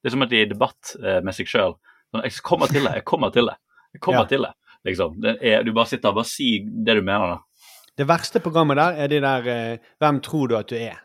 Det 0.01 0.07
er 0.07 0.15
som 0.15 0.21
at 0.21 0.29
de 0.29 0.39
er 0.39 0.45
i 0.45 0.49
debatt 0.53 0.95
uh, 1.03 1.19
med 1.25 1.33
seg 1.35 1.47
sjøl. 1.49 1.75
Jeg 2.23 2.31
kommer 2.45 2.67
til 2.71 2.83
det, 2.85 2.93
jeg 3.01 3.03
kommer 3.05 3.29
til 3.33 3.45
det. 3.49 3.55
Jeg 3.95 4.01
kommer 4.03 4.25
Ja. 4.25 4.29
til 4.29 4.45
det. 4.45 4.53
Liksom. 4.85 5.17
Det 5.23 5.37
er, 5.41 5.63
du 5.65 5.71
bare 5.73 5.89
sitter 5.89 6.11
og 6.11 6.19
bare 6.19 6.29
sier 6.29 6.67
det 6.85 6.95
du 6.99 7.01
mener, 7.01 7.35
da. 7.35 7.65
Det 7.95 8.05
verste 8.09 8.41
programmet 8.43 8.77
der 8.77 8.97
er 9.01 9.07
de 9.07 9.21
der 9.23 9.47
eh, 9.47 9.77
'Hvem 10.01 10.21
tror 10.21 10.47
du 10.51 10.57
at 10.59 10.69
du 10.69 10.75
er?' 10.75 11.01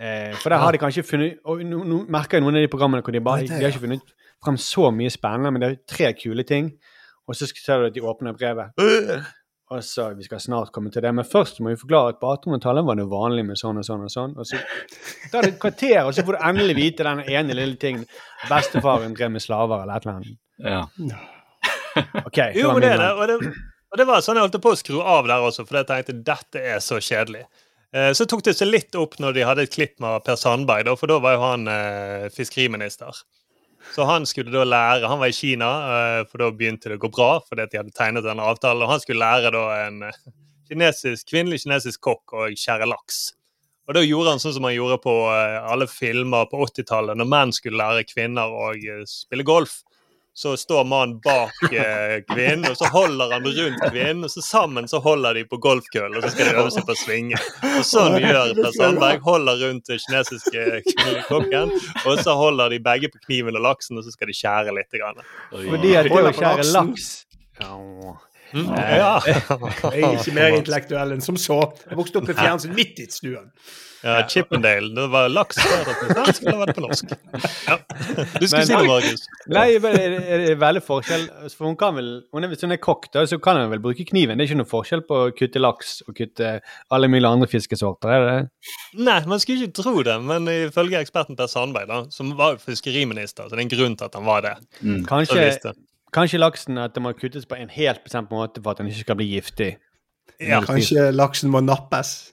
Eh, 0.00 0.32
for 0.38 0.48
der 0.50 0.58
har 0.62 0.70
de 0.72 0.78
kanskje 0.78 1.02
funnet 1.02 1.38
Og 1.44 1.58
nå, 1.66 1.80
nå 1.82 2.04
merker 2.08 2.38
jeg 2.38 2.44
noen 2.44 2.54
av 2.54 2.62
de 2.62 2.68
programmene 2.70 3.02
hvor 3.02 3.10
de 3.12 3.20
bare 3.20 3.42
de 3.42 3.48
har 3.50 3.72
ikke 3.72 3.82
funnet 3.82 4.12
frem 4.44 4.56
så 4.56 4.92
mye 4.94 5.10
spennende, 5.10 5.50
men 5.50 5.60
det 5.60 5.70
er 5.72 5.80
tre 5.90 6.12
kule 6.14 6.44
ting. 6.46 6.68
Og 7.26 7.34
så 7.34 7.48
ser 7.50 7.80
du 7.80 7.86
at 7.86 7.94
de 7.94 8.00
åpner 8.06 8.32
brevet. 8.32 8.70
Øh! 8.78 9.24
Og 9.70 9.82
så 9.84 10.14
Vi 10.16 10.22
skal 10.24 10.40
snart 10.40 10.70
komme 10.72 10.90
til 10.90 11.02
det, 11.02 11.10
men 11.14 11.24
først 11.24 11.58
må 11.60 11.68
vi 11.74 11.76
forklare 11.76 12.14
at 12.14 12.20
på 12.20 12.30
1800-tallet 12.30 12.86
var 12.86 12.94
det 12.94 13.04
vanlig 13.10 13.44
med 13.44 13.58
sånn 13.58 13.76
og 13.76 13.84
sånn 13.84 14.04
og 14.06 14.10
sånn. 14.10 14.36
Og 14.38 14.46
så 14.46 14.56
tar 15.32 15.42
det 15.42 15.54
et 15.54 15.60
kvarter, 15.60 16.04
og 16.06 16.14
så 16.14 16.22
får 16.24 16.38
du 16.38 16.46
endelig 16.48 16.76
vite 16.76 17.04
den 17.04 17.20
ene 17.28 17.54
lille 17.58 17.76
tingen. 17.76 18.06
Bestefaren 18.48 19.14
drev 19.18 19.30
med 19.34 19.42
slaver 19.44 19.82
eller 19.82 19.96
et 19.96 20.06
eller 20.06 20.14
annet. 20.14 20.38
Ja. 20.58 20.86
Ok, 22.24 22.38
Jo, 22.56 22.72
men 22.74 22.84
det 22.84 22.92
er 22.94 23.02
det. 23.02 23.10
Og 23.14 23.26
det, 23.30 23.38
og 23.92 24.00
det 24.00 24.06
var 24.08 24.20
sånn 24.24 24.38
jeg 24.38 24.46
holdt 24.46 24.60
på 24.64 24.74
å 24.74 24.78
skru 24.78 25.00
av 25.02 25.28
der 25.30 25.44
også, 25.48 25.64
for 25.68 25.80
jeg 25.80 25.88
tenkte 25.88 26.16
dette 26.26 26.62
er 26.74 26.82
så 26.84 27.00
kjedelig. 27.02 27.44
Eh, 27.94 28.10
Så 28.16 28.26
tok 28.28 28.42
det 28.44 28.56
seg 28.58 28.68
litt 28.68 28.94
opp 29.00 29.16
når 29.22 29.36
de 29.38 29.46
hadde 29.48 29.64
et 29.64 29.72
klipp 29.74 29.96
med 30.04 30.24
Per 30.26 30.36
Sandberg, 30.36 30.84
da, 30.88 30.96
for 31.00 31.08
da 31.10 31.18
var 31.24 31.38
jo 31.38 31.44
han 31.46 31.68
eh, 31.72 32.26
fiskeriminister. 32.34 33.22
Så 33.94 34.04
han 34.04 34.26
skulle 34.28 34.52
da 34.52 34.66
lære 34.68 35.08
Han 35.08 35.20
var 35.22 35.30
i 35.30 35.32
Kina, 35.32 35.68
eh, 35.94 36.24
for 36.28 36.42
da 36.42 36.50
begynte 36.52 36.90
det 36.90 36.98
å 36.98 37.04
gå 37.06 37.08
bra 37.14 37.30
fordi 37.46 37.64
de 37.72 37.78
hadde 37.80 37.94
tegnet 37.96 38.26
denne 38.26 38.44
avtalen. 38.44 38.84
Og 38.84 38.90
han 38.92 39.00
skulle 39.00 39.24
lære 39.24 39.54
da 39.54 39.64
en 39.86 40.02
eh, 40.10 40.18
kinesisk, 40.68 41.30
kvinnelig 41.30 41.62
kinesisk 41.64 42.02
kokk 42.04 42.34
å 42.36 42.48
skjære 42.52 42.88
laks. 42.90 43.22
Og 43.88 43.96
da 43.96 44.02
gjorde 44.04 44.34
han 44.34 44.42
sånn 44.42 44.52
som 44.58 44.66
han 44.68 44.74
gjorde 44.76 44.98
på 45.00 45.14
eh, 45.32 45.56
alle 45.72 45.86
filmer 45.88 46.44
på 46.50 46.60
80-tallet, 46.66 47.16
når 47.16 47.30
menn 47.32 47.54
skulle 47.56 47.80
lære 47.80 48.04
kvinner 48.10 48.52
å 48.52 48.74
eh, 48.76 49.06
spille 49.08 49.46
golf. 49.48 49.78
Så 50.38 50.52
står 50.56 50.84
mannen 50.86 51.16
bak 51.24 51.72
eh, 51.72 52.20
kvinnen, 52.28 52.68
og 52.70 52.76
så 52.78 52.86
holder 52.94 53.32
han 53.34 53.46
rundt 53.46 53.80
kvinnen. 53.90 54.22
Og 54.22 54.30
så 54.30 54.42
sammen 54.44 54.86
så 54.90 55.00
holder 55.02 55.34
de 55.34 55.42
på 55.50 55.58
golfkøll, 55.64 56.14
og 56.14 56.22
så 56.22 56.30
skal 56.30 56.50
de 56.52 56.60
øve 56.60 56.70
seg 56.76 56.86
på 56.86 56.94
å 56.94 57.00
svinge. 57.00 57.40
Og 57.72 57.82
sånn 57.88 58.14
gjør 58.22 58.54
Per 58.60 58.70
Sandberg. 58.76 59.24
Holder 59.26 59.58
rundt 59.64 59.90
den 59.90 59.98
kinesiske 60.04 60.84
kokken, 61.26 61.74
og 62.04 62.22
så 62.22 62.36
holder 62.38 62.70
de 62.70 62.78
begge 62.86 63.10
på 63.10 63.18
kniven 63.26 63.58
og 63.58 63.66
laksen, 63.66 63.98
og 63.98 64.06
så 64.06 64.14
skal 64.14 64.30
de 64.30 64.38
skjære 64.38 64.76
litt. 64.78 64.86
Grann. 64.94 65.18
Fordi 65.50 65.90
at 65.98 66.06
det 66.08 66.22
å 66.22 66.32
skjære 66.38 66.70
laks 66.70 67.10
Ja. 67.58 67.74
Mm, 68.52 68.70
ja. 68.74 69.10
Jeg 69.26 70.02
er 70.02 70.14
ikke 70.16 70.32
mer 70.38 70.54
intellektuell 70.56 71.12
enn 71.16 71.24
som 71.24 71.36
så. 71.40 71.60
Jeg 71.90 71.98
vokste 71.98 72.22
opp 72.22 72.30
med 72.30 72.38
fjernsyn 72.38 72.74
midt 72.76 73.02
i 73.02 73.06
stuen. 73.12 73.50
ja, 74.02 74.20
Chippendale. 74.30 74.88
Det 74.94 75.04
var 75.10 75.28
laks 75.28 75.58
der 75.58 75.80
eller 75.82 76.58
var 76.60 76.70
det 76.70 76.74
på 76.76 76.84
norsk? 76.84 77.12
Ja. 77.66 77.76
Du 78.38 78.46
skulle 78.46 78.62
si 78.64 78.72
det, 78.72 78.86
Markus. 78.86 79.24
Nei, 79.50 79.64
er 79.74 80.44
det 80.44 80.54
veldig 80.60 80.82
forskjell. 80.86 81.26
For 81.50 81.66
hun 81.66 81.76
kan 81.80 81.96
vel, 81.98 82.12
hvis 82.52 82.62
hun 82.64 82.76
er 82.76 82.80
kokk, 82.82 83.10
da, 83.14 83.24
så 83.26 83.40
kan 83.42 83.58
hun 83.60 83.72
vel 83.74 83.82
bruke 83.84 84.06
kniven. 84.08 84.38
Det 84.38 84.46
er 84.46 84.52
ikke 84.52 84.60
noe 84.62 84.70
forskjell 84.70 85.02
på 85.08 85.18
å 85.26 85.34
kutte 85.36 85.62
laks 85.62 85.98
og 86.06 86.14
kutte 86.20 86.54
alle 86.94 87.10
mulige 87.10 87.34
andre 87.34 87.50
fiskesorter. 87.50 88.14
er 88.14 88.26
det? 88.28 88.38
Nei, 89.02 89.18
man 89.28 89.42
skulle 89.42 89.66
ikke 89.66 89.82
tro 89.82 89.96
det, 90.06 90.16
men 90.30 90.48
ifølge 90.54 91.02
eksperten 91.02 91.36
Per 91.36 91.50
Sandberg, 91.50 91.90
da, 91.90 92.00
som 92.14 92.32
var 92.38 92.56
fiskeriminister, 92.62 93.50
så 93.50 93.56
det 93.56 93.64
er 93.64 93.66
en 93.66 93.76
grunn 93.76 93.98
til 93.98 94.08
at 94.08 94.16
han 94.16 94.28
var 94.30 94.46
det. 94.46 94.56
Mm. 94.80 95.02
Kanskje. 95.10 95.74
Kanskje 96.14 96.40
laksen 96.40 96.78
at 96.78 96.94
det 96.94 97.02
må 97.04 97.12
kuttes 97.16 97.46
på 97.48 97.58
en 97.58 97.70
helt 97.72 98.02
bestemt 98.04 98.32
måte 98.32 98.62
for 98.62 98.72
at 98.72 98.80
den 98.82 98.90
ikke 98.90 99.06
skal 99.06 99.18
bli 99.20 99.28
giftig. 99.34 99.76
Ja. 100.40 100.60
Kanskje 100.64 101.10
laksen 101.14 101.50
må 101.50 101.60
nappes. 101.64 102.32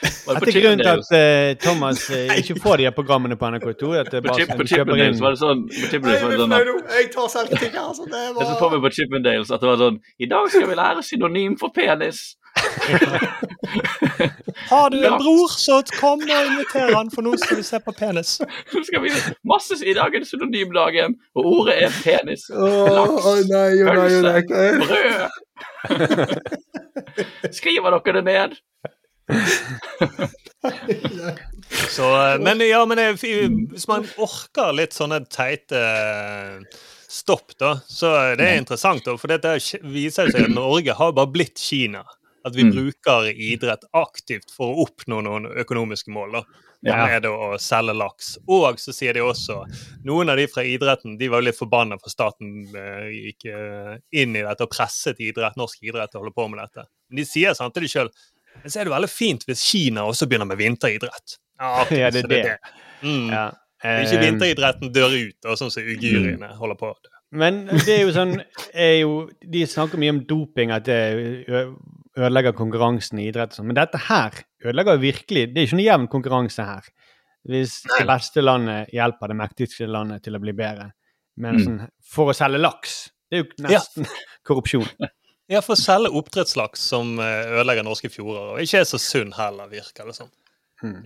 Var 0.00 0.34
det 0.34 0.46
Dette 0.46 0.58
er 0.58 0.64
grunnen 0.64 0.80
til 0.80 0.88
at 0.88 1.08
uh, 1.12 1.58
Thomas 1.60 2.06
uh, 2.14 2.36
ikke 2.40 2.56
får 2.62 2.80
de 2.80 2.86
her 2.88 2.94
programmene 2.96 3.36
på 3.36 3.50
NRK2. 3.52 3.90
At 4.00 4.12
det 4.12 4.22
På, 4.24 4.32
bare, 4.32 4.56
på 4.56 4.66
Chippendales 4.70 5.18
inn 5.18 5.24
var 5.24 5.36
det 5.36 5.40
sånn, 5.42 5.66
var 5.68 6.32
det 6.32 6.38
sånn 6.40 6.54
Jeg 6.96 7.10
tar 7.12 7.28
selvkritikk 7.34 7.76
her. 7.76 7.90
Så 7.98 8.08
det 8.08 8.22
Jeg 8.24 8.48
så 8.48 8.54
på 8.62 8.70
meg 8.72 8.84
på 8.86 8.92
Chippendales 8.96 9.52
at 9.52 9.60
det 9.60 9.72
var 9.72 9.80
sånn 9.82 10.00
I 10.16 10.30
dag 10.30 10.48
skal 10.54 10.68
vi 10.70 10.78
lære 10.80 11.04
synonym 11.04 11.58
for 11.60 11.76
penis. 11.76 12.22
Har 14.68 14.90
du 14.90 14.96
en 14.98 15.18
bror, 15.18 15.48
så 15.58 15.82
kom 15.98 16.20
og 16.24 16.46
inviter 16.46 16.94
han, 16.94 17.10
for 17.14 17.22
nå 17.26 17.32
skal 17.40 17.56
vi 17.60 17.64
se 17.66 17.78
på 17.84 17.92
penis. 17.96 18.30
Så 18.72 18.78
skal 18.86 19.00
vi 19.04 19.10
masse 19.48 19.74
I 19.84 19.94
dag 19.96 20.14
er 20.14 20.18
det 20.22 20.28
synonymdagen, 20.30 21.10
og 21.34 21.42
ordet 21.54 21.74
er 21.84 21.90
penis. 22.04 22.42
Laks, 22.50 23.24
å 23.26 23.28
nei, 23.50 23.70
nei. 24.24 24.42
Brød. 24.84 25.28
Skriver 27.58 27.90
dere 27.98 28.12
det 28.20 28.24
ned? 28.28 28.50
Så, 31.90 32.32
eh, 32.32 32.40
men 32.42 32.60
ja, 32.60 32.86
men 32.86 32.96
det, 32.98 33.12
hvis 33.20 33.88
man 33.88 34.06
orker 34.20 34.72
litt 34.76 34.92
sånne 34.96 35.20
teite 35.30 35.80
eh, 35.80 36.60
stopp, 37.10 37.54
da, 37.58 37.74
så 37.88 38.34
det 38.38 38.46
er 38.46 38.58
interessant. 38.60 39.08
For 39.20 39.28
dette 39.30 39.56
viser 39.90 40.30
seg 40.30 40.46
at 40.46 40.54
Norge 40.54 40.94
har 40.98 41.16
bare 41.16 41.32
blitt 41.32 41.58
Kina. 41.60 42.04
At 42.44 42.54
vi 42.56 42.64
Mm. 42.64 42.72
bruker 42.72 43.28
idrett 43.36 43.84
aktivt 43.92 44.50
for 44.56 44.72
å 44.74 44.86
oppnå 44.86 45.22
noen 45.22 45.46
økonomiske 45.60 46.08
mål. 46.08 46.32
da. 46.32 46.42
Ja. 46.82 47.06
Med 47.06 47.24
å 47.28 47.58
selge 47.60 47.92
laks. 47.92 48.38
Og 48.48 48.76
så 48.80 48.92
sier 48.96 49.12
de 49.12 49.20
også 49.20 49.66
Noen 50.04 50.30
av 50.30 50.36
de 50.38 50.46
fra 50.46 50.62
idretten 50.64 51.18
de 51.18 51.28
var 51.28 51.42
litt 51.42 51.58
forbanna 51.58 51.98
for 52.00 52.08
staten 52.08 52.64
eh, 52.74 53.10
gikk 53.12 53.44
eh, 53.52 53.98
inn 54.12 54.34
i 54.34 54.40
dette 54.42 54.62
og 54.64 54.70
presset 54.70 55.20
idrett, 55.20 55.56
norsk 55.60 55.76
idrett 55.82 56.10
til 56.10 56.20
å 56.20 56.22
holde 56.24 56.32
på 56.34 56.48
med 56.48 56.60
dette. 56.64 56.86
Men 57.10 57.16
de 57.20 57.24
sier 57.28 57.52
samtidig 57.52 57.90
sjøl 57.92 58.08
så 58.66 58.80
er 58.80 58.84
det 58.88 58.92
veldig 58.94 59.10
fint 59.12 59.44
hvis 59.46 59.60
Kina 59.62 60.00
også 60.08 60.26
begynner 60.26 60.46
med 60.48 60.56
vinteridrett. 60.58 61.36
Ja, 61.60 61.82
okay, 61.82 61.98
Ja, 62.06 62.10
det 62.10 62.24
er 62.24 62.28
det. 62.28 62.58
Mm. 63.02 63.28
Ja. 63.30 63.50
Ikke 63.84 64.16
Eh, 64.16 64.24
vinteridretten 64.30 64.90
dør 64.92 65.12
ut, 65.28 65.36
og 65.44 65.56
sånn 65.56 65.70
som 65.72 65.82
uigurene 65.82 66.50
holder 66.56 66.76
på. 66.76 66.94
Men 67.32 67.66
det 67.66 67.88
er 67.88 68.02
jo 68.06 68.10
sånn 68.12 68.42
er 68.74 68.96
jo, 69.00 69.30
De 69.46 69.62
snakker 69.66 69.96
mye 70.00 70.10
om 70.10 70.24
doping, 70.24 70.70
at 70.72 70.84
det 70.84 71.46
ø- 71.48 71.76
ødelegger 72.18 72.52
konkurransen 72.58 73.18
i 73.20 73.28
idrett. 73.30 73.52
sånn, 73.54 73.66
Men 73.66 73.76
dette 73.78 73.98
her 74.08 74.32
ødelegger 74.64 74.98
virkelig 74.98 75.54
Det 75.54 75.58
er 75.62 75.66
ikke 75.68 75.76
noe 75.78 75.86
jevn 75.86 76.08
konkurranse 76.08 76.64
her. 76.66 76.82
Hvis 77.48 77.82
det 77.98 78.06
beste 78.06 78.42
landet 78.42 78.90
hjelper 78.92 79.28
det 79.28 79.36
mektigste 79.36 79.86
landet 79.88 80.22
til 80.22 80.34
å 80.36 80.40
bli 80.40 80.52
bedre. 80.52 80.92
Men 81.36 81.56
Mm. 81.56 81.64
sånn, 81.64 81.88
for 82.02 82.26
å 82.32 82.34
selge 82.36 82.58
laks 82.60 83.10
Det 83.30 83.38
er 83.38 83.44
jo 83.44 83.68
nesten 83.68 84.06
korrupsjon. 84.46 84.88
Ja, 85.48 85.60
for 85.60 85.74
å 85.74 85.78
selge 85.78 86.10
oppdrettslaks 86.12 86.78
som 86.78 87.18
eh, 87.18 87.46
ødelegger 87.54 87.84
norske 87.84 88.10
fjorder, 88.10 88.52
og 88.54 88.58
ikke 88.60 88.80
er 88.80 88.84
så 88.84 88.98
sunn 88.98 89.32
heller, 89.32 89.68
virker 89.70 90.04
det 90.06 90.14
som. 90.16 90.28
Mm. 90.82 91.02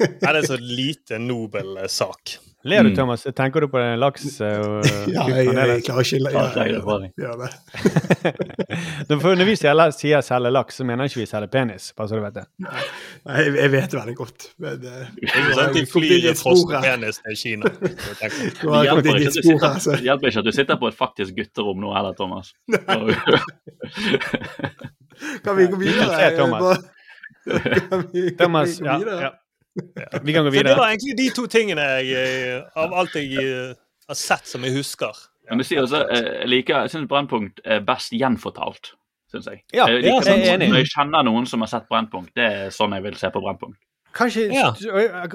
Liksom, 0.20 0.20
det 0.20 0.38
er 0.42 0.46
så 0.48 0.56
lite 0.60 1.18
nobel 1.18 1.76
eh, 1.76 1.86
sak? 1.88 2.38
Ler 2.62 2.82
du, 2.84 2.90
Mm. 2.90 2.96
Thomas? 2.96 3.22
Tenker 3.36 3.60
du 3.60 3.68
på 3.72 3.80
laks 3.96 4.40
og 4.44 4.84
Ja, 5.14 5.24
jeg, 5.32 5.46
jeg 5.48 5.84
klarer 5.86 6.04
ikke 6.04 6.20
å 6.84 6.96
ja, 7.16 7.32
det 7.40 7.48
Når 9.08 9.44
vi 9.48 9.54
sier, 9.56 9.80
sier 9.96 10.20
selge 10.24 10.52
laks, 10.52 10.76
så 10.76 10.84
mener 10.84 11.08
ikke 11.08 11.22
vi 11.22 11.26
selge 11.30 11.48
penis. 11.52 11.92
bare 11.96 12.08
så 12.10 12.18
du 12.20 12.22
vet 12.26 12.36
det. 12.36 12.44
Nei, 12.60 12.82
Jeg, 13.40 13.54
jeg 13.56 13.72
vet 13.72 13.96
veldig 13.96 14.16
godt. 14.18 14.48
Men, 14.60 14.76
eh, 14.84 15.08
Det 15.16 15.32
er 15.32 15.48
sånn 15.54 15.64
at 15.64 15.74
de 15.78 15.86
flyr 15.88 16.28
frossenpenis 16.36 17.22
til 17.24 17.40
Kina. 17.40 17.72
Det 17.80 17.88
hjelper 18.84 19.08
ikke, 19.16 19.32
at 19.32 19.40
du 19.40 19.40
spor 19.40 19.58
sitter, 19.80 19.96
det 19.96 20.04
hjelper 20.10 20.26
ikke 20.34 20.44
at 20.44 20.48
du 20.50 20.54
sitter 20.60 20.80
på 20.84 20.92
et 20.92 21.00
faktisk 21.00 21.40
gutterom 21.40 21.80
nå 21.80 21.96
heller, 21.96 22.12
Thomas. 22.20 22.52
kan 25.44 25.56
vi 25.56 25.64
gå 25.72 25.76
videre? 25.80 26.32
Thomas. 26.36 26.78
Thomas, 28.36 28.80
ja. 28.84 29.00
ja? 29.00 29.32
Ja. 29.76 30.20
Vi 30.26 30.32
kan 30.32 30.44
gå 30.44 30.52
Så 30.52 30.62
det 30.62 30.76
var 30.76 30.88
egentlig 30.88 31.16
de 31.18 31.28
to 31.34 31.46
tingene 31.50 31.84
jeg, 32.00 32.14
eh, 32.14 32.62
av 32.76 32.94
alt 32.94 33.14
jeg 33.18 33.36
eh, 33.42 33.74
har 34.08 34.18
sett 34.18 34.46
som 34.50 34.64
jeg 34.66 34.74
husker. 34.76 35.26
Men 35.50 35.58
du 35.58 35.66
sier 35.66 35.82
også, 35.82 36.04
eh, 36.14 36.30
jeg 36.42 36.48
liker, 36.48 36.84
jeg 36.86 36.94
synes 36.94 37.08
Brennpunkt 37.10 37.62
er 37.64 37.82
best 37.86 38.12
gjenfortalt, 38.14 38.92
synes 39.30 39.46
jeg. 39.50 39.62
Ja, 39.74 39.86
jeg, 39.90 40.04
ja, 40.04 40.14
jeg 40.14 40.16
er 40.16 40.28
sånn- 40.30 40.48
enig. 40.54 40.68
Når 40.70 40.82
jeg 40.84 40.90
kjenner 40.94 41.26
noen 41.26 41.46
som 41.50 41.64
har 41.64 41.70
sett 41.72 41.88
Brennpunkt, 41.90 42.34
det 42.38 42.46
er 42.46 42.74
sånn 42.74 42.94
jeg 42.94 43.06
vil 43.08 43.18
se 43.18 43.30
på 43.34 43.42
Brennpunkt. 43.42 43.78
Kanskje, 44.14 44.48
Ja. 44.52 44.72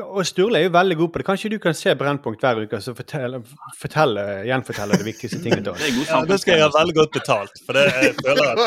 og- 0.03 0.26
Sturle 0.26 0.57
er 0.59 0.63
jo 0.63 0.69
veldig 0.69 0.97
god 0.97 1.09
på 1.13 1.17
det. 1.21 1.26
Kanskje 1.26 1.49
du 1.51 1.59
kan 1.59 1.73
se 1.73 1.93
Brennpunkt 1.95 2.41
hver 2.43 2.59
uke 2.63 2.76
og 2.76 2.95
fortelle, 2.97 3.39
fortelle, 3.80 4.43
gjenfortelle 4.45 4.97
de 4.99 5.03
viktigste 5.07 5.39
tingene 5.43 5.63
til 5.63 5.71
oss? 5.71 5.80
Ja, 6.09 6.26
det 6.26 6.39
skal 6.41 6.57
jeg 6.59 6.63
ha 6.65 6.69
veldig 6.76 6.95
godt 6.95 7.11
betalt. 7.15 7.55
For 7.65 7.73
det, 7.73 7.86
jeg 8.03 8.15
føler 8.19 8.45
at 8.51 8.57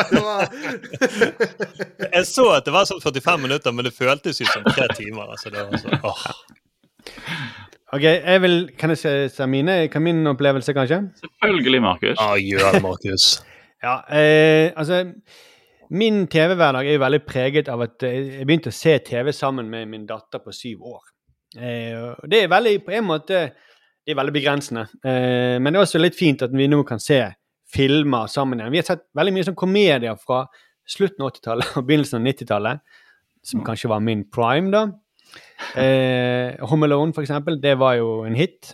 Jeg 2.17 2.25
så 2.27 2.47
at 2.57 2.65
det 2.65 2.73
var 2.73 2.85
sånn 2.89 3.03
45 3.05 3.39
minutter, 3.43 3.71
men 3.73 3.85
det 3.85 3.93
føltes 3.95 4.41
ut 4.41 4.49
som 4.53 4.65
tre 4.65 4.89
timer. 4.97 5.29
Altså, 5.35 5.51
det 5.53 5.67
var 5.69 5.79
så, 5.79 5.89
åh. 6.03 6.25
Ok, 7.93 8.03
jeg 8.05 8.41
vil, 8.43 8.57
Kan 8.79 8.91
jeg 8.91 8.99
se, 8.99 9.13
se 9.33 9.47
mine, 9.47 9.89
kan 9.89 10.03
min 10.05 10.27
opplevelse, 10.27 10.73
kanskje? 10.77 11.03
Selvfølgelig, 11.23 11.81
Markus. 11.83 12.17
Ja, 12.21 12.35
gjør 12.37 12.73
det, 12.73 12.83
Markus. 12.85 13.29
Ja, 13.83 13.95
eh, 14.11 14.73
altså 14.77 15.05
Min 15.91 16.27
TV-hverdag 16.29 16.85
er 16.85 16.99
jo 16.99 17.01
veldig 17.01 17.21
preget 17.25 17.69
av 17.73 17.81
at 17.87 18.05
eh, 18.05 18.19
jeg 18.39 18.47
begynte 18.49 18.73
å 18.73 18.77
se 18.77 18.99
TV 19.07 19.31
sammen 19.33 19.71
med 19.73 19.89
min 19.89 20.05
datter 20.09 20.43
på 20.45 20.53
syv 20.53 20.85
år. 20.91 21.03
Eh, 21.57 22.11
det 22.29 22.43
er 22.45 22.53
veldig, 22.53 22.75
på 22.85 22.93
en 22.99 23.07
måte 23.09 23.41
det 24.05 24.13
er 24.13 24.19
veldig 24.19 24.35
begrensende. 24.37 24.85
Eh, 25.01 25.57
men 25.57 25.73
det 25.73 25.81
er 25.81 25.87
også 25.87 26.01
litt 26.01 26.17
fint 26.17 26.45
at 26.45 26.53
vi 26.53 26.69
nå 26.69 26.83
kan 26.89 27.01
se 27.01 27.23
filmer 27.73 28.29
sammen 28.33 28.61
igjen. 28.61 28.75
Vi 28.75 28.83
har 28.83 28.89
sett 28.91 29.07
veldig 29.17 29.35
mye 29.37 29.49
sånn 29.49 29.59
komedier 29.59 30.21
fra 30.21 30.43
slutten 30.89 31.25
av 31.25 31.33
80-tallet 31.33 31.75
og 31.81 31.89
begynnelsen 31.89 32.21
av 32.21 32.29
90-tallet, 32.29 33.01
som 33.49 33.65
kanskje 33.65 33.93
var 33.93 34.05
min 34.05 34.27
prime, 34.33 34.73
da. 34.73 34.87
Home 36.69 36.89
Alone, 36.89 37.13
for 37.17 37.25
eksempel, 37.25 37.59
det 37.61 37.75
var 37.81 37.99
jo 37.99 38.23
en 38.25 38.37
hit. 38.37 38.73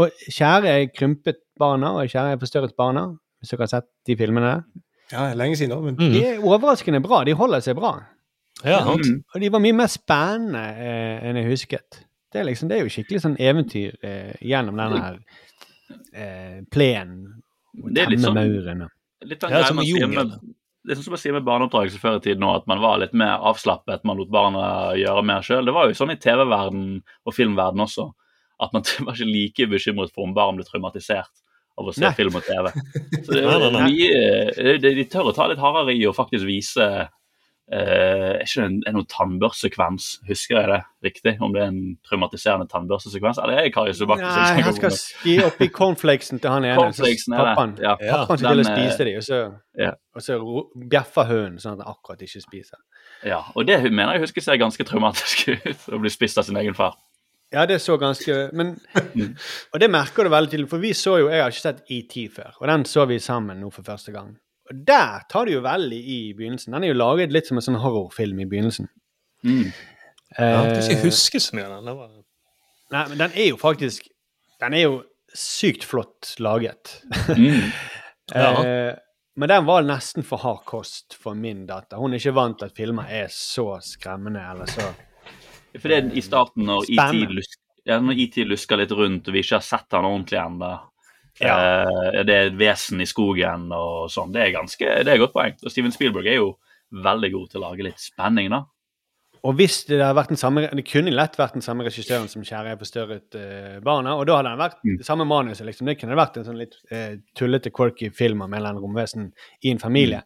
Og 0.00 0.24
Kjære 0.32 0.72
er 0.72 0.88
krympet 0.96 1.42
barna, 1.60 1.92
og 2.00 2.08
Kjære 2.08 2.32
er 2.32 2.40
forstørret 2.40 2.76
barna, 2.80 3.10
hvis 3.38 3.52
dere 3.52 3.66
har 3.66 3.72
sett 3.74 3.90
de 4.08 4.16
filmene. 4.16 4.54
Ja, 5.12 5.34
lenge 5.36 5.56
siden. 5.56 5.84
Men 5.84 5.96
Mm. 5.96 6.12
De 6.12 6.24
er 6.26 6.38
overraskende 6.42 7.00
bra. 7.04 7.24
De 7.24 7.32
holder 7.36 7.60
seg 7.60 7.76
bra. 7.76 7.94
Ja, 8.64 8.80
Mm. 8.84 9.22
Og 9.34 9.40
de 9.40 9.48
var 9.50 9.60
mye 9.60 9.74
mer 9.74 9.86
spennende 9.92 10.62
eh, 10.78 11.28
enn 11.28 11.36
jeg 11.36 11.50
husket. 11.50 12.04
Det 12.32 12.40
er, 12.40 12.44
liksom, 12.48 12.68
det 12.68 12.78
er 12.78 12.84
jo 12.86 12.90
skikkelig 12.90 13.20
sånn 13.22 13.36
eventyr 13.38 13.94
eh, 14.02 14.32
gjennom 14.42 14.76
denne 14.76 15.00
her 15.02 15.18
eh, 16.14 16.60
plenen. 16.70 17.42
Det 17.74 18.02
er 18.04 18.10
litt 18.10 18.20
sånn- 18.24 18.34
mauren 18.38 18.82
og 18.86 18.90
Litt 19.24 19.40
sånn 19.40 19.50
Ja, 19.50 19.62
som 19.64 19.76
man 19.76 19.84
sier 19.86 20.06
med, 20.06 20.32
det 20.84 20.92
er 20.92 20.96
sånn 20.98 21.04
som 21.06 21.12
man 21.14 21.18
sier 21.22 21.32
med 21.32 21.44
barneoppdragelse 21.46 21.98
før 21.98 22.16
i 22.18 22.20
tiden 22.26 22.40
nå, 22.44 22.50
at 22.56 22.66
man 22.66 22.80
var 22.82 22.98
litt 23.00 23.14
mer 23.16 23.38
avslappet, 23.40 24.02
man 24.04 24.18
lot 24.18 24.28
barna 24.30 24.92
gjøre 24.98 25.22
mer 25.24 25.40
sjøl. 25.46 25.64
Det 25.64 25.72
var 25.72 25.86
jo 25.88 25.94
sånn 25.96 26.12
i 26.12 26.16
TV-verden 26.20 27.02
og 27.24 27.32
filmverden 27.34 27.80
også, 27.80 28.10
at 28.60 28.72
man 28.76 28.82
var 29.06 29.14
ikke 29.14 29.30
like 29.30 29.70
bekymret 29.70 30.12
for 30.12 30.24
om 30.28 30.34
barn 30.36 30.56
ble 30.56 30.64
traumatisert 30.68 31.30
av 31.78 31.88
å 31.90 31.94
se 31.96 32.04
Nei. 32.04 32.12
film 32.14 32.36
og 32.38 32.44
TV. 32.46 32.70
Så 33.24 33.34
det 33.34 33.42
Nei, 33.42 33.56
er 33.56 33.66
nei, 33.66 33.72
nei. 33.74 33.90
mye, 33.90 34.78
de, 34.84 34.94
de 35.00 35.04
tør 35.10 35.32
å 35.32 35.34
ta 35.36 35.48
litt 35.50 35.58
hardere 35.62 35.96
i 35.96 36.06
å 36.06 36.14
faktisk 36.16 36.46
vise 36.46 37.08
Uh, 37.64 38.36
Er 38.36 38.42
ikke 38.44 38.60
det 38.60 38.64
en, 38.68 38.74
en 38.90 38.96
noen 38.98 39.06
tannbørsekvens, 39.08 40.08
husker 40.28 40.58
jeg 40.58 40.66
det 40.68 40.80
riktig? 41.06 41.32
Om 41.40 41.54
det 41.54 41.62
er 41.62 41.70
en 41.70 41.78
traumatiserende 42.04 42.66
tannbørsesekvens? 42.68 43.38
Eller 43.40 43.56
er 43.56 43.64
det 43.64 43.72
Kari 43.72 43.94
Subakki 43.96 44.20
Nei, 44.20 44.60
han 44.66 44.76
skal 44.76 44.92
det? 44.92 45.36
opp 45.46 45.62
i 45.64 45.68
cornflakesen 45.72 46.42
til 46.44 46.52
han 46.52 46.66
ene. 46.68 46.76
Cornflakesen 46.76 47.32
er 47.32 47.40
det. 47.40 47.54
pappaen, 47.54 47.72
Ja. 47.80 47.94
Ja. 48.04 48.18
pappaen 48.20 48.42
skal 48.42 48.60
Den, 48.60 48.68
eh, 48.68 48.76
spise 48.76 49.06
de, 49.08 49.14
og 49.16 49.24
så, 49.24 49.38
ja. 49.80 49.94
og 50.12 50.26
så 50.26 50.36
bjeffer 50.92 51.30
hunden 51.32 51.56
sånn 51.64 51.78
at 51.80 51.86
han 51.86 51.94
akkurat 51.96 52.26
ikke 52.28 52.44
spiser. 52.44 52.84
Ja, 53.24 53.40
og 53.56 53.64
det 53.72 53.80
mener 53.88 54.18
jeg 54.18 54.26
husker 54.26 54.44
ser 54.44 54.60
ganske 54.60 54.84
traumatisk 54.84 55.48
ut, 55.56 55.88
å 55.88 56.02
bli 56.04 56.12
spist 56.12 56.36
av 56.36 56.44
sin 56.44 56.60
egen 56.60 56.76
far. 56.76 57.00
Ja, 57.54 57.64
det 57.70 57.78
så 57.82 57.96
ganske 58.00 58.48
Men. 58.56 58.74
Og 59.72 59.80
det 59.80 59.88
merker 59.92 60.26
du 60.26 60.32
veldig 60.32 60.50
tydelig, 60.52 60.70
for 60.72 60.82
vi 60.82 60.90
så 60.98 61.18
jo 61.22 61.30
Jeg 61.30 61.44
har 61.44 61.54
ikke 61.54 61.64
sett 61.64 61.84
ET 61.94 62.16
før, 62.34 62.56
og 62.60 62.68
den 62.70 62.86
så 62.88 63.06
vi 63.10 63.20
sammen 63.22 63.62
nå 63.62 63.70
for 63.74 63.86
første 63.86 64.14
gang. 64.14 64.34
Og 64.70 64.84
der 64.88 65.24
tar 65.30 65.46
det 65.46 65.54
jo 65.58 65.64
veldig 65.64 65.98
i 66.00 66.18
begynnelsen. 66.36 66.72
Den 66.72 66.86
er 66.86 66.94
jo 66.94 66.98
laget 66.98 67.34
litt 67.34 67.50
som 67.50 67.60
en 67.60 67.66
sånn 67.66 67.80
horrorfilm 67.82 68.40
i 68.40 68.48
begynnelsen. 68.48 68.88
Mm. 69.44 69.72
Ja, 70.34 70.44
Eh, 70.44 70.72
du 70.72 70.80
ikke 70.80 71.04
husker 71.04 71.42
så 71.42 71.54
mye 71.54 71.66
av 71.68 71.76
den. 71.76 71.88
Det 71.90 71.96
var... 71.98 72.14
Nei, 72.94 73.02
men 73.10 73.20
den 73.20 73.36
er 73.38 73.46
jo 73.48 73.58
faktisk 73.58 74.08
Den 74.60 74.74
er 74.76 74.82
jo 74.84 74.94
sykt 75.34 75.86
flott 75.86 76.34
laget. 76.42 77.00
Mm. 77.34 77.70
Ja. 78.32 78.64
Eh, 78.64 78.94
men 79.36 79.50
den 79.50 79.66
var 79.66 79.82
nesten 79.84 80.24
for 80.24 80.40
hard 80.40 80.62
kost 80.64 81.12
for 81.20 81.36
min 81.36 81.66
datter. 81.68 81.98
Hun 82.00 82.14
er 82.14 82.22
ikke 82.22 82.32
vant 82.38 82.56
til 82.56 82.70
at 82.70 82.78
filmer 82.78 83.10
er 83.12 83.26
så 83.28 83.66
skremmende 83.84 84.40
eller 84.40 84.70
så 84.70 84.86
For 85.78 85.90
det 85.90 85.96
er 85.98 86.10
i 86.18 86.22
starten 86.24 86.66
når 86.68 86.88
IT 86.88 87.30
lusker, 87.30 87.60
ja, 87.84 87.98
lusker 88.00 88.80
litt 88.80 88.92
rundt, 88.94 89.28
og 89.28 89.34
vi 89.34 89.42
ikke 89.44 89.58
har 89.58 89.66
sett 89.66 89.96
han 89.96 90.06
ordentlig 90.08 90.38
ennå. 90.40 90.74
Ja. 91.42 91.54
Eh, 91.82 92.20
det 92.24 92.34
er 92.34 92.52
et 92.52 92.58
vesen 92.58 93.02
i 93.02 93.08
skogen 93.10 93.66
og 93.74 94.06
sånn. 94.12 94.32
Det 94.34 94.44
er 94.44 94.54
ganske, 94.54 94.92
det 95.04 95.10
er 95.10 95.18
godt 95.22 95.34
poeng. 95.34 95.56
Og 95.64 95.72
Steven 95.72 95.94
Spielberg 95.94 96.30
er 96.30 96.38
jo 96.38 96.52
veldig 96.94 97.30
god 97.34 97.50
til 97.50 97.60
å 97.60 97.64
lage 97.66 97.88
litt 97.88 98.00
spenning, 98.00 98.52
da. 98.54 98.62
Og 99.44 99.58
hvis 99.58 99.82
det 99.90 99.98
hadde 100.00 100.16
vært 100.16 100.30
den 100.32 100.40
samme 100.40 100.62
Det 100.72 100.86
kunne 100.88 101.12
lett 101.12 101.34
vært 101.36 101.58
den 101.58 101.64
samme 101.64 101.84
regissøren 101.84 102.30
som 102.32 102.40
'Kjære 102.40 102.70
er 102.72 102.78
forstørret 102.80 103.36
uh, 103.36 103.80
barna', 103.84 104.14
og 104.16 104.24
da 104.26 104.38
hadde 104.38 104.54
han 104.54 104.62
vært 104.62 104.78
Mm. 104.84 104.96
det 104.96 105.06
samme 105.06 105.26
manuset. 105.28 105.66
liksom. 105.66 105.86
Det 105.86 105.98
kunne 106.00 106.16
vært 106.16 106.38
en 106.38 106.44
sånn 106.44 106.56
litt 106.56 106.76
uh, 106.90 107.20
tullete, 107.36 107.70
quirky 107.70 108.10
film 108.10 108.40
om 108.40 108.52
en 108.52 108.58
eller 108.58 108.70
annen 108.70 108.82
romvesen 108.82 109.32
i 109.62 109.70
en 109.70 109.78
familie. 109.78 110.22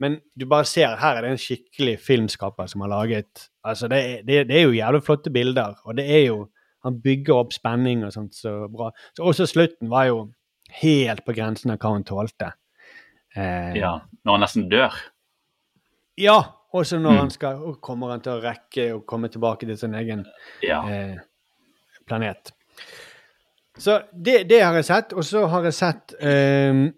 Men 0.00 0.18
du 0.38 0.44
bare 0.46 0.64
ser 0.68 0.96
her 1.00 1.16
er 1.16 1.22
det 1.22 1.30
en 1.30 1.38
skikkelig 1.40 1.98
filmskaper 2.04 2.66
som 2.68 2.80
har 2.84 2.88
laget 2.92 3.46
Altså, 3.64 3.88
det, 3.88 3.98
er- 4.04 4.22
det, 4.26 4.42
det 4.48 4.56
er 4.58 4.62
jo 4.66 4.74
jævlig 4.76 5.02
flotte 5.06 5.30
bilder, 5.32 5.74
og 5.84 5.96
det 5.96 6.04
er 6.10 6.26
jo 6.26 6.48
Han 6.84 7.00
bygger 7.02 7.34
opp 7.34 7.52
spenning 7.52 8.04
og 8.04 8.12
sånt 8.12 8.34
så 8.36 8.68
bra. 8.70 8.90
Så 9.16 9.24
også 9.26 9.46
slutten 9.50 9.88
var 9.90 10.04
jo 10.06 10.32
helt 10.70 11.24
på 11.26 11.32
grensen 11.34 11.70
av 11.72 11.78
hva 11.82 11.90
hun 11.96 12.04
tålte. 12.04 12.52
Eh, 13.34 13.74
Ja, 13.80 13.98
Når 14.24 14.32
han 14.32 14.40
nesten 14.44 14.68
dør. 14.70 14.94
ja, 16.18 16.36
også 16.72 16.98
når 17.00 17.10
Mm. 17.12 17.18
han 17.18 17.30
skal 17.30 17.54
og 17.56 17.80
Kommer 17.82 18.10
han 18.10 18.20
til 18.20 18.32
å 18.32 18.42
rekke 18.42 18.86
å 18.94 19.00
komme 19.06 19.28
tilbake 19.28 19.66
til 19.66 19.76
sin 19.78 19.94
egen 19.94 20.24
Ja. 20.62 20.82
eh, 20.88 21.16
planet. 22.06 22.52
Så 23.78 24.02
det, 24.12 24.48
det 24.48 24.62
har 24.62 24.74
jeg 24.74 24.84
sett, 24.84 25.12
og 25.12 25.24
så 25.24 25.46
har 25.48 25.62
jeg 25.64 25.74
sett 25.74 26.14
ehm, 26.20 26.92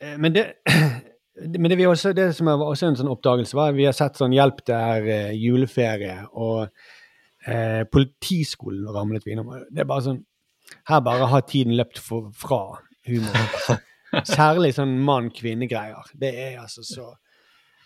eh, 0.00 0.16
Men 0.18 0.32
det 0.34 0.44
men 1.40 1.70
det, 1.70 1.76
vi 1.78 1.86
også, 1.88 2.12
det 2.16 2.30
som 2.36 2.48
er 2.50 2.62
også 2.64 2.90
en 2.90 2.98
sånn 2.98 3.10
oppdagelse, 3.12 3.56
var 3.56 3.76
vi 3.76 3.86
har 3.88 3.96
sett 3.96 4.18
sånn 4.20 4.34
Hjelp, 4.34 4.62
er 4.74 5.06
eh, 5.08 5.30
juleferie, 5.38 6.16
og 6.32 6.66
eh, 7.46 7.82
Politiskolen 7.90 8.88
ramlet 8.94 9.26
vi 9.26 9.34
innom. 9.34 9.52
Det 9.70 9.84
er 9.84 9.88
bare 9.88 10.06
sånn 10.08 10.20
Her 10.90 11.00
bare 11.06 11.30
har 11.32 11.46
tiden 11.48 11.74
løpt 11.78 11.98
for, 12.02 12.30
fra 12.36 12.80
humor. 13.08 13.80
Særlig 14.26 14.74
sånn 14.76 14.96
mann-kvinne-greier. 15.06 16.12
Det 16.18 16.30
er 16.44 16.60
altså 16.62 16.84
så 16.86 17.12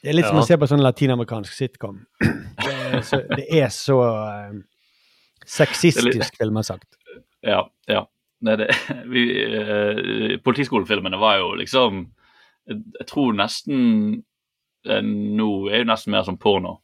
Det 0.02 0.12
er 0.12 0.18
litt 0.18 0.28
som 0.28 0.40
å 0.40 0.46
se 0.46 0.58
på 0.60 0.68
sånn 0.68 0.84
latinamerikansk 0.84 1.52
sitcom. 1.52 2.02
Det 2.20 2.74
er 2.74 3.00
så, 3.04 3.20
det 3.28 3.46
er 3.60 3.70
så 3.72 4.00
eh, 4.08 4.58
sexistisk, 5.44 6.40
ville 6.40 6.54
man 6.54 6.66
sagt. 6.66 6.90
Ja. 7.44 7.62
ja. 7.90 8.04
Nei, 8.44 8.58
det, 8.60 8.68
vi, 9.12 9.24
eh, 9.46 10.36
politiskolefilmene 10.44 11.20
var 11.20 11.40
jo 11.40 11.54
liksom 11.60 12.04
Jeg, 12.70 13.06
tror 13.10 13.34
nesten 13.36 14.22
eh, 14.88 15.02
nå 15.04 15.48
er 15.70 15.82
jo 15.84 15.88
nesten 15.90 16.14
mer 16.14 16.26
som 16.26 16.38
porno. 16.40 16.78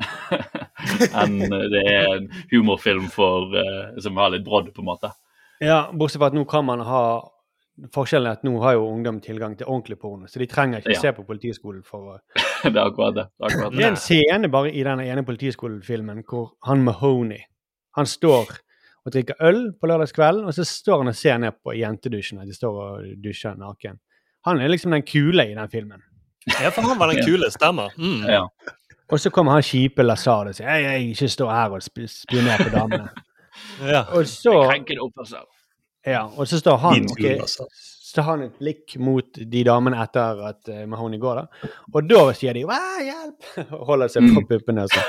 enn 1.20 1.40
det 1.72 1.82
er 1.84 2.06
en 2.14 2.30
humorfilm 2.52 3.10
for, 3.12 3.52
eh, 3.56 3.98
som 4.00 4.16
har 4.20 4.32
litt 4.34 4.46
brodd, 4.46 4.72
på 4.74 4.82
en 4.82 4.88
måte. 4.88 5.12
Ja, 5.60 5.90
bortsett 5.92 6.22
fra 6.22 6.30
at 6.32 6.38
nå 6.38 6.46
kan 6.48 6.66
man 6.68 6.86
ha 6.86 7.04
Forskjellen 7.94 8.28
er 8.28 8.36
at 8.36 8.42
nå 8.44 8.58
har 8.60 8.74
jo 8.76 8.88
ungdom 8.90 9.22
tilgang 9.24 9.54
til 9.56 9.64
ordentlig 9.70 9.96
porno, 10.02 10.26
så 10.28 10.40
de 10.42 10.46
trenger 10.50 10.82
ikke 10.82 10.92
Ja. 10.92 11.00
se 11.00 11.12
på 11.16 11.22
politiskolen 11.24 11.80
for 11.86 12.10
å 12.10 12.16
det 12.66 12.74
er 12.76 12.82
akkurat 12.82 13.14
det. 13.16 13.24
det, 13.30 13.40
er 13.40 13.46
akkurat 13.46 13.72
Det 13.72 13.84
er 13.86 13.88
en 13.94 13.96
scene 13.96 14.50
bare 14.52 14.72
i 14.74 14.82
den 14.84 15.00
ene 15.00 15.24
Politiskolen-filmen 15.24 16.20
hvor 16.28 16.50
han 16.66 16.84
Mahoney 16.84 17.40
han 17.96 18.06
står 18.06 18.52
og 19.06 19.14
drikker 19.14 19.40
øl 19.40 19.72
på 19.80 19.88
lørdagskvelden, 19.88 20.44
og 20.44 20.52
så 20.54 20.64
står 20.68 20.98
han 21.02 21.08
og 21.08 21.16
ser 21.16 21.38
ned 21.40 21.56
på 21.64 21.72
jentedusjen. 21.72 22.42
at 22.42 22.46
De 22.50 22.54
står 22.54 22.76
og 22.84 23.06
dusjer 23.24 23.56
naken. 23.56 23.96
Han 24.48 24.60
er 24.60 24.68
liksom 24.72 24.94
den 24.96 25.02
kule 25.06 25.44
i 25.50 25.54
den 25.54 25.68
filmen. 25.72 26.02
Ja, 26.48 26.70
for 26.72 26.82
han 26.88 26.98
var 26.98 27.12
den 27.12 27.20
kule, 27.26 27.50
stemmer. 27.52 27.92
Mm. 27.98 28.22
Ja. 28.28 28.44
Og 29.10 29.20
så 29.20 29.30
kommer 29.34 29.52
han 29.58 29.64
kjipe 29.66 30.04
Lazar 30.06 30.48
og 30.48 30.54
sier 30.56 30.70
jeg, 30.70 30.84
jeg 30.86 31.10
ikke 31.14 31.28
stå 31.34 31.48
her 31.50 31.74
og 31.76 31.82
sp- 31.84 32.06
spioner 32.08 32.62
på 32.62 32.70
damene. 32.76 33.08
Ja. 33.82 34.04
Og 34.14 34.28
så, 34.30 34.52
oppførsel. 35.02 35.42
ja, 36.06 36.20
og 36.24 36.46
så 36.48 36.60
står 36.60 36.76
han 36.80 37.08
okay, 37.10 37.34
ok, 37.34 37.40
altså. 37.42 37.66
så 38.06 38.22
han 38.24 38.44
et 38.46 38.54
blikk 38.60 38.94
mot 39.02 39.40
de 39.52 39.62
damene 39.66 39.98
etter 40.00 40.38
at 40.48 40.70
uh, 40.70 40.84
Mahoney 40.88 41.18
går, 41.20 41.40
da. 41.42 41.70
Og 41.92 42.06
da 42.08 42.22
sier 42.38 42.56
de 42.56 42.62
hjelp!' 42.62 43.48
og 43.76 43.82
holder 43.90 44.12
seg 44.14 44.30
på 44.32 44.44
puppene. 44.48 44.86
og 44.86 44.94
Så. 44.94 45.02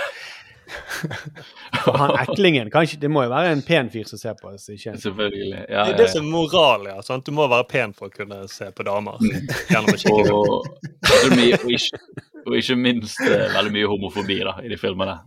Han 2.02 2.14
eklingen 2.20 2.70
kanskje, 2.74 3.00
Det 3.02 3.10
må 3.12 3.24
jo 3.26 3.32
være 3.34 3.52
en 3.56 3.62
pen 3.66 3.90
fyr 3.94 4.06
som 4.10 4.20
ser 4.22 4.36
på 4.40 4.52
oss. 4.54 4.68
Ikke? 4.74 4.94
Selvfølgelig. 5.02 5.50
Ja, 5.52 5.66
Det 5.66 5.76
er 5.76 5.92
ja, 5.92 5.98
det 5.98 6.08
ja. 6.08 6.14
som 6.14 6.26
er 6.28 6.32
moral, 6.32 6.88
ja. 6.92 6.98
Sant? 7.06 7.26
Du 7.28 7.36
må 7.36 7.48
være 7.52 7.68
pen 7.72 7.94
for 7.98 8.10
å 8.12 8.16
kunne 8.16 8.44
se 8.52 8.70
på 8.76 8.86
damer. 8.88 9.20
Dem. 9.22 9.92
Og, 9.92 11.36
mye, 11.36 11.58
og, 11.60 11.70
ikke, 11.76 12.00
og 12.46 12.58
ikke 12.58 12.78
minst 12.80 13.22
eh, 13.26 13.48
veldig 13.56 13.74
mye 13.76 13.90
homofobi 13.92 14.40
da, 14.48 14.56
i 14.64 14.72
de 14.72 14.78
filmene. 14.80 15.18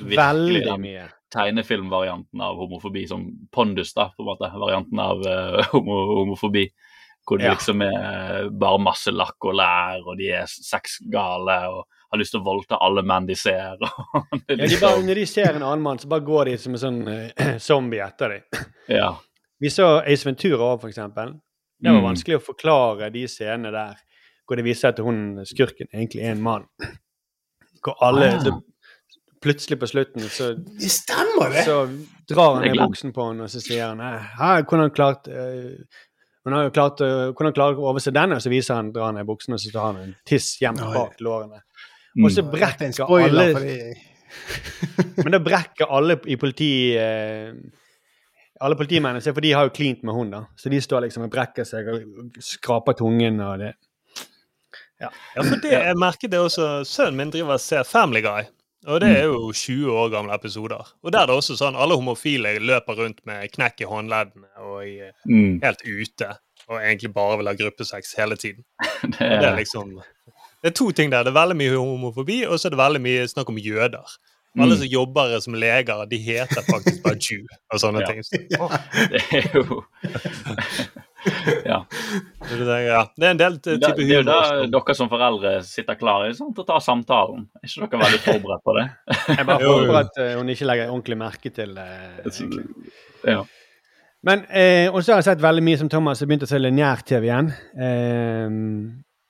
Virkelig 0.00 0.18
Veldig 0.64 0.76
mye. 0.80 1.06
tegnefilmvarianten 1.34 2.40
av 2.42 2.56
homofobi, 2.58 3.04
som 3.10 3.26
Pondus, 3.54 3.92
da, 3.96 4.08
på 4.16 4.24
en 4.24 4.30
måte. 4.32 4.48
Varianten 4.58 5.02
av 5.02 5.20
uh, 5.26 5.60
homo, 5.74 5.98
homofobi. 6.22 6.66
Hvor 7.28 7.38
det 7.38 7.46
Ja. 7.50 7.52
liksom 7.54 7.82
er 7.84 8.48
bare 8.58 8.80
masse 8.82 9.12
lakk 9.12 9.44
og 9.46 9.54
lær, 9.60 10.00
og 10.08 10.16
de 10.18 10.30
er 10.40 10.48
sexgale 10.50 11.58
og 11.70 11.84
har 12.10 12.18
lyst 12.18 12.32
til 12.34 12.40
å 12.40 12.44
voldta 12.46 12.78
alle 12.82 13.02
menn 13.06 13.26
de 13.28 13.34
ser. 13.38 13.76
er 13.78 13.78
Ja, 13.80 14.40
de 14.48 14.56
bare, 14.56 14.66
liksom- 14.68 15.06
når 15.06 15.14
de 15.20 15.26
ser 15.26 15.50
en 15.54 15.62
annen 15.62 15.82
mann, 15.82 15.98
så 15.98 16.08
bare 16.10 16.24
går 16.26 16.44
de 16.50 16.56
som 16.58 16.74
en 16.74 16.82
sånn 16.84 17.00
uh, 17.08 17.58
zombie 17.68 18.00
etter 18.04 18.28
dem. 18.36 18.64
ja. 19.00 19.12
Vi 19.60 19.68
så 19.70 19.90
Ace 20.06 20.24
Ventura 20.26 20.72
òg, 20.72 20.80
for 20.80 20.88
eksempel. 20.90 21.36
Det 21.80 21.88
var 21.92 22.00
Mm. 22.00 22.08
vanskelig 22.10 22.36
å 22.38 22.44
forklare 22.44 23.10
de 23.12 23.22
scenene 23.28 23.70
der 23.72 23.94
hvor 24.46 24.56
det 24.58 24.64
viser 24.66 24.88
at 24.90 24.98
hun 24.98 25.38
skurken 25.46 25.86
egentlig 25.94 26.24
er 26.26 26.32
en 26.34 26.42
mann. 26.42 26.66
Hvor 27.84 27.94
alle 28.04 28.26
Ah. 28.34 28.42
det, 28.44 28.52
Plutselig 29.40 29.78
på 29.80 29.86
slutten 29.88 30.20
så, 30.28 30.50
Det 30.54 30.90
stemmer, 30.92 31.48
det! 31.54 31.62
så 31.64 31.76
drar 32.28 32.58
han 32.58 32.66
ned 32.66 32.76
buksen 32.76 33.12
på 33.16 33.24
henne, 33.30 33.46
og 33.46 33.48
så 33.48 33.62
sier 33.64 33.86
han 33.88 33.96
«Nei, 34.02 34.18
her, 34.36 34.62
hvordan 34.68 34.82
har 34.84 34.90
klart 34.92 35.28
eh, 35.32 35.78
hun 36.44 36.52
har 36.52 36.66
jo 36.66 36.70
klart, 36.76 37.00
uh, 37.00 37.32
hvordan 37.32 37.54
klarer 37.56 37.80
å 37.80 37.88
overse 37.88 38.12
denne? 38.12 38.36
Og 38.36 38.44
så 38.44 38.48
viser 38.52 38.74
han, 38.76 38.92
drar 38.92 39.06
han 39.10 39.14
ned 39.16 39.26
buksen, 39.28 39.54
og 39.56 39.60
så 39.60 39.72
tar 39.72 39.86
han 39.94 40.02
en 40.02 40.12
tiss 40.28 40.58
hjem 40.60 40.76
bak 40.80 41.16
lårene. 41.24 41.62
Mm. 42.16 42.24
Og 42.26 42.32
så 42.34 42.42
er 42.42 42.50
brekker 42.50 42.94
spoiler, 42.96 43.40
alle 43.40 43.58
fordi 43.58 44.06
Men 45.24 45.34
da 45.34 45.42
brekker 45.42 45.90
alle 45.90 46.18
i 46.30 46.36
politi... 46.40 46.72
Eh, 46.98 47.52
alle 48.60 48.76
politimennene 48.76 49.24
seg, 49.24 49.32
for 49.32 49.40
de 49.44 49.54
har 49.56 49.68
jo 49.68 49.72
klint 49.72 50.02
med 50.04 50.12
hun, 50.12 50.32
da. 50.34 50.42
Så 50.60 50.68
de 50.68 50.80
står 50.84 51.06
liksom 51.06 51.24
og 51.24 51.30
brekker 51.32 51.64
seg 51.64 51.86
og 51.88 52.34
skraper 52.44 52.98
tungen 52.98 53.40
og 53.40 53.62
det. 53.62 53.70
Ja, 55.00 55.08
for 55.38 55.56
det 55.62 55.70
jeg 55.72 55.96
merker 55.96 56.28
det 56.28 56.42
også 56.44 56.82
Sønnen 56.84 57.16
min 57.16 57.30
driver 57.32 57.56
og 57.56 57.62
ser 57.64 57.86
Family 57.88 58.20
Guy. 58.20 58.50
Og 58.88 59.00
det 59.00 59.10
er 59.12 59.26
jo 59.28 59.50
20 59.52 59.92
år 59.92 60.12
gamle 60.12 60.36
episoder. 60.36 60.92
Og 61.04 61.12
der 61.12 61.22
er 61.22 61.28
det 61.28 61.36
også 61.36 61.56
sånn 61.56 61.76
alle 61.76 61.96
homofile 61.96 62.54
løper 62.64 62.96
rundt 63.02 63.18
med 63.28 63.48
knekk 63.52 63.82
i 63.84 63.88
håndleddene 63.88 64.48
og 64.64 64.86
i, 64.86 64.94
Mm. 65.28 65.60
helt 65.64 65.82
ute. 65.84 66.30
Og 66.68 66.78
egentlig 66.80 67.12
bare 67.14 67.36
vil 67.40 67.48
ha 67.48 67.54
gruppesex 67.56 68.14
hele 68.16 68.36
tiden. 68.36 68.64
Det 69.02 69.20
Og 69.20 69.36
det 69.40 69.48
er 69.48 69.52
er, 69.52 69.56
liksom 69.56 70.00
Det 70.62 70.70
er 70.72 70.76
to 70.76 70.90
ting 70.92 71.10
der. 71.12 71.22
Det 71.24 71.32
er 71.32 71.38
veldig 71.40 71.56
mye 71.56 71.76
homofobi, 71.78 72.42
og 72.46 72.58
så 72.60 72.68
er 72.68 72.74
det 72.74 72.78
veldig 72.82 73.00
mye 73.00 73.26
snakk 73.30 73.48
om 73.48 73.56
jøder. 73.58 74.16
Alle 74.58 74.74
Mm. 74.74 74.78
som 74.80 74.86
jobber 74.90 75.40
som 75.40 75.54
leger, 75.54 76.06
de 76.10 76.18
heter 76.18 76.62
faktisk 76.66 77.02
bare 77.04 77.16
Jew 77.22 77.44
og 77.72 77.78
sånne 77.78 78.00
Ja. 78.00 78.06
ting. 78.06 78.22
Så, 78.22 78.36
det 79.10 79.20
er 79.30 79.54
jo 79.54 79.84
Ja. 81.64 81.84
ja. 82.80 83.04
det 83.16 83.26
er 83.26 83.30
en 83.30 83.38
del 83.38 83.58
type 83.60 83.78
humor. 83.84 83.96
det 84.00 84.08
er 84.08 84.16
jo 84.16 84.22
da 84.32 84.80
dere 84.80 84.94
som 84.96 85.08
foreldre 85.12 85.52
sitter 85.66 85.94
klare 86.00 86.32
sant, 86.34 86.54
til 86.56 86.64
å 86.64 86.66
ta 86.66 86.78
samtalen. 86.82 87.46
Er 87.62 87.68
ikke 87.68 87.90
dere 87.92 88.02
veldig 88.04 88.20
forberedt 88.24 88.64
på 88.66 88.74
det? 88.78 88.86
Jeg 89.38 89.46
bare 89.46 89.68
håper 89.70 89.98
at 90.00 90.18
eh, 90.24 90.34
hun 90.40 90.48
ikke 90.48 90.66
legger 90.70 90.90
ordentlig 90.90 91.18
merke 91.20 91.52
til 91.54 91.74
det. 91.76 91.88
egentlig. 92.26 92.64
Ja. 93.28 93.42
Men 94.26 94.42
eh, 94.50 94.90
også 94.92 95.14
har 95.14 95.22
jeg 95.22 95.24
sett 95.30 95.40
veldig 95.44 95.62
mye 95.64 95.78
som 95.80 95.88
Thomas 95.88 96.20
har 96.20 96.28
begynt 96.28 96.42
å 96.44 96.48
se 96.50 96.58
lineær-TV 96.60 97.24
igjen. 97.30 97.52
Eh, 97.80 98.50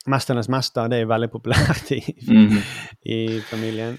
'Mesternes 0.08 0.48
mester' 0.48 0.88
det 0.88 1.02
er 1.02 1.08
veldig 1.10 1.28
populært 1.32 1.90
i, 1.92 2.00
mm. 2.28 2.60
i 3.04 3.18
familien. 3.50 3.98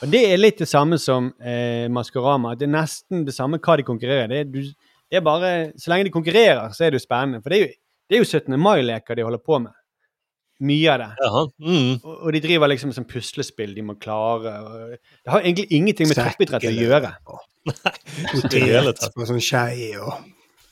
Og 0.00 0.08
det 0.12 0.22
er 0.30 0.40
litt 0.40 0.60
det 0.60 0.68
samme 0.68 0.98
som 1.00 1.28
eh, 1.38 1.86
Maskorama. 1.92 2.54
Det 2.58 2.66
er 2.66 2.72
nesten 2.72 3.26
det 3.26 3.34
samme 3.36 3.60
hva 3.62 3.76
de 3.78 3.84
konkurrerer. 3.86 4.30
Det 4.30 4.40
er, 4.40 4.48
du, 4.48 4.62
det 5.10 5.20
er 5.20 5.24
bare, 5.24 5.52
Så 5.78 5.92
lenge 5.92 6.08
de 6.08 6.14
konkurrerer, 6.14 6.72
så 6.72 6.86
er 6.86 6.90
det 6.90 7.00
jo 7.00 7.04
spennende. 7.04 7.42
For 7.44 7.52
det 7.52 7.58
er 7.58 7.66
jo, 7.66 7.70
det 8.08 8.16
er 8.16 8.24
jo 8.24 8.30
17. 8.30 8.56
mai-leker 8.60 9.18
de 9.18 9.26
holder 9.28 9.44
på 9.44 9.60
med. 9.66 9.76
Mye 10.60 10.92
av 10.92 10.98
det. 11.00 11.10
Mm. 11.64 11.92
Og, 12.02 12.16
og 12.16 12.34
de 12.36 12.42
driver 12.44 12.68
liksom 12.68 12.92
som 12.92 13.06
puslespill 13.08 13.72
de 13.76 13.84
må 13.84 13.96
klare. 14.00 14.56
Og 14.64 14.96
det 14.96 15.32
har 15.32 15.44
egentlig 15.44 15.70
ingenting 15.72 16.10
med 16.10 16.20
toppidrett 16.20 16.68
å 16.68 16.74
gjøre. 16.74 17.14
Nei, 17.70 17.94
det 18.52 18.66
er. 18.66 18.92
Sånn 19.28 19.40
skei 19.44 19.94
og 20.00 20.16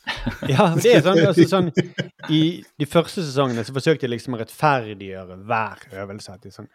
Ja, 0.53 0.69
det 0.79 0.93
er 0.95 1.03
sånn, 1.05 1.21
altså 1.27 1.47
sånn 1.51 1.71
I 2.39 2.41
de 2.81 2.89
første 2.89 3.23
sesongene 3.25 3.65
så 3.67 3.75
forsøkte 3.77 4.07
jeg 4.07 4.15
liksom 4.15 4.37
å 4.37 4.41
rettferdiggjøre 4.43 5.39
hver 5.49 5.85
øvelse. 6.05 6.37
At 6.37 6.49
sånn, 6.55 6.69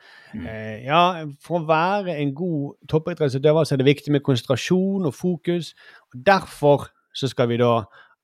eh, 0.43 0.84
ja, 0.85 1.01
For 1.43 1.61
å 1.61 1.68
være 1.69 2.18
en 2.22 2.34
god 2.38 2.77
toppidrettsutøver 2.91 3.68
så 3.68 3.76
er 3.76 3.84
det 3.84 3.89
viktig 3.89 4.14
med 4.15 4.26
konsentrasjon 4.26 5.10
og 5.10 5.15
fokus. 5.18 5.73
og 6.14 6.23
Derfor 6.26 6.88
så 7.14 7.30
skal 7.30 7.51
vi 7.51 7.60
da 7.61 7.76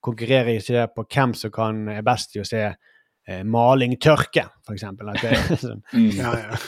konkurrere 0.04 0.56
i 0.56 0.62
å 0.62 0.66
se 0.66 0.86
på 0.96 1.06
hvem 1.06 1.36
som 1.38 1.52
kan 1.54 1.84
er 1.92 2.06
best 2.08 2.36
i 2.38 2.42
å 2.44 2.48
se 2.48 2.64
eh, 2.70 3.44
maling 3.44 3.98
tørke, 4.02 4.48
f.eks. 4.66 4.86
Sånn. 5.66 5.84
Mm. 5.94 6.12
Ja, 6.18 6.34
ja. 6.40 6.60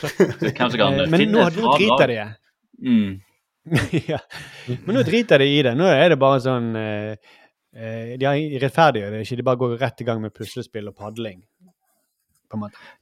Eh, 0.52 1.04
men 1.08 1.30
nå, 1.32 1.46
et 1.48 1.60
nå 1.62 1.76
driter 1.78 2.16
det. 2.16 2.24
de 2.26 2.30
Mm. 2.82 3.20
ja. 4.10 4.18
Men 4.88 4.96
nå 4.98 5.04
driter 5.06 5.38
de 5.38 5.46
i 5.46 5.60
det. 5.62 5.76
Nå 5.78 5.86
er 5.86 6.10
det 6.10 6.18
bare 6.22 6.40
sånn 6.42 6.72
eh, 6.80 7.34
De 7.74 8.26
har 8.28 8.36
rettferdiggjør 8.66 9.12
det 9.16 9.22
ikke. 9.26 9.38
De 9.40 9.44
bare 9.48 9.58
går 9.62 9.78
rett 9.80 10.02
i 10.02 10.08
gang 10.08 10.22
med 10.22 10.34
puslespill 10.36 10.90
og 10.92 10.96
padling. 10.98 11.42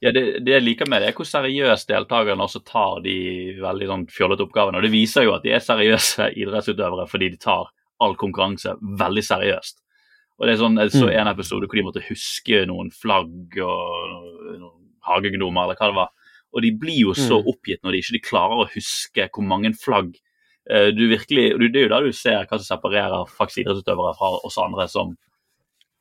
Ja, 0.00 0.12
det, 0.14 0.44
det 0.46 0.52
jeg 0.54 0.62
liker 0.62 0.86
med 0.86 1.02
det, 1.02 1.08
er 1.10 1.16
hvor 1.18 1.26
seriøst 1.26 1.88
deltakerne 1.90 2.44
også 2.44 2.60
tar 2.64 3.00
de 3.02 3.14
veldig 3.58 3.88
sånn 3.90 4.04
fjollete 4.14 4.44
oppgavene. 4.46 4.78
Og 4.78 4.82
det 4.86 4.92
viser 4.92 5.26
jo 5.26 5.34
at 5.34 5.42
de 5.42 5.50
er 5.56 5.58
seriøse 5.64 6.28
idrettsutøvere 6.44 7.08
fordi 7.10 7.32
de 7.34 7.40
tar 7.42 7.66
all 8.00 8.14
konkurranse 8.20 8.76
veldig 8.80 9.24
seriøst. 9.26 9.80
Og 10.38 10.46
det 10.46 10.54
er 10.54 10.60
sånn, 10.62 10.78
Jeg 10.80 10.92
så 10.94 11.04
Mm. 11.10 11.16
en 11.20 11.28
episode 11.34 11.66
hvor 11.66 11.76
de 11.76 11.82
måtte 11.84 12.06
huske 12.08 12.62
noen 12.66 12.90
flagg 12.94 13.58
og 13.60 14.56
noen 14.60 14.86
hagegnomer, 15.04 15.64
eller 15.66 15.76
hva 15.76 15.90
det 15.90 15.98
var. 15.98 16.08
Og 16.54 16.62
de 16.62 16.70
blir 16.72 17.00
jo 17.02 17.12
så 17.12 17.42
Mm. 17.42 17.50
oppgitt 17.50 17.82
når 17.82 17.92
de 17.92 17.98
ikke 18.00 18.28
klarer 18.30 18.62
å 18.62 18.70
huske 18.70 19.28
hvor 19.34 19.42
mange 19.44 19.74
flagg 19.74 20.14
eh, 20.14 20.29
du 20.94 21.06
virkelig, 21.10 21.46
Det 21.72 21.80
er 21.80 21.86
jo 21.88 21.92
da 21.92 22.00
du 22.04 22.12
ser 22.16 22.44
hva 22.46 22.58
som 22.58 22.66
separerer 22.76 23.26
faktisk 23.30 23.64
idrettsutøvere 23.64 24.14
fra 24.18 24.32
oss 24.46 24.58
andre 24.62 24.86
som 24.88 25.16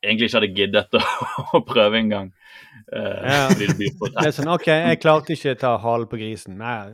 egentlig 0.04 0.30
ikke 0.30 0.38
hadde 0.40 0.56
giddet 0.56 1.00
å, 1.00 1.62
prøve 1.72 2.00
engang. 2.00 2.30
Uh, 2.90 3.22
Ja. 3.26 3.48
det 3.58 4.28
er 4.28 4.36
sånn 4.36 4.52
OK, 4.52 4.68
jeg 4.72 5.02
klarte 5.04 5.36
ikke 5.36 5.56
å 5.56 5.60
ta 5.60 5.74
halen 5.84 6.10
på 6.12 6.20
grisen. 6.22 6.58
Nei, 6.62 6.94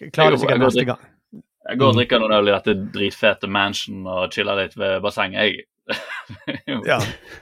jeg 0.00 0.14
klarer 0.14 0.36
det 0.36 0.42
sikkert 0.44 0.64
neste 0.64 0.86
gang. 0.88 1.08
Jeg 1.62 1.78
går 1.78 1.92
og 1.92 1.98
drikker 2.00 2.18
noen 2.22 2.32
øl 2.40 2.48
i 2.50 2.54
dette 2.56 2.74
dritfete 2.94 3.46
mansion 3.46 4.06
og 4.10 4.32
chiller 4.34 4.58
litt 4.64 4.72
ved 4.74 4.96
bassenget. 5.04 5.44
Jeg 5.44 5.66
Ja. 6.86 6.98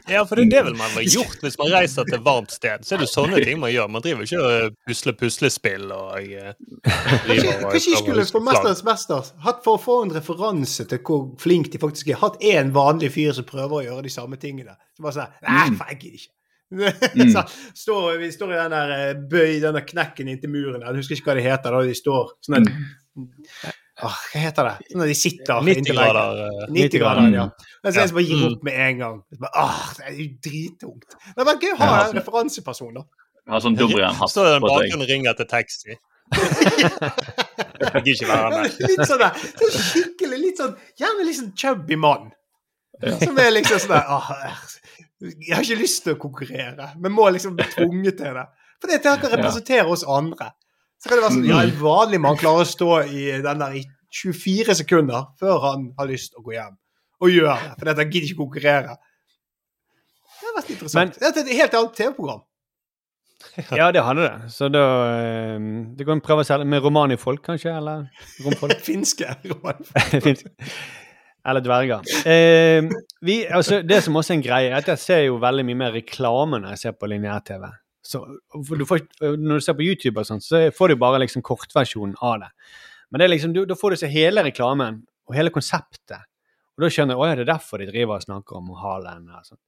Ja, 0.08 0.22
for 0.26 0.36
det 0.40 0.46
er 0.46 0.50
det 0.50 0.60
vel 0.70 0.76
man 0.78 0.90
har 0.96 1.04
gjort 1.04 1.42
hvis 1.44 1.56
man 1.60 1.68
reiser 1.74 2.06
til 2.08 2.16
et 2.16 2.24
varmt 2.24 2.50
sted. 2.54 2.82
Så 2.86 2.94
er 2.96 3.02
det 3.02 3.06
jo 3.08 3.12
sånne 3.12 3.42
ting 3.44 3.60
man 3.60 3.70
gjør. 3.72 3.90
Man 3.92 4.02
driver 4.04 4.24
ikke 4.26 4.40
og 4.40 4.74
pusler 4.88 5.16
puslespill 5.20 5.92
og 5.92 6.16
driver 6.16 6.54
og- 6.56 7.70
Kanskje 7.74 7.92
de 7.94 8.00
skulle 8.00 8.24
for. 8.32 8.44
Mesterens 8.48 8.82
mester 8.88 9.30
hatt 9.44 9.62
for 9.64 9.78
å 9.78 9.82
få 9.84 9.98
en 10.06 10.14
referanse 10.16 10.88
til 10.90 10.98
hvor 11.06 11.28
flink 11.40 11.70
de 11.72 11.78
faktisk 11.82 12.08
er. 12.14 12.18
Hatt 12.24 12.40
én 12.42 12.72
vanlig 12.74 13.12
fyr 13.14 13.32
som 13.36 13.44
prøver 13.48 13.76
å 13.80 13.84
gjøre 13.86 14.02
de 14.08 14.14
samme 14.16 14.40
tingene. 14.40 14.76
Så 14.96 15.02
bare 15.06 15.12
sånn 15.20 15.32
Nei, 15.46 15.68
Mm. 15.70 15.76
faen, 15.78 15.88
jeg 15.94 16.00
gidder 16.00 16.18
ikke. 16.20 16.34
Så, 17.34 17.42
står, 17.74 18.18
vi 18.20 18.28
står 18.30 18.52
i 18.54 18.58
den 18.62 18.70
der 18.70 18.90
eh, 18.96 19.14
bøy, 19.14 19.60
den 19.60 19.74
der 19.74 19.82
knekken 19.86 20.28
inntil 20.30 20.50
muren 20.52 20.80
der. 20.80 20.92
Jeg 20.92 21.02
husker 21.02 21.16
ikke 21.18 21.30
hva 21.32 21.34
det 21.40 21.46
heter 21.48 21.70
da 21.74 21.80
de 21.82 21.94
står 21.98 22.28
sånn 22.46 22.64
der, 22.64 23.74
Åh, 24.02 24.18
Hva 24.32 24.40
heter 24.44 24.68
det? 24.68 24.74
Sånn 24.92 25.02
at 25.04 25.10
de 25.10 25.16
sitter 25.18 25.60
90 25.66 25.78
inntil 25.80 25.96
grader, 25.98 26.30
veggen. 26.40 26.60
eh, 26.62 26.74
90 26.76 27.02
grader, 27.02 27.30
ja. 27.36 27.46
Men 27.84 27.92
så 27.92 27.96
er 27.96 28.02
det 28.02 28.08
som 28.10 28.16
bare 28.20 28.26
gir 28.30 28.44
opp 28.50 28.62
med 28.68 28.78
en 28.86 28.98
gang. 29.04 29.16
Bare, 29.40 29.50
Åh, 29.64 29.80
det 29.98 30.04
er 30.10 30.14
jo 30.20 30.26
drittungt. 30.48 31.16
Det 31.34 31.40
er 31.44 31.48
vært 31.50 31.66
gøy 31.66 31.72
å 31.74 31.80
ha 31.80 31.88
Ja, 31.90 32.04
en 32.08 32.16
referanseperson, 32.20 32.94
da. 33.00 33.04
Har 33.50 33.60
sånn 33.64 33.76
Dobrian-hatt 33.76 34.30
Står 34.30 34.44
det 34.46 34.54
en 34.60 34.62
bakgrunn 34.68 35.02
og 35.02 35.08
ringer 35.10 35.30
etter 35.32 35.48
taxi? 35.50 35.96
Jeg 36.30 38.02
gidder 38.04 38.12
ikke 38.12 38.28
være 38.28 38.50
med. 38.54 38.76
Litt 38.90 39.02
sånn 39.08 39.22
der, 39.22 39.40
sånn 39.58 39.72
skikkelig, 39.74 40.38
litt 40.44 40.60
sånn 40.60 40.76
Gjerne 41.00 41.26
litt 41.26 41.38
sånn 41.40 41.52
chubby 41.58 41.96
mann. 41.98 42.28
Som 43.22 43.38
er 43.40 43.50
liksom 43.56 43.80
sånn 43.82 43.94
der 43.96 44.12
åh, 44.12 44.30
Jeg 45.24 45.54
har 45.56 45.64
ikke 45.64 45.80
lyst 45.80 46.04
til 46.04 46.14
å 46.16 46.20
konkurrere, 46.20 46.90
men 47.00 47.12
må 47.16 47.26
liksom 47.32 47.56
bli 47.58 47.66
tvunget 47.74 48.20
til 48.20 48.36
det. 48.38 48.46
For 48.80 48.88
det 48.88 48.98
er 49.00 49.02
til 49.04 49.28
å 49.28 49.32
representere 49.34 49.86
oss 49.92 50.04
andre. 50.08 50.52
Så 51.00 51.08
kan 51.08 51.16
det 51.16 51.24
være 51.24 51.36
sånn 51.38 51.48
Ja, 51.48 51.62
en 51.64 51.78
vanlig 51.80 52.20
mann 52.20 52.38
klarer 52.40 52.66
å 52.66 52.68
stå 52.68 52.90
i 53.08 53.30
den 53.40 53.62
der 53.64 53.78
i 53.80 53.86
24 54.20 54.76
sekunder 54.82 55.30
før 55.40 55.62
han 55.64 55.88
har 55.98 56.10
lyst 56.10 56.34
til 56.34 56.42
å 56.42 56.46
gå 56.48 56.56
hjem. 56.58 56.76
Og 57.20 57.32
gjør 57.32 57.50
det. 57.50 57.72
For 57.78 57.90
han 57.92 58.12
gidder 58.12 58.28
ikke 58.28 58.40
konkurrere. 58.42 58.94
Det 60.40 60.48
har 60.48 60.56
vært 60.56 60.72
interessant. 60.76 61.18
det 61.20 61.28
er 61.30 61.42
et 61.42 61.52
helt 61.60 61.76
annet 61.80 61.98
TV-program. 62.00 62.46
Ja, 63.72 63.86
det 63.88 64.02
hadde 64.04 64.26
det. 64.26 64.50
Så 64.52 64.68
da 64.68 64.82
eh, 65.16 65.54
Det 65.96 66.04
kan 66.04 66.20
prøve 66.20 66.44
å 66.44 66.48
selge 66.48 66.68
med 66.68 66.82
romanifolk, 66.84 67.40
kanskje? 67.46 67.72
Eller 67.72 68.08
romfolk? 68.44 68.76
Finske. 68.90 69.30
Finske. 70.26 70.52
Eller 71.48 71.64
dverger. 71.64 72.04
Eh, 72.28 72.84
vi, 73.24 73.38
altså, 73.48 73.80
det 73.80 74.02
som 74.04 74.18
også 74.20 74.34
er 74.34 74.38
en 74.38 74.44
greie, 74.44 74.68
er 74.68 74.82
at 74.82 74.90
jeg 74.92 75.00
ser 75.00 75.22
jo 75.24 75.38
veldig 75.40 75.64
mye 75.70 75.78
mer 75.86 75.94
reklame 75.96 76.60
når 76.60 76.74
jeg 76.76 76.82
ser 76.82 76.98
på 77.00 77.08
lineær-TV. 77.08 77.64
Så 78.02 78.22
du 78.78 78.84
får, 78.88 79.02
Når 79.20 79.60
du 79.60 79.64
ser 79.64 79.76
på 79.76 79.84
YouTube, 79.84 80.20
og 80.20 80.26
sånt, 80.26 80.44
så 80.44 80.70
får 80.72 80.88
du 80.88 80.96
bare 80.96 81.18
liksom 81.20 81.42
kortversjonen 81.42 82.14
av 82.24 82.40
det. 82.40 82.50
Men 83.10 83.20
det 83.20 83.30
liksom, 83.30 83.52
du, 83.52 83.64
da 83.66 83.74
får 83.76 83.90
du 83.90 83.96
se 84.00 84.08
hele 84.12 84.42
reklamen 84.46 85.02
og 85.28 85.34
hele 85.36 85.50
konseptet. 85.50 86.22
Og 86.76 86.84
da 86.86 86.88
skjønner 86.92 87.18
jeg 87.18 87.32
at 87.34 87.40
det 87.40 87.44
er 87.44 87.52
derfor 87.52 87.82
de 87.82 87.90
driver 87.90 88.16
og 88.16 88.22
snakker 88.24 88.56
om 88.56 88.70
Haaland. 88.80 89.28
Sånt. 89.44 89.60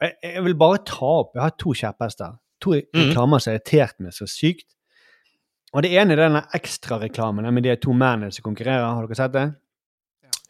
Jeg, 0.00 0.14
jeg 0.22 0.44
vil 0.46 0.54
bare 0.58 0.80
ta 0.86 1.10
opp 1.20 1.34
Jeg 1.36 1.42
har 1.44 1.56
to 1.60 1.74
kjepphester. 1.76 2.38
To 2.64 2.72
reklamer 2.72 3.42
som 3.42 3.52
har 3.52 3.58
irritert 3.58 4.00
meg 4.00 4.14
så 4.16 4.26
sykt. 4.30 4.70
Og 5.74 5.82
det 5.82 5.90
ene 5.98 6.14
er 6.14 6.22
denne 6.22 6.44
ekstrareklamen 6.54 7.50
med 7.52 7.66
de 7.66 7.74
to 7.82 7.92
mennene 7.92 8.32
som 8.32 8.46
konkurrerer. 8.46 8.86
Har 8.86 9.04
dere 9.08 9.18
sett 9.18 9.34
det? 9.34 9.44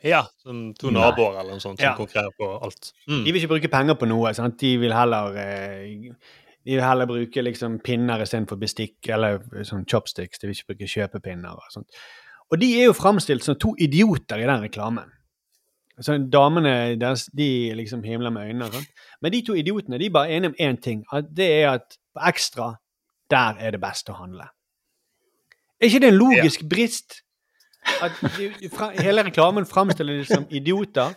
Ja, 0.05 0.20
som 0.44 0.74
to 0.77 0.90
naboer 0.93 1.39
eller 1.40 1.56
noe 1.56 1.62
sånt 1.65 1.81
som 1.81 1.86
Ja. 1.86 1.94
konkurrerer 1.97 2.35
på 2.36 2.48
alt. 2.62 2.93
Mm. 3.09 3.23
De 3.24 3.32
vil 3.32 3.40
ikke 3.40 3.52
bruke 3.55 3.70
penger 3.73 3.97
på 3.97 4.06
noe. 4.06 4.35
Sant? 4.36 4.59
De 4.61 4.74
vil 4.78 4.93
heller 4.93 5.39
eh, 5.40 6.12
de 6.65 6.77
vil 6.77 6.85
heller 6.85 7.09
bruke 7.09 7.43
liksom 7.45 7.78
pinner 7.85 8.23
istedenfor 8.24 8.57
bestikk, 8.61 8.97
eller 9.12 9.43
sånn 9.69 9.85
chopsticks. 9.91 10.41
De 10.41 10.49
vil 10.49 10.57
ikke 10.57 10.73
bruke 10.73 10.89
kjøpepinner 10.89 11.59
og 11.59 11.74
sånt. 11.74 11.99
Og 12.53 12.61
de 12.61 12.70
er 12.78 12.89
jo 12.89 12.97
framstilt 12.97 13.45
som 13.45 13.59
to 13.61 13.74
idioter 13.81 14.41
i 14.41 14.49
den 14.49 14.65
reklamen. 14.65 15.12
Så 16.03 16.16
Damene 16.31 16.97
deres 16.99 17.28
de 17.36 17.74
liksom 17.78 18.03
himler 18.03 18.32
med 18.35 18.49
øynene. 18.49 18.65
og 18.65 18.73
sånt. 18.73 18.89
Men 19.23 19.32
de 19.32 19.43
to 19.47 19.55
idiotene 19.55 19.99
de 19.99 20.07
er 20.07 20.16
bare 20.16 20.31
enige 20.31 20.49
om 20.49 20.57
én 20.61 20.81
ting. 20.81 21.05
At 21.12 21.31
det 21.36 21.51
er 21.53 21.70
at 21.70 21.99
på 22.15 22.20
Ekstra, 22.28 22.74
der 23.31 23.61
er 23.61 23.70
det 23.70 23.81
best 23.81 24.11
å 24.11 24.19
handle. 24.19 24.49
Er 25.81 25.86
ikke 25.91 26.01
det 26.01 26.12
en 26.12 26.19
logisk 26.19 26.65
brist? 26.70 27.20
At 28.03 28.12
de, 28.39 28.51
de, 28.61 28.69
fra, 28.73 28.91
hele 28.97 29.24
reklamen 29.27 29.66
framstiller 29.66 30.23
de 30.23 30.24
som 30.24 30.47
idioter, 30.51 31.12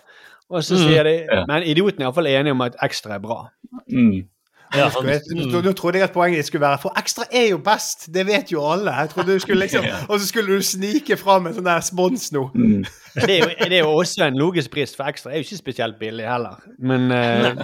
og 0.49 0.64
så 0.64 0.78
sier 0.80 1.03
de 1.03 1.14
Men 1.48 1.64
idiotene 1.64 2.03
er 2.03 2.07
iallfall 2.10 2.28
enige 2.28 2.56
om 2.56 2.61
at 2.65 2.76
Ekstra 2.84 3.15
er 3.15 3.24
bra. 3.24 3.45
Mm. 3.88 4.28
Ja, 4.76 4.89
han, 4.91 5.07
Nå, 5.31 5.61
nå 5.64 5.72
trodde 5.77 6.02
jeg 6.02 6.10
at 6.10 6.14
poenget 6.15 6.48
skulle 6.48 6.65
være 6.65 6.81
For 6.84 6.99
ekstra 6.99 7.23
er 7.31 7.45
jo 7.53 7.60
best, 7.64 8.10
det 8.14 8.26
vet 8.27 8.52
jo 8.52 8.64
alle. 8.68 8.91
Jeg 8.91 9.14
trodde 9.14 9.38
du 9.38 9.39
skulle 9.39 9.64
liksom 9.64 9.85
Og 10.11 10.19
så 10.19 10.27
skulle 10.27 10.57
du 10.57 10.65
snike 10.65 11.18
fram 11.19 11.48
en 11.48 11.56
sånn 11.56 11.69
der 11.69 11.85
spons 11.85 12.30
nå. 12.35 12.49
Mm. 12.56 12.84
Det 13.18 13.34
er, 13.34 13.39
jo, 13.41 13.48
det 13.65 13.73
er 13.80 13.81
jo 13.81 13.94
også 13.98 14.27
en 14.27 14.35
logisk 14.38 14.76
pris, 14.76 14.91
for 14.94 15.10
Ekstra 15.10 15.31
er 15.31 15.41
jo 15.41 15.48
ikke 15.48 15.57
spesielt 15.57 15.95
billig 15.98 16.27
heller. 16.30 16.60
Men 16.77 17.07
uh... 17.10 17.64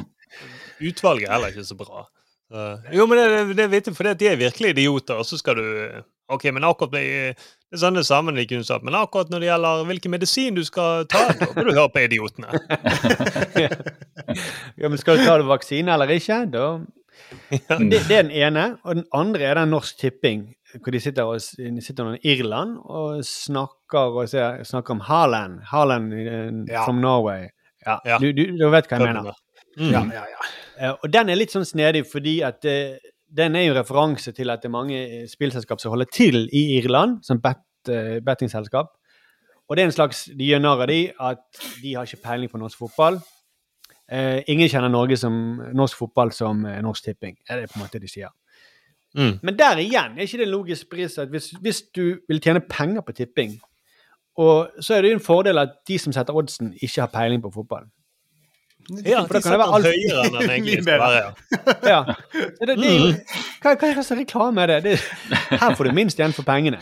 Utvalget 0.81 1.27
er 1.27 1.35
heller 1.35 1.53
ikke 1.53 1.65
så 1.67 1.77
bra. 1.77 2.07
Uh, 2.49 2.87
jo, 2.97 3.05
men 3.05 3.19
det, 3.21 3.57
det 3.59 3.67
vet 3.69 3.89
jeg, 3.91 3.93
for 3.93 4.09
de 4.17 4.29
er 4.31 4.39
virkelig 4.39 4.71
idioter, 4.73 5.21
og 5.21 5.27
så 5.29 5.37
skal 5.37 5.59
du 5.61 5.67
Ok, 6.31 6.45
men 6.55 6.63
akkurat 6.63 6.93
med, 6.95 7.35
det 7.67 7.75
er 7.75 7.81
sånn 7.81 7.97
det 7.99 8.05
samme 8.07 8.31
de 8.35 8.45
kunne 8.47 8.63
sagt, 8.63 8.85
men 8.87 8.95
akkurat 8.95 9.29
når 9.33 9.43
det 9.43 9.49
gjelder 9.49 9.83
hvilken 9.89 10.13
medisin 10.13 10.55
du 10.55 10.63
skal 10.63 11.03
ta, 11.11 11.25
da 11.35 11.49
bør 11.51 11.67
du 11.67 11.73
høre 11.75 11.89
på 11.91 12.03
idiotene. 12.05 12.47
ja, 14.79 14.87
men 14.89 14.97
skal 15.01 15.19
du 15.19 15.25
ta 15.27 15.37
vaksine 15.47 15.93
eller 15.93 16.13
ikke? 16.15 16.43
Da 16.53 16.67
det, 17.51 17.89
det 17.89 17.99
er 18.17 18.23
den 18.23 18.31
ene. 18.31 18.65
Og 18.83 18.95
den 19.01 19.05
andre 19.13 19.45
er 19.51 19.59
den 19.59 19.71
Norsk 19.73 19.99
Tipping, 20.01 20.47
hvor 20.81 20.95
de 20.95 20.99
sitter, 21.03 21.27
og, 21.29 21.39
de 21.57 21.81
sitter 21.85 22.15
i 22.17 22.33
Irland 22.37 22.77
og 22.83 23.21
snakker, 23.27 24.17
og 24.23 24.29
ser, 24.31 24.63
snakker 24.67 24.95
om 24.97 25.03
Haaland. 25.07 25.59
Haaland 25.69 26.13
eh, 26.13 26.73
Ja. 26.73 26.85
from 26.85 27.01
Norway. 27.03 27.49
Ja, 27.85 27.99
Ja. 28.05 28.17
Du, 28.17 28.31
du, 28.31 28.45
du 28.57 28.69
vet 28.71 28.87
hva 28.89 28.99
jeg 28.99 29.09
mener. 29.13 29.35
Mm. 29.77 29.89
Ja, 29.91 30.03
ja, 30.13 30.23
ja. 30.29 30.49
Eh, 30.79 30.95
Og 31.03 31.11
den 31.13 31.29
er 31.29 31.37
litt 31.37 31.53
sånn 31.53 31.65
snedig, 31.67 32.05
fordi 32.09 32.39
at 32.45 32.65
eh, 32.65 32.97
den 33.37 33.55
er 33.55 33.67
jo 33.67 33.77
referanse 33.77 34.31
til 34.31 34.49
at 34.53 34.61
det 34.61 34.69
er 34.69 34.75
mange 34.75 34.99
eh, 35.03 35.29
spillselskap 35.29 35.81
som 35.81 35.93
holder 35.93 36.09
til 36.13 36.49
i 36.53 36.77
Irland, 36.77 37.23
som 37.23 37.41
bet, 37.41 37.63
uh, 37.89 38.19
bettingselskap. 38.25 38.91
Og 39.69 39.77
det 39.77 39.83
er 39.83 39.89
en 39.89 39.95
slags 39.95 40.25
De 40.37 40.45
gjør 40.45 40.59
narr 40.59 40.83
av 40.83 40.87
de 40.91 40.99
at 41.19 41.63
de 41.81 41.95
har 41.95 42.05
ikke 42.05 42.23
peiling 42.23 42.51
på 42.51 42.61
norsk 42.61 42.77
fotball. 42.77 43.19
Uh, 44.11 44.41
ingen 44.47 44.69
kjenner 44.69 44.91
Norge 44.91 45.17
som, 45.17 45.33
norsk 45.73 45.97
fotball 45.97 46.31
som 46.35 46.65
uh, 46.65 46.79
Norsk 46.83 47.03
Tipping, 47.03 47.37
er 47.49 47.61
det 47.61 47.71
på 47.71 47.79
en 47.79 47.85
måte 47.85 48.01
de 48.03 48.11
sier. 48.11 48.33
Mm. 49.17 49.39
Men 49.41 49.57
der 49.57 49.81
igjen 49.81 50.17
er 50.17 50.25
ikke 50.25 50.41
det 50.41 50.49
logisk 50.49 50.89
pris 50.89 51.17
at 51.21 51.29
hvis, 51.29 51.51
hvis 51.61 51.83
du 51.95 52.19
vil 52.27 52.41
tjene 52.41 52.61
penger 52.65 53.01
på 53.01 53.13
tipping, 53.13 53.59
og 54.41 54.71
så 54.81 54.95
er 54.95 55.01
det 55.01 55.11
jo 55.11 55.17
en 55.19 55.25
fordel 55.25 55.61
at 55.61 55.75
de 55.87 55.99
som 56.01 56.13
setter 56.13 56.33
oddsen, 56.33 56.73
ikke 56.81 57.01
har 57.01 57.11
peiling 57.13 57.41
på 57.41 57.51
fotball. 57.53 57.85
Ja, 59.05 59.21
For 59.23 59.37
da 59.37 59.39
de 59.39 59.43
kan 59.43 59.53
det 59.53 59.59
være 59.61 59.75
alt- 59.77 59.87
høyere 59.87 60.25
enn 60.27 60.33
den 60.37 60.49
egentlig 60.55 60.81
skal 60.83 60.99
være. 60.99 61.21
Ja. 61.21 61.29
Ja. 61.93 61.99
Det, 62.33 62.67
det 62.67 62.73
er 62.73 63.13
hva, 63.63 63.75
hva 63.79 63.93
slags 63.95 64.11
reklame 64.19 64.65
er 64.65 64.73
det? 64.73 64.79
det? 64.83 64.97
Her 65.61 65.75
får 65.77 65.89
du 65.89 65.95
minst 65.95 66.19
igjen 66.19 66.35
for 66.35 66.47
pengene. 66.47 66.81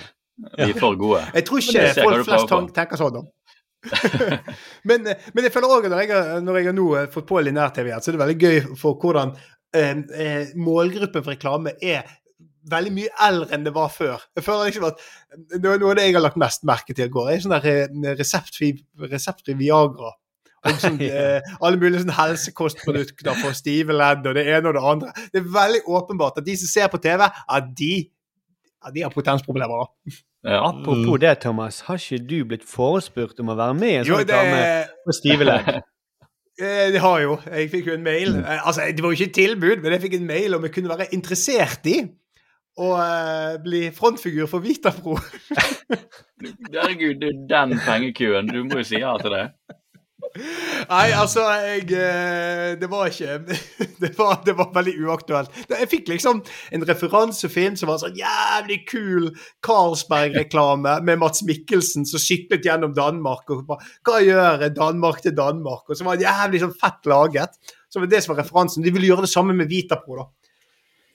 De 0.57 0.69
er 0.72 0.73
for 0.80 0.98
gode. 0.98 1.22
Jeg 1.36 1.45
tror 1.45 1.61
ikke 1.61 1.86
folk 2.02 2.26
flest 2.26 2.76
tenker 2.78 3.02
sånn. 3.02 3.28
men, 4.90 5.07
eh, 5.10 5.28
men 5.34 5.45
jeg 5.48 5.53
føler 5.53 5.72
òg 5.73 5.88
at 5.88 5.94
når 5.94 6.02
jeg, 6.06 6.41
når 6.45 6.57
jeg 6.60 6.68
har 6.69 6.76
nå 6.78 6.88
eh, 6.99 7.07
fått 7.14 7.26
på 7.30 7.40
lineær-TV 7.41 7.88
så 7.98 8.11
er 8.11 8.18
det 8.18 8.22
veldig 8.22 8.36
gøy 8.38 8.60
for 8.78 8.98
hvordan 9.02 9.32
eh, 9.73 9.95
eh, 10.22 10.52
målgruppen 10.53 11.23
for 11.26 11.34
reklame 11.34 11.73
er 11.82 12.06
veldig 12.69 12.91
mye 12.94 13.10
eldre 13.26 13.56
enn 13.57 13.64
det 13.65 13.73
var 13.73 13.90
før. 13.90 14.22
Jeg 14.38 14.45
føler 14.45 14.69
liksom 14.69 14.86
at 14.91 15.02
Noe 15.64 15.80
noe 15.82 15.94
av 15.94 15.98
det 15.98 16.03
jeg 16.06 16.14
har 16.18 16.26
lagt 16.28 16.38
mest 16.41 16.65
merke 16.68 16.94
til 16.94 17.07
i 17.07 17.14
går, 17.14 17.32
er 17.34 17.41
sånn 17.41 17.56
der 17.56 17.69
eh, 17.72 18.11
reseptfri, 18.19 18.73
reseptfri 19.10 19.56
Viagra. 19.57 20.14
Og 20.68 20.80
sånn, 20.82 20.98
eh, 21.10 21.54
alle 21.62 21.80
mulige 21.82 22.04
sånn 22.04 22.14
helsekostprodukter 22.18 23.38
for 23.42 23.56
stive 23.58 23.96
ledd 23.98 24.28
og 24.30 24.36
det 24.38 24.44
ene 24.48 24.70
og 24.70 24.76
det 24.78 24.84
andre. 24.94 25.14
Det 25.34 25.42
er 25.42 25.48
veldig 25.56 25.82
åpenbart 25.90 26.38
at 26.42 26.46
de 26.46 26.58
som 26.62 26.70
ser 26.70 26.92
på 26.94 27.00
TV, 27.02 27.24
at 27.26 27.72
de, 27.80 27.94
at 28.86 28.94
de 28.94 29.06
har 29.08 29.14
potensproblemer. 29.16 29.82
da. 29.86 30.18
Ja. 30.52 30.60
Apropos 30.72 31.18
det, 31.22 31.36
Thomas. 31.44 31.82
Har 31.86 31.98
ikke 32.02 32.22
du 32.30 32.38
blitt 32.50 32.64
forespurt 32.66 33.40
om 33.42 33.50
å 33.54 33.58
være 33.58 33.74
med 33.78 33.92
i 33.92 33.98
en 34.02 34.06
sånn 34.10 34.26
dame 34.30 34.54
reklame 34.58 35.06
på 35.08 35.18
stive 35.22 35.50
ledd? 35.50 35.72
Eh, 36.62 36.92
Det 36.94 37.00
har 37.02 37.16
jeg 37.18 37.26
jo. 37.26 37.36
Jeg 37.48 37.70
fikk 37.72 37.86
jo 37.88 37.94
en 37.96 38.04
mail. 38.06 38.36
Eh, 38.38 38.60
Altså, 38.68 38.84
Det 38.94 39.02
var 39.02 39.14
jo 39.14 39.18
ikke 39.18 39.30
et 39.32 39.38
tilbud, 39.38 39.80
men 39.82 39.94
jeg 39.96 40.02
fikk 40.04 40.16
en 40.20 40.26
mail 40.28 40.54
om 40.54 40.66
jeg 40.68 40.74
kunne 40.76 40.92
være 40.92 41.08
interessert 41.16 41.88
i 41.90 41.96
å 42.78 42.90
bli 43.64 43.80
frontfigur 43.96 44.50
for 44.52 44.62
Vitapro. 44.62 45.16
Herregud, 46.76 47.18
det 47.24 47.32
er 47.32 47.40
den 47.50 47.80
pengekuen. 47.82 48.52
Du 48.52 48.62
må 48.68 48.82
jo 48.82 48.86
si 48.92 49.00
ja 49.02 49.16
til 49.22 49.34
det. 49.34 49.44
Nei, 50.32 51.12
altså, 51.12 51.44
jeg 51.60 51.90
eh, 51.91 52.78
Det 52.80 52.88
var 52.91 53.10
ikke 53.12 53.40
Det 54.03 54.12
var, 54.18 54.40
det 54.45 54.56
var 54.58 54.72
veldig 54.74 54.94
uaktuelt. 55.06 55.58
Jeg 55.70 55.90
fikk 55.91 56.12
liksom 56.12 56.40
en 56.72 56.86
referansefilm 56.88 57.76
som 57.80 57.91
var 57.91 57.99
sånn 58.02 58.18
jævlig 58.18 58.80
kul 58.90 59.28
Carlsberg-reklame 59.66 60.98
med 61.06 61.22
Mats 61.22 61.44
Mikkelsen 61.48 62.08
som 62.10 62.22
syklet 62.22 62.66
gjennom 62.66 62.95
Danmark. 62.98 63.45
og 63.52 63.66
bare, 63.68 63.91
Hva 64.08 64.22
gjør 64.26 64.68
Danmark 64.74 65.22
til 65.22 65.36
Danmark? 65.38 65.86
Og 65.90 65.98
så 65.98 66.08
var 66.08 66.18
det 66.18 66.30
jævlig 66.30 66.64
sånn 66.64 66.78
fett 66.82 67.12
laget. 67.12 67.60
Så 67.91 68.02
var 68.02 68.10
det 68.10 68.24
som 68.24 68.34
var 68.34 68.41
referansen. 68.41 68.86
De 68.86 68.94
ville 68.94 69.12
gjøre 69.12 69.28
det 69.28 69.34
samme 69.34 69.53
med 69.58 69.70
Vitapro, 69.70 70.24
da. 70.24 70.30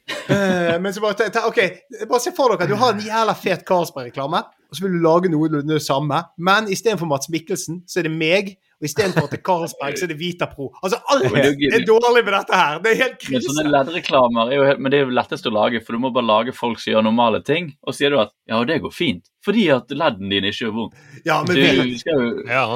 Eh, 0.06 0.76
men 0.78 0.93
så 0.94 1.02
bare 1.02 1.47
OK, 1.48 1.59
bare 2.06 2.22
se 2.22 2.30
for 2.34 2.52
dere 2.52 2.66
at 2.66 2.70
du 2.70 2.78
har 2.78 2.94
en 2.94 3.02
jævla 3.02 3.34
fet 3.38 3.64
Carlsberg-reklame, 3.66 4.43
og 4.70 4.78
så 4.78 4.84
vil 4.84 4.94
du 4.94 5.02
lage 5.02 5.30
noe 5.32 5.51
det 5.51 5.82
samme, 5.82 6.20
men 6.38 6.70
istedenfor 6.70 7.10
Mats 7.10 7.30
Mikkelsen, 7.32 7.82
så 7.88 8.01
er 8.01 8.09
det 8.09 8.14
meg. 8.14 8.55
Og 8.77 8.85
istedenfor 8.85 9.28
til 9.32 9.40
Carlsberg, 9.40 9.94
så 9.97 10.05
er 10.05 10.11
det 10.12 10.19
Vitapro. 10.20 10.66
Altså, 10.85 10.98
alt 11.09 11.31
Men 11.32 11.47
er 11.73 11.85
dårlig 11.89 12.23
med 12.27 12.35
dette 12.36 12.59
her. 12.61 12.74
Det 12.85 12.90
er 12.93 12.98
helt 13.01 13.15
Men 13.16 13.23
krise. 13.40 13.53
sånne 13.55 13.70
leddreklamer 13.73 14.51
er 14.53 14.59
jo 14.59 14.66
helt, 14.69 14.82
men 14.85 14.93
det 14.93 14.98
er 14.98 15.07
jo 15.07 15.15
lettest 15.16 15.47
å 15.48 15.53
lage, 15.55 15.81
for 15.86 15.97
du 15.97 16.03
må 16.03 16.11
bare 16.12 16.28
lage 16.28 16.53
folk 16.53 16.78
som 16.82 16.93
gjør 16.93 17.07
normale 17.07 17.40
ting. 17.47 17.70
Og 17.89 17.97
sier 17.97 18.12
du 18.12 18.19
at 18.20 18.35
ja, 18.53 18.61
det 18.69 18.77
går 18.85 18.93
fint, 18.93 19.24
fordi 19.47 19.65
at 19.73 19.89
leddene 19.97 20.28
dine 20.35 20.53
ikke 20.53 20.66
gjør 20.66 20.74
vondt. 20.77 21.01
Ja, 21.24 21.39
men 21.47 21.57
Du, 21.57 21.62
vi, 21.62 21.97
skal 22.03 22.20
jo, 22.20 22.28
Ja. 22.53 22.66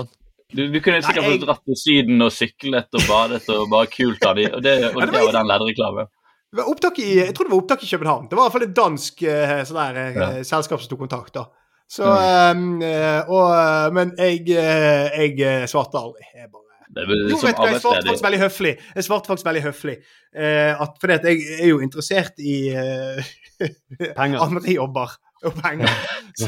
du, 0.57 0.63
du 0.73 0.81
kunne 0.81 1.03
sikkert 1.05 1.23
Nei, 1.29 1.35
jeg... 1.37 1.45
dratt 1.45 1.63
til 1.69 1.77
Syden 1.85 2.25
og 2.25 2.33
syklet 2.33 2.89
og 2.97 3.05
badet 3.07 3.45
og 3.53 3.69
bare 3.77 3.93
kult 3.93 4.25
av 4.25 4.41
de, 4.41 4.49
og 4.57 4.65
det, 4.65 4.79
og 4.95 5.05
det 5.05 5.13
var 5.21 5.37
den 5.37 5.53
leddreklamen. 5.53 6.09
Det 6.51 6.59
var 6.65 6.67
opptak 6.73 6.97
i, 6.99 7.11
jeg 7.21 7.35
tror 7.37 7.47
det 7.47 7.53
var 7.53 7.61
opptak 7.61 7.85
i 7.85 7.93
København. 7.93 8.25
Det 8.27 8.35
var 8.35 8.43
i 8.43 8.49
hvert 8.49 8.57
fall 8.57 8.65
et 8.67 8.75
dansk 8.75 9.21
eh, 9.23 9.59
sånn 9.69 9.77
der, 9.85 10.01
eh, 10.01 10.17
Ja. 10.19 10.31
selskap 10.49 10.81
som 10.83 10.89
tok 10.97 11.05
kontakt. 11.05 11.37
da. 11.37 11.45
Så, 11.91 12.07
eh, 12.07 13.21
og, 13.27 13.47
eh, 13.51 13.87
men 13.97 14.13
jeg, 14.19 14.45
eh, 14.55 15.23
jeg 15.35 15.71
svarte 15.71 15.99
aldri. 15.99 16.27
Jeg 16.37 16.51
bare 16.53 16.69
Det 16.91 17.03
er 17.03 17.31
Jo, 17.31 17.39
vet 17.43 17.57
du 17.59 17.67
jeg 17.67 17.81
svarte 17.83 18.05
faktisk 18.07 18.27
veldig 18.27 18.43
høflig. 18.45 18.75
Jeg 18.95 19.07
svarte 19.07 19.31
faktisk 19.31 19.49
veldig 19.49 19.63
høflig. 19.65 19.97
Eh, 20.35 20.83
at, 20.85 20.95
fordi 21.03 21.17
at 21.17 21.27
jeg 21.27 21.43
er 21.59 21.69
jo 21.73 21.81
interessert 21.83 22.39
i 22.39 22.55
eh, 22.71 23.33
andre 24.23 24.75
jobber 24.77 25.17
og 25.43 25.57
penger. 25.59 25.91
Så, 26.41 26.47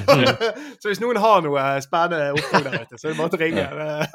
så 0.78 0.88
hvis 0.88 1.00
noen 1.02 1.18
har 1.20 1.40
noe 1.42 1.62
spennende 1.82 2.36
oppdrag 2.36 2.68
der 2.68 2.84
ute, 2.84 2.98
så 3.00 3.08
er 3.08 3.12
det 3.12 3.18
bare 3.18 3.34
å 3.34 3.40
ringe. 3.40 3.64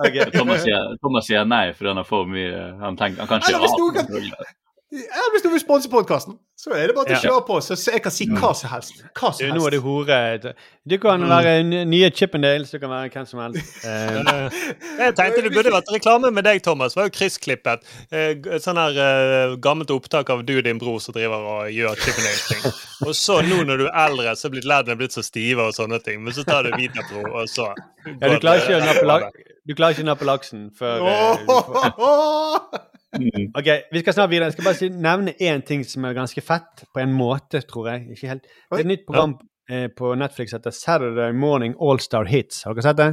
Okay. 0.07 0.29
Thomas 0.31 0.61
sier, 0.63 0.93
Thomas 1.03 1.27
sier 1.27 1.43
nei 1.45 1.65
fordi 1.75 1.91
han 1.91 1.99
har 1.99 2.07
for 2.07 2.29
mye 2.29 2.61
Han, 2.79 2.95
tenker, 2.97 3.19
han 3.19 3.29
kan 3.29 3.43
ikke 3.43 3.51
Eller 3.51 3.65
hvis 3.65 3.75
noen. 3.83 4.47
Ja, 4.87 5.23
hvis 5.33 5.43
du 5.43 5.49
vil 5.51 5.59
sponse 5.59 5.89
podkasten, 5.91 6.37
så 6.55 6.71
er 6.71 6.87
det 6.87 6.93
bare 6.95 7.09
til 7.09 7.17
å 7.17 7.19
kjøre 7.19 7.41
på. 7.43 7.55
Så 7.59 7.75
så 7.75 7.91
jeg 7.91 8.01
kan 8.05 8.13
si 8.15 8.23
hva 8.31 8.53
som 8.55 8.69
helst. 8.71 9.01
Hva 9.19 9.33
Du, 9.35 9.41
helst. 9.43 9.57
nå 9.57 9.65
er 9.67 9.73
det 9.75 9.79
hore. 9.83 10.53
Du 10.87 10.95
kan 11.03 11.25
være 11.27 11.57
nye 11.91 12.07
Chippendales, 12.15 12.71
du 12.71 12.79
kan 12.79 12.93
være 12.93 13.09
hvem 13.11 13.27
som 13.27 13.41
helst. 13.43 13.67
Eh, 13.87 15.03
Jeg 15.03 15.13
tenkte 15.19 15.43
det 15.43 15.51
burde 15.53 15.73
vært 15.75 15.91
reklame 15.93 16.31
med 16.33 16.47
deg, 16.47 16.61
Thomas. 16.63 16.95
Det 16.95 17.01
var 17.01 17.09
jo 17.09 17.13
kryssklippet. 17.17 17.83
Eh, 18.15 18.31
Et 18.55 18.63
sånn 18.63 18.79
her 18.79 18.95
eh, 19.03 19.57
gammelt 19.61 19.91
opptak 19.93 20.31
av 20.33 20.45
du 20.47 20.55
og 20.57 20.63
din 20.65 20.79
bror 20.81 21.03
som 21.03 21.13
driver 21.19 21.43
og 21.51 21.67
gjør 21.75 21.99
Chippendales-ting. 22.05 22.63
Og 23.09 23.13
så 23.19 23.41
nå 23.43 23.59
når 23.67 23.83
du 23.83 23.85
er 23.89 23.99
eldre, 24.07 24.37
så 24.39 24.47
er 24.47 24.55
blitt 24.55 24.69
leddene 24.71 24.97
blitt 25.03 25.13
så 25.19 25.23
stive 25.25 25.67
og 25.67 25.75
sånne 25.75 25.99
ting. 26.07 26.23
Men 26.23 26.31
så 26.33 26.47
tar 26.47 26.63
du 26.63 26.71
videopro, 26.79 27.27
og 27.41 27.51
så 27.51 27.67
ja, 28.07 28.31
du 28.31 28.39
klarer 28.39 28.63
ikke 28.63 30.07
å 30.07 30.11
nappe, 30.15 30.25
laksen 30.31 30.69
før 30.79 31.03
Mm. 33.21 33.51
Ok, 33.59 33.67
Vi 33.93 33.99
skal 34.03 34.13
snart 34.17 34.29
videre. 34.31 34.49
Jeg 34.51 34.57
skal 34.57 34.67
bare 34.69 34.79
si, 34.79 34.89
nevne 34.89 35.33
én 35.41 35.61
ting 35.65 35.83
som 35.87 36.05
er 36.05 36.13
ganske 36.17 36.41
fett, 36.45 36.83
på 36.93 37.01
en 37.03 37.13
måte, 37.17 37.61
tror 37.67 37.89
jeg. 37.91 38.07
Ikke 38.15 38.27
helt. 38.33 38.43
Det 38.47 38.79
er 38.79 38.83
et 38.85 38.91
nytt 38.93 39.05
program 39.07 39.37
eh, 39.69 39.87
på 39.97 40.13
Netflix 40.19 40.51
som 40.53 40.59
heter 40.61 40.75
Saturday 40.75 41.33
Morning 41.33 41.75
All-Star 41.81 42.25
Hits. 42.29 42.63
Har 42.67 42.77
dere 42.77 42.87
sett 42.89 42.99
det? 43.01 43.09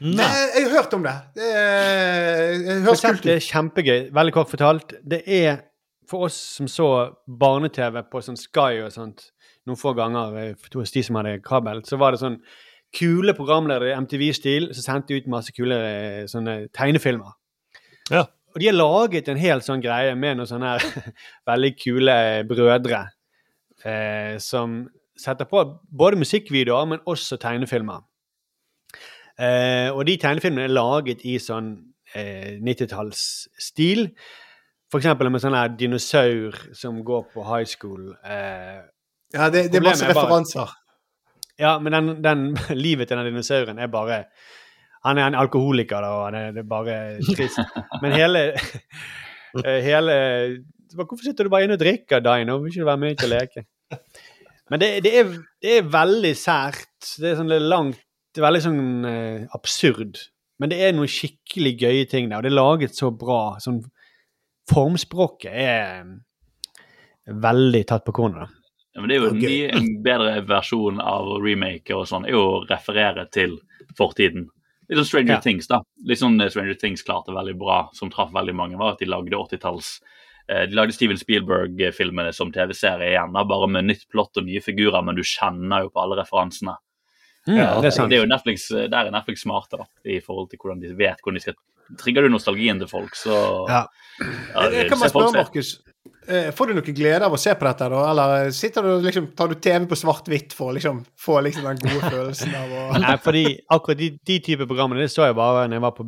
Nei, 0.00 0.28
jeg 0.56 0.64
har 0.70 0.78
hørt 0.78 0.94
om 0.96 1.02
det. 1.04 1.12
Det, 1.36 1.48
er- 1.56 2.62
det 2.86 2.94
kult 3.02 3.26
ut. 3.26 3.26
er 3.34 3.42
kjempegøy. 3.44 3.98
Veldig 4.16 4.32
kort 4.32 4.48
fortalt. 4.48 4.94
Det 5.04 5.20
er 5.26 5.60
for 6.08 6.24
oss 6.26 6.38
som 6.56 6.66
så 6.70 6.86
barne-TV 7.28 8.00
på 8.10 8.22
sånn 8.24 8.38
Sky 8.40 8.80
og 8.82 8.90
sånt 8.94 9.28
noen 9.68 9.78
få 9.78 9.92
ganger 9.94 10.38
eh, 10.40 10.54
hos 10.74 10.90
de 10.94 11.02
som 11.04 11.18
hadde 11.20 11.36
kabel, 11.44 11.82
så 11.86 11.98
var 12.00 12.16
det 12.16 12.22
sånn 12.22 12.38
kule 12.96 13.34
programledere 13.38 13.92
i 13.92 13.98
MTV-stil 14.00 14.70
som 14.74 14.82
sendte 14.82 15.14
ut 15.20 15.28
masse 15.30 15.52
kule 15.54 15.76
eh, 15.76 16.24
sånne 16.32 16.56
tegnefilmer. 16.74 17.36
Ja. 18.10 18.24
Og 18.54 18.60
de 18.60 18.66
har 18.66 18.74
laget 18.76 19.28
en 19.30 19.38
hel 19.40 19.60
sånn 19.62 19.82
greie 19.84 20.14
med 20.18 20.36
noen 20.40 20.48
sånne 20.50 20.72
her 20.74 21.12
veldig 21.50 21.70
kule 21.78 22.16
brødre 22.50 23.04
eh, 23.84 24.38
som 24.42 24.80
setter 25.20 25.46
på 25.46 25.62
både 25.92 26.18
musikkvideoer, 26.18 26.86
men 26.94 27.02
også 27.10 27.36
tegnefilmer. 27.42 28.00
Eh, 29.40 29.88
og 29.94 30.04
de 30.08 30.16
tegnefilmene 30.20 30.66
er 30.68 30.74
laget 30.74 31.22
i 31.28 31.36
sånn 31.40 31.70
eh, 32.16 32.56
90-tallsstil. 32.60 34.06
For 34.90 34.98
eksempel 35.00 35.30
med 35.30 35.42
sånn 35.44 35.54
her 35.56 35.70
dinosaur 35.78 36.56
som 36.76 36.98
går 37.06 37.28
på 37.34 37.44
high 37.46 37.68
school. 37.70 38.10
Eh, 38.24 38.80
Ja, 39.30 39.46
det, 39.54 39.68
det 39.70 39.78
er 39.78 39.84
masse 39.86 40.08
referanser. 40.08 40.64
bare- 40.66 40.76
ja, 41.60 41.76
men 41.78 41.92
den, 41.94 42.08
den, 42.24 42.40
livet 42.86 43.06
til 43.08 43.20
den 43.20 43.28
dinosauren 43.30 43.78
er 43.78 43.86
bare 43.92 44.24
Han 45.06 45.18
er 45.18 45.30
en 45.30 45.38
alkoholiker, 45.40 46.02
da, 46.04 46.10
og 46.18 46.26
han 46.28 46.56
det 46.56 46.62
er 46.64 46.68
bare 46.68 46.96
trist. 47.24 47.60
Men 48.02 48.12
hele 48.16 48.42
eh, 49.64 49.80
Hele 49.84 50.16
Hvorfor 50.90 51.22
sitter 51.22 51.46
du 51.46 51.52
bare 51.52 51.68
inne 51.68 51.76
og 51.78 51.82
drikker, 51.82 52.22
Dino? 52.24 52.58
Vil 52.58 52.72
ikke 52.72 52.82
du 52.82 52.88
være 52.88 53.00
med 53.00 53.14
ut 53.14 53.24
og 53.24 53.30
leke? 53.30 53.64
Men 54.70 54.82
det, 54.82 54.88
det, 55.04 55.12
er, 55.20 55.28
det 55.62 55.76
er 55.78 55.90
veldig 55.92 56.32
sært. 56.38 57.12
Det 57.18 57.30
er 57.30 57.36
sånn 57.38 57.52
er 57.54 57.62
langt 57.62 58.00
Det 58.34 58.42
er 58.42 58.46
veldig 58.48 58.62
sånn 58.64 58.82
uh, 59.06 59.46
absurd. 59.54 60.18
Men 60.58 60.72
det 60.72 60.80
er 60.82 60.96
noen 60.96 61.10
skikkelig 61.10 61.76
gøye 61.80 62.08
ting 62.10 62.28
der, 62.28 62.40
og 62.40 62.44
det 62.46 62.50
er 62.50 62.58
laget 62.58 62.98
så 62.98 63.12
bra. 63.14 63.56
Sånn 63.62 63.80
Formspråket 64.70 65.50
er 65.50 66.10
veldig 67.46 67.80
tatt 67.90 68.04
på 68.06 68.14
kornet. 68.14 68.46
da. 68.46 68.60
Ja, 68.94 69.00
men 69.00 69.10
det 69.10 69.16
er 69.16 69.22
jo 69.22 69.30
en, 69.30 69.40
ny, 69.40 69.56
en 69.70 69.88
bedre 70.02 70.40
versjon 70.46 71.00
av 71.02 71.28
remake 71.42 71.94
og 71.94 72.08
sånn, 72.10 72.26
er 72.26 72.34
jo 72.34 72.42
å 72.42 72.62
referere 72.68 73.26
til 73.34 73.56
fortiden. 73.98 74.48
Litt 74.90 74.98
sånn 74.98 75.06
Stranger 75.06 75.36
Ja. 75.38 75.40
Things, 75.44 75.68
da. 75.70 75.80
Litt 76.04 76.18
sånn 76.18 76.40
eh, 76.42 76.50
Stranger 76.50 76.74
Things 76.80 77.04
klarte 77.06 77.34
veldig 77.34 77.56
bra, 77.60 77.78
som 77.94 78.10
traff 78.10 78.32
veldig 78.34 78.54
mange, 78.58 78.78
var 78.80 78.96
at 78.96 79.02
de 79.02 79.06
lagde 79.06 79.38
80-talls 79.38 80.00
eh, 80.48 80.66
De 80.66 80.74
lagde 80.74 80.96
Steven 80.96 81.18
Spielberg-filmene 81.20 82.32
som 82.34 82.50
TV-serie 82.52 83.12
igjen, 83.14 83.32
bare 83.32 83.68
med 83.70 83.86
nytt 83.86 84.08
plott 84.10 84.36
og 84.40 84.48
nye 84.48 84.62
figurer, 84.64 85.04
men 85.06 85.18
du 85.18 85.22
kjenner 85.22 85.86
jo 85.86 85.92
på 85.94 86.02
alle 86.02 86.18
referansene. 86.18 86.74
Ja, 87.48 87.80
det 87.80 87.88
er 87.88 87.94
sant. 87.96 88.10
Det 88.12 88.18
er 88.18 88.24
jo 88.26 88.30
Netflix, 88.30 88.66
eh, 88.74 88.88
Der 88.92 89.06
er 89.06 89.14
Netflix 89.14 89.46
smarte, 89.46 89.78
da, 89.80 89.86
i 90.04 90.18
forhold 90.20 90.50
til 90.50 90.60
hvordan 90.60 90.82
de 90.82 90.92
vet 90.94 91.22
hvordan 91.22 91.38
de 91.38 91.46
skal 91.46 91.60
Trigger 91.98 92.22
du 92.22 92.28
nostalgien 92.30 92.78
til 92.78 92.86
folk, 92.86 93.16
så 93.18 93.34
Ja. 93.66 93.86
ja, 94.20 94.68
det, 94.70 94.88
kan 94.88 94.98
man 95.00 95.10
spørre. 95.10 95.32
Markus. 95.34 95.80
Eh, 96.28 96.50
Får 96.56 96.66
du 96.70 96.74
noe 96.78 96.94
glede 96.96 97.26
av 97.26 97.34
å 97.34 97.38
se 97.40 97.54
på 97.54 97.66
dette, 97.66 97.88
da? 97.92 98.02
Eller 98.10 98.50
sitter 98.56 98.82
du 98.86 98.92
liksom, 99.04 99.26
tar 99.36 99.48
du 99.52 99.56
TV 99.60 99.86
på 99.90 99.98
svart-hvitt 99.98 100.54
for 100.56 100.70
å 100.70 100.76
liksom, 100.76 101.02
få 101.18 101.40
liksom 101.46 101.66
den 101.68 101.80
gode 101.82 102.10
følelsen 102.10 102.54
av 102.56 102.72
å 102.72 102.84
Nei, 103.00 103.16
fordi 103.24 103.44
akkurat 103.76 103.98
de, 104.00 104.10
de 104.30 104.38
type 104.46 104.66
programmene 104.70 105.04
det 105.04 105.10
så 105.12 105.26
jeg 105.28 105.36
bare 105.38 105.66
når 105.68 105.80
jeg 105.80 105.86
var 105.88 105.96
på 105.98 106.06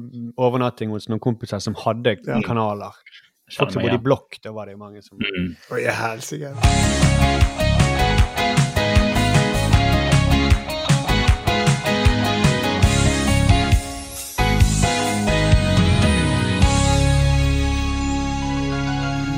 overnatting 0.48 0.94
hos 0.94 1.08
noen 1.12 1.22
kompiser 1.22 1.60
som 1.64 1.74
hadde 1.84 2.16
Ja. 2.26 2.40
kanaler. 2.46 2.96
Folk 3.52 3.72
som 3.74 3.82
bodde 3.84 3.98
i 3.98 4.04
blokk, 4.04 4.38
da 4.42 4.52
var 4.56 4.66
det 4.66 4.78
jo 4.78 4.82
mange 4.84 5.02
som 5.04 5.18
Mm. 5.20 5.56
oh, 5.70 5.76
helsike. 5.76 6.56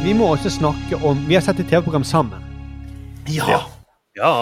Vi 0.05 0.13
må 0.13 0.27
også 0.35 0.51
snakke 0.53 0.99
om 1.07 1.21
Vi 1.29 1.35
har 1.37 1.43
sett 1.45 1.61
et 1.63 1.69
TV-program 1.71 2.05
sammen. 2.05 2.43
Ja. 3.33 3.61
Ja. 4.19 4.33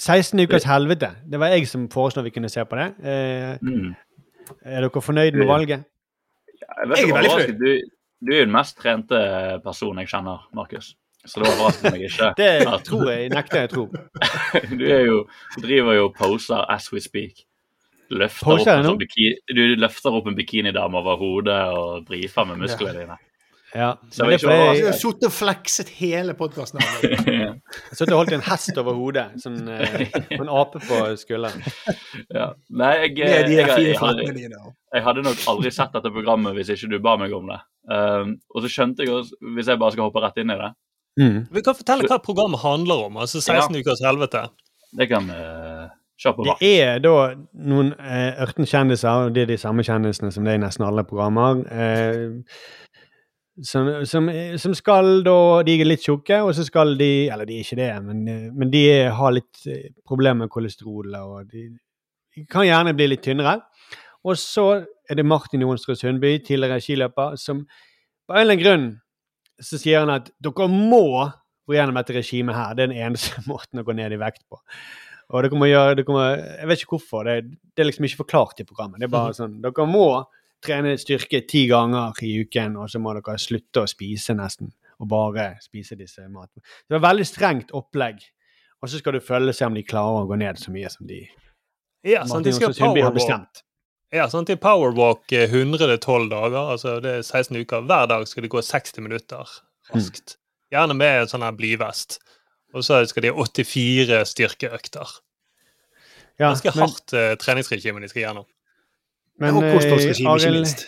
16 0.00 0.40
ukers 0.40 0.64
helvete. 0.64 1.10
Det 1.30 1.40
var 1.40 1.50
jeg 1.52 1.66
som 1.68 1.88
foreslo 1.92 2.22
vi 2.24 2.30
kunne 2.34 2.48
se 2.48 2.64
på 2.64 2.76
det. 2.78 2.86
Eh, 3.04 3.58
Mm. 3.62 3.94
er 4.64 4.80
dere 4.80 5.02
fornøyd 5.02 5.34
med 5.36 5.46
valget? 5.46 5.84
Jeg, 6.60 6.88
vet 6.88 6.98
Jeg 6.98 7.08
er 7.10 7.14
veldig 7.14 7.30
fornøyd. 7.30 7.58
du, 7.58 7.80
du 8.26 8.32
er 8.34 8.44
den 8.44 8.52
mest 8.52 8.78
trente 8.78 9.60
personen 9.64 9.98
jeg 9.98 10.08
kjenner, 10.08 10.46
Markus. 10.54 10.94
Så 11.26 11.40
det 11.40 11.48
overrasker 11.50 11.90
meg 11.90 12.02
ikke. 12.02 12.34
Det 12.40 12.66
at- 12.66 12.84
tror 12.84 13.10
jeg, 13.10 13.30
nekter 13.30 13.60
jeg 13.60 13.68
å 13.70 13.72
tro. 13.74 13.84
Du, 14.78 14.84
er 14.86 15.04
jo, 15.06 15.26
driver 15.60 15.92
jo 15.94 16.08
poser 16.18 16.64
as 16.70 16.92
we 16.92 17.00
speak. 17.00 17.44
Du 18.10 18.16
løfter, 18.16 18.44
Poser 18.44 18.72
opp, 18.72 18.78
en, 18.78 18.84
sånn 18.84 18.98
bikini, 18.98 19.34
du 19.54 19.76
løfter 19.78 20.10
opp 20.16 20.26
en 20.26 20.34
bikinidame 20.36 20.96
over 20.98 21.16
hodet 21.16 21.60
og 21.78 22.06
brifer 22.06 22.44
med 22.44 22.58
musklene 22.58 23.00
dine. 23.04 23.18
Ja. 23.74 23.90
Så 24.10 24.26
jeg 24.26 24.40
har 24.42 24.96
sittet 24.98 25.28
og 25.28 25.34
flekset 25.34 25.90
hele 26.00 26.34
podkasten. 26.38 26.82
jeg 27.04 27.96
satt 27.98 28.10
og 28.10 28.22
holdt 28.22 28.34
en 28.34 28.44
hest 28.48 28.78
over 28.82 28.98
hodet. 28.98 29.28
Sånn, 29.42 29.62
eh, 29.74 30.10
en 30.36 30.50
ape 30.50 30.82
på 30.82 31.00
skulderen. 31.20 31.62
ja. 32.34 32.50
Nei, 32.68 32.92
jeg, 33.04 33.16
jeg, 33.22 33.48
jeg, 33.54 33.70
jeg, 33.92 33.98
hadde, 34.00 34.28
jeg 34.34 35.06
hadde 35.06 35.26
nok 35.26 35.46
aldri 35.54 35.72
sett 35.74 35.94
dette 35.94 36.12
programmet 36.14 36.56
hvis 36.58 36.74
ikke 36.74 36.90
du 36.94 36.98
ba 37.04 37.16
meg 37.20 37.34
om 37.36 37.50
det. 37.52 37.60
Um, 37.90 38.36
og 38.54 38.64
så 38.64 38.70
skjønte 38.70 39.06
jeg 39.06 39.14
også, 39.14 39.38
hvis 39.56 39.70
jeg 39.70 39.80
bare 39.80 39.94
skal 39.94 40.08
hoppe 40.08 40.22
rett 40.22 40.42
inn 40.42 40.54
i 40.54 40.60
det 40.60 40.72
Mm. 41.18 41.46
Vi 41.50 41.60
kan 41.66 41.74
fortelle 41.74 42.06
hva 42.08 42.20
programmet 42.22 42.62
handler 42.62 43.06
om. 43.08 43.16
altså 43.20 43.40
16 43.40 43.76
ukers 43.76 44.00
helvete. 44.06 44.44
Det 44.96 45.08
kan 45.10 45.26
uh, 45.30 45.90
Det 46.20 46.78
er 46.80 46.98
da 47.02 47.14
noen 47.54 47.92
eh, 47.96 48.40
ørten 48.44 48.66
kjendiser, 48.68 49.26
og 49.26 49.34
det 49.34 49.42
er 49.42 49.52
de 49.52 49.58
samme 49.58 49.84
kjendisene 49.86 50.30
som 50.34 50.44
det 50.44 50.54
er 50.54 50.60
i 50.60 50.62
nesten 50.64 50.84
alle 50.84 51.04
programmer. 51.08 51.62
Eh, 51.72 52.30
som, 53.66 53.88
som, 54.06 54.30
som 54.62 54.74
skal 54.78 55.24
da 55.26 55.36
De 55.66 55.74
er 55.74 55.88
litt 55.88 56.04
tjukke, 56.06 56.38
og 56.46 56.54
så 56.56 56.64
skal 56.64 56.94
de 57.00 57.28
Eller 57.28 57.48
de 57.48 57.58
er 57.58 57.66
ikke 57.66 57.80
det, 57.80 57.90
men, 58.06 58.22
men 58.56 58.72
de 58.72 58.84
har 59.12 59.34
litt 59.34 59.66
eh, 59.68 59.90
problemer 60.06 60.46
med 60.46 60.52
kolesterol, 60.54 61.12
og 61.18 61.50
de, 61.50 61.66
de 62.36 62.46
kan 62.48 62.64
gjerne 62.68 62.94
bli 62.96 63.10
litt 63.10 63.24
tynnere. 63.26 63.58
Og 64.24 64.38
så 64.38 64.66
er 65.10 65.18
det 65.18 65.26
Martin 65.26 65.64
Jonsrud 65.64 65.98
Sundby, 65.98 66.38
tidligere 66.44 66.80
skiløper, 66.84 67.36
som 67.40 67.64
på 67.64 68.36
en 68.36 68.42
eller 68.42 68.54
annen 68.54 68.64
grunn 68.64 68.88
så 69.60 69.78
sier 69.80 70.04
han 70.04 70.12
at 70.14 70.30
dere 70.40 70.68
må 70.72 71.04
gå 71.68 71.76
gjennom 71.76 71.98
dette 72.00 72.16
regimet 72.16 72.56
her. 72.56 72.74
Det 72.74 72.84
er 72.84 72.92
den 72.92 73.04
eneste 73.06 73.42
måten 73.50 73.82
å 73.82 73.86
gå 73.86 73.96
ned 73.96 74.14
i 74.16 74.20
vekt 74.20 74.44
på. 74.48 74.60
Og 75.30 75.44
dere 75.44 75.58
må 75.58 75.68
gjøre, 75.70 75.96
dere 76.00 76.14
må, 76.14 76.24
Jeg 76.24 76.70
vet 76.70 76.82
ikke 76.82 76.96
hvorfor. 76.96 77.28
Det, 77.28 77.58
det 77.74 77.82
er 77.82 77.90
liksom 77.90 78.08
ikke 78.08 78.22
forklart 78.24 78.62
i 78.62 78.66
programmet. 78.66 79.00
Det 79.00 79.08
er 79.08 79.14
bare 79.14 79.36
sånn, 79.40 79.60
Dere 79.64 79.88
må 79.88 80.06
trene 80.64 80.96
styrke 81.00 81.42
ti 81.48 81.64
ganger 81.70 82.18
i 82.26 82.34
uken, 82.44 82.76
og 82.80 82.90
så 82.92 83.00
må 83.02 83.14
dere 83.16 83.38
slutte 83.40 83.84
å 83.84 83.90
spise 83.90 84.36
nesten. 84.38 84.72
Og 85.00 85.08
bare 85.08 85.54
spise 85.64 85.96
disse 85.96 86.26
matene. 86.28 86.60
Det 86.84 86.98
et 86.98 87.04
veldig 87.06 87.24
strengt 87.24 87.70
opplegg. 87.76 88.20
Og 88.80 88.88
så 88.88 89.00
skal 89.00 89.16
du 89.16 89.24
følge 89.24 89.54
se 89.56 89.68
om 89.68 89.76
de 89.76 89.84
klarer 89.84 90.24
å 90.24 90.28
gå 90.28 90.36
ned 90.40 90.60
så 90.60 90.72
mye 90.72 90.90
som 90.92 91.08
de 91.08 91.22
Ja, 92.04 92.24
sånn 92.28 92.44
de 92.44 92.52
skal 92.56 92.76
har 92.76 93.12
bestemt. 93.12 93.62
Ja, 94.10 94.26
sånn 94.26 94.46
til 94.48 94.58
powerwalk 94.58 95.30
eh, 95.36 95.48
112 95.52 96.28
dager. 96.32 96.72
altså 96.74 96.98
Det 97.00 97.10
er 97.18 97.22
16 97.22 97.60
uker. 97.62 97.84
Hver 97.86 98.08
dag 98.10 98.26
skal 98.28 98.44
de 98.44 98.50
gå 98.50 98.62
60 98.64 99.04
minutter 99.06 99.56
raskt. 99.92 100.36
gjerne 100.72 100.96
med 100.98 101.22
en 101.22 101.30
sånn 101.30 101.44
her 101.46 101.54
blyvest. 101.56 102.18
Og 102.74 102.84
så 102.86 103.00
skal 103.06 103.24
de 103.24 103.32
ha 103.32 103.44
84 103.46 104.24
styrkeøkter. 104.32 105.12
Ja, 106.40 106.48
Ganske 106.50 106.72
hardt 106.74 107.12
men... 107.14 107.38
treningsregime 107.40 108.02
de 108.02 108.10
skal 108.10 108.24
gjennom. 108.24 108.48
Men, 109.40 109.56
og 109.56 109.66
kostholdsregime, 109.74 110.30
eh, 110.30 110.40
ikke 110.44 110.54
minst. 110.58 110.86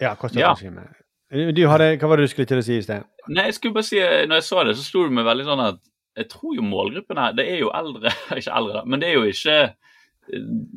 Ja, 0.00 0.14
kostholdsregime. 0.18 0.86
Ja. 0.86 1.70
hadde, 1.70 1.88
hva 1.98 2.10
var 2.10 2.20
det 2.20 2.28
du 2.28 2.32
skulle 2.32 2.48
til 2.50 2.60
å 2.60 2.64
si 2.66 2.78
i 2.78 2.84
sted? 2.84 3.06
Nei, 3.28 3.48
jeg 3.48 3.58
skulle 3.58 3.76
bare 3.76 3.88
si, 3.88 3.98
eh, 4.02 4.26
når 4.30 4.40
jeg 4.40 4.46
så 4.48 4.64
det, 4.66 4.76
så 4.78 4.86
slo 4.86 5.06
det 5.06 5.16
meg 5.18 5.26
veldig 5.28 5.46
sånn 5.48 5.64
at 5.66 5.80
jeg 6.18 6.30
tror 6.30 6.56
jo 6.56 6.66
målgruppen 6.66 7.20
her, 7.20 7.34
det 7.38 7.46
er 7.50 7.60
jo 7.62 7.72
eldre, 7.74 8.12
ikke 8.38 8.54
eldre 8.54 8.80
da, 8.80 8.84
men 8.86 9.02
det 9.02 9.10
er 9.10 9.18
jo 9.18 9.28
ikke 9.30 9.58
eh, 9.60 9.76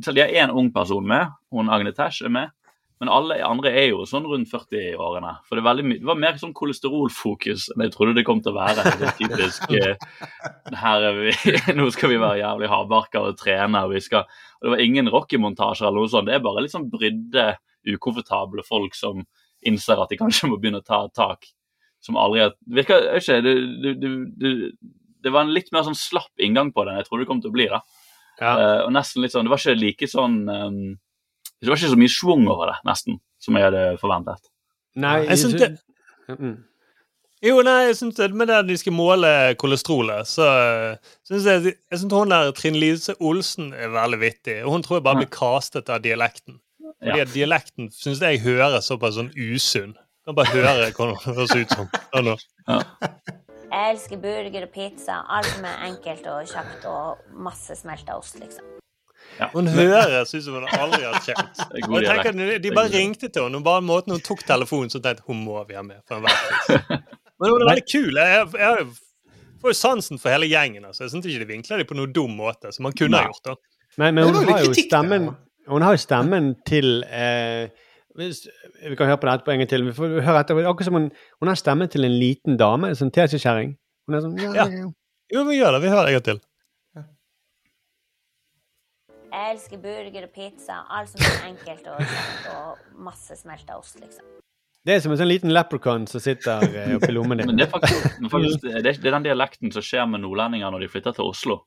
Selv 0.04 0.18
de 0.18 0.24
har 0.24 0.32
én 0.44 0.50
ung 0.50 0.72
person 0.74 1.06
med, 1.06 1.30
hun 1.54 1.70
Agne 1.70 1.92
Tesh 1.94 2.26
er 2.26 2.32
med, 2.34 2.50
men 3.02 3.10
alle 3.12 3.40
andre 3.44 3.72
er 3.74 3.88
jo 3.90 4.06
sånn 4.08 4.26
rundt 4.30 4.52
40-årene. 4.52 5.34
For 5.48 5.58
det, 5.58 5.64
veldig 5.66 5.86
det 5.90 6.08
var 6.08 6.20
mer 6.20 6.38
sånn 6.40 6.54
kolesterolfokus 6.56 7.66
enn 7.74 7.84
jeg 7.88 7.94
trodde 7.96 8.16
det 8.18 8.26
kom 8.28 8.40
til 8.44 8.54
å 8.54 8.60
være. 8.60 8.86
Det 9.00 9.10
er 9.10 9.18
typisk 9.18 9.74
eh, 9.76 10.06
her 10.80 11.08
er 11.10 11.18
vi, 11.18 11.34
Nå 11.78 11.90
skal 11.96 12.14
vi 12.14 12.22
være 12.22 12.40
jævlig 12.44 12.70
hardbarka 12.72 13.26
og 13.26 13.40
trene. 13.42 13.84
Og 13.88 13.96
vi 13.96 14.04
skal, 14.06 14.28
og 14.60 14.68
det 14.68 14.76
var 14.76 14.86
ingen 14.86 15.12
Rocky-montasjer 15.12 15.90
eller 15.90 16.06
noe 16.06 16.14
sånt. 16.14 16.30
Det 16.30 16.38
er 16.38 16.46
bare 16.46 16.64
litt 16.64 16.76
sånn 16.76 16.88
brydde, 16.94 17.48
ukomfortable 17.96 18.64
folk 18.68 18.96
som 18.96 19.26
innser 19.68 20.00
at 20.00 20.12
de 20.14 20.20
kanskje 20.20 20.52
må 20.52 20.60
begynne 20.62 20.84
å 20.84 20.88
ta 20.88 21.04
tak. 21.16 21.50
Som 22.04 22.20
aldri 22.20 22.44
har 22.44 22.56
virker, 22.78 23.10
ikke, 23.18 23.40
det, 23.44 23.94
det, 24.00 24.56
det, 25.24 25.32
var 25.32 25.44
en 25.44 25.54
litt 25.56 25.72
mer 25.76 25.86
sånn 25.88 25.98
slapp 25.98 26.44
inngang 26.44 26.72
på 26.76 26.84
det 26.84 26.94
enn 26.94 27.02
jeg 27.02 27.10
trodde 27.10 27.26
det 27.26 27.32
kom 27.32 27.44
til 27.44 27.52
å 27.52 27.58
bli. 27.58 27.68
da. 27.72 27.82
Eh, 28.42 28.82
og 28.86 28.92
nesten 28.96 29.24
litt 29.24 29.34
sånn, 29.34 29.48
Det 29.48 29.54
var 29.54 29.62
ikke 29.62 29.80
like 29.80 30.10
sånn 30.10 30.40
um, 30.50 30.80
Det 31.64 31.72
var 31.72 31.80
ikke 31.80 31.94
så 31.96 32.00
mye 32.02 32.12
schwung 32.12 32.44
over 32.52 32.70
det, 32.74 32.78
nesten, 32.86 33.18
som 33.40 33.56
jeg 33.58 33.64
hadde 33.70 33.84
forventet. 34.02 34.44
Nei, 35.00 35.16
Jeg 35.30 35.38
synes 35.42 35.56
det, 35.62 35.72
Mm. 36.30 36.58
jo, 37.44 37.62
nei, 37.68 37.80
jeg 37.88 37.96
synes 38.00 38.16
det, 38.16 38.30
med 38.34 38.48
det 38.48 38.60
de 38.68 38.78
skal 38.80 38.94
måle 38.96 39.32
kolesterolet, 39.60 40.28
så 40.30 40.46
uh, 40.48 41.10
syns 41.28 41.46
jeg, 41.50 41.74
jeg 41.92 42.00
synes 42.00 42.14
hun 42.14 42.30
der 42.32 42.52
Trine 42.56 42.80
Lise 42.80 43.16
Olsen 43.20 43.74
er 43.74 43.90
veldig 43.92 44.20
vittig. 44.22 44.60
og 44.64 44.72
Hun 44.72 44.84
tror 44.84 44.98
jeg 45.00 45.04
bare 45.04 45.20
blir 45.24 45.32
castet 45.34 45.90
av 45.90 46.02
dialekten. 46.04 46.60
Fordi 47.04 47.18
Ja. 47.20 47.26
dialekten 47.26 47.90
syns 47.92 48.22
jeg 48.22 48.40
høres 48.46 48.88
såpass 48.88 49.16
sånn 49.18 49.34
usunn. 49.36 49.96
Kan 50.26 50.36
bare 50.36 50.46
høre 50.56 50.92
hva 50.96 51.10
hun 51.12 51.36
høres 51.36 51.52
ut 51.56 51.70
som. 51.70 51.90
Sånn. 52.14 52.38
Jeg 53.74 53.96
elsker 53.96 54.18
burger 54.22 54.64
og 54.68 54.72
pizza. 54.72 55.24
Alt 55.28 55.46
som 55.52 55.66
er 55.66 55.82
enkelt 55.90 56.28
og 56.28 56.46
kjapt 56.48 56.86
og 56.88 57.18
masse 57.34 57.76
smelta 57.76 58.16
ost, 58.20 58.40
liksom. 58.40 58.64
Hun 59.54 59.68
høres 59.68 60.34
ut 60.34 60.44
som 60.46 60.58
hun 60.60 60.68
aldri 60.68 61.04
har 61.06 61.18
kjent. 61.26 61.64
Og 61.88 61.98
jeg 62.02 62.10
tenker, 62.10 62.60
de 62.64 62.74
bare 62.76 62.92
ringte 62.94 63.30
til 63.30 63.48
henne, 63.48 63.62
bare 63.66 63.84
måten 63.86 64.16
hun 64.16 64.24
tok 64.24 64.44
telefonen, 64.48 64.92
så 64.94 65.02
tenkte 65.04 65.26
hun 65.28 65.42
må 65.46 65.62
vi 65.70 65.78
ha 65.78 65.84
med. 65.86 66.02
for 66.08 66.20
en. 66.22 66.28
Men 67.42 67.52
hun 67.52 67.64
er 67.66 67.70
veldig 67.72 67.86
kul. 67.90 68.20
Jeg, 68.20 68.44
jeg, 68.54 68.60
jeg 68.62 68.86
får 69.64 69.74
jo 69.74 69.78
sansen 69.80 70.22
for 70.22 70.34
hele 70.36 70.48
gjengen. 70.52 70.86
altså. 70.86 71.06
Jeg 71.06 71.14
syns 71.16 71.28
ikke 71.30 71.44
de 71.44 71.50
vinkler 71.50 71.82
dem 71.82 71.90
på 71.90 71.98
noen 71.98 72.14
dum 72.16 72.36
måte, 72.40 72.72
som 72.76 72.88
man 72.88 72.96
kunne 72.98 73.20
ha 73.20 73.32
gjort. 73.32 73.50
da. 73.50 73.58
Men, 73.98 74.16
men 74.16 74.30
hun 74.30 74.50
har 74.50 74.64
jo 74.66 74.74
stemmen 74.74 75.28
Hun 75.70 75.84
har 75.86 75.94
jo 75.94 76.00
stemmen 76.02 76.48
til 76.66 77.04
eh, 77.06 77.70
hvis, 78.18 78.40
Vi 78.90 78.96
kan 78.98 79.08
høre 79.12 79.20
på 79.22 79.28
det 79.30 79.36
etterpå 79.38 79.54
en 79.54 79.62
gang 79.62 79.70
til. 79.70 79.86
Vi 79.90 79.94
får 79.98 80.18
høre 80.26 80.42
etter, 80.44 80.60
akkurat 80.66 80.90
som 80.90 80.98
hun, 80.98 81.12
hun 81.42 81.52
har 81.52 81.60
stemmen 81.60 81.92
til 81.94 82.08
en 82.08 82.16
liten 82.20 82.58
dame, 82.60 82.90
en 82.90 83.00
sånn 83.00 83.14
teskjekjerring. 83.14 83.76
Hun 84.08 84.18
er 84.18 84.26
sånn 84.26 84.40
ja, 84.42 84.52
Ja. 84.52 84.66
ja. 84.68 84.84
ja. 84.84 84.92
Jo, 85.34 85.46
vi 85.48 85.56
gjør 85.58 85.78
det. 85.78 85.86
Vi 85.86 85.90
hører 85.94 86.12
en 86.12 86.18
gang 86.20 86.26
til. 86.28 86.42
Jeg 89.34 89.56
elsker 89.56 89.80
burger 89.82 90.28
og 90.28 90.34
pizza. 90.36 90.84
Alt 90.94 91.10
som 91.10 91.24
er 91.26 91.48
enkelt 91.50 91.88
og 91.90 92.02
og 92.54 93.00
masse 93.08 93.36
smelta 93.40 93.80
ost, 93.80 93.98
liksom. 93.98 94.26
Det 94.84 94.98
er 94.98 95.00
som 95.00 95.14
en 95.16 95.18
sånn 95.18 95.30
liten 95.32 95.54
leprechaun 95.54 96.06
som 96.12 96.20
sitter 96.22 96.66
eh, 96.68 96.92
oppi 96.98 97.14
lommen 97.14 97.40
din. 97.40 97.48
Men 97.48 97.58
det 97.58 97.70
er 97.70 97.72
faktisk, 97.72 98.18
men 98.20 98.30
faktisk 98.30 98.66
det, 98.66 98.74
er, 98.76 98.98
det 99.00 99.08
er 99.08 99.16
den 99.16 99.28
dialekten 99.30 99.72
som 99.72 99.86
skjer 99.86 100.10
med 100.12 100.22
nordlendinger 100.26 100.74
når 100.76 100.84
de 100.84 100.90
flytter 100.92 101.16
til 101.16 101.32
Oslo. 101.32 101.62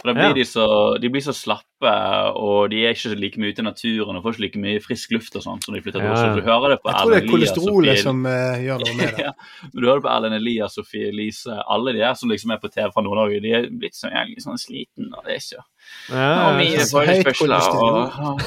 For 0.00 0.10
da 0.10 0.14
blir 0.16 0.32
Ja. 0.32 0.32
de, 0.34 0.42
så, 0.44 0.64
de 1.00 1.08
blir 1.08 1.22
så 1.22 1.30
slappe, 1.32 1.90
og 2.34 2.70
de 2.72 2.80
er 2.84 2.90
ikke 2.96 3.02
så 3.12 3.16
like 3.16 3.38
mye 3.38 3.52
ute 3.54 3.62
i 3.62 3.64
naturen 3.64 4.16
og 4.18 4.24
får 4.24 4.34
ikke 4.34 4.42
like 4.44 4.58
mye 4.64 4.80
frisk 4.82 5.12
luft 5.14 5.36
og 5.38 5.44
sånn 5.44 5.60
som 5.62 5.72
de 5.76 5.80
flytter 5.84 6.00
til 6.02 6.08
Ja. 6.08 6.14
Oslo. 6.16 6.40
Du 6.40 6.48
hører 6.48 6.68
det 6.74 6.78
på 6.82 6.90
Jeg 6.90 6.98
tror 6.98 7.10
det 7.14 7.20
er 7.22 7.28
kolesterolet 7.30 8.00
som 8.02 8.24
uh, 8.26 8.58
gjør 8.64 8.82
noe 8.82 8.96
med 8.98 9.12
det. 9.14 9.22
ja, 9.28 9.32
men 9.70 9.78
du 9.78 9.86
hører 9.86 10.00
det 10.00 10.06
på 10.08 10.12
Erlend 10.16 10.34
Elias, 10.40 10.74
Sofie 10.74 11.08
Elise, 11.12 11.54
alle 11.70 11.92
de 11.94 12.02
der 12.02 12.14
som 12.18 12.28
liksom 12.34 12.50
er 12.50 12.58
på 12.64 12.72
TV 12.74 12.90
fra 12.90 13.04
Nord-Norge, 13.06 13.38
de 13.46 13.52
er 13.60 13.68
blitt 13.70 13.94
så 13.94 14.10
egentlig 14.10 14.42
sånn 14.42 14.58
sliten, 14.58 15.12
og 15.14 15.22
det 15.28 15.36
er 15.38 15.44
ikke 15.44 15.62
Ja, 16.10 16.32
og 16.48 16.58
mye 16.58 16.88
så 16.90 17.04
høyt 17.06 17.30
kolesterol. 17.38 18.02
og 18.02 18.42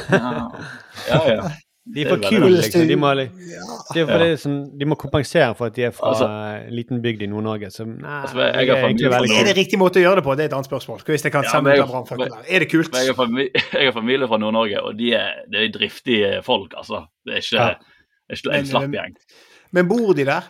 ja, 1.08 1.22
ja. 1.32 1.50
Ja. 1.88 1.94
De 1.96 2.02
er 2.04 2.10
for 2.10 2.18
kule, 2.30 2.50
liksom. 2.58 2.88
De 2.88 2.96
må, 3.00 3.12
de, 3.16 3.30
Ja. 3.48 4.06
det 4.06 4.10
er 4.10 4.36
sånn, 4.38 4.78
de 4.78 4.86
må 4.86 4.96
kompensere 5.00 5.56
for 5.56 5.68
at 5.68 5.74
de 5.76 5.84
er 5.88 5.92
fra 5.92 6.10
Altså- 6.12 6.28
en 6.68 6.74
liten 6.76 7.02
bygd 7.02 7.22
i 7.24 7.28
Nord-Norge. 7.28 7.72
Som 7.72 7.98
nei, 7.98 8.22
Altså, 8.22 8.38
jeg 8.38 8.70
er 8.70 8.76
egentlig 8.76 9.10
veldig 9.12 9.40
Er 9.40 9.44
det 9.46 9.56
riktig 9.58 9.80
måte 9.80 9.98
å 9.98 10.04
gjøre 10.04 10.16
det 10.16 10.24
på? 10.24 10.36
Det 10.36 10.44
er 10.44 10.50
et 10.50 10.54
annet 10.54 10.70
spørsmål. 10.70 11.02
Hvis 11.04 11.24
jeg 11.24 11.32
kan 11.32 11.44
Ja, 11.44 11.50
jeg- 11.62 11.64
der. 12.18 12.44
Er 12.50 12.60
det 12.60 12.70
kult? 12.72 12.94
Jeg 12.94 13.08
har, 13.08 13.14
familie, 13.16 13.92
familie 13.94 14.28
fra 14.28 14.38
Nord-Norge, 14.38 14.82
og 14.84 14.98
de 14.98 15.14
er, 15.14 15.32
de 15.52 15.58
er 15.58 15.70
driftige 15.72 16.44
folk, 16.44 16.74
altså. 16.78 17.06
Det 17.26 17.34
er 17.34 17.38
ikke, 17.38 17.56
Ja. 17.56 17.68
er 18.30 18.36
ikke 18.36 18.54
en 18.60 18.66
slapp 18.66 18.92
gjeng. 18.92 19.16
Men 19.72 19.88
bor 19.88 20.14
de 20.14 20.26
der? 20.26 20.42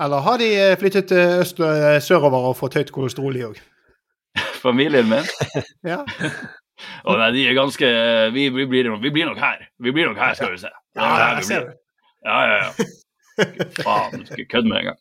Eller 0.00 0.20
har 0.20 0.36
de 0.38 0.44
eh, 0.56 0.76
flyttet 0.76 1.06
til 1.08 1.16
øst, 1.42 1.60
eh, 1.60 2.00
sørover 2.00 2.48
og 2.48 2.56
fått 2.56 2.74
høyt 2.74 2.90
kolesterol, 2.90 3.32
de 3.34 3.42
òg? 3.44 3.56
Familien 4.62 5.08
min 5.08 5.24
Ja. 5.84 6.04
og 7.06 7.20
nei, 7.20 7.30
de 7.36 7.44
er 7.48 7.58
ganske 7.58 7.92
vi, 8.34 8.48
vi, 8.54 8.66
blir, 8.70 8.90
vi 9.02 9.12
blir 9.14 9.30
nok 9.30 9.40
her. 9.42 9.68
Vi 9.82 9.94
blir 9.94 10.10
nok 10.10 10.20
her, 10.22 10.34
skal 10.38 10.54
du 10.54 10.60
se. 10.60 10.72
Ja, 10.96 11.06
jeg 11.08 11.22
ja, 11.22 11.36
vi 11.38 11.46
ser 11.48 11.62
det. 11.68 11.78
Ja, 12.26 12.40
ja, 12.46 12.56
ja. 12.64 12.90
Faen, 13.84 14.26
ikke 14.26 14.50
kødde 14.56 14.68
med 14.68 14.82
en 14.82 14.90
gang. 14.90 14.98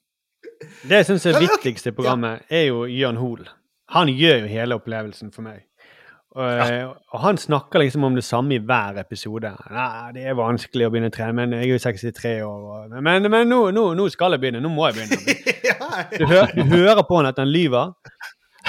Det 0.88 1.02
jeg 1.02 1.08
syns 1.10 1.26
er 1.28 1.42
viktigst 1.42 1.90
i 1.90 1.92
programmet, 1.92 2.46
er 2.50 2.70
jo 2.70 2.86
Jørn 2.88 3.20
Hoel. 3.20 3.50
Han 3.92 4.08
gjør 4.08 4.46
jo 4.46 4.48
hele 4.54 4.78
opplevelsen 4.80 5.34
for 5.36 5.44
meg. 5.44 5.66
Og, 6.32 6.94
og 7.12 7.20
han 7.20 7.38
snakker 7.38 7.82
liksom 7.82 8.06
om 8.08 8.16
det 8.16 8.24
samme 8.24 8.56
i 8.56 8.62
hver 8.64 9.02
episode. 9.02 9.52
Nei, 9.76 10.12
det 10.16 10.30
er 10.32 10.38
vanskelig 10.40 10.88
å 10.88 10.92
begynne 10.94 11.10
å 11.12 11.16
trene, 11.16 11.36
men 11.42 11.58
jeg 11.58 11.66
er 11.66 11.74
jo 11.74 11.82
63 11.84 12.32
år. 12.48 12.62
Og, 12.62 12.94
men 13.04 13.28
men 13.28 13.52
nå, 13.52 13.66
nå, 13.76 13.84
nå 14.00 14.06
skal 14.14 14.38
jeg 14.38 14.44
begynne. 14.46 14.62
Nå 14.64 14.72
må 14.72 14.88
jeg 14.88 15.02
begynne. 15.02 15.36
Du, 16.16 16.24
hører, 16.24 16.54
du 16.56 16.64
hører 16.72 17.04
på 17.04 17.20
han 17.20 17.28
at 17.34 17.42
han 17.42 17.52
lyver, 17.52 17.92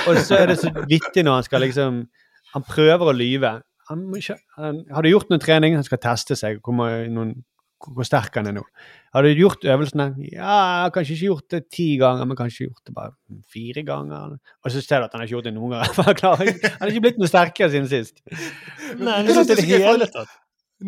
og 0.08 0.18
så 0.18 0.40
er 0.40 0.50
det 0.50 0.58
så 0.58 0.72
vittig 0.90 1.22
når 1.22 1.38
han 1.38 1.46
skal 1.46 1.62
liksom 1.62 2.02
Han 2.56 2.66
prøver 2.66 3.08
å 3.10 3.14
lyve. 3.16 3.54
Han 3.90 4.04
ikke, 4.16 4.36
han, 4.58 4.84
har 4.92 5.04
du 5.04 5.10
gjort 5.10 5.32
noe 5.32 5.42
trening? 5.42 5.74
Han 5.78 5.86
skal 5.86 6.00
teste 6.02 6.36
seg. 6.38 6.60
Må- 6.72 6.90
noen, 7.12 7.32
hvor 7.82 8.06
sterk 8.06 8.36
han 8.38 8.46
er 8.46 8.54
nå. 8.56 8.62
Har 9.12 9.26
du 9.26 9.32
gjort 9.34 9.64
øvelsene? 9.66 10.06
Ja, 10.30 10.52
jeg 10.54 10.84
har 10.84 10.92
kanskje 10.94 11.16
ikke 11.16 11.30
gjort 11.30 11.48
det 11.50 11.60
ti 11.74 11.88
ganger, 12.00 12.28
men 12.30 12.38
kanskje 12.38 12.68
gjort 12.68 12.84
det 12.86 12.94
bare 12.94 13.12
fire 13.52 13.82
ganger. 13.88 14.36
Og 14.62 14.70
så 14.72 14.80
ser 14.84 15.02
du 15.02 15.08
at 15.08 15.16
han 15.16 15.22
har 15.24 15.26
ikke 15.26 15.36
gjort 15.36 15.48
det 15.50 15.54
noen 15.56 15.74
ganger. 15.74 15.90
Han, 16.22 16.52
har 16.78 16.92
ikke 16.92 17.04
blitt 17.08 17.18
noe 17.20 17.30
sterkere 17.30 17.72
siden 17.74 17.90
sist. 17.90 18.22
Nei, 19.02 19.18
Det 19.26 19.34
det 19.34 19.42
er 19.42 19.62
det 19.64 19.66
er 19.80 19.86
hele 19.88 20.08
tatt. 20.14 20.38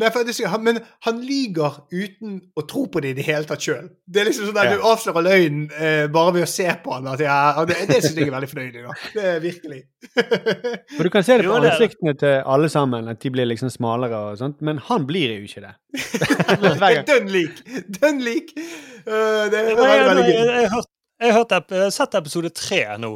Nei, 0.00 0.10
for 0.14 0.26
det, 0.26 0.34
han, 0.50 0.62
men 0.66 0.78
han 1.06 1.20
lyger 1.24 1.76
uten 1.92 2.36
å 2.58 2.64
tro 2.68 2.84
på 2.90 3.02
det 3.04 3.12
i 3.12 3.16
det 3.18 3.26
hele 3.26 3.48
tatt 3.48 3.62
sjøl. 3.64 3.88
Det 4.06 4.22
er 4.22 4.28
liksom 4.30 4.48
sånn 4.48 4.60
at 4.60 4.70
Ja. 4.70 4.76
Du 4.78 4.86
avslører 4.90 5.26
løgnen 5.26 5.66
eh, 5.74 6.04
bare 6.12 6.34
ved 6.36 6.46
å 6.46 6.50
se 6.50 6.66
på 6.84 6.94
han. 6.96 7.08
At 7.12 7.22
jeg, 7.22 7.66
det 7.70 7.78
det 7.90 8.00
syns 8.04 8.18
jeg 8.18 8.28
er 8.28 8.34
veldig 8.34 8.50
fornøyd 8.50 8.78
i. 8.78 8.84
da. 8.84 8.96
Det 9.14 9.26
er 9.32 9.42
virkelig. 9.44 9.80
For 10.96 11.06
du 11.06 11.12
kan 11.14 11.26
se 11.26 11.38
det 11.40 11.48
på 11.48 11.58
ansiktene 11.58 12.16
til 12.20 12.38
alle 12.56 12.70
sammen, 12.72 13.10
at 13.12 13.20
de 13.22 13.34
blir 13.34 13.48
liksom 13.50 13.72
smalere 13.72 14.22
og 14.30 14.40
sånt, 14.40 14.58
men 14.66 14.80
han 14.88 15.06
blir 15.08 15.36
jo 15.36 15.48
ikke 15.48 15.66
det. 15.66 15.74
Dønn 17.10 17.30
lik! 17.32 17.62
Dønn 18.00 18.24
lik! 18.24 18.54
Eh, 18.56 19.44
det 19.52 19.60
er 19.60 19.70
veldig, 19.70 19.78
veldig, 19.78 20.08
veldig 20.10 20.26
gøy. 20.30 20.40
jeg, 20.40 20.72
har 20.72 21.46
jeg, 21.46 21.64
jeg 21.78 21.94
sett 21.98 22.18
episode 22.20 22.52
tre 22.56 22.82
nå. 23.02 23.14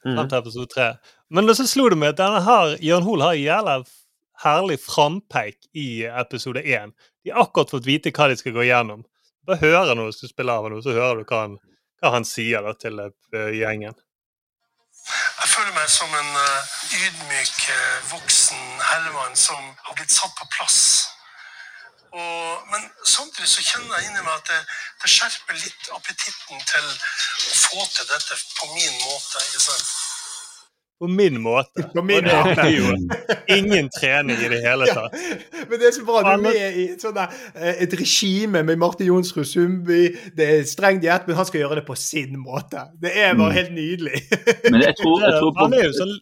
Mm. 0.00 0.14
Frem 0.14 0.28
til 0.28 0.38
episode 0.40 0.70
tre. 0.72 0.92
Men 1.30 1.50
så 1.54 1.66
slo 1.68 1.88
det 1.92 1.98
meg 2.00 2.14
at 2.14 2.20
denne 2.22 2.40
her, 2.42 2.76
Jørn 2.82 3.04
Hoel 3.06 3.22
har 3.22 3.36
jævla 3.38 3.80
herlig 4.44 4.80
frampeik 4.82 5.68
i 5.76 6.04
episode 6.04 6.62
én. 6.62 6.92
De 7.24 7.30
har 7.30 7.44
akkurat 7.44 7.70
fått 7.70 7.88
vite 7.88 8.12
hva 8.14 8.30
de 8.30 8.38
skal 8.40 8.56
gå 8.56 8.66
gjennom. 8.68 9.04
Bare 9.46 9.60
høre 9.60 9.96
når 9.96 10.10
du 10.10 10.16
skal 10.18 10.32
spille 10.32 10.54
av 10.54 10.68
noe, 10.70 10.82
så 10.84 10.94
hører 10.96 11.20
du 11.20 11.28
hva 11.28 11.44
han, 11.46 11.58
hva 12.00 12.14
han 12.16 12.26
sier 12.28 12.64
da, 12.64 12.74
til 12.78 13.00
eh, 13.00 13.52
gjengen. 13.60 13.96
Jeg 15.10 15.48
føler 15.48 15.72
meg 15.74 15.88
som 15.88 16.12
en 16.14 16.34
uh, 16.36 16.72
ydmyk, 16.92 17.56
uh, 17.72 18.10
voksen 18.10 18.60
herremann 18.84 19.36
som 19.38 19.56
har 19.86 19.96
blitt 19.96 20.12
satt 20.12 20.34
på 20.36 20.46
plass. 20.52 20.80
Og, 22.10 22.68
men 22.72 22.84
samtidig 23.06 23.48
så 23.48 23.64
kjenner 23.64 23.96
jeg 23.96 24.10
inni 24.10 24.22
meg 24.26 24.32
at 24.34 24.48
det, 24.50 24.60
det 25.02 25.10
skjerper 25.14 25.56
litt 25.56 25.90
appetitten 25.94 26.62
til 26.72 26.86
å 26.90 27.52
få 27.64 27.84
til 27.94 28.08
dette 28.10 28.38
på 28.58 28.70
min 28.74 28.96
måte. 29.06 29.44
ikke 29.46 29.62
sant? 29.68 29.92
På 31.00 31.08
min 31.08 31.38
måte. 31.40 31.86
På 31.94 32.02
min 32.04 32.18
Og 32.18 32.24
det 32.28 32.32
måte. 32.44 32.64
er 32.66 32.74
jo 32.76 32.90
ingen 33.56 33.86
trening 33.94 34.36
i 34.36 34.48
det 34.52 34.58
hele 34.60 34.84
Ja, 34.90 34.94
tatt. 34.98 35.14
men 35.70 35.78
det 35.80 35.86
er 35.88 35.94
så 35.96 36.04
bra. 36.04 36.20
Du 36.26 36.28
er 36.34 36.42
med 36.44 36.58
i 36.76 36.84
et, 36.92 37.00
sånne, 37.00 37.24
eh, 37.54 37.80
et 37.86 37.94
regime 37.96 38.60
med 38.68 38.76
Marte 38.82 39.06
Jonsrud 39.08 39.48
Sundby. 39.48 40.02
Det 40.36 40.48
er 40.58 40.66
streng 40.68 41.00
diett, 41.00 41.24
men 41.26 41.38
han 41.40 41.48
skal 41.48 41.62
gjøre 41.64 41.80
det 41.80 41.86
på 41.88 41.96
sin 41.96 42.36
måte. 42.42 42.84
Det 43.00 43.14
er 43.16 43.32
bare 43.40 43.56
helt 43.56 43.72
nydelig. 43.72 44.20
Men 44.68 44.84
jeg 44.84 44.98
tror, 45.00 45.24
jeg 45.24 45.38
tror 45.40 45.54
på 45.56 45.64
Han 45.64 45.78
er 45.80 45.88
jo 45.88 45.96
sånn 46.02 46.18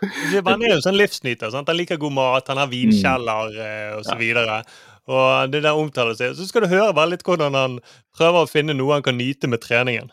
han 0.00 0.62
er 0.64 0.70
jo 0.76 0.78
sånn 0.80 0.96
livsnyter. 0.96 1.50
Sant? 1.52 1.68
Han 1.68 1.76
liker 1.76 1.98
god 2.00 2.14
mat, 2.16 2.46
han 2.48 2.56
har 2.60 2.70
vinkjeller 2.70 3.56
eh, 3.60 3.90
og 3.98 4.06
så 4.08 4.14
videre. 4.20 4.62
Og 5.10 5.50
det 5.52 5.60
der 5.64 5.76
omtaler 5.76 6.16
seg. 6.16 6.36
Så 6.38 6.46
skal 6.48 6.64
du 6.64 6.70
høre 6.72 6.94
bare 6.96 7.12
litt 7.14 7.24
hvordan 7.26 7.56
han 7.56 7.76
prøver 8.16 8.44
å 8.44 8.48
finne 8.48 8.76
noe 8.76 8.96
han 8.96 9.04
kan 9.04 9.18
nyte 9.20 9.48
med 9.50 9.60
treningen. 9.64 10.08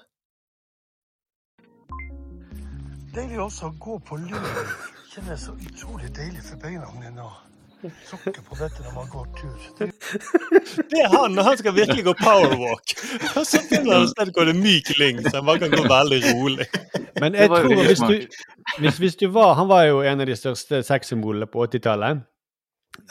Deilig 3.18 3.40
også 3.44 3.72
å 3.72 3.76
gå 3.82 3.98
på 4.08 4.18
lur. 4.22 4.72
Kjennes 5.12 5.30
det 5.34 5.38
så 5.42 5.54
utrolig 5.58 6.10
deilig 6.16 6.44
for 6.46 6.60
beina 6.62 6.88
mine 7.00 7.24
å 7.26 7.34
tråkke 8.10 8.42
på 8.46 8.56
dette 8.58 8.84
når 8.86 8.94
man 8.96 9.10
går 9.14 9.28
tur. 9.38 9.66
Det 9.80 9.88
Det 10.92 11.02
er 11.04 11.10
han 11.14 11.38
og 11.38 11.46
han 11.46 11.58
skal 11.60 11.76
virkelig 11.78 12.04
gå 12.08 12.14
powerwalk. 12.22 12.94
Og 13.38 13.44
så 13.46 13.62
finner 13.70 13.94
han 14.00 14.06
et 14.08 14.14
sted 14.14 14.32
hvor 14.36 14.48
det 14.50 14.56
er 14.56 14.62
myk 14.62 14.92
lyng, 15.02 15.22
så 15.30 15.42
bare 15.46 15.60
kan 15.66 15.74
gå 15.76 15.84
veldig 15.90 16.22
rolig. 16.32 16.68
Men 17.22 17.38
jeg 17.38 17.50
tror 17.50 17.84
hvis 17.90 18.02
du, 18.06 18.16
hvis, 18.82 18.98
hvis 19.02 19.16
du 19.22 19.28
var 19.34 19.56
Han 19.58 19.68
var 19.70 19.84
jo 19.90 20.02
en 20.06 20.22
av 20.22 20.28
de 20.30 20.36
største 20.38 20.84
sexsymbolene 20.86 21.48
på 21.50 21.66
80-tallet. 21.68 22.24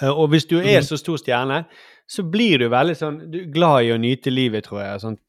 Eh, 0.03 0.11
Og 0.11 0.29
hvis 0.31 0.47
du 0.51 0.59
er 0.61 0.81
Mhm. 0.81 0.87
så 0.89 0.97
stor 0.99 1.17
stjerne, 1.23 1.65
så 2.09 2.23
blir 2.31 2.59
du 2.59 2.69
veldig 2.71 2.95
sånn 2.97 3.19
du 3.31 3.41
glad 3.51 3.85
i 3.85 3.91
å 3.95 3.99
nyte 3.99 4.31
livet, 4.31 4.65
tror 4.65 4.83
jeg. 4.83 5.01
Sånt. 5.01 5.21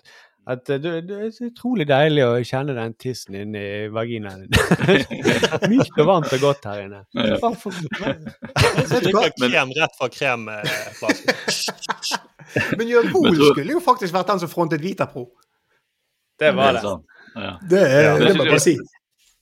At 0.47 0.63
det, 0.69 0.77
det 1.09 1.11
er 1.11 1.33
utrolig 1.49 1.83
deilig 1.89 2.23
å 2.23 2.37
kjenne 2.47 2.71
den 2.77 2.93
tissen 2.95 3.35
inni 3.35 3.63
vaginaen 3.91 4.45
din. 4.45 4.53
Mykt 5.73 5.97
og 5.99 6.07
varmt 6.07 6.31
og 6.37 6.39
godt 6.45 6.67
her 6.69 6.85
inne. 6.85 7.01
Ja. 7.19 7.35
Bare 7.41 7.55
for- 7.59 7.75
krem 9.51 9.73
rett 9.75 9.97
fra 9.99 10.07
kremflasken. 10.13 11.35
Men 12.79 12.87
Jørn 12.87 13.11
Hoel 13.11 13.35
skulle 13.51 13.75
jo 13.75 13.81
faktisk 13.83 14.15
vært 14.15 14.31
den 14.31 14.39
som 14.45 14.51
frontet 14.51 14.79
Vitapro. 14.83 15.25
Det 16.39 16.53
var 16.55 16.77
det. 16.77 16.83
Sånn. 16.85 17.03
Ja. 17.35 17.53
Det, 17.67 17.81
er, 17.83 18.03
Ja, 18.07 18.13
det 18.15 18.29
det 18.31 18.37
må 18.37 18.47
jeg 18.47 18.53
bare 18.55 18.63
si. 18.63 18.77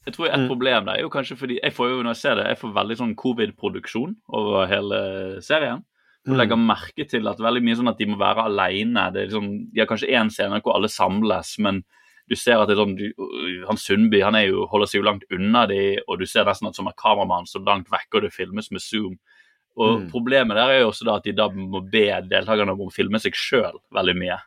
Jeg 0.06 0.14
tror 0.18 0.30
et 0.30 0.48
problem 0.50 0.86
der 0.86 1.00
er 1.00 1.06
jo 1.06 1.10
kanskje 1.14 1.38
fordi 1.38 1.56
jeg 1.62 1.74
får 1.74 1.88
jo 1.92 2.02
når 2.06 2.14
jeg 2.14 2.22
ser 2.22 2.36
det, 2.40 2.48
jeg 2.52 2.60
får 2.62 2.74
veldig 2.76 2.98
sånn 3.00 3.14
covid-produksjon 3.18 4.12
over 4.38 4.68
hele 4.70 5.00
serien. 5.46 5.86
Du 6.26 6.32
Mm. 6.34 6.38
legger 6.40 6.58
merke 6.58 7.06
til 7.08 7.28
at 7.28 7.38
veldig 7.38 7.62
mye 7.64 7.76
sånn 7.78 7.90
at 7.92 7.98
de 8.00 8.06
må 8.10 8.18
være 8.18 8.46
alene. 8.50 9.12
Det 9.14 9.22
er 9.22 9.28
liksom, 9.30 9.72
de 9.74 9.80
har 9.80 9.88
kanskje 9.88 10.10
én 10.10 10.32
scene 10.34 10.62
hvor 10.62 10.74
alle 10.76 10.90
samles, 10.90 11.60
men 11.60 11.84
du 12.28 12.36
ser 12.36 12.58
at 12.58 12.68
det 12.68 12.74
er 12.78 12.82
sånn, 12.82 12.96
du, 12.98 13.66
han 13.68 13.78
Sundby 13.78 14.22
han 14.26 14.34
jo, 14.34 14.66
holder 14.72 14.88
seg 14.90 15.02
jo 15.02 15.06
langt 15.06 15.24
unna 15.32 15.68
de, 15.70 16.00
og 16.08 16.18
du 16.20 16.26
ser 16.26 16.46
nesten 16.46 16.68
at 16.68 16.76
som 16.76 16.88
er 16.88 16.96
kameramann 16.98 17.46
så 17.46 17.62
langt 17.64 17.92
vekk, 17.94 18.08
og 18.16 18.22
det 18.26 18.34
filmes 18.34 18.72
med 18.72 18.82
zoom. 18.82 19.20
Og 19.78 20.00
Mm. 20.02 20.10
Problemet 20.10 20.56
der 20.56 20.70
er 20.72 20.80
jo 20.82 20.90
også 20.90 21.06
da 21.06 21.16
at 21.18 21.24
de 21.24 21.34
da 21.34 21.50
må 21.50 21.82
be 21.92 22.08
deltakerne 22.32 22.72
om 22.72 22.80
å 22.88 22.92
filme 22.94 23.20
seg 23.20 23.34
sjøl 23.36 23.78
veldig 23.94 24.16
mye. 24.18 24.40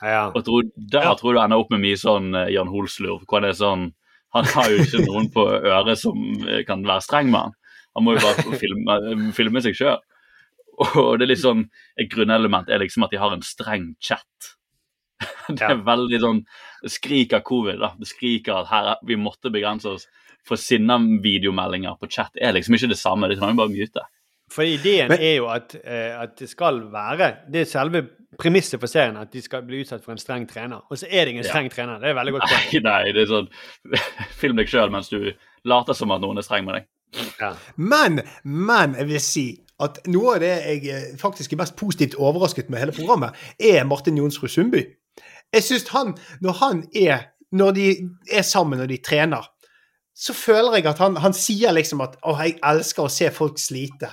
Ja. 0.00 0.30
Og 0.32 0.44
tror, 0.46 0.62
da 0.78 1.14
tror 1.18 1.34
du 1.34 1.40
ender 1.42 1.58
opp 1.58 1.70
med 1.74 1.80
mye 1.82 1.96
sånn 1.98 2.32
eh, 2.34 2.52
Jan 2.54 2.68
Holslurv. 2.70 3.24
Hvor 3.26 3.40
det 3.42 3.50
er 3.50 3.58
sånn 3.58 3.92
Han 4.34 4.44
har 4.44 4.68
jo 4.70 4.76
ikke 4.84 5.06
noen 5.08 5.28
på 5.32 5.44
øret 5.50 5.98
som 5.98 6.16
eh, 6.46 6.62
kan 6.64 6.82
være 6.84 7.00
streng 7.02 7.30
med 7.32 7.40
han. 7.40 7.52
Han 7.96 8.04
må 8.04 8.14
jo 8.14 8.20
bare 8.20 8.58
filme, 8.62 9.32
filme 9.34 9.60
seg 9.64 9.74
sjøl. 9.74 9.98
Og 10.78 11.18
det 11.18 11.24
er 11.26 11.30
litt 11.32 11.42
sånn 11.42 11.64
Et 11.98 12.06
grunnelement 12.12 12.68
er 12.70 12.78
liksom 12.78 13.02
at 13.06 13.10
de 13.10 13.18
har 13.18 13.32
en 13.34 13.42
streng 13.42 13.88
chat. 14.00 14.52
Det 15.48 15.64
er 15.66 15.80
veldig 15.82 16.20
sånn 16.22 16.42
Det 16.84 16.92
skriker 16.94 17.40
covid, 17.42 17.80
da. 17.82 17.88
Det 17.98 18.06
skriker 18.06 18.60
at 18.60 18.68
her, 18.70 18.90
er- 18.92 19.00
vi 19.08 19.16
måtte 19.18 19.50
begrense 19.50 19.90
oss. 19.90 20.06
For 20.46 20.56
sinna-videomeldinger 20.60 21.96
på 22.00 22.08
chat 22.10 22.38
er 22.40 22.52
liksom 22.54 22.76
ikke 22.78 22.88
det 22.92 22.98
samme. 23.00 23.28
Det 23.28 23.38
kan 23.40 23.50
jo 23.52 23.58
bare 23.58 23.72
mute. 23.74 24.04
For 24.54 24.64
ideen 24.64 25.10
er 25.12 25.34
jo 25.40 25.48
at, 25.52 25.74
eh, 25.82 26.14
at 26.22 26.36
det 26.38 26.46
skal 26.48 26.78
være 26.92 27.32
Det 27.52 27.60
er 27.60 27.68
selve 27.68 28.04
premisset 28.40 28.78
for 28.80 28.86
serien 28.88 29.16
at 29.20 29.32
de 29.32 29.42
skal 29.44 29.62
bli 29.66 29.82
utsatt 29.82 30.04
for 30.04 30.12
en 30.14 30.20
streng 30.22 30.46
trener. 30.48 30.80
Og 30.88 30.96
så 31.00 31.08
er 31.10 31.24
det 31.26 31.34
ingen 31.34 31.44
Ja. 31.44 31.50
streng 31.50 31.68
trener. 31.72 31.98
Det 32.00 32.08
er 32.08 32.14
veldig 32.16 32.32
godt 32.38 32.48
poeng. 32.48 32.82
Nei, 32.84 33.02
nei, 33.04 33.12
det 33.12 33.22
er 33.26 33.32
sånn 33.34 33.48
Film 34.40 34.56
deg 34.56 34.68
sjøl 34.70 34.90
mens 34.94 35.08
du 35.12 35.32
later 35.68 35.92
som 35.98 36.12
at 36.14 36.20
noen 36.22 36.38
er 36.38 36.46
streng 36.46 36.64
med 36.64 36.78
deg. 36.78 36.86
Men, 37.76 38.20
men 38.44 38.94
jeg 38.94 39.06
vil 39.08 39.20
si 39.24 39.46
at 39.80 40.00
noe 40.10 40.34
av 40.34 40.42
det 40.42 40.54
jeg 40.54 40.86
eh, 40.90 41.10
faktisk 41.20 41.52
er 41.54 41.62
mest 41.62 41.76
positivt 41.78 42.16
overrasket 42.18 42.70
med 42.70 42.82
hele 42.82 42.94
programmet, 42.96 43.36
er 43.58 43.86
Martin 43.86 44.18
Jonsrud 44.18 44.50
Sundby. 44.50 44.84
Jeg 45.54 45.64
synes 45.64 45.88
han, 45.94 46.16
når 46.40 46.52
han 46.62 46.86
er 46.94 47.34
Når 47.52 47.70
de 47.72 47.84
er 48.28 48.42
sammen 48.42 48.80
og 48.80 48.90
de 48.90 48.98
trener, 49.00 49.40
så 50.12 50.34
føler 50.36 50.74
jeg 50.76 50.86
at 50.90 50.98
han, 51.00 51.14
han 51.16 51.32
sier 51.32 51.72
liksom 51.72 52.02
at 52.04 52.18
'Å, 52.20 52.34
jeg 52.42 52.58
elsker 52.60 53.06
å 53.06 53.08
se 53.08 53.30
folk 53.32 53.56
slite'. 53.56 54.10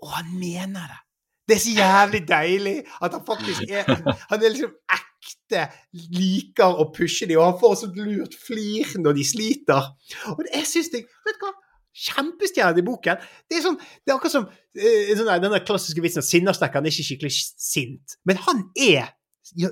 Og 0.00 0.08
han 0.08 0.30
mener 0.40 0.86
det. 0.88 1.00
Det 1.48 1.56
er 1.56 1.60
så 1.60 1.74
jævlig 1.76 2.22
deilig 2.28 2.76
at 3.02 3.12
han 3.12 3.24
faktisk 3.26 3.68
er 3.68 3.84
Han 4.30 4.38
er 4.38 4.54
liksom 4.54 4.72
ekte 4.96 5.66
liker 5.92 6.80
å 6.80 6.88
pushe 6.96 7.28
dem, 7.28 7.42
og 7.42 7.50
han 7.50 7.60
får 7.60 7.74
sånt 7.82 7.98
lurt 8.00 8.38
flir 8.46 8.96
når 9.02 9.18
de 9.18 9.24
sliter. 9.26 9.92
Og 10.32 10.40
det, 10.46 10.54
jeg 10.54 10.66
synes 10.72 10.88
det 10.94 11.04
Vet 11.26 11.36
du 11.36 11.44
hva? 11.44 11.52
Kjempestjerne 11.92 12.80
i 12.80 12.84
boken. 12.86 13.20
Det 13.50 13.58
er 13.58 13.64
sånn, 13.66 13.76
det 13.76 14.12
er 14.12 14.16
akkurat 14.16 14.34
som 14.34 14.46
uh, 14.48 15.10
sånn 15.16 15.28
der, 15.28 15.42
den 15.44 15.56
klassiske 15.66 16.04
vitsen 16.04 16.24
at 16.24 16.28
Sinnasnekkeren 16.28 16.88
er 16.88 16.94
ikke 16.94 17.08
skikkelig 17.10 17.34
sint. 17.60 18.16
Men 18.28 18.40
han 18.46 18.64
er 18.80 19.12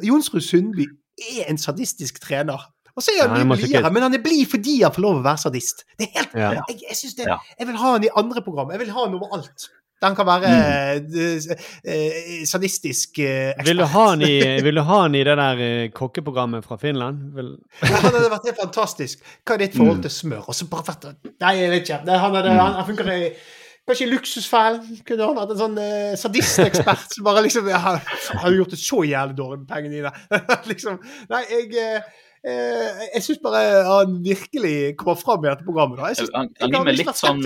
Jonsrud 0.05 0.45
Sundby 0.45 0.85
er 1.31 1.49
en 1.49 1.59
sadistisk 1.61 2.21
trener. 2.23 2.61
Og 2.99 3.05
så 3.05 3.15
er 3.15 3.29
han 3.31 3.47
mye 3.49 3.57
blidere, 3.61 3.91
men 3.95 4.03
han 4.03 4.17
er 4.17 4.23
blid 4.25 4.49
fordi 4.51 4.81
han 4.83 4.93
får 4.93 5.05
lov 5.05 5.21
å 5.21 5.25
være 5.25 5.41
sadist. 5.45 5.85
Det 5.97 6.09
er 6.09 6.17
helt, 6.19 6.35
Ja. 6.37 6.49
Jeg, 6.69 6.81
jeg, 6.91 7.13
det, 7.17 7.29
Ja. 7.29 7.37
jeg 7.59 7.69
vil 7.71 7.79
ha 7.81 7.93
han 7.95 8.05
i 8.05 8.11
andre 8.23 8.43
program. 8.43 8.73
Jeg 8.75 8.83
vil 8.83 8.91
ha 8.97 9.05
han 9.07 9.15
overalt. 9.17 9.69
Der 10.01 10.09
han 10.09 10.17
kan 10.17 10.27
være 10.27 10.51
eh, 10.97 11.51
eh, 11.85 12.45
sadistisk 12.49 13.19
eh, 13.21 13.51
ekspert. 13.51 13.67
Vil 13.69 13.83
du 13.83 13.85
ha 13.85 14.05
han 14.09 14.25
i, 14.25 14.35
vil 14.67 14.81
det 14.81 15.37
der 15.43 15.89
kokkeprogrammet 15.93 16.65
fra 16.65 16.79
Finland? 16.81 17.35
Vil... 17.37 17.51
Ja, 17.83 17.95
han 17.99 18.15
hadde 18.15 18.31
vært 18.33 18.49
helt 18.49 18.63
fantastisk. 18.63 19.25
Hva 19.45 19.59
er 19.59 19.67
ditt 19.67 19.77
forhold 19.77 20.01
til 20.07 20.15
smør? 20.15 20.49
Og 20.49 20.57
så 20.57 20.69
bare 20.73 20.89
vært 20.89 21.11
Nei, 21.41 21.57
jeg 21.61 21.73
vet 21.75 21.85
ikke. 21.85 22.01
Det, 22.07 22.17
han, 22.23 22.37
hadde, 22.39 22.55
han, 22.57 22.79
han 22.81 22.89
funker 22.89 23.13
i 23.13 23.21
Kanskje 23.91 24.07
i 24.07 24.11
Luksusfellen 24.13 24.99
kunne 25.09 25.27
han 25.27 25.39
hatt 25.41 25.53
en 25.55 25.59
sånn 25.59 25.79
eh, 25.83 26.17
sadistekspert 26.21 27.15
som 27.17 27.25
bare 27.27 27.43
liksom 27.47 27.69
ja, 27.71 27.81
har, 27.81 28.03
du 28.45 28.61
gjort 28.61 28.75
det 28.77 28.79
så 28.79 29.01
jævlig 29.09 29.39
dårlig 29.41 29.63
med 29.63 29.71
pengene 29.73 29.97
dine. 29.97 30.13
liksom, 30.71 31.01
nei, 31.33 31.41
jeg 31.51 31.73
eh, 31.81 32.13
eh, 32.45 33.01
Jeg 33.17 33.25
syns 33.27 33.41
bare 33.43 33.65
han 33.89 34.21
virkelig 34.25 34.77
kommer 35.01 35.19
fram 35.19 35.43
i 35.43 35.51
dette 35.51 35.67
programmet. 35.67 35.99
da. 35.99 36.13
Jeg 36.13 36.21
synes, 36.23 36.37
Han, 36.37 36.53
han, 36.61 36.69
han 36.69 36.79
gir 36.79 36.87
meg 36.87 37.01
litt 37.01 37.21
sånn 37.21 37.43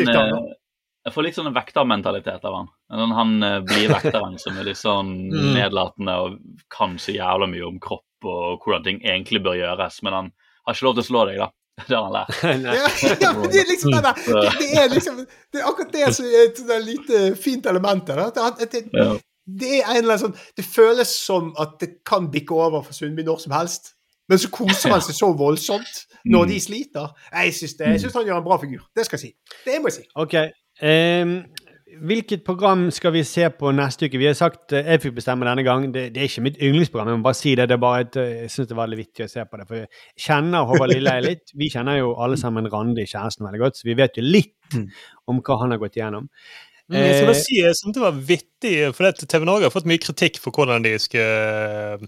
Jeg 1.04 1.12
får 1.12 1.24
litt 1.26 1.36
sånn 1.36 1.48
en 1.50 1.56
vektermentalitet 1.56 2.44
av 2.48 2.54
han. 2.56 2.68
Sånn, 2.88 3.10
han 3.18 3.32
eh, 3.44 3.58
blir 3.66 3.90
vekteren 3.92 4.38
som 4.40 4.56
er 4.56 4.64
litt 4.70 4.80
sånn 4.80 5.10
Mm. 5.34 5.50
nedlatende 5.58 6.14
og 6.24 6.38
kan 6.72 6.96
så 6.98 7.12
jævla 7.12 7.48
mye 7.50 7.66
om 7.66 7.76
kropp 7.82 8.24
og 8.24 8.62
hvordan 8.64 8.84
ting 8.86 9.02
egentlig 9.04 9.42
bør 9.44 9.58
gjøres, 9.58 9.98
men 10.02 10.12
han 10.16 10.30
har 10.64 10.74
ikke 10.78 10.86
lov 10.86 10.94
til 10.96 11.04
å 11.04 11.08
slå 11.10 11.24
deg, 11.28 11.42
da. 11.42 11.50
Det 11.88 11.96
har 11.96 12.04
han 12.06 12.14
lært. 12.14 12.38
Ja, 12.64 12.88
ja, 13.20 13.32
men 13.36 13.50
det 13.52 13.60
er 13.64 13.68
liksom 13.68 13.92
det 13.92 14.02
der. 14.06 14.22
Det, 14.24 14.52
det 14.62 14.68
er 14.80 14.88
liksom 14.94 15.16
Det 15.26 15.60
er 15.60 15.68
akkurat 15.68 15.92
det 15.92 16.08
som 16.16 16.24
er 16.30 16.46
et 16.46 16.62
lite 16.86 17.22
fint 17.36 17.66
element 17.66 18.06
der. 18.08 18.22
At, 18.30 18.62
det, 18.72 18.84
det 19.44 19.72
er 19.82 19.90
en 19.90 19.98
eller 20.04 20.14
annen 20.14 20.22
sånn 20.22 20.38
Det 20.56 20.64
føles 20.64 21.10
som 21.26 21.50
at 21.60 21.74
det 21.82 21.90
kan 22.06 22.30
bikke 22.32 22.54
over 22.56 22.86
for 22.86 22.96
Sundby 22.96 23.26
når 23.26 23.42
som 23.44 23.52
helst. 23.58 23.90
Men 24.30 24.38
så 24.40 24.48
koser 24.54 24.94
han 24.94 25.02
seg 25.04 25.18
så 25.18 25.32
voldsomt 25.36 26.04
når 26.24 26.46
Mm. 26.46 26.48
de 26.54 26.60
sliter. 26.64 27.10
Jeg 27.34 27.52
syns 27.58 28.14
han 28.16 28.24
gjør 28.24 28.38
en 28.40 28.46
bra 28.46 28.56
figur. 28.62 28.86
Det 28.96 29.04
skal 29.04 29.18
jeg 29.20 29.26
si. 29.34 29.58
Det 29.66 29.82
må 29.82 29.90
jeg 29.92 29.98
si. 29.98 30.06
Ok. 30.16 30.38
Ehm, 30.82 31.36
hvilket 32.02 32.42
program 32.44 32.88
skal 32.90 33.12
vi 33.14 33.22
se 33.26 33.46
på 33.54 33.70
neste 33.74 34.08
uke? 34.08 34.18
Vi 34.18 34.26
har 34.26 34.34
sagt 34.34 34.72
uh, 34.72 34.80
Jeg 34.80 35.02
fikk 35.02 35.16
bestemme 35.20 35.46
denne 35.46 35.62
gang. 35.66 35.86
Det, 35.94 36.08
det 36.14 36.22
er 36.22 36.30
ikke 36.30 36.44
mitt 36.48 36.58
yndlingsprogram. 36.58 37.12
Jeg 37.12 37.20
må 37.20 37.28
bare 37.28 37.38
si 37.38 37.54
det. 37.54 37.68
det 37.70 37.76
er 37.76 37.82
bare 37.84 38.02
et, 38.06 38.18
eh, 38.20 38.34
jeg 38.44 38.50
syns 38.54 38.70
det 38.70 38.78
var 38.78 38.90
litt 38.90 39.04
vittig 39.04 39.28
å 39.28 39.30
se 39.30 39.46
på 39.46 39.60
det. 39.60 39.68
For 39.70 39.80
jeg 39.82 40.26
kjenner 40.26 40.68
Håvard 40.68 40.94
Lilleheie 40.94 41.26
litt. 41.30 41.54
Vi 41.54 41.70
kjenner 41.72 42.00
jo 42.00 42.14
alle 42.18 42.38
sammen 42.40 42.70
Randi, 42.72 43.06
kjæresten, 43.06 43.46
veldig 43.46 43.62
godt, 43.62 43.80
så 43.80 43.88
vi 43.88 43.98
vet 43.98 44.18
jo 44.18 44.26
litt 44.26 44.78
om 45.30 45.42
hva 45.44 45.60
han 45.62 45.76
har 45.76 45.82
gått 45.82 46.00
igjennom. 46.00 46.30
Mm, 46.92 46.98
jeg 47.00 47.14
skal 47.16 47.28
bare 47.30 47.38
Eh, 47.38 47.44
si 47.46 47.60
jeg 47.62 47.76
synes 47.78 47.94
det 47.96 48.02
var 48.02 48.16
vittig, 48.28 48.74
for 48.96 49.24
TV 49.24 49.46
Norge 49.48 49.68
har 49.68 49.72
fått 49.72 49.88
mye 49.88 50.02
kritikk 50.02 50.36
for 50.42 50.52
hvordan 50.52 50.84
de 50.84 50.98
skal 51.00 52.02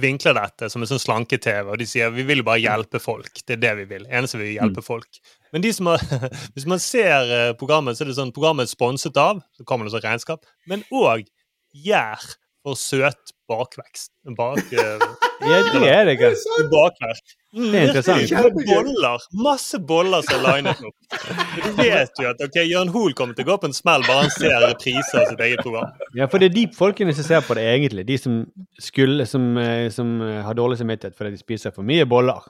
vinkle 0.00 0.34
dette 0.36 0.68
som 0.70 0.82
en 0.82 0.90
sånn 0.90 1.00
slanke-TV. 1.00 1.70
Og 1.70 1.80
de 1.80 1.88
sier 1.88 2.12
vi 2.12 2.26
vil 2.28 2.44
bare 2.44 2.60
hjelpe 2.60 3.00
folk. 3.00 3.32
Det 3.46 3.56
er 3.56 3.62
det 3.64 3.76
vi 3.80 3.86
vil. 3.94 4.04
Eneste 4.10 4.40
vi 4.40 4.50
vil 4.50 4.58
hjelpe 4.58 4.84
folk. 4.84 5.22
Men 5.52 5.64
de 5.64 5.72
som 5.74 5.90
har, 5.90 6.02
hvis 6.54 6.68
man 6.70 6.82
ser 6.82 7.34
eh, 7.34 7.50
programmet, 7.58 7.98
så 7.98 8.04
er 8.04 8.12
det 8.12 8.18
sånn 8.18 8.34
programmet 8.36 8.68
er 8.68 8.74
sponset 8.74 9.18
av, 9.20 9.42
så 9.56 9.66
kommer 9.66 9.86
det 9.86 9.96
sånn 9.96 10.06
regnskap, 10.06 10.46
men 10.70 10.86
òg 10.94 11.26
gjær 11.74 12.22
for 12.60 12.76
søt 12.76 13.32
bakvekst. 13.50 14.12
Bak, 14.36 14.58
eh, 14.72 15.04
ja, 15.50 15.60
det 15.72 15.88
er 15.88 16.04
det 16.06 16.16
ganske. 16.20 16.64
bakverk. 16.70 17.36
Det 17.56 17.70
er 17.74 17.88
interessant. 17.88 18.52
Boller. 18.68 19.24
Masse 19.42 19.80
boller 19.82 20.22
som 20.26 20.44
er 20.44 20.60
linet 20.60 20.82
opp. 20.86 21.16
Du 21.56 21.70
vet 21.80 22.20
jo 22.22 22.28
at 22.30 22.44
ok, 22.46 22.60
Jørn 22.68 22.92
Hoel 22.94 23.16
kommer 23.18 23.34
til 23.34 23.48
å 23.48 23.50
gå 23.50 23.56
på 23.64 23.70
en 23.70 23.74
smell 23.74 24.04
bare 24.06 24.26
han 24.28 24.34
ser 24.36 24.54
repriser 24.62 25.24
av 25.24 25.32
sitt 25.32 25.42
eget 25.48 25.64
program. 25.64 25.96
Ja, 26.14 26.28
for 26.30 26.42
det 26.42 26.52
er 26.52 26.56
de 26.60 26.68
folkene 26.76 27.16
som 27.16 27.26
ser 27.26 27.42
på 27.46 27.56
det, 27.58 27.64
egentlig. 27.72 28.06
De 28.12 28.20
som 28.20 28.44
skulle, 28.78 29.26
som, 29.26 29.50
eh, 29.58 29.88
som 29.94 30.20
har 30.20 30.58
dårlig 30.58 30.78
samvittighet 30.82 31.18
fordi 31.18 31.34
de 31.34 31.42
spiser 31.42 31.74
for 31.74 31.86
mye 31.86 32.06
boller. 32.10 32.46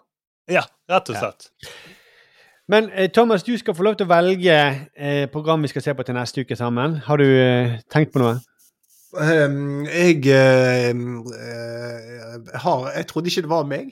Ja, 0.50 0.66
rett 0.90 1.14
og 1.14 1.16
slett. 1.22 1.48
Men 2.70 2.90
eh, 2.94 3.10
Thomas, 3.10 3.42
du 3.42 3.58
skal 3.58 3.74
få 3.74 3.82
lov 3.82 3.96
til 3.98 4.06
å 4.06 4.12
velge 4.12 4.54
eh, 4.94 5.24
program 5.32 5.64
vi 5.64 5.70
skal 5.72 5.82
se 5.82 5.94
på 5.96 6.04
til 6.06 6.14
neste 6.14 6.44
uke 6.44 6.56
sammen. 6.58 7.00
Har 7.06 7.18
du 7.18 7.26
eh, 7.26 7.80
tenkt 7.90 8.12
på 8.14 8.22
noe? 8.22 8.36
Um, 9.10 9.88
jeg 9.90 10.22
uh, 10.30 10.94
har 12.62 12.84
Jeg 12.94 13.06
trodde 13.10 13.26
ikke 13.26 13.42
det 13.42 13.50
var 13.50 13.64
meg, 13.66 13.88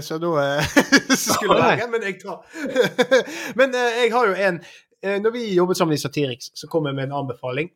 så 0.00 0.16
da 0.16 0.30
uh, 0.38 0.70
skulle 1.12 1.58
jeg 1.58 1.66
velge, 1.66 1.88
men 1.92 2.06
jeg 2.08 2.16
tar 2.22 2.40
Men 3.60 3.76
uh, 3.76 3.90
jeg 4.00 4.08
har 4.14 4.30
jo 4.30 4.38
en 4.46 4.62
Når 5.26 5.30
vi 5.34 5.42
jobbet 5.52 5.76
sammen 5.76 5.98
i 5.98 6.00
Satiriks, 6.00 6.54
så 6.56 6.70
kom 6.72 6.88
jeg 6.88 6.96
med 6.96 7.10
en 7.10 7.18
anbefaling 7.20 7.68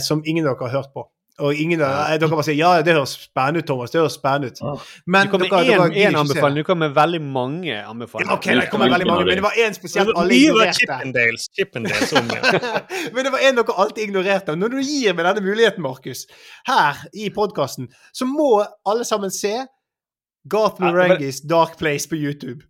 som 0.00 0.22
ingen 0.26 0.46
av 0.46 0.54
dere 0.54 0.68
har 0.70 0.76
hørt 0.78 0.92
på. 0.94 1.02
Og 1.40 1.54
ingen 1.56 1.80
av 1.80 2.10
Ja. 2.10 2.18
dere 2.18 2.28
bare 2.28 2.44
sier 2.44 2.54
ja, 2.58 2.82
det 2.82 2.92
høres 2.94 3.14
spennende 3.24 3.58
ut, 3.62 3.66
Thomas. 3.66 3.90
det 3.90 4.00
høres 4.02 4.12
spennende 4.18 4.50
ut. 4.52 4.58
Men 5.06 5.26
Du 5.26 5.30
kom 5.32 5.40
med 5.40 5.48
én 5.50 5.64
ikke 5.64 6.10
se 6.12 6.16
anbefaling, 6.20 6.54
det. 6.54 6.64
du 6.64 6.66
kom 6.68 6.78
med 6.78 6.92
veldig 6.94 7.20
mange 7.22 7.76
anbefalinger. 7.88 8.30
Ja, 8.30 8.36
ok, 8.36 8.44
det 8.60 8.70
kommer 8.70 8.90
veldig 8.92 9.06
mange, 9.06 9.24
men 9.24 9.34
det 9.36 9.42
var 9.42 9.56
én 9.56 9.72
spesielt 9.74 10.12
alle 10.14 10.34
ignorerte. 10.34 10.76
Chippendales. 10.82 11.48
Chippendales 11.56 12.12
om. 12.12 12.28
Men 13.14 13.24
det 13.24 13.32
var 13.32 13.38
en 13.48 13.54
dere 13.56 13.78
alltid 13.78 14.02
ignorerte. 14.08 14.54
Når 14.56 14.68
du 14.70 14.76
gir 14.82 15.14
meg 15.14 15.24
denne 15.24 15.40
muligheten, 15.40 15.82
Markus, 15.82 16.26
her 16.68 17.00
i 17.14 17.30
podkasten, 17.30 17.88
så 18.12 18.26
må 18.28 18.64
alle 18.86 19.04
sammen 19.04 19.30
se 19.30 19.64
Garth 20.46 20.76
Ja, 20.80 20.84
men- 20.84 20.94
Marengis 20.94 21.40
Dark 21.40 21.78
Place 21.78 22.06
på 22.08 22.14
YouTube. 22.16 22.62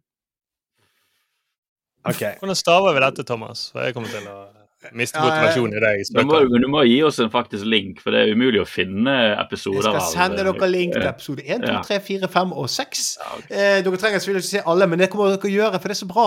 Ok. 2.04 2.22
Hvordan 2.40 2.54
staver 2.56 2.92
vi 2.94 3.00
dette, 3.00 3.24
Thomas? 3.24 3.72
Jeg 3.74 3.94
kommer 3.94 4.08
til 4.08 4.26
å 4.26 4.51
miste 4.92 5.18
Ja, 5.18 5.24
motivasjonen 5.28 5.76
i 5.78 5.82
deg. 5.84 6.02
Du 6.12 6.22
må, 6.26 6.40
du 6.50 6.68
må 6.70 6.82
gi 6.88 6.98
oss 7.06 7.20
en 7.22 7.30
faktisk 7.32 7.66
link, 7.68 8.00
for 8.02 8.14
det 8.14 8.24
er 8.24 8.36
umulig 8.36 8.62
å 8.62 8.66
finne 8.68 9.14
episoder. 9.40 9.88
Jeg 9.88 10.02
skal 10.02 10.10
sende 10.10 10.42
dere 10.42 10.68
link 10.70 10.96
til 10.96 11.06
episode 11.08 11.46
1, 11.46 11.64
2, 11.66 11.76
3, 11.88 11.98
4, 12.08 12.30
5 12.34 12.54
og 12.62 12.68
6. 12.72 13.04
Eh, 13.48 13.78
dere 13.86 14.00
trenger 14.02 14.22
selvfølgelig 14.24 14.44
ikke 14.46 14.52
se 14.52 14.64
alle, 14.74 14.88
men 14.90 15.02
det 15.02 15.10
kommer 15.12 15.32
dere 15.32 15.50
å 15.50 15.54
gjøre, 15.54 15.80
for 15.80 15.92
det 15.92 15.96
er 15.96 16.02
så 16.02 16.10
bra. 16.10 16.26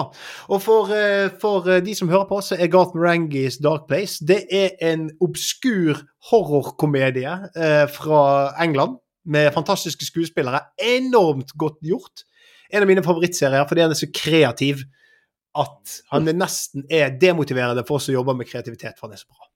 Og 0.49 0.63
for, 0.63 0.93
eh, 0.95 1.27
for 1.41 1.69
eh, 1.71 1.83
de 1.85 1.95
som 1.97 2.11
hører 2.11 2.27
på, 2.31 2.41
så 2.45 2.59
er 2.59 2.71
Garth 2.73 2.95
Marengis 2.97 3.59
Dark 3.63 3.89
Place 3.89 4.23
det 4.25 4.45
er 4.53 4.75
en 4.85 5.09
obskur 5.23 6.01
horrorkomedie 6.31 7.33
eh, 7.55 7.85
fra 7.91 8.53
England 8.61 8.99
med 9.25 9.51
fantastiske 9.53 10.05
skuespillere. 10.07 10.61
Enormt 10.81 11.53
godt 11.57 11.81
gjort. 11.85 12.25
En 12.73 12.83
av 12.83 12.89
mine 12.89 13.03
favorittserier 13.05 13.67
fordi 13.69 13.83
den 13.83 13.95
er 13.95 13.99
så 13.99 14.11
kreativ 14.13 14.85
at 15.55 15.99
han 16.11 16.27
er 16.27 16.37
nesten 16.37 16.85
er 16.91 17.13
demotiverende 17.21 17.85
for 17.87 17.99
oss 17.99 18.09
som 18.09 18.17
jobber 18.17 18.37
med 18.37 18.49
kreativitet, 18.49 18.99
for 18.99 19.07
han 19.07 19.15
er 19.15 19.21
så 19.21 19.29
bra. 19.31 19.47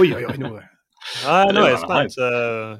Oi, 0.00 0.08
oi, 0.16 0.24
oi. 0.30 0.38
nå 0.40 0.54
Nei, 0.54 1.44
nå 1.52 1.64
er 1.66 1.72
jeg 1.74 1.82
spent. 1.82 2.18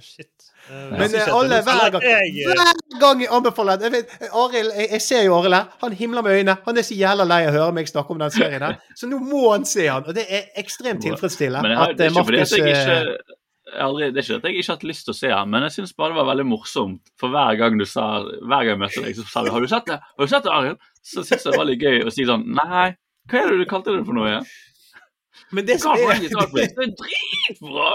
shit. 0.06 0.52
Eh, 0.70 0.98
Men 0.98 1.08
synes 1.08 1.26
eh, 1.26 1.34
alle, 1.34 1.58
hver 1.66 1.90
gang, 1.90 2.04
eh, 2.06 2.36
hver 2.46 3.00
gang 3.00 3.22
jeg 3.24 3.30
anbefaler 3.34 3.82
jeg 3.82 3.92
vet, 3.96 4.12
Aril, 4.30 4.68
jeg, 4.76 4.88
jeg 4.92 5.02
ser 5.02 5.24
jo 5.26 5.34
Arild 5.40 5.56
her. 5.56 5.72
Han 5.82 5.96
himler 5.98 6.22
med 6.22 6.36
øynene. 6.38 6.56
Han 6.66 6.78
er 6.78 6.86
så 6.86 6.94
jævla 6.94 7.26
lei 7.26 7.40
av 7.48 7.50
å 7.50 7.56
høre 7.56 7.76
meg 7.78 7.90
snakke 7.90 8.14
om 8.14 8.22
den 8.22 8.34
serien 8.34 8.62
her. 8.62 8.78
Så 8.98 9.10
nå 9.10 9.18
må 9.18 9.42
han 9.50 9.66
se 9.68 9.88
han, 9.88 10.06
og 10.06 10.14
det 10.14 10.28
er 10.30 10.52
ekstremt 10.62 11.02
tilfredsstillende 11.02 11.66
Men 11.66 11.74
jeg 11.74 11.82
har, 11.82 11.94
at 11.94 11.98
det, 11.98 12.06
er 12.06 12.12
eh, 12.12 12.14
ikke 12.14 12.28
fordi 12.30 12.42
Markus 12.44 12.54
jeg 12.58 12.76
ikke, 12.76 12.98
eh, 13.00 13.38
aldri, 13.70 14.10
det 14.10 14.22
er 14.22 14.26
ikke 14.26 14.38
at 14.40 14.48
jeg 14.48 14.58
ikke 14.58 14.70
har 14.70 14.76
hatt 14.76 14.88
lyst 14.90 15.06
til 15.06 15.14
å 15.14 15.18
se 15.18 15.30
den, 15.32 15.52
men 15.52 15.66
jeg 15.66 15.74
syns 15.76 15.94
bare 15.98 16.12
det 16.12 16.18
var 16.18 16.30
veldig 16.32 16.46
morsomt. 16.50 17.12
For 17.20 17.32
hver 17.32 17.58
gang 17.60 17.78
du 17.78 17.86
sa 17.88 18.06
Hver 18.24 18.66
gang 18.66 18.72
jeg 18.74 18.80
møtte 18.82 19.04
deg, 19.06 19.16
så 19.16 19.24
sa 19.28 19.44
du 19.44 19.50
'Har 19.50 19.60
du 19.60 19.68
sett 19.70 19.86
det?' 19.86 20.00
Har 20.02 20.26
du 20.26 20.30
sett 20.30 20.42
det, 20.42 20.52
Arild? 20.52 20.78
Så 21.02 21.22
syns 21.22 21.44
jeg 21.44 21.52
det 21.52 21.58
var 21.58 21.70
litt 21.70 21.82
gøy 21.82 22.04
å 22.06 22.12
si 22.12 22.26
sånn 22.26 22.44
Nei, 22.46 22.96
hva 23.30 23.38
er 23.38 23.50
det 23.50 23.58
du 23.58 23.64
kalte 23.70 23.96
det 23.96 24.04
for 24.06 24.14
noe 24.14 24.28
Ja? 24.28 24.42
Men 25.52 25.66
det 25.66 25.80
som 25.80 25.92
er 25.92 25.98
Darkblade, 25.98 26.68
det 26.76 26.86
er 26.86 26.94
dritbra! 26.96 27.90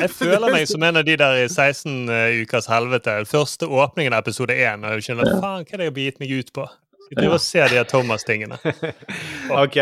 Jeg 0.00 0.10
føler 0.10 0.52
meg 0.52 0.66
som 0.68 0.82
en 0.82 0.96
av 0.96 1.04
de 1.04 1.16
der 1.16 1.44
i 1.44 1.48
16 1.48 2.08
ukers 2.42 2.66
helvete. 2.66 3.24
Første 3.28 3.68
åpningen 3.68 4.12
av 4.16 4.24
episode 4.24 4.56
1. 4.56 4.84
Og 4.84 4.96
jeg 4.96 5.04
skjønner 5.04 5.40
faen, 5.40 5.66
hva 5.66 5.72
er 5.72 5.76
det 5.76 5.84
jeg 5.84 5.92
har 5.92 5.98
begitt 5.98 6.20
meg 6.20 6.32
ut 6.32 6.52
på? 6.56 6.64
Jeg 7.10 7.18
driver 7.20 7.38
og 7.38 7.44
se 7.44 7.68
de 7.70 7.84
Thomas-tingene. 7.84 8.58
Ok. 9.62 9.76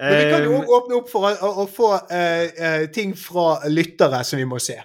Men 0.00 0.16
vi 0.18 0.30
kan 0.30 0.44
jo 0.44 0.56
Eh, 0.58 0.70
åpne 0.76 0.96
opp 0.98 1.10
for 1.10 1.28
å, 1.28 1.34
å, 1.38 1.50
å 1.62 1.66
få 1.70 1.90
eh, 2.10 2.48
eh, 2.58 2.86
ting 2.90 3.14
fra 3.18 3.60
lyttere 3.70 4.24
som 4.26 4.40
vi 4.40 4.46
må 4.48 4.58
se. 4.62 4.80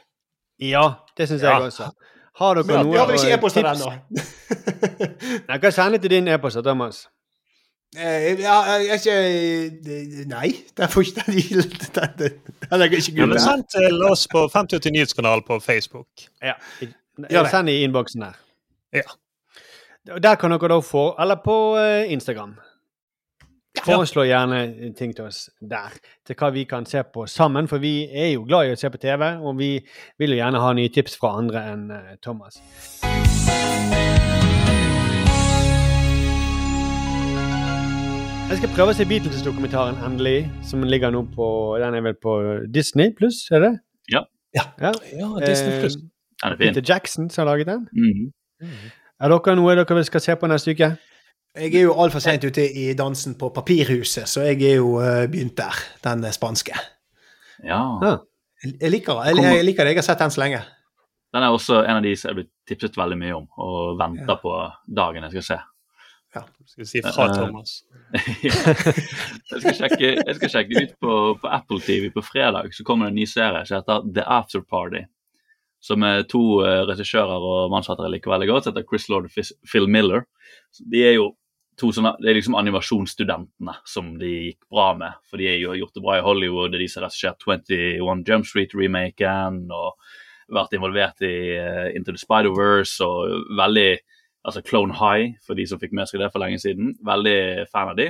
Ja, 0.61 0.83
det 1.17 1.29
syns 1.29 1.41
jeg 1.41 1.49
Ja. 1.49 1.59
også. 1.65 1.89
Har 2.39 2.55
dere 2.55 2.65
Men 2.67 2.85
noe 2.85 2.93
vi 2.93 2.99
har 2.99 3.07
vel 3.07 3.15
ikke 3.17 3.31
eh, 3.31 3.37
e-poster 3.37 3.63
den. 3.63 3.79
Jeg 5.49 5.59
hva 5.63 5.71
sender 5.71 5.99
til 5.99 6.13
din 6.13 6.27
e-post, 6.27 6.61
Thomas. 6.63 7.07
Eh, 7.97 8.37
ja, 8.39 8.59
jeg 8.77 8.91
er 8.93 8.99
ikke 9.01 10.25
Nei, 10.29 10.51
den 10.77 10.93
får 10.93 11.07
ikke 11.07 11.25
den. 11.25 11.39
Er 12.69 12.85
ikke 12.85 13.15
gul. 13.17 13.33
Send 13.41 13.65
til 13.73 14.03
oss 14.05 14.27
på 14.29 14.45
5080 14.53 14.93
Nyhetskanal 14.93 15.41
på 15.47 15.57
Facebook. 15.59 16.07
Ja. 16.43 16.53
Send 17.49 17.73
i 17.73 17.81
innboksen 17.83 18.21
der. 18.27 18.37
Ja. 18.93 19.07
Der 20.21 20.35
kan 20.39 20.53
dere 20.53 20.69
da 20.71 20.79
få 20.85 21.15
Eller 21.19 21.41
på 21.43 21.55
Instagram. 22.07 22.55
Foreslå 23.85 24.25
gjerne 24.27 24.93
ting 24.97 25.13
til 25.15 25.25
oss 25.29 25.49
der, 25.61 25.93
til 26.27 26.35
hva 26.39 26.49
vi 26.55 26.65
kan 26.69 26.85
se 26.89 27.03
på 27.03 27.25
sammen. 27.29 27.67
For 27.71 27.81
vi 27.83 27.93
er 28.11 28.33
jo 28.33 28.45
glad 28.47 28.69
i 28.69 28.75
å 28.75 28.79
se 28.79 28.89
på 28.91 28.99
TV, 29.01 29.25
og 29.39 29.57
vi 29.59 29.71
vil 30.19 30.35
jo 30.35 30.41
gjerne 30.41 30.61
ha 30.63 30.73
nye 30.77 30.91
tips 30.93 31.17
fra 31.21 31.35
andre 31.39 31.65
enn 31.73 31.87
eh, 31.95 32.15
Thomas. 32.23 32.59
Jeg 38.49 38.57
skal 38.57 38.71
prøve 38.73 38.93
å 38.93 38.97
se 38.97 39.05
Beatles-dokumentaren 39.05 39.99
endelig, 40.07 40.47
som 40.65 40.81
ligger 40.81 41.13
nå 41.13 41.21
på 41.35 41.45
Den 41.81 41.93
er 41.99 42.01
vel 42.01 42.15
på 42.17 42.31
Disney 42.73 43.11
pluss, 43.15 43.43
er 43.53 43.61
det? 43.61 43.73
Ja. 44.09 44.23
ja. 44.57 44.63
Ja, 44.81 44.93
Disney 45.43 45.75
Eh, 45.75 45.81
Plus. 45.83 45.99
Den 45.99 46.53
er. 46.53 46.55
Peter 46.57 46.81
Jackson 46.81 47.29
som 47.29 47.43
har 47.45 47.51
laget 47.53 47.67
den. 47.69 47.85
Mhm. 47.93 48.31
Er 49.21 49.29
dere 49.29 49.55
noe 49.55 49.75
dere 49.75 50.03
skal 50.07 50.21
se 50.23 50.35
på 50.35 50.47
neste 50.47 50.71
uke? 50.73 50.89
Jeg 51.57 51.73
er 51.73 51.87
jo 51.87 51.95
altfor 51.97 52.21
seint 52.21 52.43
ute 52.45 52.61
i 52.61 52.91
dansen 52.93 53.33
på 53.39 53.49
Papirhuset, 53.49 54.29
så 54.29 54.43
jeg 54.45 54.61
er 54.69 54.75
jo 54.77 54.99
eh, 55.01 55.25
begynt 55.31 55.57
der. 55.57 55.79
Den 56.05 56.21
eh, 56.23 56.33
spanske. 56.35 56.75
Ja. 57.65 57.81
Jeg, 58.63 58.91
liker, 58.93 59.23
jeg, 59.25 59.41
jeg 59.41 59.65
liker 59.65 59.87
det. 59.87 59.95
Jeg 59.95 60.03
har 60.03 60.07
sett 60.11 60.21
den 60.21 60.31
så 60.31 60.43
lenge. 60.43 60.61
Den 61.33 61.45
er 61.45 61.53
også 61.53 61.81
en 61.83 61.97
av 61.99 62.05
de 62.05 62.13
som 62.17 62.29
jeg 62.29 62.33
er 62.35 62.39
blitt 62.41 62.53
tipset 62.69 62.97
veldig 62.97 63.17
mye 63.17 63.35
om, 63.37 63.49
og 63.61 63.97
venter 63.99 64.33
Ja. 64.33 64.37
på 64.41 64.53
dagen 65.01 65.25
jeg 65.25 65.35
skal 65.35 65.47
se. 65.49 65.59
Ja. 66.37 66.43
Skal 66.69 66.83
vi 66.83 66.87
si 66.89 67.01
fra 67.01 67.27
Thomas. 67.33 67.39
Thomas. 67.41 67.75
jeg, 69.51 69.61
skal 69.61 69.77
sjekke, 69.79 70.11
jeg 70.21 70.35
skal 70.37 70.51
sjekke 70.53 70.83
ut 70.83 70.95
på, 71.01 71.13
på 71.41 71.49
Apple 71.49 71.81
TV 71.81 72.11
på 72.13 72.21
fredag. 72.25 72.69
Så 72.77 72.85
kommer 72.85 73.09
det 73.09 73.15
en 73.15 73.21
ny 73.23 73.25
serie 73.29 73.65
som 73.65 73.79
heter 73.81 74.05
The 74.13 74.25
After 74.37 74.61
Party. 74.61 75.07
Som 75.81 76.03
er 76.03 76.25
to 76.29 76.41
uh, 76.61 76.83
regissører 76.89 77.45
og 77.49 77.71
mannsfattere 77.73 78.11
liker 78.13 78.33
veldig 78.33 78.49
godt. 78.51 78.67
som 78.67 78.75
heter 78.75 78.85
Chris 78.89 79.09
Lord 79.09 79.29
og 79.29 79.51
Phil 79.65 79.89
Miller. 79.89 80.25
Så 80.75 80.85
de 80.91 81.05
er 81.07 81.15
jo 81.17 81.31
to 81.79 81.89
sånne, 81.95 82.13
det 82.21 82.31
er 82.31 82.37
liksom 82.37 82.57
animasjonsstudentene 82.59 83.75
som 83.87 84.13
de 84.19 84.31
gikk 84.49 84.63
bra 84.71 84.91
med. 84.99 85.19
For 85.29 85.41
de 85.41 85.49
har 85.49 85.77
gjort 85.79 85.95
det 85.95 86.03
bra 86.05 86.17
i 86.19 86.23
Hollywood. 86.25 86.73
Det 86.73 86.79
er 86.79 86.85
de 86.85 86.89
som 86.91 87.03
har 87.03 87.09
regissert 87.09 87.45
21 87.47 88.23
Jump 88.27 88.47
Street-remaken 88.49 89.61
og 89.75 89.97
vært 90.53 90.73
involvert 90.77 91.21
i 91.25 91.35
uh, 91.61 91.89
Into 91.93 92.15
the 92.15 92.21
Spider-Verse 92.21 93.05
og 93.05 93.53
veldig 93.59 93.91
altså 94.47 94.63
Clone 94.65 94.95
High, 94.95 95.35
for 95.45 95.59
de 95.59 95.65
som 95.67 95.79
fikk 95.81 95.93
med 95.95 96.09
seg 96.09 96.23
det 96.23 96.31
for 96.33 96.41
lenge 96.43 96.59
siden. 96.61 96.95
Veldig 97.05 97.67
fan 97.73 97.91
av 97.91 97.99
de. 97.99 98.09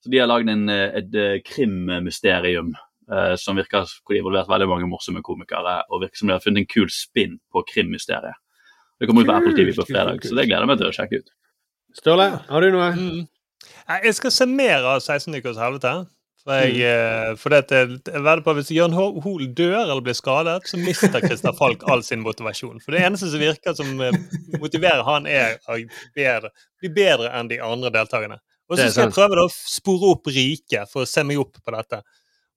Så 0.00 0.12
de 0.12 0.20
har 0.20 0.30
lagd 0.30 0.48
eh, 0.50 0.86
et 1.00 1.16
eh, 1.18 1.40
krimmysterium 1.44 2.72
uh, 3.12 3.34
som 3.40 3.58
virker 3.58 3.84
hvor 3.84 4.14
de 4.14 4.18
har 4.18 4.22
involvert 4.22 4.50
veldig 4.50 4.70
mange 4.70 4.88
morsomme 4.88 5.22
komikere, 5.24 5.82
og 5.90 6.06
virker 6.06 6.22
som 6.22 6.30
de 6.30 6.36
har 6.36 6.44
funnet 6.44 6.64
en 6.64 6.70
kul 6.70 6.88
spinn 6.92 7.36
på 7.52 7.64
krimmysteriet. 7.68 8.40
Det 9.00 9.08
kommer 9.08 9.24
ut 9.24 9.30
på 9.30 9.36
Apple 9.36 9.56
TV 9.56 9.72
på 9.76 9.86
fredag, 9.88 10.24
så 10.24 10.36
det 10.36 10.48
gleder 10.48 10.66
jeg 10.66 10.72
meg 10.72 10.80
til 10.80 10.90
å 10.90 10.96
sjekke 10.96 11.20
ut. 11.20 11.30
Sturle, 11.96 12.30
har 12.48 12.60
du 12.64 12.70
noe? 12.74 12.90
Mm. 12.96 13.28
Jeg 14.04 14.14
skal 14.14 14.30
se 14.34 14.46
mer 14.46 14.84
av 14.86 15.00
16 15.02 15.34
ukers 15.40 15.58
helvete. 15.58 15.92
For 16.40 16.56
jeg, 16.56 16.72
Mm. 16.72 16.80
eh, 16.88 17.34
for 17.36 17.50
dette, 17.52 17.74
jeg 18.06 18.22
vedder 18.24 18.40
på 18.40 18.50
at 18.50 18.56
Hvis 18.56 18.70
Jørn 18.72 18.94
Ho- 18.96 19.20
Hoel 19.20 19.48
dør 19.52 19.82
eller 19.82 20.00
blir 20.00 20.14
skadet, 20.16 20.62
så 20.70 20.78
mister 20.80 21.20
Christer 21.20 21.52
Falk 21.52 21.82
all 21.86 22.02
sin 22.02 22.22
motivasjon. 22.24 22.80
For 22.80 22.92
det 22.92 23.02
eneste 23.04 23.28
som 23.30 23.40
virker 23.42 23.74
som 23.76 24.00
eh, 24.00 24.12
motiverer 24.58 25.04
han, 25.04 25.26
er 25.26 25.58
å 25.68 25.76
bli 26.80 26.88
bedre 26.96 27.28
enn 27.36 27.48
de 27.50 27.58
andre 27.60 27.90
deltakerne. 27.90 28.38
Og 28.70 28.78
så 28.78 28.86
skal 28.90 29.08
jeg 29.10 29.12
prøve 29.18 29.36
da 29.36 29.44
å 29.44 29.52
spore 29.52 30.12
opp 30.14 30.26
Rike 30.30 30.86
for 30.88 31.02
å 31.02 31.06
se 31.10 31.22
meg 31.26 31.38
opp 31.42 31.58
på 31.60 31.74
dette. 31.76 32.00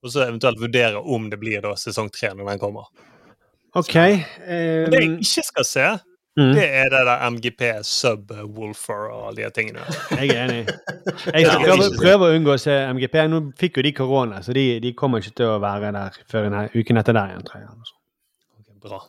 Og 0.03 0.11
så 0.14 0.27
eventuelt 0.30 0.60
vurdere 0.61 1.01
om 1.03 1.30
det 1.30 1.39
blir 1.41 1.60
da 1.61 1.73
sesong 1.76 2.10
tre 2.14 2.30
når 2.38 2.53
den 2.53 2.60
kommer. 2.60 2.85
OK. 3.76 3.95
Men 3.97 4.91
det 4.93 4.99
jeg 5.01 5.10
Um, 5.10 5.19
ikke 5.19 5.43
skal 5.43 5.65
se, 5.65 5.88
mm, 6.39 6.51
det 6.57 6.65
er 6.65 6.91
det 6.93 7.01
der 7.10 7.23
MGP, 7.30 7.64
Subwoolfer 7.88 9.07
og 9.11 9.27
alle 9.30 9.43
de 9.43 9.49
tingene. 9.55 9.85
jeg 10.11 10.34
er 10.34 10.43
enig. 10.43 10.61
Jeg 11.35 11.45
skal 11.47 11.65
prøve, 11.65 11.89
prøve 11.99 12.30
å 12.30 12.38
unngå 12.38 12.55
å 12.55 12.61
se 12.61 12.76
MGP. 12.95 13.18
Nå 13.31 13.41
fikk 13.60 13.80
jo 13.80 13.85
de 13.85 13.93
korona, 13.97 14.41
så 14.45 14.55
de, 14.55 14.65
de 14.84 14.93
kommer 14.97 15.23
ikke 15.23 15.38
til 15.41 15.51
å 15.53 15.60
være 15.64 15.91
der 15.95 16.19
før 16.31 16.47
denne 16.47 16.65
uken 16.73 17.01
etter 17.01 17.18
der 17.18 17.34
igjen, 17.34 17.45
tror 17.49 17.64
jeg. 17.64 17.93
Okay, 18.60 18.77
Bra. 18.84 19.01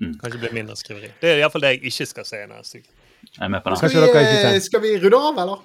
Mm. 0.00 0.14
Kanskje 0.22 0.40
blir 0.44 0.56
mindre 0.56 0.78
skriveri. 0.78 1.12
Det 1.20 1.34
er 1.34 1.42
iallfall 1.42 1.66
det 1.66 1.74
jeg 1.74 1.92
ikke 1.92 2.08
skal 2.08 2.28
se 2.28 2.42
neste 2.48 2.80
uke. 2.80 2.96
Skal 3.20 3.58
Skal 3.76 3.90
vi, 4.00 4.20
eh, 4.54 4.60
skal 4.60 4.82
vi 4.82 4.94
runde 5.02 5.18
av, 5.18 5.40
eller? 5.42 5.64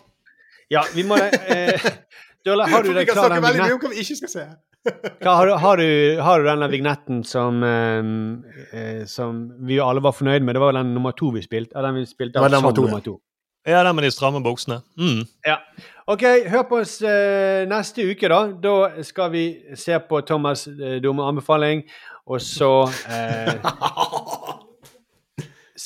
Ja, 0.71 0.83
vi 0.95 1.03
må 1.07 1.15
det. 1.15 1.31
Eh, 1.47 1.91
har 2.45 2.83
du 2.83 2.89
For 2.89 2.93
vi 2.99 3.05
kan 3.05 3.15
snakke 3.15 3.41
veldig 3.41 3.61
mye 3.61 3.75
om 3.77 3.83
hva 3.83 3.91
vi 3.93 4.03
ikke 4.03 4.17
skal 4.19 4.31
se. 4.33 4.45
Hva, 4.85 5.33
har, 5.33 5.47
du, 5.47 5.53
har, 5.61 5.81
du, 5.81 6.21
har 6.21 6.41
du 6.41 6.49
denne 6.49 6.67
vignetten 6.69 7.23
som, 7.25 7.63
eh, 7.65 8.79
eh, 8.79 9.05
som 9.09 9.47
vi 9.65 9.79
alle 9.81 10.03
var 10.05 10.13
fornøyd 10.13 10.45
med? 10.45 10.55
Det 10.55 10.61
var 10.61 10.77
den 10.77 10.93
nummer 10.93 11.15
to 11.17 11.31
vi 11.33 11.41
spilte. 11.45 11.73
Ja, 11.73 11.85
den 11.87 12.01
vi 12.01 12.05
spilte 12.09 12.41
av 12.41 12.51
nummer 12.53 12.75
to, 12.75 12.85
nummer 12.85 13.01
to. 13.05 13.17
Ja, 13.65 13.81
den 13.83 13.97
med 13.97 14.05
de 14.05 14.11
stramme 14.13 14.43
buksene. 14.45 14.83
Mm. 14.97 15.23
Ja. 15.45 15.57
OK, 16.05 16.21
hør 16.51 16.67
på 16.69 16.83
oss 16.83 16.99
eh, 17.01 17.65
neste 17.69 18.05
uke, 18.05 18.29
da. 18.29 18.43
Da 18.61 19.03
skal 19.07 19.33
vi 19.33 19.45
se 19.73 19.97
på 20.05 20.21
Thomas' 20.21 20.67
eh, 20.69 20.99
dumme 21.01 21.25
anbefaling, 21.25 21.81
og 22.29 22.43
så 22.45 22.71
eh, 23.09 23.55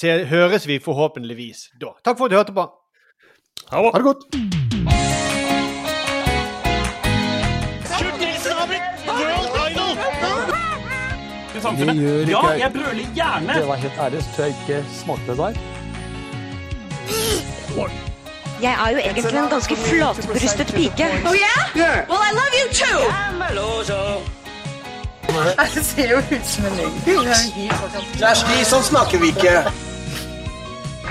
se, 0.01 0.19
høres 0.27 0.67
vi 0.67 0.81
forhåpentligvis 0.83 1.69
da. 1.79 1.95
Takk 2.03 2.19
for 2.19 2.27
at 2.27 2.35
du 2.35 2.41
hørte 2.41 2.59
på. 2.59 2.71
Ha 3.69 3.85
det. 3.85 3.93
Ha 3.93 4.01
det 4.01 4.09
godt. 4.11 4.58
Det 11.59 11.67
samfunnet. 11.67 11.95
gjør 11.99 12.31
Ja, 12.33 12.41
jeg 12.63 12.71
brøler 12.73 13.05
gjerne. 13.15 13.53
Det 13.53 13.67
var 13.67 13.75
helt 13.75 13.99
ærlig, 14.05 14.23
så 14.35 14.47
jeg 14.47 14.55
ikke 14.61 14.77
smakte 14.93 15.35
deg. 15.41 15.59
Jeg 18.61 18.75
er 18.85 18.89
jo 18.91 18.97
egentlig 18.97 19.39
en 19.39 19.49
ganske 19.49 19.75
flatbrystet 19.75 20.73
pike. 20.75 21.05
Oh 21.29 21.35
yeah? 21.35 22.09
Well, 22.09 22.23
I 22.29 22.31
love 22.39 22.53
you 22.59 22.67
too! 22.81 22.99
Det 25.75 25.85
ser 25.85 26.09
jo 26.09 26.17
ut 26.17 26.45
som 26.45 26.65
en 26.65 26.73
løgn. 26.79 26.95
Kjersti, 28.17 28.63
sånn 28.65 28.83
snakker 28.83 29.21
vi 29.21 29.29
ikke. 29.35 29.53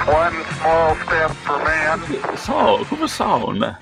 One 0.09 0.43
small 0.59 0.97
step 1.05 1.37
for 1.47 1.63
man. 1.65 2.05
Hvorfor 2.89 3.07
sa 3.07 3.37
hun 3.45 3.63
det? 3.63 3.75